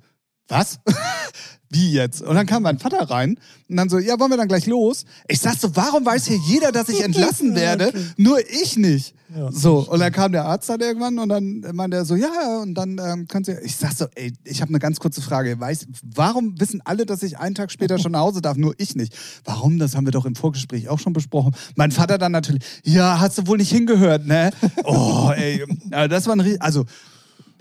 was? 0.49 0.81
Wie 1.71 1.93
jetzt? 1.93 2.23
Und 2.23 2.35
dann 2.35 2.47
kam 2.47 2.63
mein 2.63 2.79
Vater 2.79 3.11
rein 3.11 3.39
und 3.69 3.77
dann 3.77 3.91
so, 3.91 3.99
ja, 3.99 4.19
wollen 4.19 4.31
wir 4.31 4.39
dann 4.39 4.49
gleich 4.49 4.67
los? 4.67 5.05
Ich 5.29 5.41
sag 5.41 5.57
so, 5.59 5.77
warum 5.77 6.07
weiß 6.07 6.27
hier 6.27 6.39
jeder, 6.39 6.73
dass 6.73 6.89
ich 6.89 7.03
entlassen 7.03 7.55
werde? 7.55 7.93
Nur 8.17 8.39
ich 8.41 8.79
nicht. 8.79 9.15
Ja, 9.37 9.53
so, 9.53 9.81
und 9.81 10.01
dann 10.01 10.11
kam 10.11 10.33
der 10.33 10.47
Arzt 10.47 10.71
dann 10.71 10.81
irgendwann 10.81 11.19
und 11.19 11.29
dann 11.29 11.63
meinte 11.75 11.99
er 11.99 12.07
so, 12.07 12.15
ja, 12.15 12.61
und 12.63 12.73
dann 12.73 12.99
ähm, 12.99 13.29
können 13.29 13.45
Sie, 13.45 13.53
ich 13.63 13.77
sag 13.77 13.93
so, 13.93 14.07
ey, 14.15 14.33
ich 14.45 14.63
habe 14.63 14.71
eine 14.71 14.79
ganz 14.79 14.99
kurze 15.01 15.21
Frage. 15.21 15.61
Weiß, 15.61 15.87
warum 16.03 16.59
wissen 16.59 16.81
alle, 16.87 17.05
dass 17.05 17.23
ich 17.23 17.39
einen 17.39 17.55
Tag 17.55 17.71
später 17.71 17.99
schon 17.99 18.13
nach 18.13 18.21
Hause 18.21 18.41
darf, 18.41 18.57
nur 18.57 18.75
ich 18.79 18.97
nicht? 18.97 19.15
Warum? 19.45 19.79
Das 19.79 19.95
haben 19.95 20.07
wir 20.07 20.13
doch 20.13 20.25
im 20.25 20.35
Vorgespräch 20.35 20.89
auch 20.89 20.99
schon 20.99 21.13
besprochen. 21.13 21.55
Mein 21.77 21.93
Vater 21.93 22.17
dann 22.17 22.33
natürlich, 22.33 22.63
ja, 22.85 23.21
hast 23.21 23.37
du 23.37 23.47
wohl 23.47 23.59
nicht 23.59 23.71
hingehört, 23.71 24.27
ne? 24.27 24.51
Oh, 24.85 25.31
ey, 25.37 25.63
das 26.09 26.27
war 26.27 26.35
ein, 26.35 26.61
also, 26.61 26.87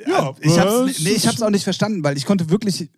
Ja, 0.06 0.34
ich 0.40 0.60
hab's, 0.60 1.00
nee, 1.00 1.10
ich 1.12 1.28
hab's 1.28 1.42
auch 1.42 1.50
nicht 1.50 1.64
verstanden, 1.64 2.04
weil 2.04 2.18
ich 2.18 2.26
konnte 2.26 2.50
wirklich 2.50 2.90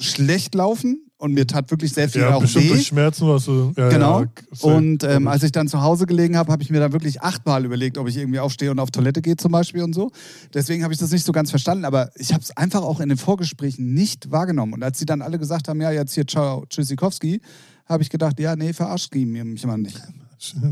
schlecht 0.00 0.54
laufen 0.54 1.06
und 1.18 1.34
mir 1.34 1.46
tat 1.46 1.70
wirklich 1.70 1.92
sehr 1.92 2.08
viel 2.08 2.22
ja, 2.22 2.34
auch 2.34 2.40
bestimmt 2.40 2.64
weh. 2.64 2.68
durch 2.70 2.86
Schmerzen 2.86 3.28
was 3.28 3.44
du. 3.44 3.72
Ja, 3.76 3.90
Genau. 3.90 4.22
Ja. 4.22 4.28
Und 4.62 5.04
ähm, 5.04 5.28
als 5.28 5.42
ich 5.42 5.52
dann 5.52 5.68
zu 5.68 5.80
Hause 5.82 6.06
gelegen 6.06 6.36
habe, 6.36 6.50
habe 6.50 6.62
ich 6.62 6.70
mir 6.70 6.80
da 6.80 6.92
wirklich 6.92 7.22
achtmal 7.22 7.64
überlegt, 7.64 7.98
ob 7.98 8.08
ich 8.08 8.16
irgendwie 8.16 8.40
aufstehe 8.40 8.70
und 8.70 8.80
auf 8.80 8.90
Toilette 8.90 9.22
gehe 9.22 9.36
zum 9.36 9.52
Beispiel 9.52 9.82
und 9.82 9.94
so. 9.94 10.10
Deswegen 10.52 10.82
habe 10.82 10.92
ich 10.92 10.98
das 10.98 11.12
nicht 11.12 11.24
so 11.24 11.30
ganz 11.30 11.50
verstanden, 11.50 11.84
aber 11.84 12.10
ich 12.16 12.32
habe 12.32 12.42
es 12.42 12.56
einfach 12.56 12.82
auch 12.82 13.00
in 13.00 13.08
den 13.08 13.18
Vorgesprächen 13.18 13.94
nicht 13.94 14.32
wahrgenommen. 14.32 14.72
Und 14.72 14.82
als 14.82 14.98
sie 14.98 15.06
dann 15.06 15.22
alle 15.22 15.38
gesagt 15.38 15.68
haben, 15.68 15.80
ja, 15.80 15.92
jetzt 15.92 16.14
hier, 16.14 16.26
ciao, 16.26 16.64
Tschüssikowski, 16.68 17.40
habe 17.86 18.02
ich 18.02 18.10
gedacht, 18.10 18.40
ja, 18.40 18.56
nee, 18.56 18.72
verarscht 18.72 19.14
mir 19.14 19.44
mich 19.44 19.64
mal 19.66 19.78
nicht. 19.78 20.00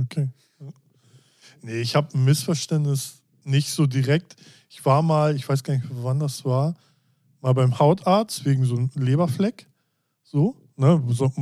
Okay. 0.03 0.29
Nee, 1.63 1.81
ich 1.81 1.95
habe 1.95 2.09
ein 2.19 2.25
Missverständnis 2.25 3.23
nicht 3.45 3.71
so 3.71 3.87
direkt. 3.87 4.35
Ich 4.73 4.85
war 4.87 5.03
mal, 5.03 5.35
ich 5.35 5.49
weiß 5.49 5.65
gar 5.65 5.75
nicht, 5.75 5.85
wann 5.91 6.21
das 6.21 6.45
war, 6.45 6.75
mal 7.41 7.53
beim 7.53 7.79
Hautarzt 7.79 8.45
wegen 8.45 8.65
so 8.65 8.77
einem 8.77 8.91
Leberfleck. 8.95 9.67
So, 10.23 10.55
ne? 10.77 11.03
So, 11.09 11.33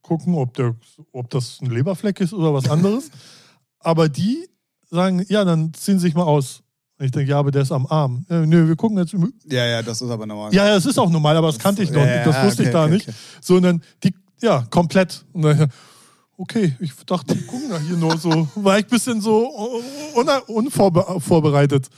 gucken, 0.00 0.34
ob, 0.34 0.54
der, 0.54 0.74
ob 1.12 1.28
das 1.28 1.60
ein 1.60 1.70
Leberfleck 1.70 2.20
ist 2.20 2.32
oder 2.32 2.54
was 2.54 2.70
anderes. 2.70 3.10
aber 3.80 4.08
die 4.08 4.48
sagen, 4.90 5.24
ja, 5.28 5.44
dann 5.44 5.74
ziehen 5.74 5.98
Sie 5.98 6.06
sich 6.06 6.14
mal 6.14 6.24
aus. 6.24 6.62
Und 6.98 7.04
ich 7.04 7.12
denke, 7.12 7.30
ja, 7.30 7.38
aber 7.38 7.50
der 7.50 7.62
ist 7.62 7.72
am 7.72 7.86
Arm. 7.86 8.24
Ja, 8.30 8.44
nö, 8.46 8.66
wir 8.66 8.76
gucken 8.76 8.96
jetzt. 8.96 9.14
Ja, 9.44 9.66
ja, 9.66 9.82
das 9.82 10.00
ist 10.00 10.10
aber 10.10 10.24
normal. 10.24 10.52
Ja, 10.54 10.66
ja, 10.66 10.74
das 10.74 10.86
ist 10.86 10.98
auch 10.98 11.10
normal, 11.10 11.36
aber 11.36 11.48
das 11.48 11.58
kannte 11.58 11.82
ich 11.82 11.90
noch 11.90 12.00
Ja, 12.00 12.16
nicht. 12.16 12.26
Das 12.26 12.36
ja, 12.36 12.46
wusste 12.46 12.62
ich 12.62 12.68
okay, 12.68 12.72
da 12.72 12.84
okay, 12.84 12.92
nicht. 12.94 13.08
okay. 13.08 13.16
So, 13.42 13.56
und 13.56 13.62
dann, 13.62 13.82
die, 14.02 14.14
ja, 14.40 14.62
komplett. 14.70 15.24
Und 15.34 15.42
dann, 15.42 15.70
okay, 16.38 16.76
ich 16.80 16.94
dachte, 17.04 17.34
die 17.34 17.44
gucken 17.44 17.68
da 17.68 17.78
hier 17.78 17.96
nur 17.96 18.16
so. 18.16 18.48
War 18.54 18.78
ich 18.78 18.84
ein 18.86 18.90
bisschen 18.90 19.20
so 19.20 19.50
un 20.14 20.28
unvorbereitet. 20.46 21.88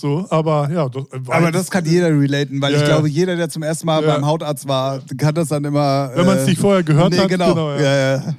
So, 0.00 0.26
aber 0.30 0.70
ja. 0.72 0.88
Das, 0.88 1.04
war 1.12 1.36
Aber 1.36 1.52
das 1.52 1.70
kann 1.70 1.84
jeder 1.84 2.08
relaten, 2.08 2.60
weil 2.60 2.72
Ja, 2.72 2.78
ich 2.78 2.84
glaube, 2.84 3.08
jeder, 3.08 3.36
der 3.36 3.48
zum 3.48 3.62
ersten 3.62 3.86
Mal 3.86 4.02
Ja. 4.02 4.14
beim 4.14 4.26
Hautarzt 4.26 4.66
war, 4.66 5.00
kann 5.16 5.34
das 5.34 5.48
dann 5.48 5.64
immer. 5.64 6.10
Wenn 6.14 6.26
man 6.26 6.38
es 6.38 6.44
äh, 6.44 6.50
nicht 6.50 6.60
vorher 6.60 6.82
gehört 6.82 7.12
nee, 7.12 7.18
hat. 7.18 7.28
Genau. 7.28 7.48
genau 7.50 7.72
ja. 7.74 8.16
ja. 8.16 8.34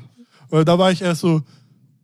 Weil 0.50 0.66
da 0.66 0.78
war 0.78 0.92
ich 0.92 1.02
erst 1.02 1.22
so, 1.22 1.42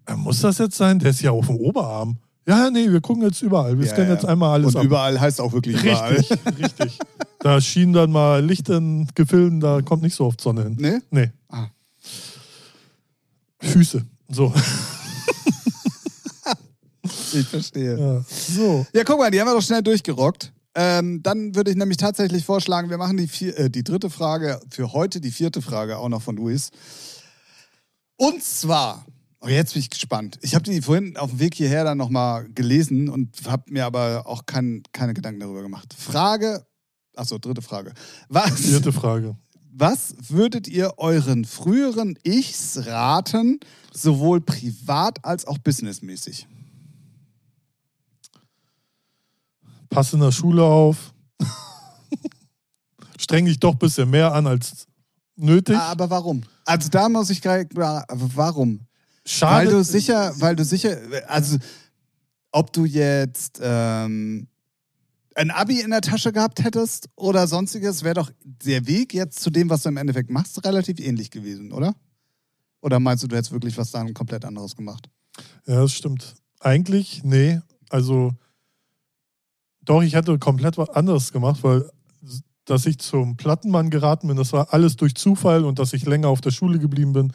äh, 0.05 0.15
muss 0.15 0.41
das 0.41 0.57
jetzt 0.59 0.77
sein? 0.77 0.99
Der 0.99 1.09
ist 1.09 1.21
ja 1.21 1.31
auf 1.31 1.47
dem 1.47 1.57
Oberarm. 1.57 2.17
Ja, 2.47 2.69
nee, 2.69 2.89
wir 2.89 3.01
gucken 3.01 3.23
jetzt 3.23 3.41
überall. 3.41 3.77
Wir 3.77 3.85
Ja, 3.85 3.91
scannen 3.91 4.11
jetzt 4.11 4.25
einmal 4.25 4.51
alles 4.53 4.67
Und 4.67 4.77
ab. 4.77 4.83
überall 4.85 5.19
heißt 5.19 5.41
auch 5.41 5.51
wirklich 5.51 5.83
überall. 5.83 6.13
Richtig, 6.15 6.39
richtig. 6.59 6.99
Da 7.39 7.59
schien 7.59 7.91
dann 7.93 8.11
mal 8.11 8.43
Licht 8.43 8.69
in 8.69 9.07
Gefilden, 9.15 9.59
da 9.59 9.81
kommt 9.81 10.01
nicht 10.03 10.15
so 10.15 10.25
oft 10.25 10.39
Sonne 10.39 10.63
hin. 10.63 10.77
Ne? 10.79 11.01
Nee. 11.11 11.31
Ah. 11.49 11.67
Füße. 13.59 14.05
So. 14.29 14.53
Ich 17.33 17.47
verstehe. 17.47 17.97
Ja. 17.97 18.25
So. 18.27 18.85
Ja, 18.93 19.03
guck 19.03 19.19
mal, 19.19 19.31
die 19.31 19.39
haben 19.39 19.47
wir 19.47 19.53
doch 19.53 19.61
schnell 19.61 19.81
durchgerockt. 19.83 20.51
Ähm, 20.75 21.23
dann 21.23 21.55
würde 21.55 21.71
ich 21.71 21.77
nämlich 21.77 21.97
tatsächlich 21.97 22.45
vorschlagen, 22.45 22.89
wir 22.89 22.97
machen 22.97 23.17
die, 23.17 23.27
vier, 23.27 23.57
äh, 23.57 23.69
die 23.69 23.83
dritte 23.83 24.09
Frage 24.11 24.59
für 24.69 24.93
heute, 24.93 25.19
die 25.19 25.31
vierte 25.31 25.61
Frage 25.61 25.97
auch 25.97 26.09
noch 26.09 26.21
von 26.21 26.35
Luis. 26.35 26.69
Und 28.15 28.43
zwar, 28.43 29.05
oh, 29.41 29.47
jetzt 29.47 29.73
bin 29.73 29.81
ich 29.81 29.89
gespannt. 29.89 30.37
Ich 30.41 30.53
habe 30.53 30.63
die 30.63 30.81
vorhin 30.81 31.17
auf 31.17 31.31
dem 31.31 31.39
Weg 31.39 31.55
hierher 31.55 31.83
dann 31.83 31.97
nochmal 31.97 32.47
gelesen 32.49 33.09
und 33.09 33.35
habe 33.47 33.71
mir 33.71 33.85
aber 33.85 34.23
auch 34.27 34.45
kein, 34.45 34.83
keine 34.91 35.13
Gedanken 35.15 35.39
darüber 35.39 35.63
gemacht. 35.63 35.95
Frage, 35.97 36.65
achso, 37.15 37.37
dritte 37.39 37.61
Frage. 37.63 37.93
Was, 38.29 38.61
Vierte 38.61 38.93
Frage. 38.93 39.35
was 39.71 40.15
würdet 40.29 40.67
ihr 40.67 40.93
euren 40.97 41.45
früheren 41.45 42.19
Ichs 42.23 42.85
raten, 42.85 43.59
sowohl 43.93 44.41
privat 44.41 45.25
als 45.25 45.45
auch 45.47 45.57
businessmäßig? 45.57 46.47
Pass 49.89 50.13
in 50.13 50.19
der 50.19 50.31
Schule 50.31 50.63
auf. 50.63 51.13
Streng 53.17 53.45
dich 53.45 53.59
doch 53.59 53.73
ein 53.73 53.79
bisschen 53.79 54.09
mehr 54.09 54.33
an 54.33 54.47
als 54.47 54.87
nötig. 55.35 55.75
Aber 55.77 56.09
warum? 56.09 56.43
Also 56.65 56.89
da 56.89 57.09
muss 57.09 57.29
ich 57.29 57.41
gerade, 57.41 57.67
warum? 57.75 58.81
Schade. 59.25 59.67
Weil 59.67 59.73
du 59.73 59.83
sicher, 59.83 60.33
weil 60.39 60.55
du 60.55 60.63
sicher, 60.63 60.97
also 61.27 61.57
ob 62.51 62.71
du 62.73 62.85
jetzt 62.85 63.59
ähm, 63.61 64.47
ein 65.35 65.51
Abi 65.51 65.81
in 65.81 65.91
der 65.91 66.01
Tasche 66.01 66.31
gehabt 66.31 66.63
hättest 66.63 67.09
oder 67.15 67.47
sonstiges, 67.47 68.03
wäre 68.03 68.15
doch 68.15 68.31
der 68.43 68.87
Weg 68.87 69.13
jetzt 69.13 69.39
zu 69.39 69.49
dem, 69.49 69.69
was 69.69 69.83
du 69.83 69.89
im 69.89 69.97
Endeffekt 69.97 70.29
machst, 70.29 70.65
relativ 70.65 70.99
ähnlich 70.99 71.29
gewesen, 71.29 71.71
oder? 71.71 71.93
Oder 72.81 72.99
meinst 72.99 73.23
du, 73.23 73.27
du 73.27 73.35
hättest 73.35 73.51
wirklich 73.51 73.77
was 73.77 73.91
dann 73.91 74.13
komplett 74.13 74.45
anderes 74.45 74.75
gemacht? 74.75 75.09
Ja, 75.65 75.81
das 75.81 75.93
stimmt. 75.93 76.35
Eigentlich, 76.59 77.21
nee. 77.23 77.59
Also, 77.89 78.31
doch, 79.87 80.01
ich 80.03 80.13
hätte 80.13 80.37
komplett 80.37 80.77
was 80.77 80.89
anderes 80.89 81.31
gemacht, 81.31 81.63
weil 81.63 81.89
dass 82.65 82.85
ich 82.85 82.99
zum 82.99 83.37
Plattenmann 83.37 83.89
geraten 83.89 84.27
bin, 84.27 84.35
das 84.35 84.51
war 84.51 84.73
alles 84.73 84.97
durch 84.97 85.15
Zufall 85.15 85.63
und 85.63 85.79
dass 85.79 85.93
ich 85.93 86.05
länger 86.05 86.27
auf 86.27 86.41
der 86.41 86.51
Schule 86.51 86.79
geblieben 86.79 87.13
bin, 87.13 87.31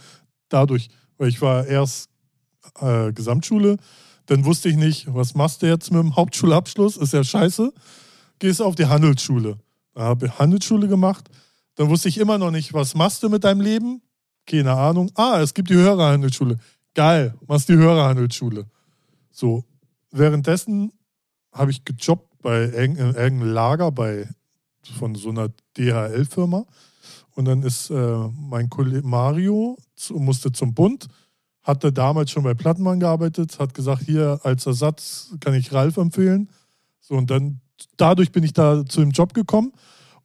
dadurch. 0.50 0.90
Weil 1.16 1.28
ich 1.28 1.40
war 1.40 1.66
erst 1.66 2.11
äh, 2.80 3.11
Gesamtschule, 3.14 3.78
dann 4.26 4.44
wusste 4.44 4.68
ich 4.68 4.76
nicht, 4.76 5.07
was 5.12 5.34
machst 5.34 5.62
du 5.62 5.66
jetzt 5.66 5.90
mit 5.90 6.03
dem 6.03 6.16
Hauptschulabschluss? 6.16 6.98
Ist 6.98 7.14
ja 7.14 7.24
scheiße. 7.24 7.72
Gehst 8.38 8.61
auf 8.61 8.74
die 8.74 8.84
Handelsschule. 8.84 9.59
Da 9.94 10.03
habe 10.03 10.38
Handelsschule 10.38 10.86
gemacht. 10.86 11.30
Dann 11.76 11.88
wusste 11.88 12.11
ich 12.11 12.18
immer 12.18 12.36
noch 12.36 12.50
nicht, 12.50 12.74
was 12.74 12.94
machst 12.94 13.22
du 13.22 13.30
mit 13.30 13.44
deinem 13.44 13.62
Leben? 13.62 14.03
Keine 14.46 14.72
Ahnung. 14.72 15.11
Ah, 15.14 15.40
es 15.40 15.55
gibt 15.55 15.70
die 15.70 15.74
Hörerhandelsschule. 15.74 16.59
Geil, 16.94 17.34
machst 17.46 17.70
die 17.70 17.76
Hörerhandelsschule. 17.76 18.66
So, 19.30 19.64
währenddessen 20.11 20.92
habe 21.53 21.70
ich 21.70 21.84
gejobbt 21.84 22.32
bei 22.43 22.68
irgendeinem 22.68 23.43
Lager 23.43 23.90
bei, 23.90 24.28
von 24.99 25.14
so 25.14 25.30
einer 25.30 25.49
DHL-Firma. 25.78 26.66
Und 27.34 27.45
dann 27.47 27.62
ist 27.62 27.90
äh, 27.90 28.28
mein 28.38 28.68
Kollege 28.68 29.07
Mario 29.07 29.78
zu, 29.97 30.14
musste 30.14 30.53
zum 30.53 30.74
Bund, 30.74 31.09
hatte 31.62 31.93
damals 31.93 32.30
schon 32.30 32.43
bei 32.43 32.55
Plattenmann 32.55 33.01
gearbeitet, 33.01 33.59
hat 33.59 33.72
gesagt, 33.72 34.03
hier 34.03 34.40
als 34.43 34.66
Ersatz 34.66 35.34
kann 35.40 35.55
ich 35.55 35.72
Ralf 35.72 35.97
empfehlen. 35.97 36.51
So, 37.01 37.14
und 37.14 37.30
dann 37.30 37.61
dadurch 37.97 38.32
bin 38.32 38.45
ich 38.45 38.53
da 38.53 38.84
zu 38.84 39.01
dem 39.01 39.11
Job 39.11 39.32
gekommen. 39.34 39.72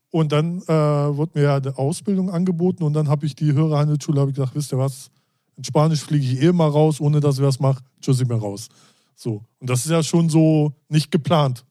Und 0.09 0.32
dann 0.32 0.61
äh, 0.63 0.68
wurde 0.68 1.32
mir 1.36 1.43
ja 1.43 1.55
eine 1.57 1.78
Ausbildung 1.78 2.30
angeboten 2.32 2.84
und 2.84 2.93
dann 2.93 3.09
habe 3.09 3.26
ich 3.26 3.36
die 3.36 3.53
Hörerhandelsschule, 3.53 4.22
habe 4.22 4.32
ich 4.32 4.38
gesagt, 4.38 4.55
wisst 4.55 4.72
ihr 4.72 4.78
was, 4.78 5.11
in 5.57 5.63
Spanisch 5.63 6.01
fliege 6.01 6.26
ich 6.26 6.41
eh 6.41 6.51
mal 6.51 6.70
raus, 6.70 7.01
ohne 7.01 7.20
dass 7.20 7.38
ich 7.38 7.43
was 7.43 7.59
mache, 7.59 7.84
tschüss 7.99 8.22
ich 8.22 8.28
mir 8.28 8.39
raus. 8.39 8.70
So. 9.15 9.43
Und 9.59 9.70
das 9.70 9.86
ist 9.86 9.91
ja 9.91 10.01
schon 10.01 10.30
so 10.30 10.74
nicht 10.88 11.11
geplant. 11.11 11.65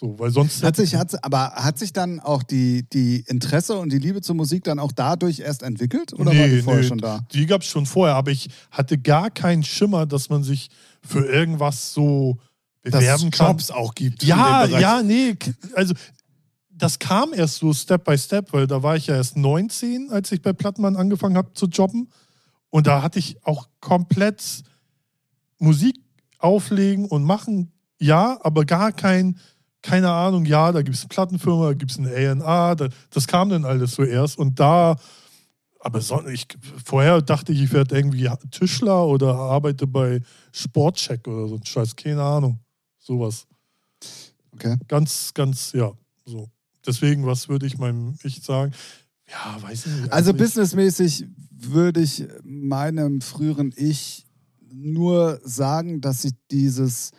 So, 0.00 0.18
weil 0.18 0.30
sonst. 0.30 0.62
Hat 0.62 0.76
sich, 0.76 0.94
hat, 0.94 1.22
aber 1.22 1.52
hat 1.52 1.78
sich 1.78 1.92
dann 1.92 2.20
auch 2.20 2.42
die, 2.42 2.84
die 2.90 3.22
Interesse 3.26 3.76
und 3.76 3.92
die 3.92 3.98
Liebe 3.98 4.22
zur 4.22 4.34
Musik 4.34 4.64
dann 4.64 4.78
auch 4.78 4.92
dadurch 4.92 5.40
erst 5.40 5.62
entwickelt? 5.62 6.14
Oder 6.14 6.32
nee, 6.32 6.40
war 6.40 6.48
die 6.48 6.62
vorher 6.62 6.82
nee, 6.82 6.88
schon 6.88 6.98
da? 6.98 7.20
Die 7.32 7.44
gab 7.44 7.60
es 7.60 7.68
schon 7.68 7.84
vorher, 7.84 8.14
aber 8.14 8.30
ich 8.30 8.48
hatte 8.70 8.96
gar 8.96 9.30
keinen 9.30 9.62
Schimmer, 9.62 10.06
dass 10.06 10.30
man 10.30 10.42
sich 10.42 10.70
für 11.02 11.26
irgendwas 11.26 11.92
so 11.92 12.38
bewerben 12.82 13.30
Dass 13.30 13.38
kann. 13.38 13.48
Jobs 13.48 13.70
auch 13.70 13.94
gibt. 13.94 14.22
Ja, 14.22 14.64
ja, 14.64 15.02
nee. 15.02 15.36
Also, 15.74 15.92
das 16.70 16.98
kam 16.98 17.34
erst 17.34 17.56
so 17.56 17.74
Step 17.74 18.04
by 18.04 18.16
Step, 18.16 18.54
weil 18.54 18.66
da 18.66 18.82
war 18.82 18.96
ich 18.96 19.08
ja 19.08 19.16
erst 19.16 19.36
19, 19.36 20.10
als 20.10 20.32
ich 20.32 20.40
bei 20.40 20.54
Plattmann 20.54 20.96
angefangen 20.96 21.36
habe 21.36 21.52
zu 21.52 21.66
jobben. 21.66 22.08
Und 22.70 22.86
da 22.86 23.02
hatte 23.02 23.18
ich 23.18 23.36
auch 23.44 23.68
komplett 23.80 24.62
Musik 25.58 26.00
auflegen 26.38 27.04
und 27.04 27.22
machen, 27.22 27.70
ja, 27.98 28.38
aber 28.42 28.64
gar 28.64 28.92
kein, 28.92 29.38
keine 29.82 30.10
Ahnung, 30.10 30.44
ja, 30.44 30.72
da 30.72 30.82
gibt 30.82 30.96
es 30.96 31.02
eine 31.02 31.08
Plattenfirma, 31.08 31.68
da 31.68 31.74
gibt 31.74 31.90
es 31.90 31.98
ein 31.98 32.06
A&A, 32.06 32.74
da, 32.74 32.88
das 33.10 33.26
kam 33.26 33.48
dann 33.48 33.64
alles 33.64 33.94
so 33.94 34.04
erst. 34.04 34.38
Und 34.38 34.60
da, 34.60 34.96
aber 35.80 36.00
so, 36.00 36.26
ich, 36.26 36.46
vorher 36.84 37.22
dachte 37.22 37.52
ich, 37.52 37.62
ich 37.62 37.72
werde 37.72 37.96
irgendwie 37.96 38.30
Tischler 38.50 39.06
oder 39.06 39.34
arbeite 39.34 39.86
bei 39.86 40.20
Sportcheck 40.52 41.26
oder 41.26 41.48
so 41.48 41.56
ein 41.56 41.64
Scheiß, 41.64 41.96
keine 41.96 42.22
Ahnung. 42.22 42.60
Sowas. 42.98 43.46
Okay. 44.52 44.76
Ganz, 44.88 45.32
ganz, 45.32 45.72
ja, 45.72 45.92
so. 46.24 46.50
Deswegen, 46.86 47.26
was 47.26 47.48
würde 47.48 47.66
ich 47.66 47.78
meinem 47.78 48.14
Ich 48.22 48.42
sagen? 48.42 48.72
Ja, 49.28 49.62
weiß 49.62 49.86
ich 49.86 49.92
nicht. 49.92 50.12
Also 50.12 50.34
businessmäßig 50.34 51.26
würde 51.50 52.00
ich 52.00 52.26
meinem 52.42 53.20
früheren 53.20 53.72
Ich 53.76 54.26
nur 54.72 55.40
sagen, 55.44 56.00
dass 56.00 56.24
ich 56.24 56.32
dieses 56.50 57.12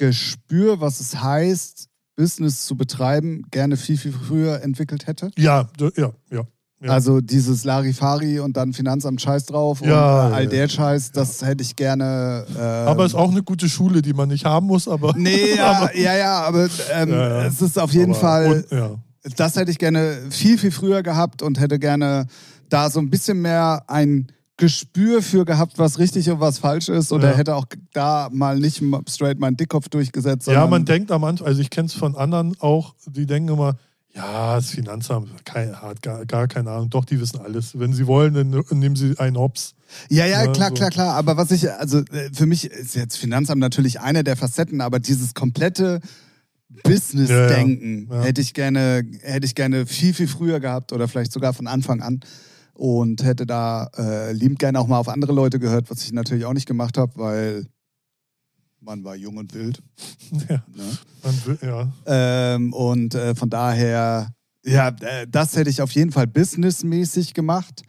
Gespür, 0.00 0.80
was 0.80 0.98
es 1.00 1.20
heißt, 1.22 1.86
Business 2.16 2.64
zu 2.66 2.74
betreiben, 2.76 3.42
gerne 3.50 3.76
viel, 3.76 3.96
viel 3.98 4.12
früher 4.12 4.62
entwickelt 4.62 5.06
hätte. 5.06 5.30
Ja, 5.38 5.68
ja, 5.78 5.90
ja. 6.30 6.42
Ja. 6.82 6.92
Also 6.92 7.20
dieses 7.20 7.64
Larifari 7.64 8.40
und 8.40 8.56
dann 8.56 8.72
Finanzamt 8.72 9.20
Scheiß 9.20 9.44
drauf 9.44 9.82
Ja, 9.82 10.26
und 10.28 10.32
äh, 10.32 10.34
all 10.36 10.44
ja. 10.44 10.48
der 10.50 10.68
Scheiß, 10.68 11.12
das 11.12 11.42
hätte 11.44 11.62
ich 11.62 11.76
gerne. 11.76 12.46
Ähm, 12.56 12.58
aber 12.88 13.04
ist 13.04 13.14
auch 13.14 13.30
eine 13.30 13.42
gute 13.42 13.68
Schule, 13.68 14.00
die 14.00 14.14
man 14.14 14.30
nicht 14.30 14.46
haben 14.46 14.66
muss, 14.66 14.88
aber. 14.88 15.12
Nee, 15.14 15.54
ja, 15.56 15.72
aber, 15.72 15.94
ja, 15.96 16.16
ja, 16.16 16.40
aber 16.40 16.68
ähm, 16.94 17.10
Ja, 17.10 17.28
ja. 17.40 17.44
es 17.44 17.60
ist 17.60 17.78
auf 17.78 17.92
jeden 17.92 18.12
aber- 18.12 18.20
Fall. 18.20 18.64
Und, 18.70 18.70
ja. 18.70 18.94
das 19.36 19.56
hätte 19.56 19.70
ich 19.70 19.78
gerne 19.78 20.16
viel, 20.30 20.56
viel 20.56 20.70
früher 20.70 21.02
gehabt 21.02 21.42
und 21.42 21.60
hätte 21.60 21.78
gerne 21.78 22.26
da 22.70 22.88
so 22.88 22.98
ein 22.98 23.10
bisschen 23.10 23.42
mehr 23.42 23.84
ein 23.88 24.28
Gespür 24.60 25.22
für 25.22 25.44
gehabt, 25.44 25.78
was 25.78 25.98
richtig 25.98 26.30
und 26.30 26.38
was 26.38 26.58
falsch 26.58 26.88
ist. 26.88 27.12
Oder 27.12 27.30
Ja. 27.32 27.36
hätte 27.36 27.56
auch 27.56 27.64
da 27.92 28.28
mal 28.30 28.58
nicht 28.58 28.82
straight 29.08 29.38
meinen 29.40 29.56
Dickkopf 29.56 29.88
durchgesetzt. 29.88 30.46
ja, 30.46 30.66
man 30.66 30.84
denkt 30.84 31.10
am 31.10 31.24
Anfang, 31.24 31.46
also 31.46 31.60
ich 31.60 31.70
kenne 31.70 31.86
es 31.86 31.94
von 31.94 32.14
anderen 32.14 32.54
auch, 32.60 32.94
die 33.06 33.26
denken 33.26 33.52
immer, 33.54 33.76
ja, 34.14 34.56
das 34.56 34.70
Finanzamt 34.70 35.28
kein, 35.44 35.80
hat 35.80 36.02
gar, 36.02 36.26
gar 36.26 36.46
keine 36.48 36.70
Ahnung. 36.70 36.90
Doch, 36.90 37.04
die 37.04 37.20
wissen 37.20 37.38
alles. 37.40 37.78
Wenn 37.78 37.92
sie 37.92 38.06
wollen, 38.06 38.34
dann 38.34 38.50
nehmen 38.78 38.96
sie 38.96 39.16
einen 39.18 39.36
Hops. 39.38 39.74
Ja, 40.08 40.26
ja, 40.26 40.44
Ja, 40.44 40.52
klar, 40.52 40.68
so. 40.70 40.74
klar, 40.74 40.90
klar. 40.90 41.14
Aber 41.14 41.36
was 41.36 41.50
ich, 41.52 41.70
also 41.72 41.98
äh, 41.98 42.28
für 42.32 42.46
mich 42.46 42.64
ist 42.70 42.96
jetzt 42.96 43.16
Finanzamt 43.16 43.60
natürlich 43.60 44.00
eine 44.00 44.24
der 44.24 44.36
Facetten, 44.36 44.80
aber 44.80 44.98
dieses 44.98 45.32
komplette 45.34 46.00
Business-Denken. 46.82 48.08
Ja. 48.10 48.22
hätte 48.22 48.40
ich 48.40 48.54
gerne, 48.54 49.04
hätte 49.22 49.46
ich 49.46 49.54
gerne 49.54 49.86
viel, 49.86 50.12
viel 50.14 50.28
früher 50.28 50.60
gehabt 50.60 50.92
oder 50.92 51.08
vielleicht 51.08 51.32
sogar 51.32 51.52
von 51.52 51.66
Anfang 51.66 52.02
an. 52.02 52.20
Und 52.80 53.22
hätte 53.22 53.44
da 53.44 53.90
äh, 53.98 54.32
liebend 54.32 54.58
gerne 54.58 54.80
auch 54.80 54.86
mal 54.86 54.96
auf 54.96 55.10
andere 55.10 55.34
Leute 55.34 55.58
gehört, 55.58 55.90
was 55.90 56.02
ich 56.02 56.14
natürlich 56.14 56.46
auch 56.46 56.54
nicht 56.54 56.64
gemacht 56.64 56.96
habe, 56.96 57.12
weil 57.16 57.66
man 58.80 59.04
war 59.04 59.14
jung 59.14 59.36
und 59.36 59.52
wild. 59.52 59.82
Ja, 60.48 60.64
Ne? 60.74 60.98
man 61.22 61.44
will, 61.44 61.58
ja. 61.60 61.92
Ähm, 62.06 62.72
und 62.72 63.14
äh, 63.14 63.34
von 63.34 63.50
daher, 63.50 64.32
ja, 64.64 64.88
äh, 64.88 65.26
das 65.28 65.56
hätte 65.56 65.68
ich 65.68 65.82
auf 65.82 65.90
jeden 65.90 66.10
Fall 66.10 66.26
businessmäßig 66.26 67.34
gemacht. 67.34 67.82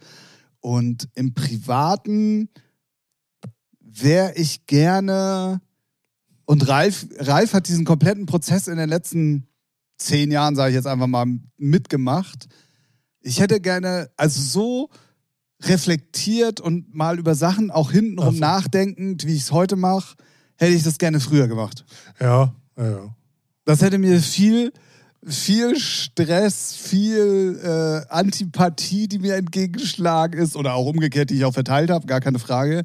Und 0.60 1.08
im 1.14 1.32
Privaten 1.32 2.50
wäre 3.80 4.34
ich 4.34 4.66
gerne. 4.66 5.62
Und 6.44 6.68
Ralf, 6.68 7.06
Ralf 7.16 7.54
hat 7.54 7.66
diesen 7.66 7.86
kompletten 7.86 8.26
Prozess 8.26 8.68
in 8.68 8.76
den 8.76 8.90
letzten 8.90 9.46
zehn 9.96 10.30
Jahren, 10.30 10.54
sage 10.54 10.68
ich 10.72 10.74
jetzt 10.74 10.86
einfach 10.86 11.06
mal, 11.06 11.24
mitgemacht. 11.56 12.46
Ich 13.22 13.40
hätte 13.40 13.60
gerne, 13.60 14.10
also 14.16 14.40
so 14.40 14.90
reflektiert 15.62 16.60
und 16.60 16.94
mal 16.94 17.18
über 17.18 17.34
Sachen 17.34 17.70
auch 17.70 17.92
hintenrum 17.92 18.28
Ach 18.30 18.34
so. 18.34 18.40
nachdenkend, 18.40 19.26
wie 19.26 19.34
ich 19.34 19.42
es 19.42 19.52
heute 19.52 19.76
mache, 19.76 20.16
hätte 20.56 20.72
ich 20.72 20.82
das 20.82 20.98
gerne 20.98 21.20
früher 21.20 21.48
gemacht. 21.48 21.84
Ja, 22.20 22.54
ja, 22.76 22.90
ja. 22.90 23.16
Das 23.64 23.80
hätte 23.80 23.98
mir 23.98 24.20
viel, 24.20 24.72
viel 25.24 25.78
Stress, 25.78 26.74
viel 26.74 27.60
äh, 27.62 28.12
Antipathie, 28.12 29.06
die 29.06 29.20
mir 29.20 29.36
entgegengeschlagen 29.36 30.40
ist, 30.40 30.56
oder 30.56 30.74
auch 30.74 30.86
umgekehrt, 30.86 31.30
die 31.30 31.36
ich 31.36 31.44
auch 31.44 31.54
verteilt 31.54 31.90
habe, 31.90 32.06
gar 32.06 32.20
keine 32.20 32.40
Frage. 32.40 32.82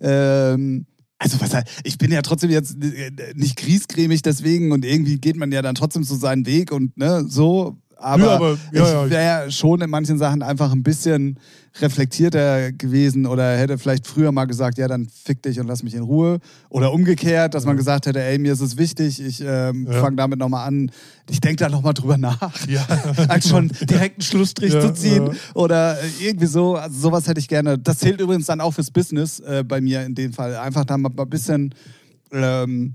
Ähm, 0.00 0.86
also 1.18 1.40
was 1.40 1.50
ich 1.82 1.98
bin 1.98 2.12
ja 2.12 2.22
trotzdem 2.22 2.50
jetzt 2.50 2.76
äh, 2.82 3.10
nicht 3.34 3.56
griesgrämig 3.56 4.22
deswegen 4.22 4.70
und 4.70 4.84
irgendwie 4.84 5.18
geht 5.18 5.36
man 5.36 5.50
ja 5.50 5.62
dann 5.62 5.74
trotzdem 5.74 6.04
so 6.04 6.14
seinen 6.14 6.46
Weg 6.46 6.72
und 6.72 6.96
ne, 6.96 7.24
so. 7.26 7.78
Aber, 8.00 8.24
Ja, 8.24 8.34
aber- 8.36 8.58
ja, 8.72 9.04
ich 9.06 9.10
wäre 9.10 9.50
schon 9.50 9.80
in 9.80 9.90
manchen 9.90 10.18
Sachen 10.18 10.42
einfach 10.42 10.70
ein 10.72 10.82
bisschen 10.84 11.38
reflektierter 11.80 12.72
gewesen 12.72 13.26
oder 13.26 13.56
hätte 13.56 13.78
vielleicht 13.78 14.06
früher 14.06 14.30
mal 14.32 14.44
gesagt, 14.46 14.78
ja, 14.78 14.88
dann 14.88 15.06
fick 15.08 15.42
dich 15.42 15.58
und 15.60 15.66
lass 15.66 15.82
mich 15.82 15.94
in 15.94 16.02
Ruhe. 16.02 16.38
Oder 16.70 16.92
umgekehrt, 16.92 17.54
dass 17.54 17.64
man 17.64 17.76
gesagt 17.76 18.06
hätte, 18.06 18.20
ey, 18.22 18.38
mir 18.38 18.52
ist 18.52 18.60
es 18.60 18.76
wichtig, 18.76 19.20
ich 19.24 19.40
ähm, 19.44 19.86
Ja. 19.90 20.00
fange 20.00 20.16
damit 20.16 20.38
nochmal 20.38 20.66
an. 20.66 20.90
Ich 21.28 21.40
denke 21.40 21.56
da 21.56 21.68
nochmal 21.68 21.94
drüber 21.94 22.16
nach. 22.18 22.66
Ja. 22.68 22.86
Als 23.28 23.48
schon 23.48 23.68
direkt 23.82 24.16
einen 24.16 24.22
Schlussstrich 24.22 24.72
Ja, 24.74 24.80
zu 24.80 24.92
ziehen. 24.94 25.30
Oder 25.54 25.98
äh, 26.00 26.06
irgendwie 26.20 26.46
so. 26.46 26.76
Also 26.76 26.98
sowas 27.00 27.26
hätte 27.28 27.40
ich 27.40 27.48
gerne. 27.48 27.78
Das 27.78 27.98
zählt 27.98 28.20
übrigens 28.20 28.46
dann 28.46 28.60
auch 28.60 28.72
fürs 28.72 28.90
Business 28.90 29.40
äh, 29.40 29.64
bei 29.66 29.80
mir 29.80 30.04
in 30.04 30.14
dem 30.14 30.32
Fall. 30.32 30.56
Einfach 30.56 30.84
da 30.84 30.96
mal 30.98 31.10
ein 31.16 31.28
bisschen 31.30 31.74
ähm, 32.32 32.94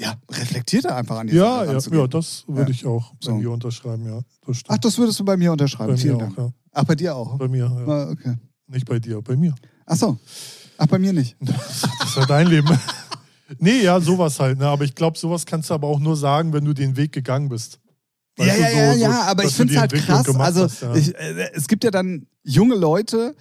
ja, 0.00 0.14
reflektierter 0.30 0.96
einfach 0.96 1.18
an 1.18 1.26
die 1.26 1.34
Ja, 1.34 1.42
Sache 1.44 1.64
ja, 1.66 1.66
ja, 1.66 1.72
das 1.74 2.46
würde 2.46 2.62
Ja. 2.62 2.68
ich 2.68 2.86
auch 2.86 3.10
bei 3.14 3.16
So. 3.32 3.38
dir 3.38 3.50
unterschreiben, 3.50 4.06
ja. 4.06 4.20
Das. 4.46 4.62
Ach, 4.68 4.78
das 4.78 4.96
würdest 4.98 5.20
du 5.20 5.24
bei 5.24 5.36
mir 5.36 5.48
bei 5.48 5.52
unterschreiben. 5.52 5.92
mir 5.92 5.98
Vielen 5.98 6.14
auch, 6.16 6.20
Dank. 6.20 6.38
ja. 6.38 6.50
Ach, 6.72 6.84
bei 6.84 6.94
dir 6.94 7.14
auch? 7.14 7.36
Bei 7.38 7.48
mir, 7.48 7.66
ja. 7.66 7.86
Ah, 7.86 8.10
okay. 8.10 8.36
Nicht 8.68 8.86
bei 8.86 8.98
dir, 8.98 9.20
bei 9.20 9.36
mir. 9.36 9.54
Ach 9.86 9.96
so. 9.96 10.18
Ach, 10.78 10.86
bei 10.86 10.98
mir 10.98 11.12
nicht. 11.12 11.36
Das 11.40 11.84
ist 12.10 12.16
ja 12.16 12.26
dein 12.26 12.46
Leben. 12.48 12.68
Nee, 13.58 13.82
ja, 13.82 14.00
sowas 14.00 14.38
halt. 14.38 14.58
Ne? 14.60 14.66
Aber 14.68 14.84
ich 14.84 14.94
glaube, 14.94 15.18
sowas 15.18 15.44
kannst 15.44 15.70
du 15.70 15.74
aber 15.74 15.88
auch 15.88 15.98
nur 15.98 16.16
sagen, 16.16 16.52
wenn 16.52 16.64
du 16.64 16.72
den 16.72 16.96
Weg 16.96 17.10
gegangen 17.10 17.48
bist. 17.48 17.80
Ja, 18.38 18.46
Weißt 18.46 18.56
du, 18.56 18.62
ja, 18.62 18.68
so- 18.70 18.76
ja, 19.00 19.08
ja, 19.10 19.22
aber 19.24 19.42
ich 19.44 19.52
finde 19.54 19.74
es 19.74 19.80
halt 19.80 19.92
krass. 19.92 20.28
Also, 20.38 20.62
hast, 20.62 20.82
ja. 20.82 20.94
ich, 20.94 21.12
äh, 21.16 21.50
es 21.52 21.66
gibt 21.66 21.82
ja 21.82 21.90
dann 21.90 22.26
junge 22.44 22.76
Leute, 22.76 23.34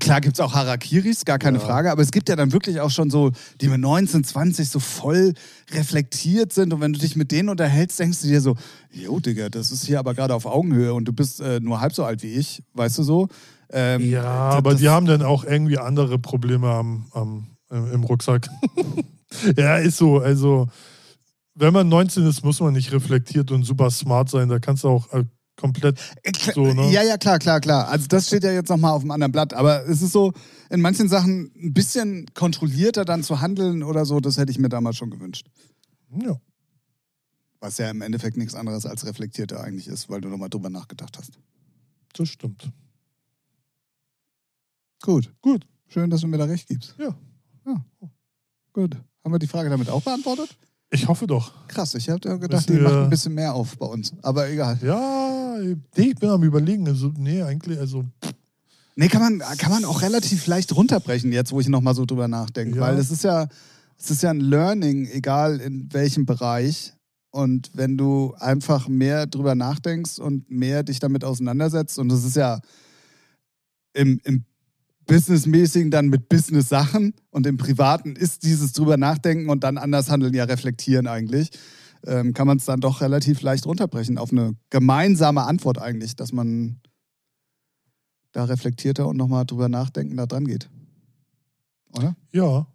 klar 0.00 0.20
gibt 0.20 0.36
es 0.36 0.40
auch 0.40 0.54
Harakiris, 0.54 1.24
gar 1.24 1.38
keine 1.38 1.58
Ja. 1.58 1.64
Frage, 1.64 1.90
aber 1.90 2.02
es 2.02 2.10
gibt 2.10 2.28
ja 2.28 2.36
dann 2.36 2.52
wirklich 2.52 2.80
auch 2.80 2.90
schon 2.90 3.10
so, 3.10 3.30
die 3.60 3.68
mit 3.68 3.80
19, 3.80 4.24
20 4.24 4.68
so 4.68 4.80
voll 4.80 5.34
reflektiert 5.72 6.52
sind 6.52 6.72
und 6.72 6.80
wenn 6.80 6.92
du 6.92 6.98
dich 6.98 7.16
mit 7.16 7.30
denen 7.30 7.48
unterhältst, 7.48 7.98
denkst 8.00 8.22
du 8.22 8.28
dir 8.28 8.40
so, 8.40 8.56
jo, 8.90 9.20
Digga, 9.20 9.48
das 9.48 9.70
ist 9.70 9.84
hier 9.84 9.98
aber 9.98 10.14
gerade 10.14 10.34
auf 10.34 10.46
Augenhöhe 10.46 10.94
und 10.94 11.04
du 11.06 11.12
bist 11.12 11.40
äh, 11.40 11.60
nur 11.60 11.80
halb 11.80 11.92
so 11.94 12.04
alt 12.04 12.22
wie 12.22 12.32
ich, 12.32 12.62
weißt 12.74 12.98
du 12.98 13.02
so? 13.02 13.28
Ähm, 13.70 14.08
ja, 14.10 14.22
aber 14.24 14.74
die 14.74 14.88
haben 14.88 15.06
dann 15.06 15.22
auch 15.22 15.44
irgendwie 15.44 15.78
andere 15.78 16.18
Probleme 16.18 16.68
am, 16.68 17.06
am, 17.12 17.46
im 17.70 17.90
im 17.92 18.04
Rucksack. 18.04 18.48
ja, 19.56 19.76
ist 19.78 19.96
so. 19.96 20.18
Also, 20.18 20.68
wenn 21.54 21.72
man 21.72 21.88
19 21.88 22.26
ist, 22.26 22.44
muss 22.44 22.60
man 22.60 22.74
nicht 22.74 22.92
reflektiert 22.92 23.50
und 23.50 23.64
super 23.64 23.90
smart 23.90 24.28
sein. 24.28 24.48
Da 24.50 24.58
kannst 24.58 24.84
du 24.84 24.88
auch 24.88 25.10
äh, 25.12 25.24
komplett. 25.62 25.98
So, 26.54 26.72
ne? 26.74 26.90
Ja, 26.90 27.02
ja, 27.02 27.16
klar, 27.16 27.38
klar, 27.38 27.60
klar. 27.60 27.88
Also 27.88 28.06
das 28.08 28.26
steht 28.26 28.42
ja 28.42 28.52
jetzt 28.52 28.68
nochmal 28.68 28.92
auf 28.92 29.02
dem 29.02 29.10
anderen 29.12 29.32
Blatt. 29.32 29.54
Aber 29.54 29.86
es 29.86 30.02
ist 30.02 30.12
so, 30.12 30.32
in 30.70 30.80
manchen 30.80 31.08
Sachen 31.08 31.52
ein 31.56 31.72
bisschen 31.72 32.26
kontrollierter 32.34 33.04
dann 33.04 33.22
zu 33.22 33.40
handeln 33.40 33.82
oder 33.82 34.04
so, 34.04 34.20
das 34.20 34.36
hätte 34.38 34.50
ich 34.50 34.58
mir 34.58 34.68
damals 34.68 34.96
schon 34.96 35.10
gewünscht. 35.10 35.46
Ja, 36.20 36.36
Was 37.60 37.78
ja 37.78 37.90
im 37.90 38.02
Endeffekt 38.02 38.36
nichts 38.36 38.54
anderes 38.54 38.84
als 38.84 39.06
reflektierter 39.06 39.62
eigentlich 39.62 39.86
ist, 39.86 40.10
weil 40.10 40.20
du 40.20 40.28
nochmal 40.28 40.50
drüber 40.50 40.68
nachgedacht 40.68 41.16
hast. 41.16 41.38
das 42.14 42.28
stimmt. 42.28 42.70
Gut. 45.02 45.32
Gut. 45.40 45.66
Schön, 45.88 46.10
dass 46.10 46.20
du 46.22 46.26
mir 46.26 46.38
da 46.38 46.44
recht 46.44 46.68
gibst. 46.68 46.94
Ja. 46.98 47.16
ja. 47.66 47.84
Gut. 48.72 48.96
Haben 49.24 49.34
wir 49.34 49.38
die 49.38 49.46
Frage 49.46 49.70
damit 49.70 49.88
auch 49.88 50.02
beantwortet? 50.02 50.56
Ich 50.94 51.08
hoffe 51.08 51.26
doch. 51.26 51.52
Krass, 51.68 51.94
ich 51.94 52.08
habe 52.10 52.38
gedacht, 52.38 52.68
die 52.68 52.74
macht 52.74 52.92
wir- 52.94 53.02
ein 53.04 53.10
bisschen 53.10 53.34
mehr 53.34 53.54
auf 53.54 53.76
bei 53.78 53.86
uns. 53.86 54.12
Aber 54.22 54.48
egal. 54.50 54.78
Ja, 54.82 55.56
ich 55.96 56.14
bin 56.16 56.28
am 56.28 56.42
Überlegen. 56.42 56.86
Also, 56.86 57.12
nee, 57.16 57.42
eigentlich, 57.42 57.78
also. 57.78 58.04
Nee, 58.94 59.08
kann 59.08 59.22
man, 59.22 59.38
kann 59.56 59.70
man 59.72 59.86
auch 59.86 60.02
relativ 60.02 60.46
leicht 60.46 60.76
runterbrechen, 60.76 61.32
jetzt 61.32 61.50
wo 61.50 61.60
ich 61.60 61.68
nochmal 61.68 61.94
so 61.94 62.04
drüber 62.04 62.28
nachdenke. 62.28 62.76
Ja. 62.76 62.82
Weil 62.82 62.98
es 62.98 63.10
ist 63.10 63.24
ja, 63.24 63.48
es 63.98 64.10
ist 64.10 64.22
ja 64.22 64.30
ein 64.30 64.40
Learning, 64.40 65.06
egal 65.06 65.60
in 65.60 65.90
welchem 65.94 66.26
Bereich. 66.26 66.92
Und 67.30 67.70
wenn 67.72 67.96
du 67.96 68.34
einfach 68.38 68.88
mehr 68.88 69.26
drüber 69.26 69.54
nachdenkst 69.54 70.18
und 70.18 70.50
mehr 70.50 70.82
dich 70.82 70.98
damit 70.98 71.24
auseinandersetzt, 71.24 71.98
und 71.98 72.10
das 72.10 72.22
ist 72.24 72.36
ja 72.36 72.60
im, 73.94 74.20
im 74.24 74.44
Businessmäßigen 75.06 75.90
dann 75.90 76.08
mit 76.08 76.28
Business-Sachen 76.28 77.14
und 77.30 77.46
im 77.46 77.56
Privaten 77.56 78.16
ist 78.16 78.44
dieses 78.44 78.72
drüber 78.72 78.96
nachdenken 78.96 79.50
und 79.50 79.64
dann 79.64 79.78
anders 79.78 80.10
handeln 80.10 80.34
ja 80.34 80.44
reflektieren 80.44 81.06
eigentlich, 81.06 81.50
ähm, 82.06 82.34
kann 82.34 82.46
man 82.46 82.58
es 82.58 82.64
dann 82.64 82.80
doch 82.80 83.00
relativ 83.00 83.42
leicht 83.42 83.66
runterbrechen 83.66 84.18
auf 84.18 84.32
eine 84.32 84.54
gemeinsame 84.70 85.42
Antwort 85.42 85.78
eigentlich, 85.78 86.16
dass 86.16 86.32
man 86.32 86.80
da 88.32 88.44
reflektierter 88.44 89.06
und 89.06 89.16
nochmal 89.16 89.44
drüber 89.44 89.68
nachdenken 89.68 90.16
da 90.16 90.26
dran 90.26 90.46
geht. 90.46 90.70
Oder? 91.90 92.16
Ja. 92.32 92.66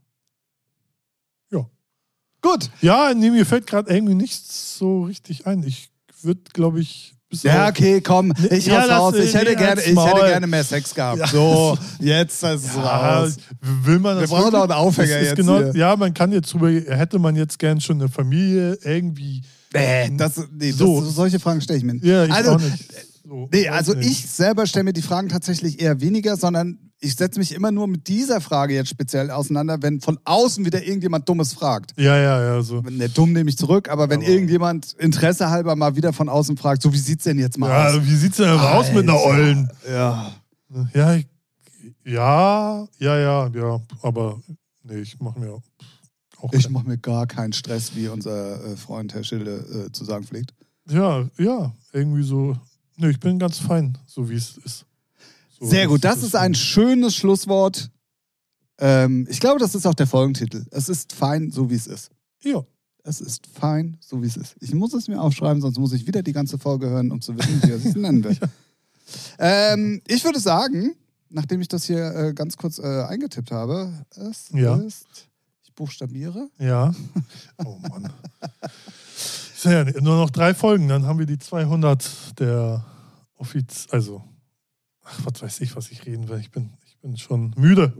Gut. 2.41 2.69
Ja, 2.81 3.13
nee, 3.13 3.29
mir 3.29 3.45
fällt 3.45 3.67
gerade 3.67 3.93
irgendwie 3.93 4.15
nichts 4.15 4.77
so 4.77 5.03
richtig 5.03 5.47
ein. 5.47 5.63
Ich 5.63 5.91
würde, 6.21 6.41
glaube 6.53 6.79
ich, 6.79 7.16
bis 7.29 7.43
Ja, 7.43 7.67
okay, 7.67 8.01
komm. 8.01 8.33
Ich 8.49 8.67
Ja, 8.67 8.83
raus. 8.85 9.15
Ich 9.15 9.33
hätte, 9.33 9.55
gerne, 9.55 9.81
ich 9.81 9.87
hätte 9.95 10.25
gerne 10.27 10.47
mehr 10.47 10.63
Sex 10.63 10.93
gehabt. 10.93 11.19
Ja. 11.19 11.27
So, 11.27 11.77
jetzt 11.99 12.43
ist 12.43 12.65
es 12.65 12.75
Ja, 12.75 13.19
raus. 13.21 13.37
will 13.83 13.99
man 13.99 14.15
Wir 14.15 14.21
das 14.21 14.29
brauchen 14.29 14.51
doch 14.51 14.63
einen? 14.63 14.71
Aufhänger 14.71 15.21
jetzt 15.21 15.35
Genau. 15.35 15.59
Ja, 15.73 15.95
man 15.95 16.13
kann 16.13 16.31
jetzt 16.31 16.53
drüber, 16.53 16.69
hätte 16.71 17.19
man 17.19 17.35
jetzt 17.35 17.59
gern 17.59 17.81
schon 17.81 17.99
eine 18.01 18.09
Familie 18.09 18.77
irgendwie. 18.83 19.41
Nee, 19.73 20.11
das, 20.15 20.41
nee 20.57 20.71
So. 20.71 21.01
das, 21.01 21.15
solche 21.15 21.39
Fragen 21.39 21.61
stelle 21.61 21.79
ich 21.79 21.85
mir 21.85 21.93
nicht. 21.95 22.05
Ja, 22.05 22.25
ich 22.25 22.31
also, 22.31 22.51
auch 22.53 22.59
nicht. 22.61 22.85
So, 23.27 23.49
Nee, 23.51 23.67
also 23.67 23.93
nicht. 23.93 24.09
ich 24.09 24.29
selber 24.29 24.65
stelle 24.65 24.85
mir 24.85 24.93
die 24.93 25.01
Fragen 25.01 25.27
tatsächlich 25.27 25.81
eher 25.81 25.99
weniger, 25.99 26.37
sondern 26.37 26.77
ich 26.99 27.15
setze 27.15 27.37
mich 27.39 27.53
immer 27.53 27.71
nur 27.71 27.87
mit 27.87 28.07
dieser 28.07 28.41
Frage 28.41 28.73
jetzt 28.73 28.89
speziell 28.89 29.29
auseinander, 29.31 29.77
wenn 29.81 30.01
von 30.01 30.17
außen 30.23 30.65
wieder 30.65 30.83
irgendjemand 30.83 31.29
Dummes 31.29 31.53
fragt. 31.53 31.93
Ja, 31.97 32.17
ja, 32.17 32.41
ja, 32.55 32.61
so. 32.61 32.81
Ne, 32.81 33.07
dumm 33.09 33.33
nehme 33.33 33.49
ich 33.49 33.57
zurück, 33.57 33.89
aber 33.89 34.09
wenn 34.09 34.21
Aber- 34.21 34.29
irgendjemand 34.29 34.93
Interesse 34.93 35.49
halber 35.49 35.75
mal 35.75 35.95
wieder 35.95 36.11
von 36.13 36.27
außen 36.29 36.57
fragt, 36.57 36.81
so 36.81 36.91
wie 36.93 36.97
sieht's 36.97 37.23
denn 37.25 37.37
jetzt 37.39 37.57
mal 37.57 37.69
aus? 37.87 37.93
Ja, 37.95 38.05
wie 38.05 38.15
sieht's 38.15 38.37
denn 38.37 38.49
aus 38.49 38.91
mit 38.91 39.03
einer 39.03 39.13
Alter. 39.13 39.25
Ollen? 39.25 39.69
Ja. 39.87 40.33
Ja, 40.93 41.15
ich, 41.15 41.27
ja, 42.03 42.87
ja, 42.99 43.17
ja, 43.19 43.47
ja, 43.53 43.81
aber 44.01 44.39
nee, 44.83 44.99
ich 44.99 45.19
mache 45.19 45.39
mir 45.39 45.53
auch. 45.53 45.61
Ich 46.51 46.69
mache 46.69 46.87
mir 46.87 46.97
gar 46.97 47.25
keinen 47.25 47.53
Stress, 47.53 47.95
wie 47.95 48.07
unser 48.09 48.63
äh, 48.63 48.75
Freund 48.77 49.13
Herr 49.13 49.23
Schilde 49.23 49.87
äh, 49.87 49.91
zu 49.91 50.03
sagen 50.05 50.23
pflegt. 50.23 50.53
ja, 50.89 51.27
ja, 51.37 51.73
irgendwie 51.93 52.23
so. 52.23 52.55
Nee, 52.95 53.09
ich 53.09 53.19
bin 53.19 53.39
ganz 53.39 53.59
fein, 53.59 53.97
so 54.05 54.29
wie 54.29 54.35
es 54.35 54.57
ist. 54.57 54.85
So, 55.59 55.65
Sehr 55.65 55.87
gut, 55.87 56.03
das 56.03 56.23
ist 56.23 56.35
ein 56.35 56.53
schönes 56.55 57.15
Schlusswort. 57.15 57.89
Ähm, 58.79 59.27
ich 59.29 59.39
glaube, 59.39 59.59
das 59.59 59.73
ist 59.73 59.85
auch 59.87 59.95
der 59.95 60.05
Folgentitel. 60.07 60.65
Es 60.71 60.87
ist 60.87 61.13
fein, 61.13 61.49
so 61.51 61.69
wie 61.69 61.75
es 61.75 61.87
ist. 61.87 62.11
Ja, 62.43 62.63
Es 63.03 63.21
ist 63.21 63.47
fein, 63.47 63.97
so 63.99 64.21
wie 64.21 64.27
es 64.27 64.37
ist. 64.37 64.55
Ich 64.59 64.73
muss 64.73 64.93
es 64.93 65.07
mir 65.07 65.19
aufschreiben, 65.21 65.61
sonst 65.61 65.79
muss 65.79 65.93
ich 65.93 66.05
wieder 66.05 66.21
die 66.21 66.33
ganze 66.33 66.59
Folge 66.59 66.89
hören, 66.89 67.11
um 67.11 67.21
zu 67.21 67.35
wissen, 67.37 67.61
wie 67.63 67.71
er 67.71 67.77
es 67.77 67.95
nennen 67.95 68.23
will. 68.23 68.37
ähm, 69.39 70.01
ich 70.07 70.23
würde 70.23 70.39
sagen, 70.39 70.93
nachdem 71.29 71.61
ich 71.61 71.67
das 71.69 71.85
hier 71.85 72.13
äh, 72.15 72.33
ganz 72.33 72.55
kurz 72.57 72.77
äh, 72.77 73.03
eingetippt 73.03 73.51
habe, 73.51 73.91
es 74.15 74.49
Ja. 74.53 74.75
ist. 74.75 75.07
Ich 75.63 75.73
buchstabiere. 75.73 76.49
ja. 76.59 76.93
Oh 77.65 77.77
Mann. 77.89 78.11
Ja 79.63 79.83
nur 79.83 80.15
noch 80.17 80.29
drei 80.29 80.53
Folgen, 80.53 80.87
dann 80.87 81.05
haben 81.07 81.17
wir 81.19 81.25
die 81.25 81.39
200 81.39 82.39
der 82.39 82.85
Offiz. 83.37 83.87
Also, 83.89 84.23
ach, 85.07 85.19
was 85.25 85.41
weiß 85.41 85.61
ich, 85.61 85.75
was 85.75 85.91
ich 85.91 86.05
reden 86.05 86.27
will. 86.29 86.39
Ich 86.39 86.51
bin, 86.51 86.71
ich 86.85 86.97
bin 86.99 87.17
schon 87.17 87.53
müde 87.57 87.93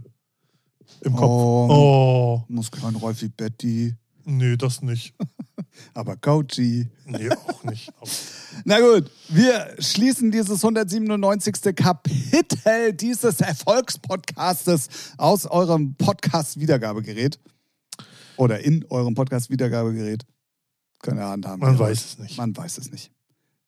im 1.01 1.13
Kopf. 1.15 1.29
Oh, 1.29 1.67
Oh, 1.69 2.43
muss 2.47 2.71
kein 2.71 2.95
Rolfi 2.95 3.29
Betty, 3.29 3.95
nee, 4.25 4.55
das 4.57 4.81
nicht. 4.81 5.13
aber 5.93 6.15
Gauchi. 6.17 6.87
Nee, 7.05 7.29
auch 7.29 7.63
nicht. 7.63 7.91
Na 8.65 8.79
gut, 8.79 9.09
wir 9.29 9.75
schließen 9.79 10.31
dieses 10.31 10.63
197. 10.63 11.75
Kapitel 11.75 12.93
dieses 12.93 13.39
Erfolgspodcastes 13.41 14.87
aus 15.17 15.45
eurem 15.45 15.95
Podcast-Wiedergabegerät. 15.95 17.39
Oder 18.37 18.59
in 18.63 18.85
eurem 18.89 19.15
Podcast-Wiedergabegerät. 19.15 20.25
Keine 20.99 21.25
Hand 21.25 21.45
haben. 21.45 21.59
Man 21.61 21.73
wir. 21.73 21.79
weiß 21.79 22.05
es 22.05 22.19
nicht. 22.19 22.37
Man 22.37 22.55
weiß 22.55 22.77
es 22.77 22.91
nicht. 22.91 23.11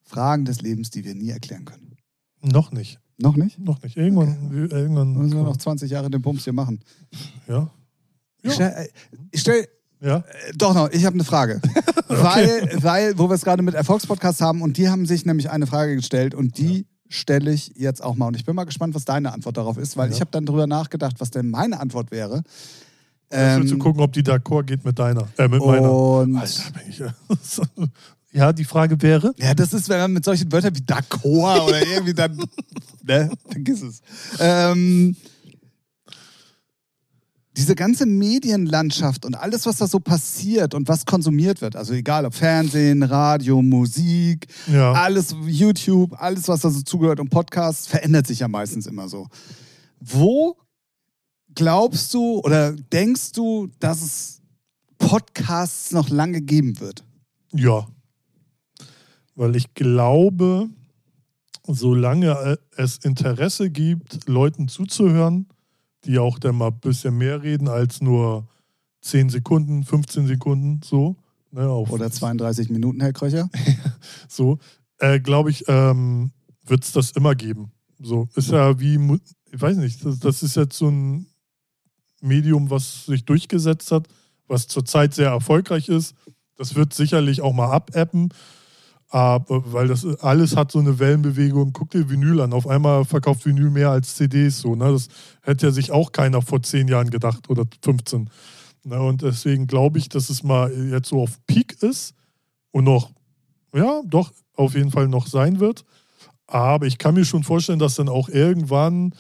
Fragen 0.04 0.46
des 0.46 0.62
Lebens, 0.62 0.90
die 0.90 1.04
wir 1.06 1.16
nie 1.16 1.30
erklären 1.30 1.66
können. 1.66 1.98
Noch 2.42 2.72
nicht. 2.72 3.00
Noch 3.22 3.36
nicht? 3.36 3.60
Noch 3.60 3.82
nicht. 3.84 3.98
Irgendwann. 3.98 4.50
wir- 4.52 4.72
irgendwann 4.72 5.14
Müssen 5.14 5.36
wir 5.38 5.44
noch 5.44 5.58
20 5.58 5.92
Jahre 5.92 6.10
den 6.10 6.22
Bums 6.22 6.44
hier 6.46 6.54
machen. 6.54 6.80
ja. 7.48 7.70
Ich 8.42 8.50
Ja. 8.50 8.54
stell, 8.54 8.70
äh, 8.86 8.88
ich 9.32 9.42
stell, 9.42 9.68
Ja. 10.02 10.18
äh, 10.20 10.24
doch 10.58 10.74
noch, 10.74 10.90
ich 10.92 11.06
habe 11.06 11.16
eine 11.16 11.26
Frage. 11.26 11.60
weil, 12.08 12.70
weil, 12.82 13.18
wo 13.18 13.30
wir 13.30 13.36
es 13.36 13.44
gerade 13.44 13.62
mit 13.62 13.76
Erfolgspodcasts 13.76 14.40
haben 14.42 14.62
und 14.62 14.78
die 14.78 14.88
haben 14.90 15.06
sich 15.06 15.26
nämlich 15.26 15.50
eine 15.50 15.68
Frage 15.68 15.96
gestellt 15.96 16.34
und 16.34 16.58
die 16.58 16.88
stelle 17.10 17.52
ich 17.52 17.74
jetzt 17.76 18.02
auch 18.04 18.16
mal. 18.16 18.28
Und 18.28 18.36
ich 18.38 18.46
bin 18.46 18.56
mal 18.56 18.64
gespannt, 18.64 18.96
was 18.96 19.04
deine 19.04 19.34
Antwort 19.34 19.58
darauf 19.58 19.78
ist, 19.78 19.98
weil 19.98 20.10
Ja. 20.10 20.16
ich 20.16 20.22
habe 20.22 20.32
dann 20.32 20.46
drüber 20.46 20.68
nachgedacht, 20.68 21.16
was 21.20 21.32
denn 21.32 21.50
meine 21.50 21.80
Antwort 21.82 22.12
wäre. 22.12 22.44
Ähm, 23.32 23.68
zu 23.68 23.74
Ähm, 23.76 23.80
gucken, 23.80 24.02
ob 24.02 24.14
die 24.14 24.24
d'accord 24.24 24.64
geht 24.64 24.86
mit 24.86 24.98
deiner. 24.98 25.28
Äh, 25.38 25.48
mit 25.50 25.60
meiner. 25.64 25.92
und 25.92 26.36
Alter, 26.38 26.72
bin 26.72 26.82
ich. 26.90 27.00
Ja, 27.00 27.14
die 28.32 28.64
Frage 28.64 29.02
wäre. 29.02 29.34
ja, 29.38 29.54
das 29.54 29.74
ist, 29.74 29.90
wenn 29.90 30.00
man 30.00 30.14
mit 30.14 30.26
solchen 30.26 30.52
Wörtern 30.52 30.76
wie 30.76 30.82
d'accord 30.82 31.68
oder 31.68 31.86
irgendwie 31.94 32.14
dann, 32.14 32.38
ne, 33.04 33.32
vergiss 33.50 33.82
es. 33.82 34.02
Ähm, 34.40 35.16
diese 37.58 37.76
ganze 37.76 38.06
Medienlandschaft 38.06 39.26
und 39.26 39.36
alles, 39.36 39.66
was 39.66 39.78
da 39.78 39.88
so 39.88 40.00
passiert 40.00 40.74
und 40.74 40.88
was 40.88 41.06
konsumiert 41.06 41.60
wird, 41.62 41.76
also 41.76 41.94
egal 41.94 42.26
ob 42.26 42.34
Fernsehen, 42.34 43.04
Radio, 43.04 43.62
Musik, 43.62 44.48
Ja. 44.72 44.94
alles, 44.94 45.36
YouTube, 45.46 46.14
alles, 46.22 46.48
was 46.48 46.62
da 46.62 46.70
so 46.70 46.82
zugehört 46.82 47.20
und 47.20 47.30
Podcasts, 47.30 47.88
verändert 47.88 48.28
sich 48.28 48.40
ja 48.40 48.48
meistens 48.48 48.86
immer 48.86 49.10
so. 49.10 49.28
Wo 50.00 50.56
glaubst 51.54 52.14
du 52.14 52.40
oder 52.40 52.72
denkst 52.72 53.34
du, 53.34 53.68
dass 53.80 54.02
es 54.04 54.42
Podcasts 54.98 55.92
noch 55.92 56.08
lange 56.10 56.42
geben 56.42 56.80
wird? 56.80 57.04
Ja. 57.52 57.88
Weil 59.40 59.56
ich 59.56 59.74
glaube, 59.74 60.68
solange 61.66 62.60
es 62.76 62.98
Interesse 62.98 63.70
gibt, 63.70 64.28
Leuten 64.28 64.68
zuzuhören, 64.68 65.48
die 66.04 66.20
auch 66.20 66.40
dann 66.40 66.58
mal 66.58 66.68
ein 66.68 66.80
bisschen 66.82 67.18
mehr 67.18 67.42
reden 67.42 67.70
als 67.70 68.02
nur 68.02 68.50
10 69.00 69.30
Sekunden, 69.30 69.86
15 69.86 70.28
Sekunden, 70.28 70.82
so. 70.84 71.16
Ne, 71.52 71.72
Oder 71.72 72.12
32 72.12 72.70
Minuten, 72.70 73.00
Herr 73.00 73.14
Kröcher? 73.14 73.50
So, 74.28 74.60
äh, 74.98 75.22
glaube 75.22 75.52
ich, 75.52 75.64
ähm, 75.70 76.32
wird 76.66 76.84
es 76.84 76.92
das 76.92 77.12
immer 77.12 77.34
geben. 77.34 77.72
So, 77.98 78.28
ist 78.36 78.52
ja 78.52 78.78
wie, 78.82 79.00
ich 79.54 79.62
weiß 79.62 79.78
nicht, 79.78 80.04
das, 80.04 80.20
das 80.20 80.44
ist 80.44 80.58
jetzt 80.58 80.78
so 80.78 80.90
ein 80.90 81.28
Medium, 82.20 82.70
was 82.70 83.06
sich 83.06 83.24
durchgesetzt 83.24 83.94
hat, 83.94 84.10
was 84.50 84.68
zurzeit 84.68 85.14
sehr 85.14 85.30
erfolgreich 85.30 85.88
ist. 85.88 86.14
Das 86.58 86.76
wird 86.76 86.94
sicherlich 86.94 87.40
auch 87.40 87.54
mal 87.54 87.72
abappen, 87.72 88.34
weil 89.12 89.88
das 89.88 90.06
alles 90.22 90.56
hat 90.56 90.72
so 90.72 90.80
eine 90.80 91.00
Wellenbewegung. 91.00 91.74
Guck 91.74 91.92
dir 91.92 92.10
Vinyl 92.10 92.42
an. 92.42 92.54
Auf 92.54 92.68
einmal 92.68 93.06
verkauft 93.06 93.46
Vinyl 93.46 93.70
mehr 93.70 93.90
als 93.90 94.16
CDs. 94.16 94.60
So, 94.60 94.76
ne? 94.76 94.92
Das 94.92 95.08
hätte 95.42 95.68
ja 95.68 95.72
sich 95.72 95.92
auch 95.92 96.12
keiner 96.12 96.42
vor 96.42 96.62
zehn 96.62 96.88
Jahren 96.88 97.10
gedacht 97.10 97.50
oder 97.50 97.64
15. 97.84 98.30
Ne? 98.84 99.02
Und 99.02 99.22
deswegen 99.22 99.68
glaube 99.68 99.98
ich, 99.98 100.10
dass 100.10 100.30
es 100.30 100.44
mal 100.44 100.72
jetzt 100.90 101.10
so 101.10 101.22
auf 101.22 101.40
Peak 101.48 101.82
ist 101.82 102.14
und 102.72 102.84
noch, 102.84 103.12
ja, 103.74 104.02
doch 104.06 104.32
auf 104.56 104.76
jeden 104.76 104.92
Fall 104.92 105.08
noch 105.08 105.28
sein 105.28 105.60
wird. 105.60 105.86
Aber 106.46 106.86
ich 106.86 106.98
kann 106.98 107.16
mir 107.16 107.26
schon 107.26 107.44
vorstellen, 107.44 107.80
dass 107.80 107.96
dann 107.96 108.10
auch 108.10 108.30
irgendwann, 108.30 109.14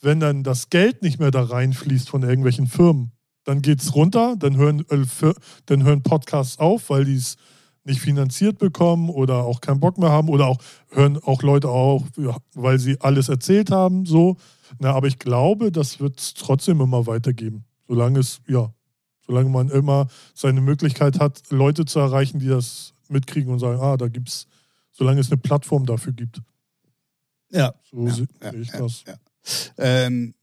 wenn 0.00 0.20
dann 0.20 0.44
das 0.44 0.70
Geld 0.70 1.02
nicht 1.02 1.18
mehr 1.18 1.30
da 1.30 1.42
reinfließt 1.42 2.08
von 2.08 2.22
irgendwelchen 2.22 2.66
Firmen, 2.66 3.12
dann 3.44 3.62
geht 3.62 3.80
es 3.80 3.94
runter, 3.94 4.36
dann 4.38 4.56
hören, 4.56 4.84
äh, 4.90 5.32
dann 5.66 5.84
hören 5.84 6.02
Podcasts 6.02 6.58
auf, 6.58 6.90
weil 6.90 7.04
die 7.04 7.16
es 7.16 7.36
nicht 7.88 8.00
finanziert 8.00 8.58
bekommen 8.58 9.10
oder 9.10 9.44
auch 9.44 9.60
keinen 9.60 9.80
Bock 9.80 9.98
mehr 9.98 10.10
haben 10.10 10.28
oder 10.28 10.46
auch 10.46 10.58
hören 10.90 11.18
auch 11.18 11.42
Leute 11.42 11.68
auf, 11.68 12.02
weil 12.54 12.78
sie 12.78 13.00
alles 13.00 13.28
erzählt 13.28 13.70
haben, 13.70 14.06
so. 14.06 14.36
Na, 14.78 14.92
aber 14.92 15.06
ich 15.08 15.18
glaube, 15.18 15.72
das 15.72 15.98
wird 15.98 16.20
es 16.20 16.34
trotzdem 16.34 16.80
immer 16.80 17.06
weitergeben. 17.06 17.64
Solange 17.88 18.20
es, 18.20 18.40
ja, 18.46 18.70
solange 19.26 19.48
man 19.48 19.70
immer 19.70 20.08
seine 20.34 20.60
Möglichkeit 20.60 21.18
hat, 21.18 21.42
Leute 21.50 21.86
zu 21.86 21.98
erreichen, 21.98 22.38
die 22.38 22.48
das 22.48 22.92
mitkriegen 23.08 23.52
und 23.52 23.58
sagen, 23.58 23.80
ah, 23.80 23.96
da 23.96 24.08
gibt's, 24.08 24.46
solange 24.92 25.20
es 25.20 25.30
eine 25.30 25.38
Plattform 25.38 25.86
dafür 25.86 26.12
gibt. 26.12 26.42
Ja. 27.50 27.74
So 27.90 28.06
ja, 28.06 28.12
sehe 28.12 28.28
ja, 28.42 28.52
ich 28.52 28.68
ja, 28.68 28.78
das. 28.78 29.04
Ähm, 29.78 30.34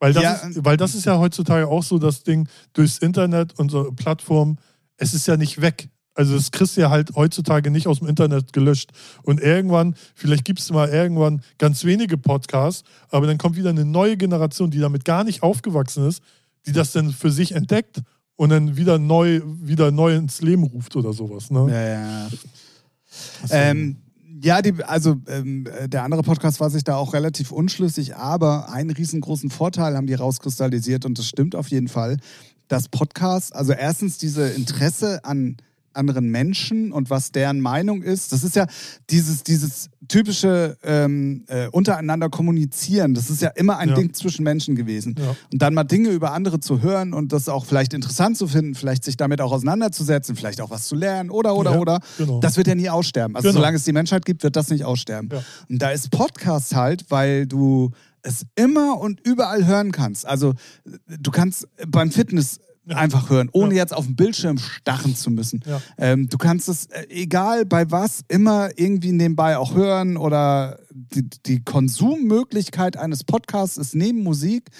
Weil 0.00 0.12
das, 0.12 0.44
ist, 0.44 0.64
weil 0.64 0.76
das 0.76 0.94
ist 0.96 1.04
ja 1.04 1.18
heutzutage 1.18 1.68
auch 1.68 1.84
so 1.84 1.98
das 1.98 2.24
Ding 2.24 2.48
durchs 2.72 2.98
Internet, 2.98 3.56
unsere 3.58 3.92
Plattform, 3.92 4.58
es 4.96 5.14
ist 5.14 5.28
ja 5.28 5.36
nicht 5.36 5.60
weg. 5.60 5.88
Also 6.14 6.34
das 6.34 6.50
kriegst 6.50 6.76
du 6.76 6.82
ja 6.82 6.90
halt 6.90 7.14
heutzutage 7.14 7.70
nicht 7.70 7.86
aus 7.86 8.00
dem 8.00 8.08
Internet 8.08 8.52
gelöscht. 8.52 8.90
Und 9.22 9.40
irgendwann, 9.40 9.94
vielleicht 10.14 10.44
gibt 10.44 10.58
es 10.58 10.70
mal 10.70 10.88
irgendwann 10.88 11.42
ganz 11.58 11.84
wenige 11.84 12.18
Podcasts, 12.18 12.82
aber 13.10 13.26
dann 13.26 13.38
kommt 13.38 13.56
wieder 13.56 13.70
eine 13.70 13.84
neue 13.84 14.16
Generation, 14.16 14.70
die 14.70 14.80
damit 14.80 15.04
gar 15.04 15.24
nicht 15.24 15.42
aufgewachsen 15.42 16.06
ist, 16.06 16.22
die 16.66 16.72
das 16.72 16.92
dann 16.92 17.10
für 17.10 17.30
sich 17.30 17.52
entdeckt 17.52 18.02
und 18.36 18.50
dann 18.50 18.76
wieder 18.76 18.98
neu, 18.98 19.40
wieder 19.44 19.90
neu 19.90 20.16
ins 20.16 20.42
Leben 20.42 20.64
ruft 20.64 20.96
oder 20.96 21.12
sowas. 21.12 21.50
Ne? 21.50 21.66
ja, 21.70 21.88
ja. 21.88 22.28
Also, 23.42 23.54
Ähm, 23.54 23.96
ja, 24.42 24.62
die, 24.62 24.82
also 24.84 25.16
ähm, 25.26 25.66
äh, 25.66 25.88
der 25.88 26.04
andere 26.04 26.22
Podcast 26.22 26.60
war 26.60 26.70
sich 26.70 26.84
da 26.84 26.96
auch 26.96 27.12
relativ 27.12 27.52
unschlüssig, 27.52 28.16
aber 28.16 28.72
einen 28.72 28.90
riesengroßen 28.90 29.50
Vorteil 29.50 29.96
haben 29.96 30.06
die 30.06 30.14
rauskristallisiert 30.14 31.04
und 31.04 31.18
das 31.18 31.26
stimmt 31.26 31.54
auf 31.54 31.68
jeden 31.68 31.88
Fall, 31.88 32.16
dass 32.68 32.88
Podcasts, 32.88 33.52
also 33.52 33.72
erstens 33.72 34.18
diese 34.18 34.48
Interesse 34.48 35.24
an 35.24 35.56
anderen 35.92 36.30
Menschen 36.30 36.92
und 36.92 37.10
was 37.10 37.32
deren 37.32 37.60
Meinung 37.60 38.02
ist, 38.02 38.32
das 38.32 38.44
ist 38.44 38.56
ja 38.56 38.66
dieses, 39.10 39.42
dieses 39.42 39.90
typische 40.08 40.76
ähm, 40.82 41.44
äh, 41.48 41.68
untereinander 41.68 42.28
kommunizieren, 42.28 43.14
das 43.14 43.30
ist 43.30 43.42
ja 43.42 43.48
immer 43.50 43.78
ein 43.78 43.90
Ja. 43.90 43.94
Ding 43.94 44.12
zwischen 44.14 44.42
Menschen 44.42 44.74
gewesen. 44.74 45.14
ja. 45.18 45.36
Und 45.52 45.62
dann 45.62 45.74
mal 45.74 45.84
Dinge 45.84 46.10
über 46.10 46.32
andere 46.32 46.60
zu 46.60 46.80
hören 46.82 47.12
und 47.12 47.32
das 47.32 47.48
auch 47.48 47.64
vielleicht 47.64 47.92
interessant 47.94 48.36
zu 48.36 48.46
finden, 48.48 48.74
vielleicht 48.74 49.04
sich 49.04 49.16
damit 49.16 49.40
auch 49.40 49.52
auseinanderzusetzen, 49.52 50.36
vielleicht 50.36 50.60
auch 50.60 50.70
was 50.70 50.86
zu 50.86 50.94
lernen 50.94 51.30
oder, 51.30 51.54
oder, 51.56 51.72
Ja, 51.72 51.78
oder. 51.78 52.00
genau. 52.18 52.40
Das 52.40 52.56
wird 52.56 52.66
ja 52.66 52.74
nie 52.74 52.88
aussterben. 52.90 53.36
Also 53.36 53.48
Genau. 53.48 53.58
solange 53.60 53.76
es 53.76 53.84
die 53.84 53.92
Menschheit 53.92 54.24
gibt, 54.24 54.42
wird 54.42 54.56
das 54.56 54.70
nicht 54.70 54.84
aussterben. 54.84 55.30
Und 55.68 55.80
da 55.80 55.90
ist 55.90 56.10
Podcast 56.10 56.74
halt, 56.74 57.04
weil 57.10 57.46
du 57.46 57.90
es 58.22 58.44
immer 58.54 58.98
und 59.00 59.20
überall 59.26 59.66
hören 59.66 59.92
kannst. 59.92 60.26
Also 60.26 60.54
du 61.08 61.30
kannst 61.30 61.66
beim 61.88 62.10
Fitness. 62.10 62.58
Einfach 62.94 63.30
hören, 63.30 63.48
ohne 63.52 63.74
Ja. 63.74 63.82
jetzt 63.82 63.94
auf 63.94 64.06
dem 64.06 64.16
Bildschirm 64.16 64.58
starren 64.58 65.14
zu 65.14 65.30
müssen. 65.30 65.62
Ja. 65.66 65.80
Ähm, 65.98 66.28
du 66.28 66.38
kannst 66.38 66.68
es, 66.68 66.86
äh, 66.86 67.06
egal 67.08 67.64
bei 67.64 67.90
was, 67.90 68.20
immer 68.28 68.70
irgendwie 68.76 69.12
nebenbei 69.12 69.56
auch 69.58 69.74
hören 69.74 70.16
oder 70.16 70.78
die, 70.90 71.28
die 71.46 71.62
Konsummöglichkeit 71.64 72.96
eines 72.96 73.24
Podcasts 73.24 73.76
ist 73.78 73.94
neben 73.94 74.22
Musik 74.22 74.70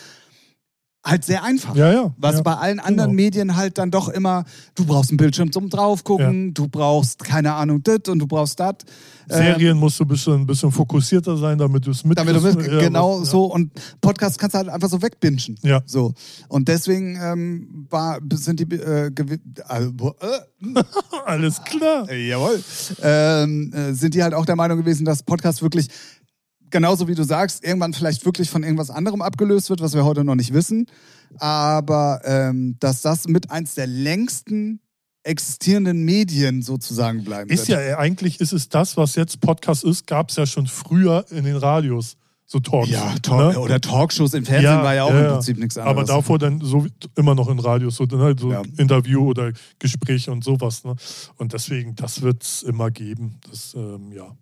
halt 1.05 1.24
sehr 1.24 1.43
einfach. 1.43 1.74
ja, 1.74 1.93
ja. 1.93 2.14
Was 2.18 2.36
ja. 2.36 2.43
bei 2.43 2.55
allen 2.55 2.78
anderen 2.78 3.10
genau. 3.10 3.22
Medien 3.22 3.56
halt 3.56 3.78
dann 3.78 3.90
doch 3.90 4.09
immer, 4.09 4.44
du 4.74 4.85
brauchst 4.85 5.10
einen 5.10 5.16
Bildschirm 5.16 5.51
zum 5.51 5.70
draufgucken, 5.70 6.52
du 6.52 6.68
brauchst, 6.68 7.24
keine 7.24 7.55
Ahnung, 7.55 7.82
dit 7.82 8.09
und 8.09 8.18
du 8.18 8.27
brauchst 8.27 8.60
dat. 8.60 8.85
Serien 9.28 9.78
musst 9.78 9.98
du 10.01 10.05
ein 10.05 10.09
bisschen, 10.09 10.35
ein 10.35 10.47
bisschen 10.47 10.72
fokussierter 10.72 11.36
sein, 11.36 11.56
damit 11.56 11.86
du 11.86 11.93
es 11.93 12.05
mit 12.05 12.18
Damit 12.18 12.36
du 12.36 12.55
genau 12.81 13.20
was- 13.20 13.31
so 13.31 13.44
und 13.44 13.70
Podcast 14.01 14.39
kannst 14.39 14.55
du 14.55 14.59
halt 14.59 14.68
einfach 14.68 14.89
so 14.89 15.01
wegbingen. 15.01 15.56
Ja. 15.62 15.82
So. 15.86 16.12
Und 16.48 16.68
deswegen 16.68 17.18
ähm, 17.22 17.86
war, 17.89 18.18
sind 18.35 18.60
die 18.60 18.74
äh, 18.74 19.10
also, 19.68 20.14
äh. 20.20 20.51
Alles 21.24 21.62
klar. 21.62 22.09
Äh, 22.10 22.28
Jawohl. 22.28 22.62
Ähm, 23.02 23.72
äh, 23.72 23.93
sind 23.93 24.14
die 24.14 24.22
halt 24.22 24.35
auch 24.35 24.44
der 24.44 24.56
Meinung 24.56 24.78
gewesen, 24.78 25.05
dass 25.05 25.22
Podcast 25.22 25.62
wirklich, 25.62 25.89
genauso 26.70 27.09
wie 27.09 27.14
du 27.14 27.24
sagst, 27.24 27.64
irgendwann 27.64 27.92
vielleicht 27.92 28.24
wirklich 28.24 28.51
von 28.51 28.62
irgendwas 28.62 28.90
anderem 28.90 29.22
abgelöst 29.22 29.70
wird, 29.70 29.80
was 29.80 29.94
wir 29.94 30.05
heute 30.05 30.24
noch 30.24 30.34
nicht 30.34 30.52
wissen. 30.52 30.86
Aber 31.38 32.20
ähm, 32.24 32.76
dass 32.80 33.02
das 33.02 33.28
mit 33.28 33.51
eins 33.51 33.74
der 33.74 33.86
längsten 33.86 34.80
existierenden 35.22 36.05
Medien 36.05 36.62
sozusagen 36.62 37.24
bleiben 37.24 37.51
Ist 37.51 37.68
wird. 37.68 37.78
ja, 37.78 37.98
eigentlich 37.98 38.40
ist 38.40 38.52
es 38.52 38.68
das, 38.68 38.97
was 38.97 39.16
jetzt 39.16 39.40
Podcast 39.40 39.84
ist, 39.84 40.06
gab 40.06 40.30
es 40.30 40.36
ja 40.36 40.47
schon 40.47 40.66
früher 40.66 41.26
in 41.30 41.44
den 41.44 41.56
Radios. 41.56 42.16
So 42.47 42.59
Talks. 42.59 42.88
Ja, 42.90 43.14
Talk, 43.22 43.52
ne? 43.52 43.60
oder 43.60 43.80
Talkshows 43.80 44.34
im 44.34 44.44
Fernsehen 44.44 44.64
Ja, 44.72 44.82
war 44.82 44.94
ja 44.94 45.05
auch 45.05 45.10
ja, 45.10 45.26
im. 45.26 45.32
Prinzip 45.34 45.59
nichts 45.59 45.78
anderes. 45.78 46.10
Aber 46.10 46.16
davor 46.16 46.36
dann 46.36 46.60
so 46.60 46.84
immer 47.16 47.36
noch 47.36 47.48
in 47.48 47.60
Radios, 47.60 47.94
so, 47.94 48.05
ne, 48.06 48.34
so 48.36 48.51
Ja. 48.51 48.62
Interview 48.76 49.28
oder 49.28 49.52
Gespräche 49.78 50.32
und 50.32 50.42
sowas. 50.42 50.82
Ne? 50.82 50.97
Und 51.36 51.52
deswegen, 51.52 51.94
das 51.94 52.22
wird 52.22 52.42
es 52.42 52.64
immer 52.64 52.90
geben. 52.90 53.38
Das, 53.48 53.74
ähm, 53.74 54.10
ja. 54.10 54.36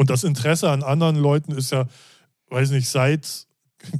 Und 0.00 0.08
das 0.08 0.24
Interesse 0.24 0.70
an 0.70 0.82
anderen 0.82 1.16
Leuten 1.16 1.52
ist 1.52 1.72
ja, 1.72 1.84
weiß 2.48 2.70
nicht, 2.70 2.88
seit 2.88 3.46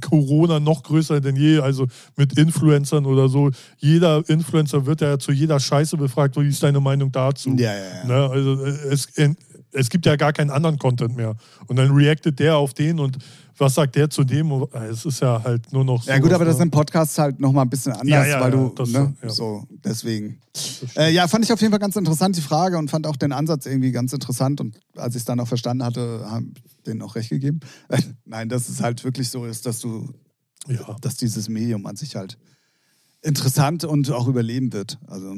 Corona 0.01 0.59
noch 0.59 0.81
größer 0.81 1.21
denn 1.21 1.35
je. 1.35 1.59
Also 1.59 1.85
mit 2.15 2.39
Influencern 2.39 3.05
oder 3.05 3.29
so. 3.29 3.51
Jeder 3.77 4.27
Influencer 4.27 4.87
wird 4.87 5.01
ja 5.01 5.19
zu 5.19 5.31
jeder 5.31 5.59
Scheiße 5.59 5.97
befragt, 5.97 6.35
wie 6.37 6.47
ist 6.47 6.63
deine 6.63 6.79
Meinung 6.79 7.11
dazu? 7.11 7.55
ja, 7.55 7.71
ja, 7.71 7.83
ja. 7.97 8.05
Ne? 8.05 8.29
Also 8.31 8.65
äh, 8.65 8.69
es, 8.89 9.09
es 9.73 9.89
gibt 9.91 10.07
ja 10.07 10.15
gar 10.15 10.33
keinen 10.33 10.49
anderen 10.49 10.79
Content 10.79 11.15
mehr. 11.15 11.35
Und 11.67 11.75
dann 11.75 11.91
reactet 11.91 12.39
der 12.39 12.57
auf 12.57 12.73
den 12.73 12.99
und 12.99 13.19
was 13.57 13.75
sagt 13.75 13.95
der 13.95 14.09
zu 14.09 14.23
dem? 14.23 14.51
Es 14.73 15.05
ist 15.05 15.21
ja 15.21 15.41
halt 15.43 15.71
nur 15.73 15.83
noch 15.85 16.03
so. 16.03 16.09
Ja 16.09 16.19
gut, 16.19 16.31
aber 16.31 16.45
das 16.45 16.55
ne? 16.55 16.61
sind 16.63 16.71
Podcasts 16.71 17.17
halt 17.17 17.39
nochmal 17.39 17.65
ein 17.65 17.69
bisschen 17.69 17.91
anders, 17.93 18.07
Ja, 18.07 18.25
ja, 18.25 18.41
weil 18.41 18.51
du, 18.51 18.69
das- 18.69 18.89
ne, 18.89 19.15
ja. 19.21 19.29
so, 19.29 19.65
deswegen. 19.69 20.39
Äh, 20.97 21.11
ja, 21.13 21.27
fand 21.27 21.45
ich 21.45 21.53
auf 21.53 21.61
jeden 21.61 21.71
Fall 21.71 21.79
ganz 21.79 21.95
interessant, 21.95 22.35
die 22.35 22.41
Frage, 22.41 22.77
und 22.77 22.89
fand 22.89 23.07
auch 23.07 23.15
den 23.15 23.31
Ansatz 23.31 23.65
irgendwie 23.65 23.91
ganz 23.91 24.13
interessant. 24.13 24.59
Und 24.61 24.79
als 24.95 25.15
ich 25.15 25.21
es 25.21 25.25
dann 25.25 25.39
auch 25.39 25.47
verstanden 25.47 25.83
hatte, 25.83 26.25
haben 26.29 26.53
denen 26.85 27.01
auch 27.01 27.15
recht 27.15 27.29
gegeben. 27.29 27.59
Nein, 28.25 28.49
dass 28.49 28.67
es 28.69 28.81
halt 28.81 29.03
wirklich 29.03 29.29
so 29.29 29.45
ist, 29.45 29.65
dass 29.65 29.79
du, 29.79 30.09
ja. 30.67 30.95
dass 31.01 31.15
dieses 31.17 31.47
Medium 31.49 31.85
an 31.85 31.95
sich 31.95 32.15
halt 32.15 32.37
interessant 33.21 33.83
und 33.83 34.09
auch 34.11 34.27
überleben 34.27 34.73
wird. 34.73 34.97
Also, 35.07 35.35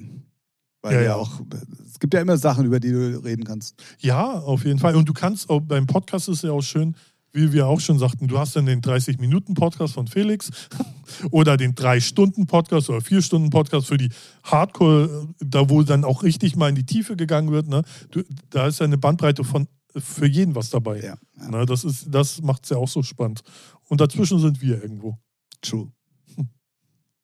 weil 0.82 0.94
Ja, 0.96 1.00
ja, 1.00 1.06
ja. 1.08 1.16
auch, 1.16 1.42
es 1.86 2.00
gibt 2.00 2.14
ja 2.14 2.22
immer 2.22 2.38
Sachen, 2.38 2.66
über 2.66 2.80
die 2.80 2.92
du 2.92 3.24
reden 3.24 3.44
kannst. 3.44 3.76
ja, 4.00 4.40
auf 4.40 4.66
jeden 4.66 4.80
Fall. 4.80 4.96
Und 4.96 5.08
du 5.10 5.14
kannst 5.14 5.50
auch 5.50 5.62
beim 5.62 5.86
Podcast 5.88 6.30
ist 6.30 6.44
ja 6.44 6.52
auch 6.52 6.62
schön, 6.62 6.96
wie 7.34 7.52
wir 7.52 7.68
auch 7.68 7.80
schon 7.80 7.98
sagten, 8.00 8.28
du 8.28 8.38
hast 8.38 8.56
dann 8.56 8.66
den 8.68 8.82
30-Minuten-Podcast 8.82 9.94
von 9.96 10.08
Felix 10.08 10.50
oder 11.32 11.58
den 11.58 11.74
3-Stunden-Podcast 11.74 12.90
oder 12.90 13.00
4-Stunden-Podcast 13.00 13.88
für 13.88 13.98
die 13.98 14.10
Hardcore, 14.44 15.28
da 15.40 15.70
wo 15.70 15.82
dann 15.84 16.06
auch 16.06 16.24
richtig 16.24 16.56
mal 16.56 16.70
in 16.70 16.76
die 16.76 16.86
Tiefe 16.86 17.16
gegangen 17.16 17.52
wird. 17.52 17.68
Ne? 17.68 17.84
Du, 18.12 18.22
da 18.52 18.68
ist 18.68 18.80
ja 18.80 18.86
eine 18.86 18.98
Bandbreite 19.00 19.44
von 19.44 19.68
für 19.96 20.26
jeden 20.28 20.56
was 20.56 20.70
dabei. 20.70 21.00
Ja, 21.02 21.16
ja. 21.40 21.50
Ne? 21.50 21.66
Das, 21.66 21.84
ist- 21.84 22.08
das 22.10 22.42
macht 22.42 22.64
es 22.64 22.70
ja 22.70 22.78
auch 22.78 22.88
so 22.88 23.04
spannend. 23.04 23.42
Und 23.90 24.00
dazwischen 24.02 24.40
sind 24.40 24.62
wir 24.62 24.82
irgendwo. 24.82 25.18
True. 25.62 25.92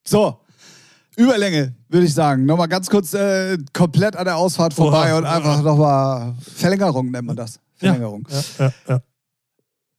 So, 0.07 0.39
Überlänge, 1.15 1.75
würde 1.89 2.05
ich 2.05 2.13
sagen. 2.13 2.45
Nochmal 2.45 2.67
ganz 2.67 2.89
kurz 2.89 3.13
äh, 3.13 3.57
komplett 3.73 4.15
an 4.15 4.25
der 4.25 4.37
Ausfahrt 4.37 4.73
vorbei 4.73 5.11
Oha. 5.11 5.17
und 5.17 5.25
einfach 5.25 5.61
nochmal 5.61 6.33
Verlängerung 6.41 7.11
nennt 7.11 7.27
man 7.27 7.35
das. 7.35 7.59
Verlängerung. 7.75 8.27
Ja, 8.31 8.43
ja, 8.65 8.73
ja. 8.87 9.01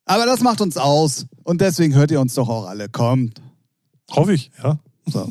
Aber 0.06 0.27
das 0.27 0.40
macht 0.40 0.60
uns 0.60 0.77
aus. 0.77 1.27
Und 1.44 1.60
deswegen 1.60 1.94
hört 1.94 2.10
ihr 2.10 2.20
uns 2.20 2.35
doch 2.35 2.48
auch 2.48 2.66
alle. 2.66 2.89
Kommt. 2.89 3.40
Hoffe 4.10 4.32
ich, 4.35 4.51
ja. 4.62 4.78
So. 5.06 5.28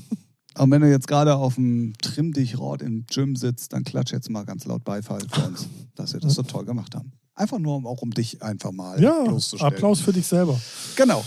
Und 0.57 0.71
wenn 0.71 0.81
du 0.81 0.89
jetzt 0.89 1.07
gerade 1.07 1.35
auf 1.35 1.55
dem 1.55 1.93
Trimm 2.01 2.33
dich 2.33 2.59
Rad 2.59 2.81
im 2.81 3.05
Gym 3.05 3.35
sitzt, 3.35 3.73
dann 3.73 3.83
klatsch 3.83 4.11
jetzt 4.11 4.29
mal 4.29 4.43
ganz 4.43 4.65
laut 4.65 4.83
Beifall 4.83 5.19
für 5.31 5.47
uns, 5.47 5.67
dass 5.95 6.13
wir 6.13 6.19
das 6.19 6.33
so 6.35 6.43
toll 6.43 6.65
gemacht 6.65 6.95
haben. 6.95 7.11
Einfach 7.35 7.59
nur, 7.59 7.77
um 7.77 7.87
auch 7.87 8.01
um 8.01 8.11
dich 8.11 8.41
einfach 8.43 8.71
mal 8.73 9.01
Ja, 9.01 9.23
bloßzustellen. 9.23 9.73
Applaus 9.73 10.01
für 10.01 10.11
dich 10.11 10.27
selber. 10.27 10.59
Genau. 10.97 11.23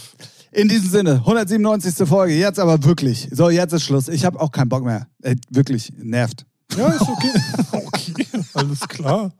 In 0.51 0.69
diesem 0.69 0.91
Sinne, 0.91 1.13
197. 1.13 2.07
Folge. 2.07 2.35
Jetzt 2.35 2.59
aber 2.59 2.85
wirklich. 2.85 3.29
So, 3.33 3.49
jetzt 3.49 3.73
ist 3.73 3.85
Schluss. 3.85 4.09
Ich 4.09 4.27
habe 4.27 4.39
auch 4.39 4.53
keinen 4.53 4.69
Bock 4.69 4.85
mehr. 4.85 5.07
Äh, 5.23 5.37
wirklich, 5.49 5.91
nervt. 5.97 6.45
Ja, 6.77 6.89
ist 6.89 7.01
okay. 7.01 7.33
okay, 7.73 8.27
alles 8.53 8.81
klar. 8.81 9.33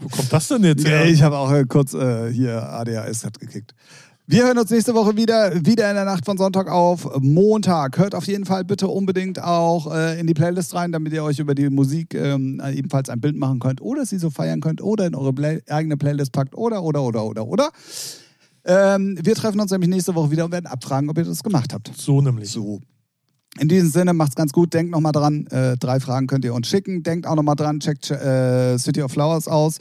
Wo 0.00 0.08
kommt 0.08 0.32
das 0.32 0.48
denn 0.48 0.64
jetzt 0.64 0.86
her? 0.86 1.06
ich 1.06 1.22
habe 1.22 1.36
auch 1.36 1.52
äh, 1.52 1.64
kurz 1.64 1.94
äh, 1.94 2.32
hier 2.32 2.62
ADHS 2.62 3.24
hat 3.24 3.38
gekickt. 3.38 3.74
Wir 4.26 4.44
hören 4.44 4.58
uns 4.58 4.70
nächste 4.70 4.94
Woche 4.94 5.16
wieder, 5.16 5.52
wieder 5.66 5.88
in 5.90 5.96
der 5.96 6.04
Nacht 6.04 6.24
von 6.24 6.38
Sonntag 6.38 6.70
auf 6.70 7.18
Montag. 7.20 7.98
Hört 7.98 8.14
auf 8.14 8.28
jeden 8.28 8.44
Fall 8.44 8.64
bitte 8.64 8.86
unbedingt 8.86 9.42
auch 9.42 9.92
äh, 9.92 10.20
in 10.20 10.28
die 10.28 10.34
Playlist 10.34 10.72
rein, 10.72 10.92
damit 10.92 11.12
ihr 11.12 11.24
euch 11.24 11.40
über 11.40 11.56
die 11.56 11.68
Musik 11.68 12.14
ähm, 12.14 12.62
ebenfalls 12.72 13.08
ein 13.08 13.20
Bild 13.20 13.34
machen 13.34 13.58
könnt 13.58 13.80
oder 13.80 14.06
sie 14.06 14.18
so 14.18 14.30
feiern 14.30 14.60
könnt 14.60 14.82
oder 14.82 15.06
in 15.06 15.16
eure 15.16 15.32
Play 15.32 15.60
eigene 15.68 15.96
Playlist 15.96 16.30
packt 16.30 16.54
oder, 16.54 16.84
oder, 16.84 17.02
oder, 17.02 17.24
oder, 17.24 17.44
oder. 17.44 17.70
Ähm, 18.64 19.18
wir 19.20 19.34
treffen 19.34 19.58
uns 19.58 19.72
nämlich 19.72 19.90
nächste 19.90 20.14
Woche 20.14 20.30
wieder 20.30 20.44
und 20.44 20.52
werden 20.52 20.66
abfragen, 20.66 21.10
ob 21.10 21.18
ihr 21.18 21.24
das 21.24 21.42
gemacht 21.42 21.72
habt. 21.74 21.90
So 21.96 22.20
nämlich. 22.20 22.50
So. 22.50 22.80
In 23.58 23.68
diesem 23.68 23.90
Sinne, 23.90 24.14
macht's 24.14 24.36
ganz 24.36 24.52
gut. 24.52 24.72
Denkt 24.72 24.92
nochmal 24.92 25.12
dran. 25.12 25.46
Äh, 25.48 25.76
drei 25.76 25.98
Fragen 26.00 26.26
könnt 26.26 26.44
ihr 26.44 26.54
uns 26.54 26.68
schicken. 26.68 27.02
Denkt 27.02 27.26
auch 27.26 27.34
nochmal 27.34 27.56
dran, 27.56 27.80
checkt 27.80 28.10
äh, 28.10 28.78
City 28.78 29.02
of 29.02 29.10
Flowers 29.12 29.48
aus. 29.48 29.78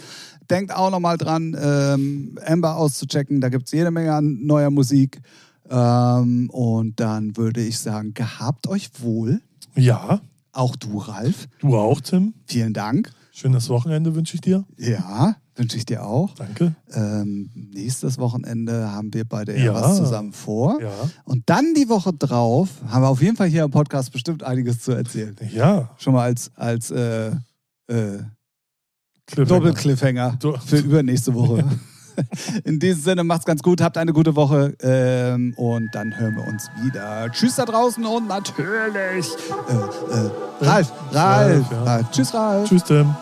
Denkt 0.49 0.73
auch 0.75 0.89
nochmal 0.89 1.17
dran, 1.17 1.55
ähm, 1.61 2.39
Amber 2.43 2.75
auszuchecken. 2.77 3.39
Da 3.41 3.49
gibt's 3.49 3.71
jede 3.71 3.91
Menge 3.91 4.13
an 4.15 4.39
neuer 4.41 4.71
Musik. 4.71 5.21
Ähm, 5.69 6.49
und 6.49 6.99
dann 6.99 7.37
würde 7.37 7.61
ich 7.61 7.77
sagen, 7.77 8.15
gehabt 8.15 8.67
euch 8.67 8.89
wohl. 9.01 9.39
Ja, 9.75 10.19
Auch 10.51 10.75
du, 10.75 10.97
Ralf. 10.97 11.47
du 11.59 11.77
auch, 11.77 12.01
Tim. 12.01 12.33
Vielen 12.47 12.73
Dank. 12.73 13.11
Schönes 13.39 13.69
Wochenende 13.69 14.13
wünsche 14.15 14.35
ich 14.35 14.41
dir. 14.41 14.65
Ja, 14.77 15.35
wünsche 15.55 15.77
ich 15.77 15.85
dir 15.85 16.05
auch. 16.05 16.35
Danke. 16.35 16.75
Ähm, 16.91 17.49
nächstes 17.73 18.17
Wochenende 18.17 18.91
haben 18.91 19.13
wir 19.13 19.23
beide 19.23 19.57
ja 19.57 19.65
Ja. 19.67 19.73
was 19.75 19.95
zusammen 19.95 20.33
vor. 20.33 20.81
Ja. 20.81 20.89
Und 21.23 21.43
dann 21.49 21.73
die 21.73 21.87
Woche 21.87 22.11
drauf 22.11 22.67
haben 22.89 23.01
wir 23.03 23.07
auf 23.07 23.21
jeden 23.21 23.37
Fall 23.37 23.47
hier 23.47 23.63
im 23.63 23.71
Podcast 23.71 24.11
bestimmt 24.11 24.43
einiges 24.43 24.81
zu 24.81 24.91
erzählen. 24.91 25.37
Ja. 25.53 25.89
Schon 25.97 26.15
mal 26.15 26.23
als, 26.23 26.51
als 26.55 26.91
äh, 26.91 27.27
äh, 27.87 28.23
Cliffhanger. 29.25 29.45
Doppel-Cliffhanger 29.59 30.37
für 30.65 30.77
übernächste 30.79 31.33
Woche. 31.33 31.63
In 32.65 32.77
diesem 32.79 33.01
Sinne, 33.01 33.23
macht's 33.23 33.45
ganz 33.45 33.63
gut, 33.63 33.79
habt 33.79 33.97
eine 33.97 34.11
gute 34.11 34.35
Woche 34.35 34.75
ähm, 34.81 35.53
und 35.55 35.87
dann 35.93 36.19
hören 36.19 36.35
wir 36.35 36.45
uns 36.45 36.69
wieder. 36.83 37.31
Tschüss 37.31 37.55
da 37.55 37.63
draußen 37.63 38.05
und 38.05 38.27
natürlich 38.27 39.29
äh, 39.69 39.73
äh, 39.73 40.29
Ralf, 40.59 40.91
Ralf, 40.91 40.91
Ralf, 41.13 41.71
ja. 41.71 41.83
Ralf. 41.83 42.11
Tschüss, 42.11 42.33
Ralf. 42.33 42.67
Tschüss, 42.67 42.83
Tim. 42.83 43.15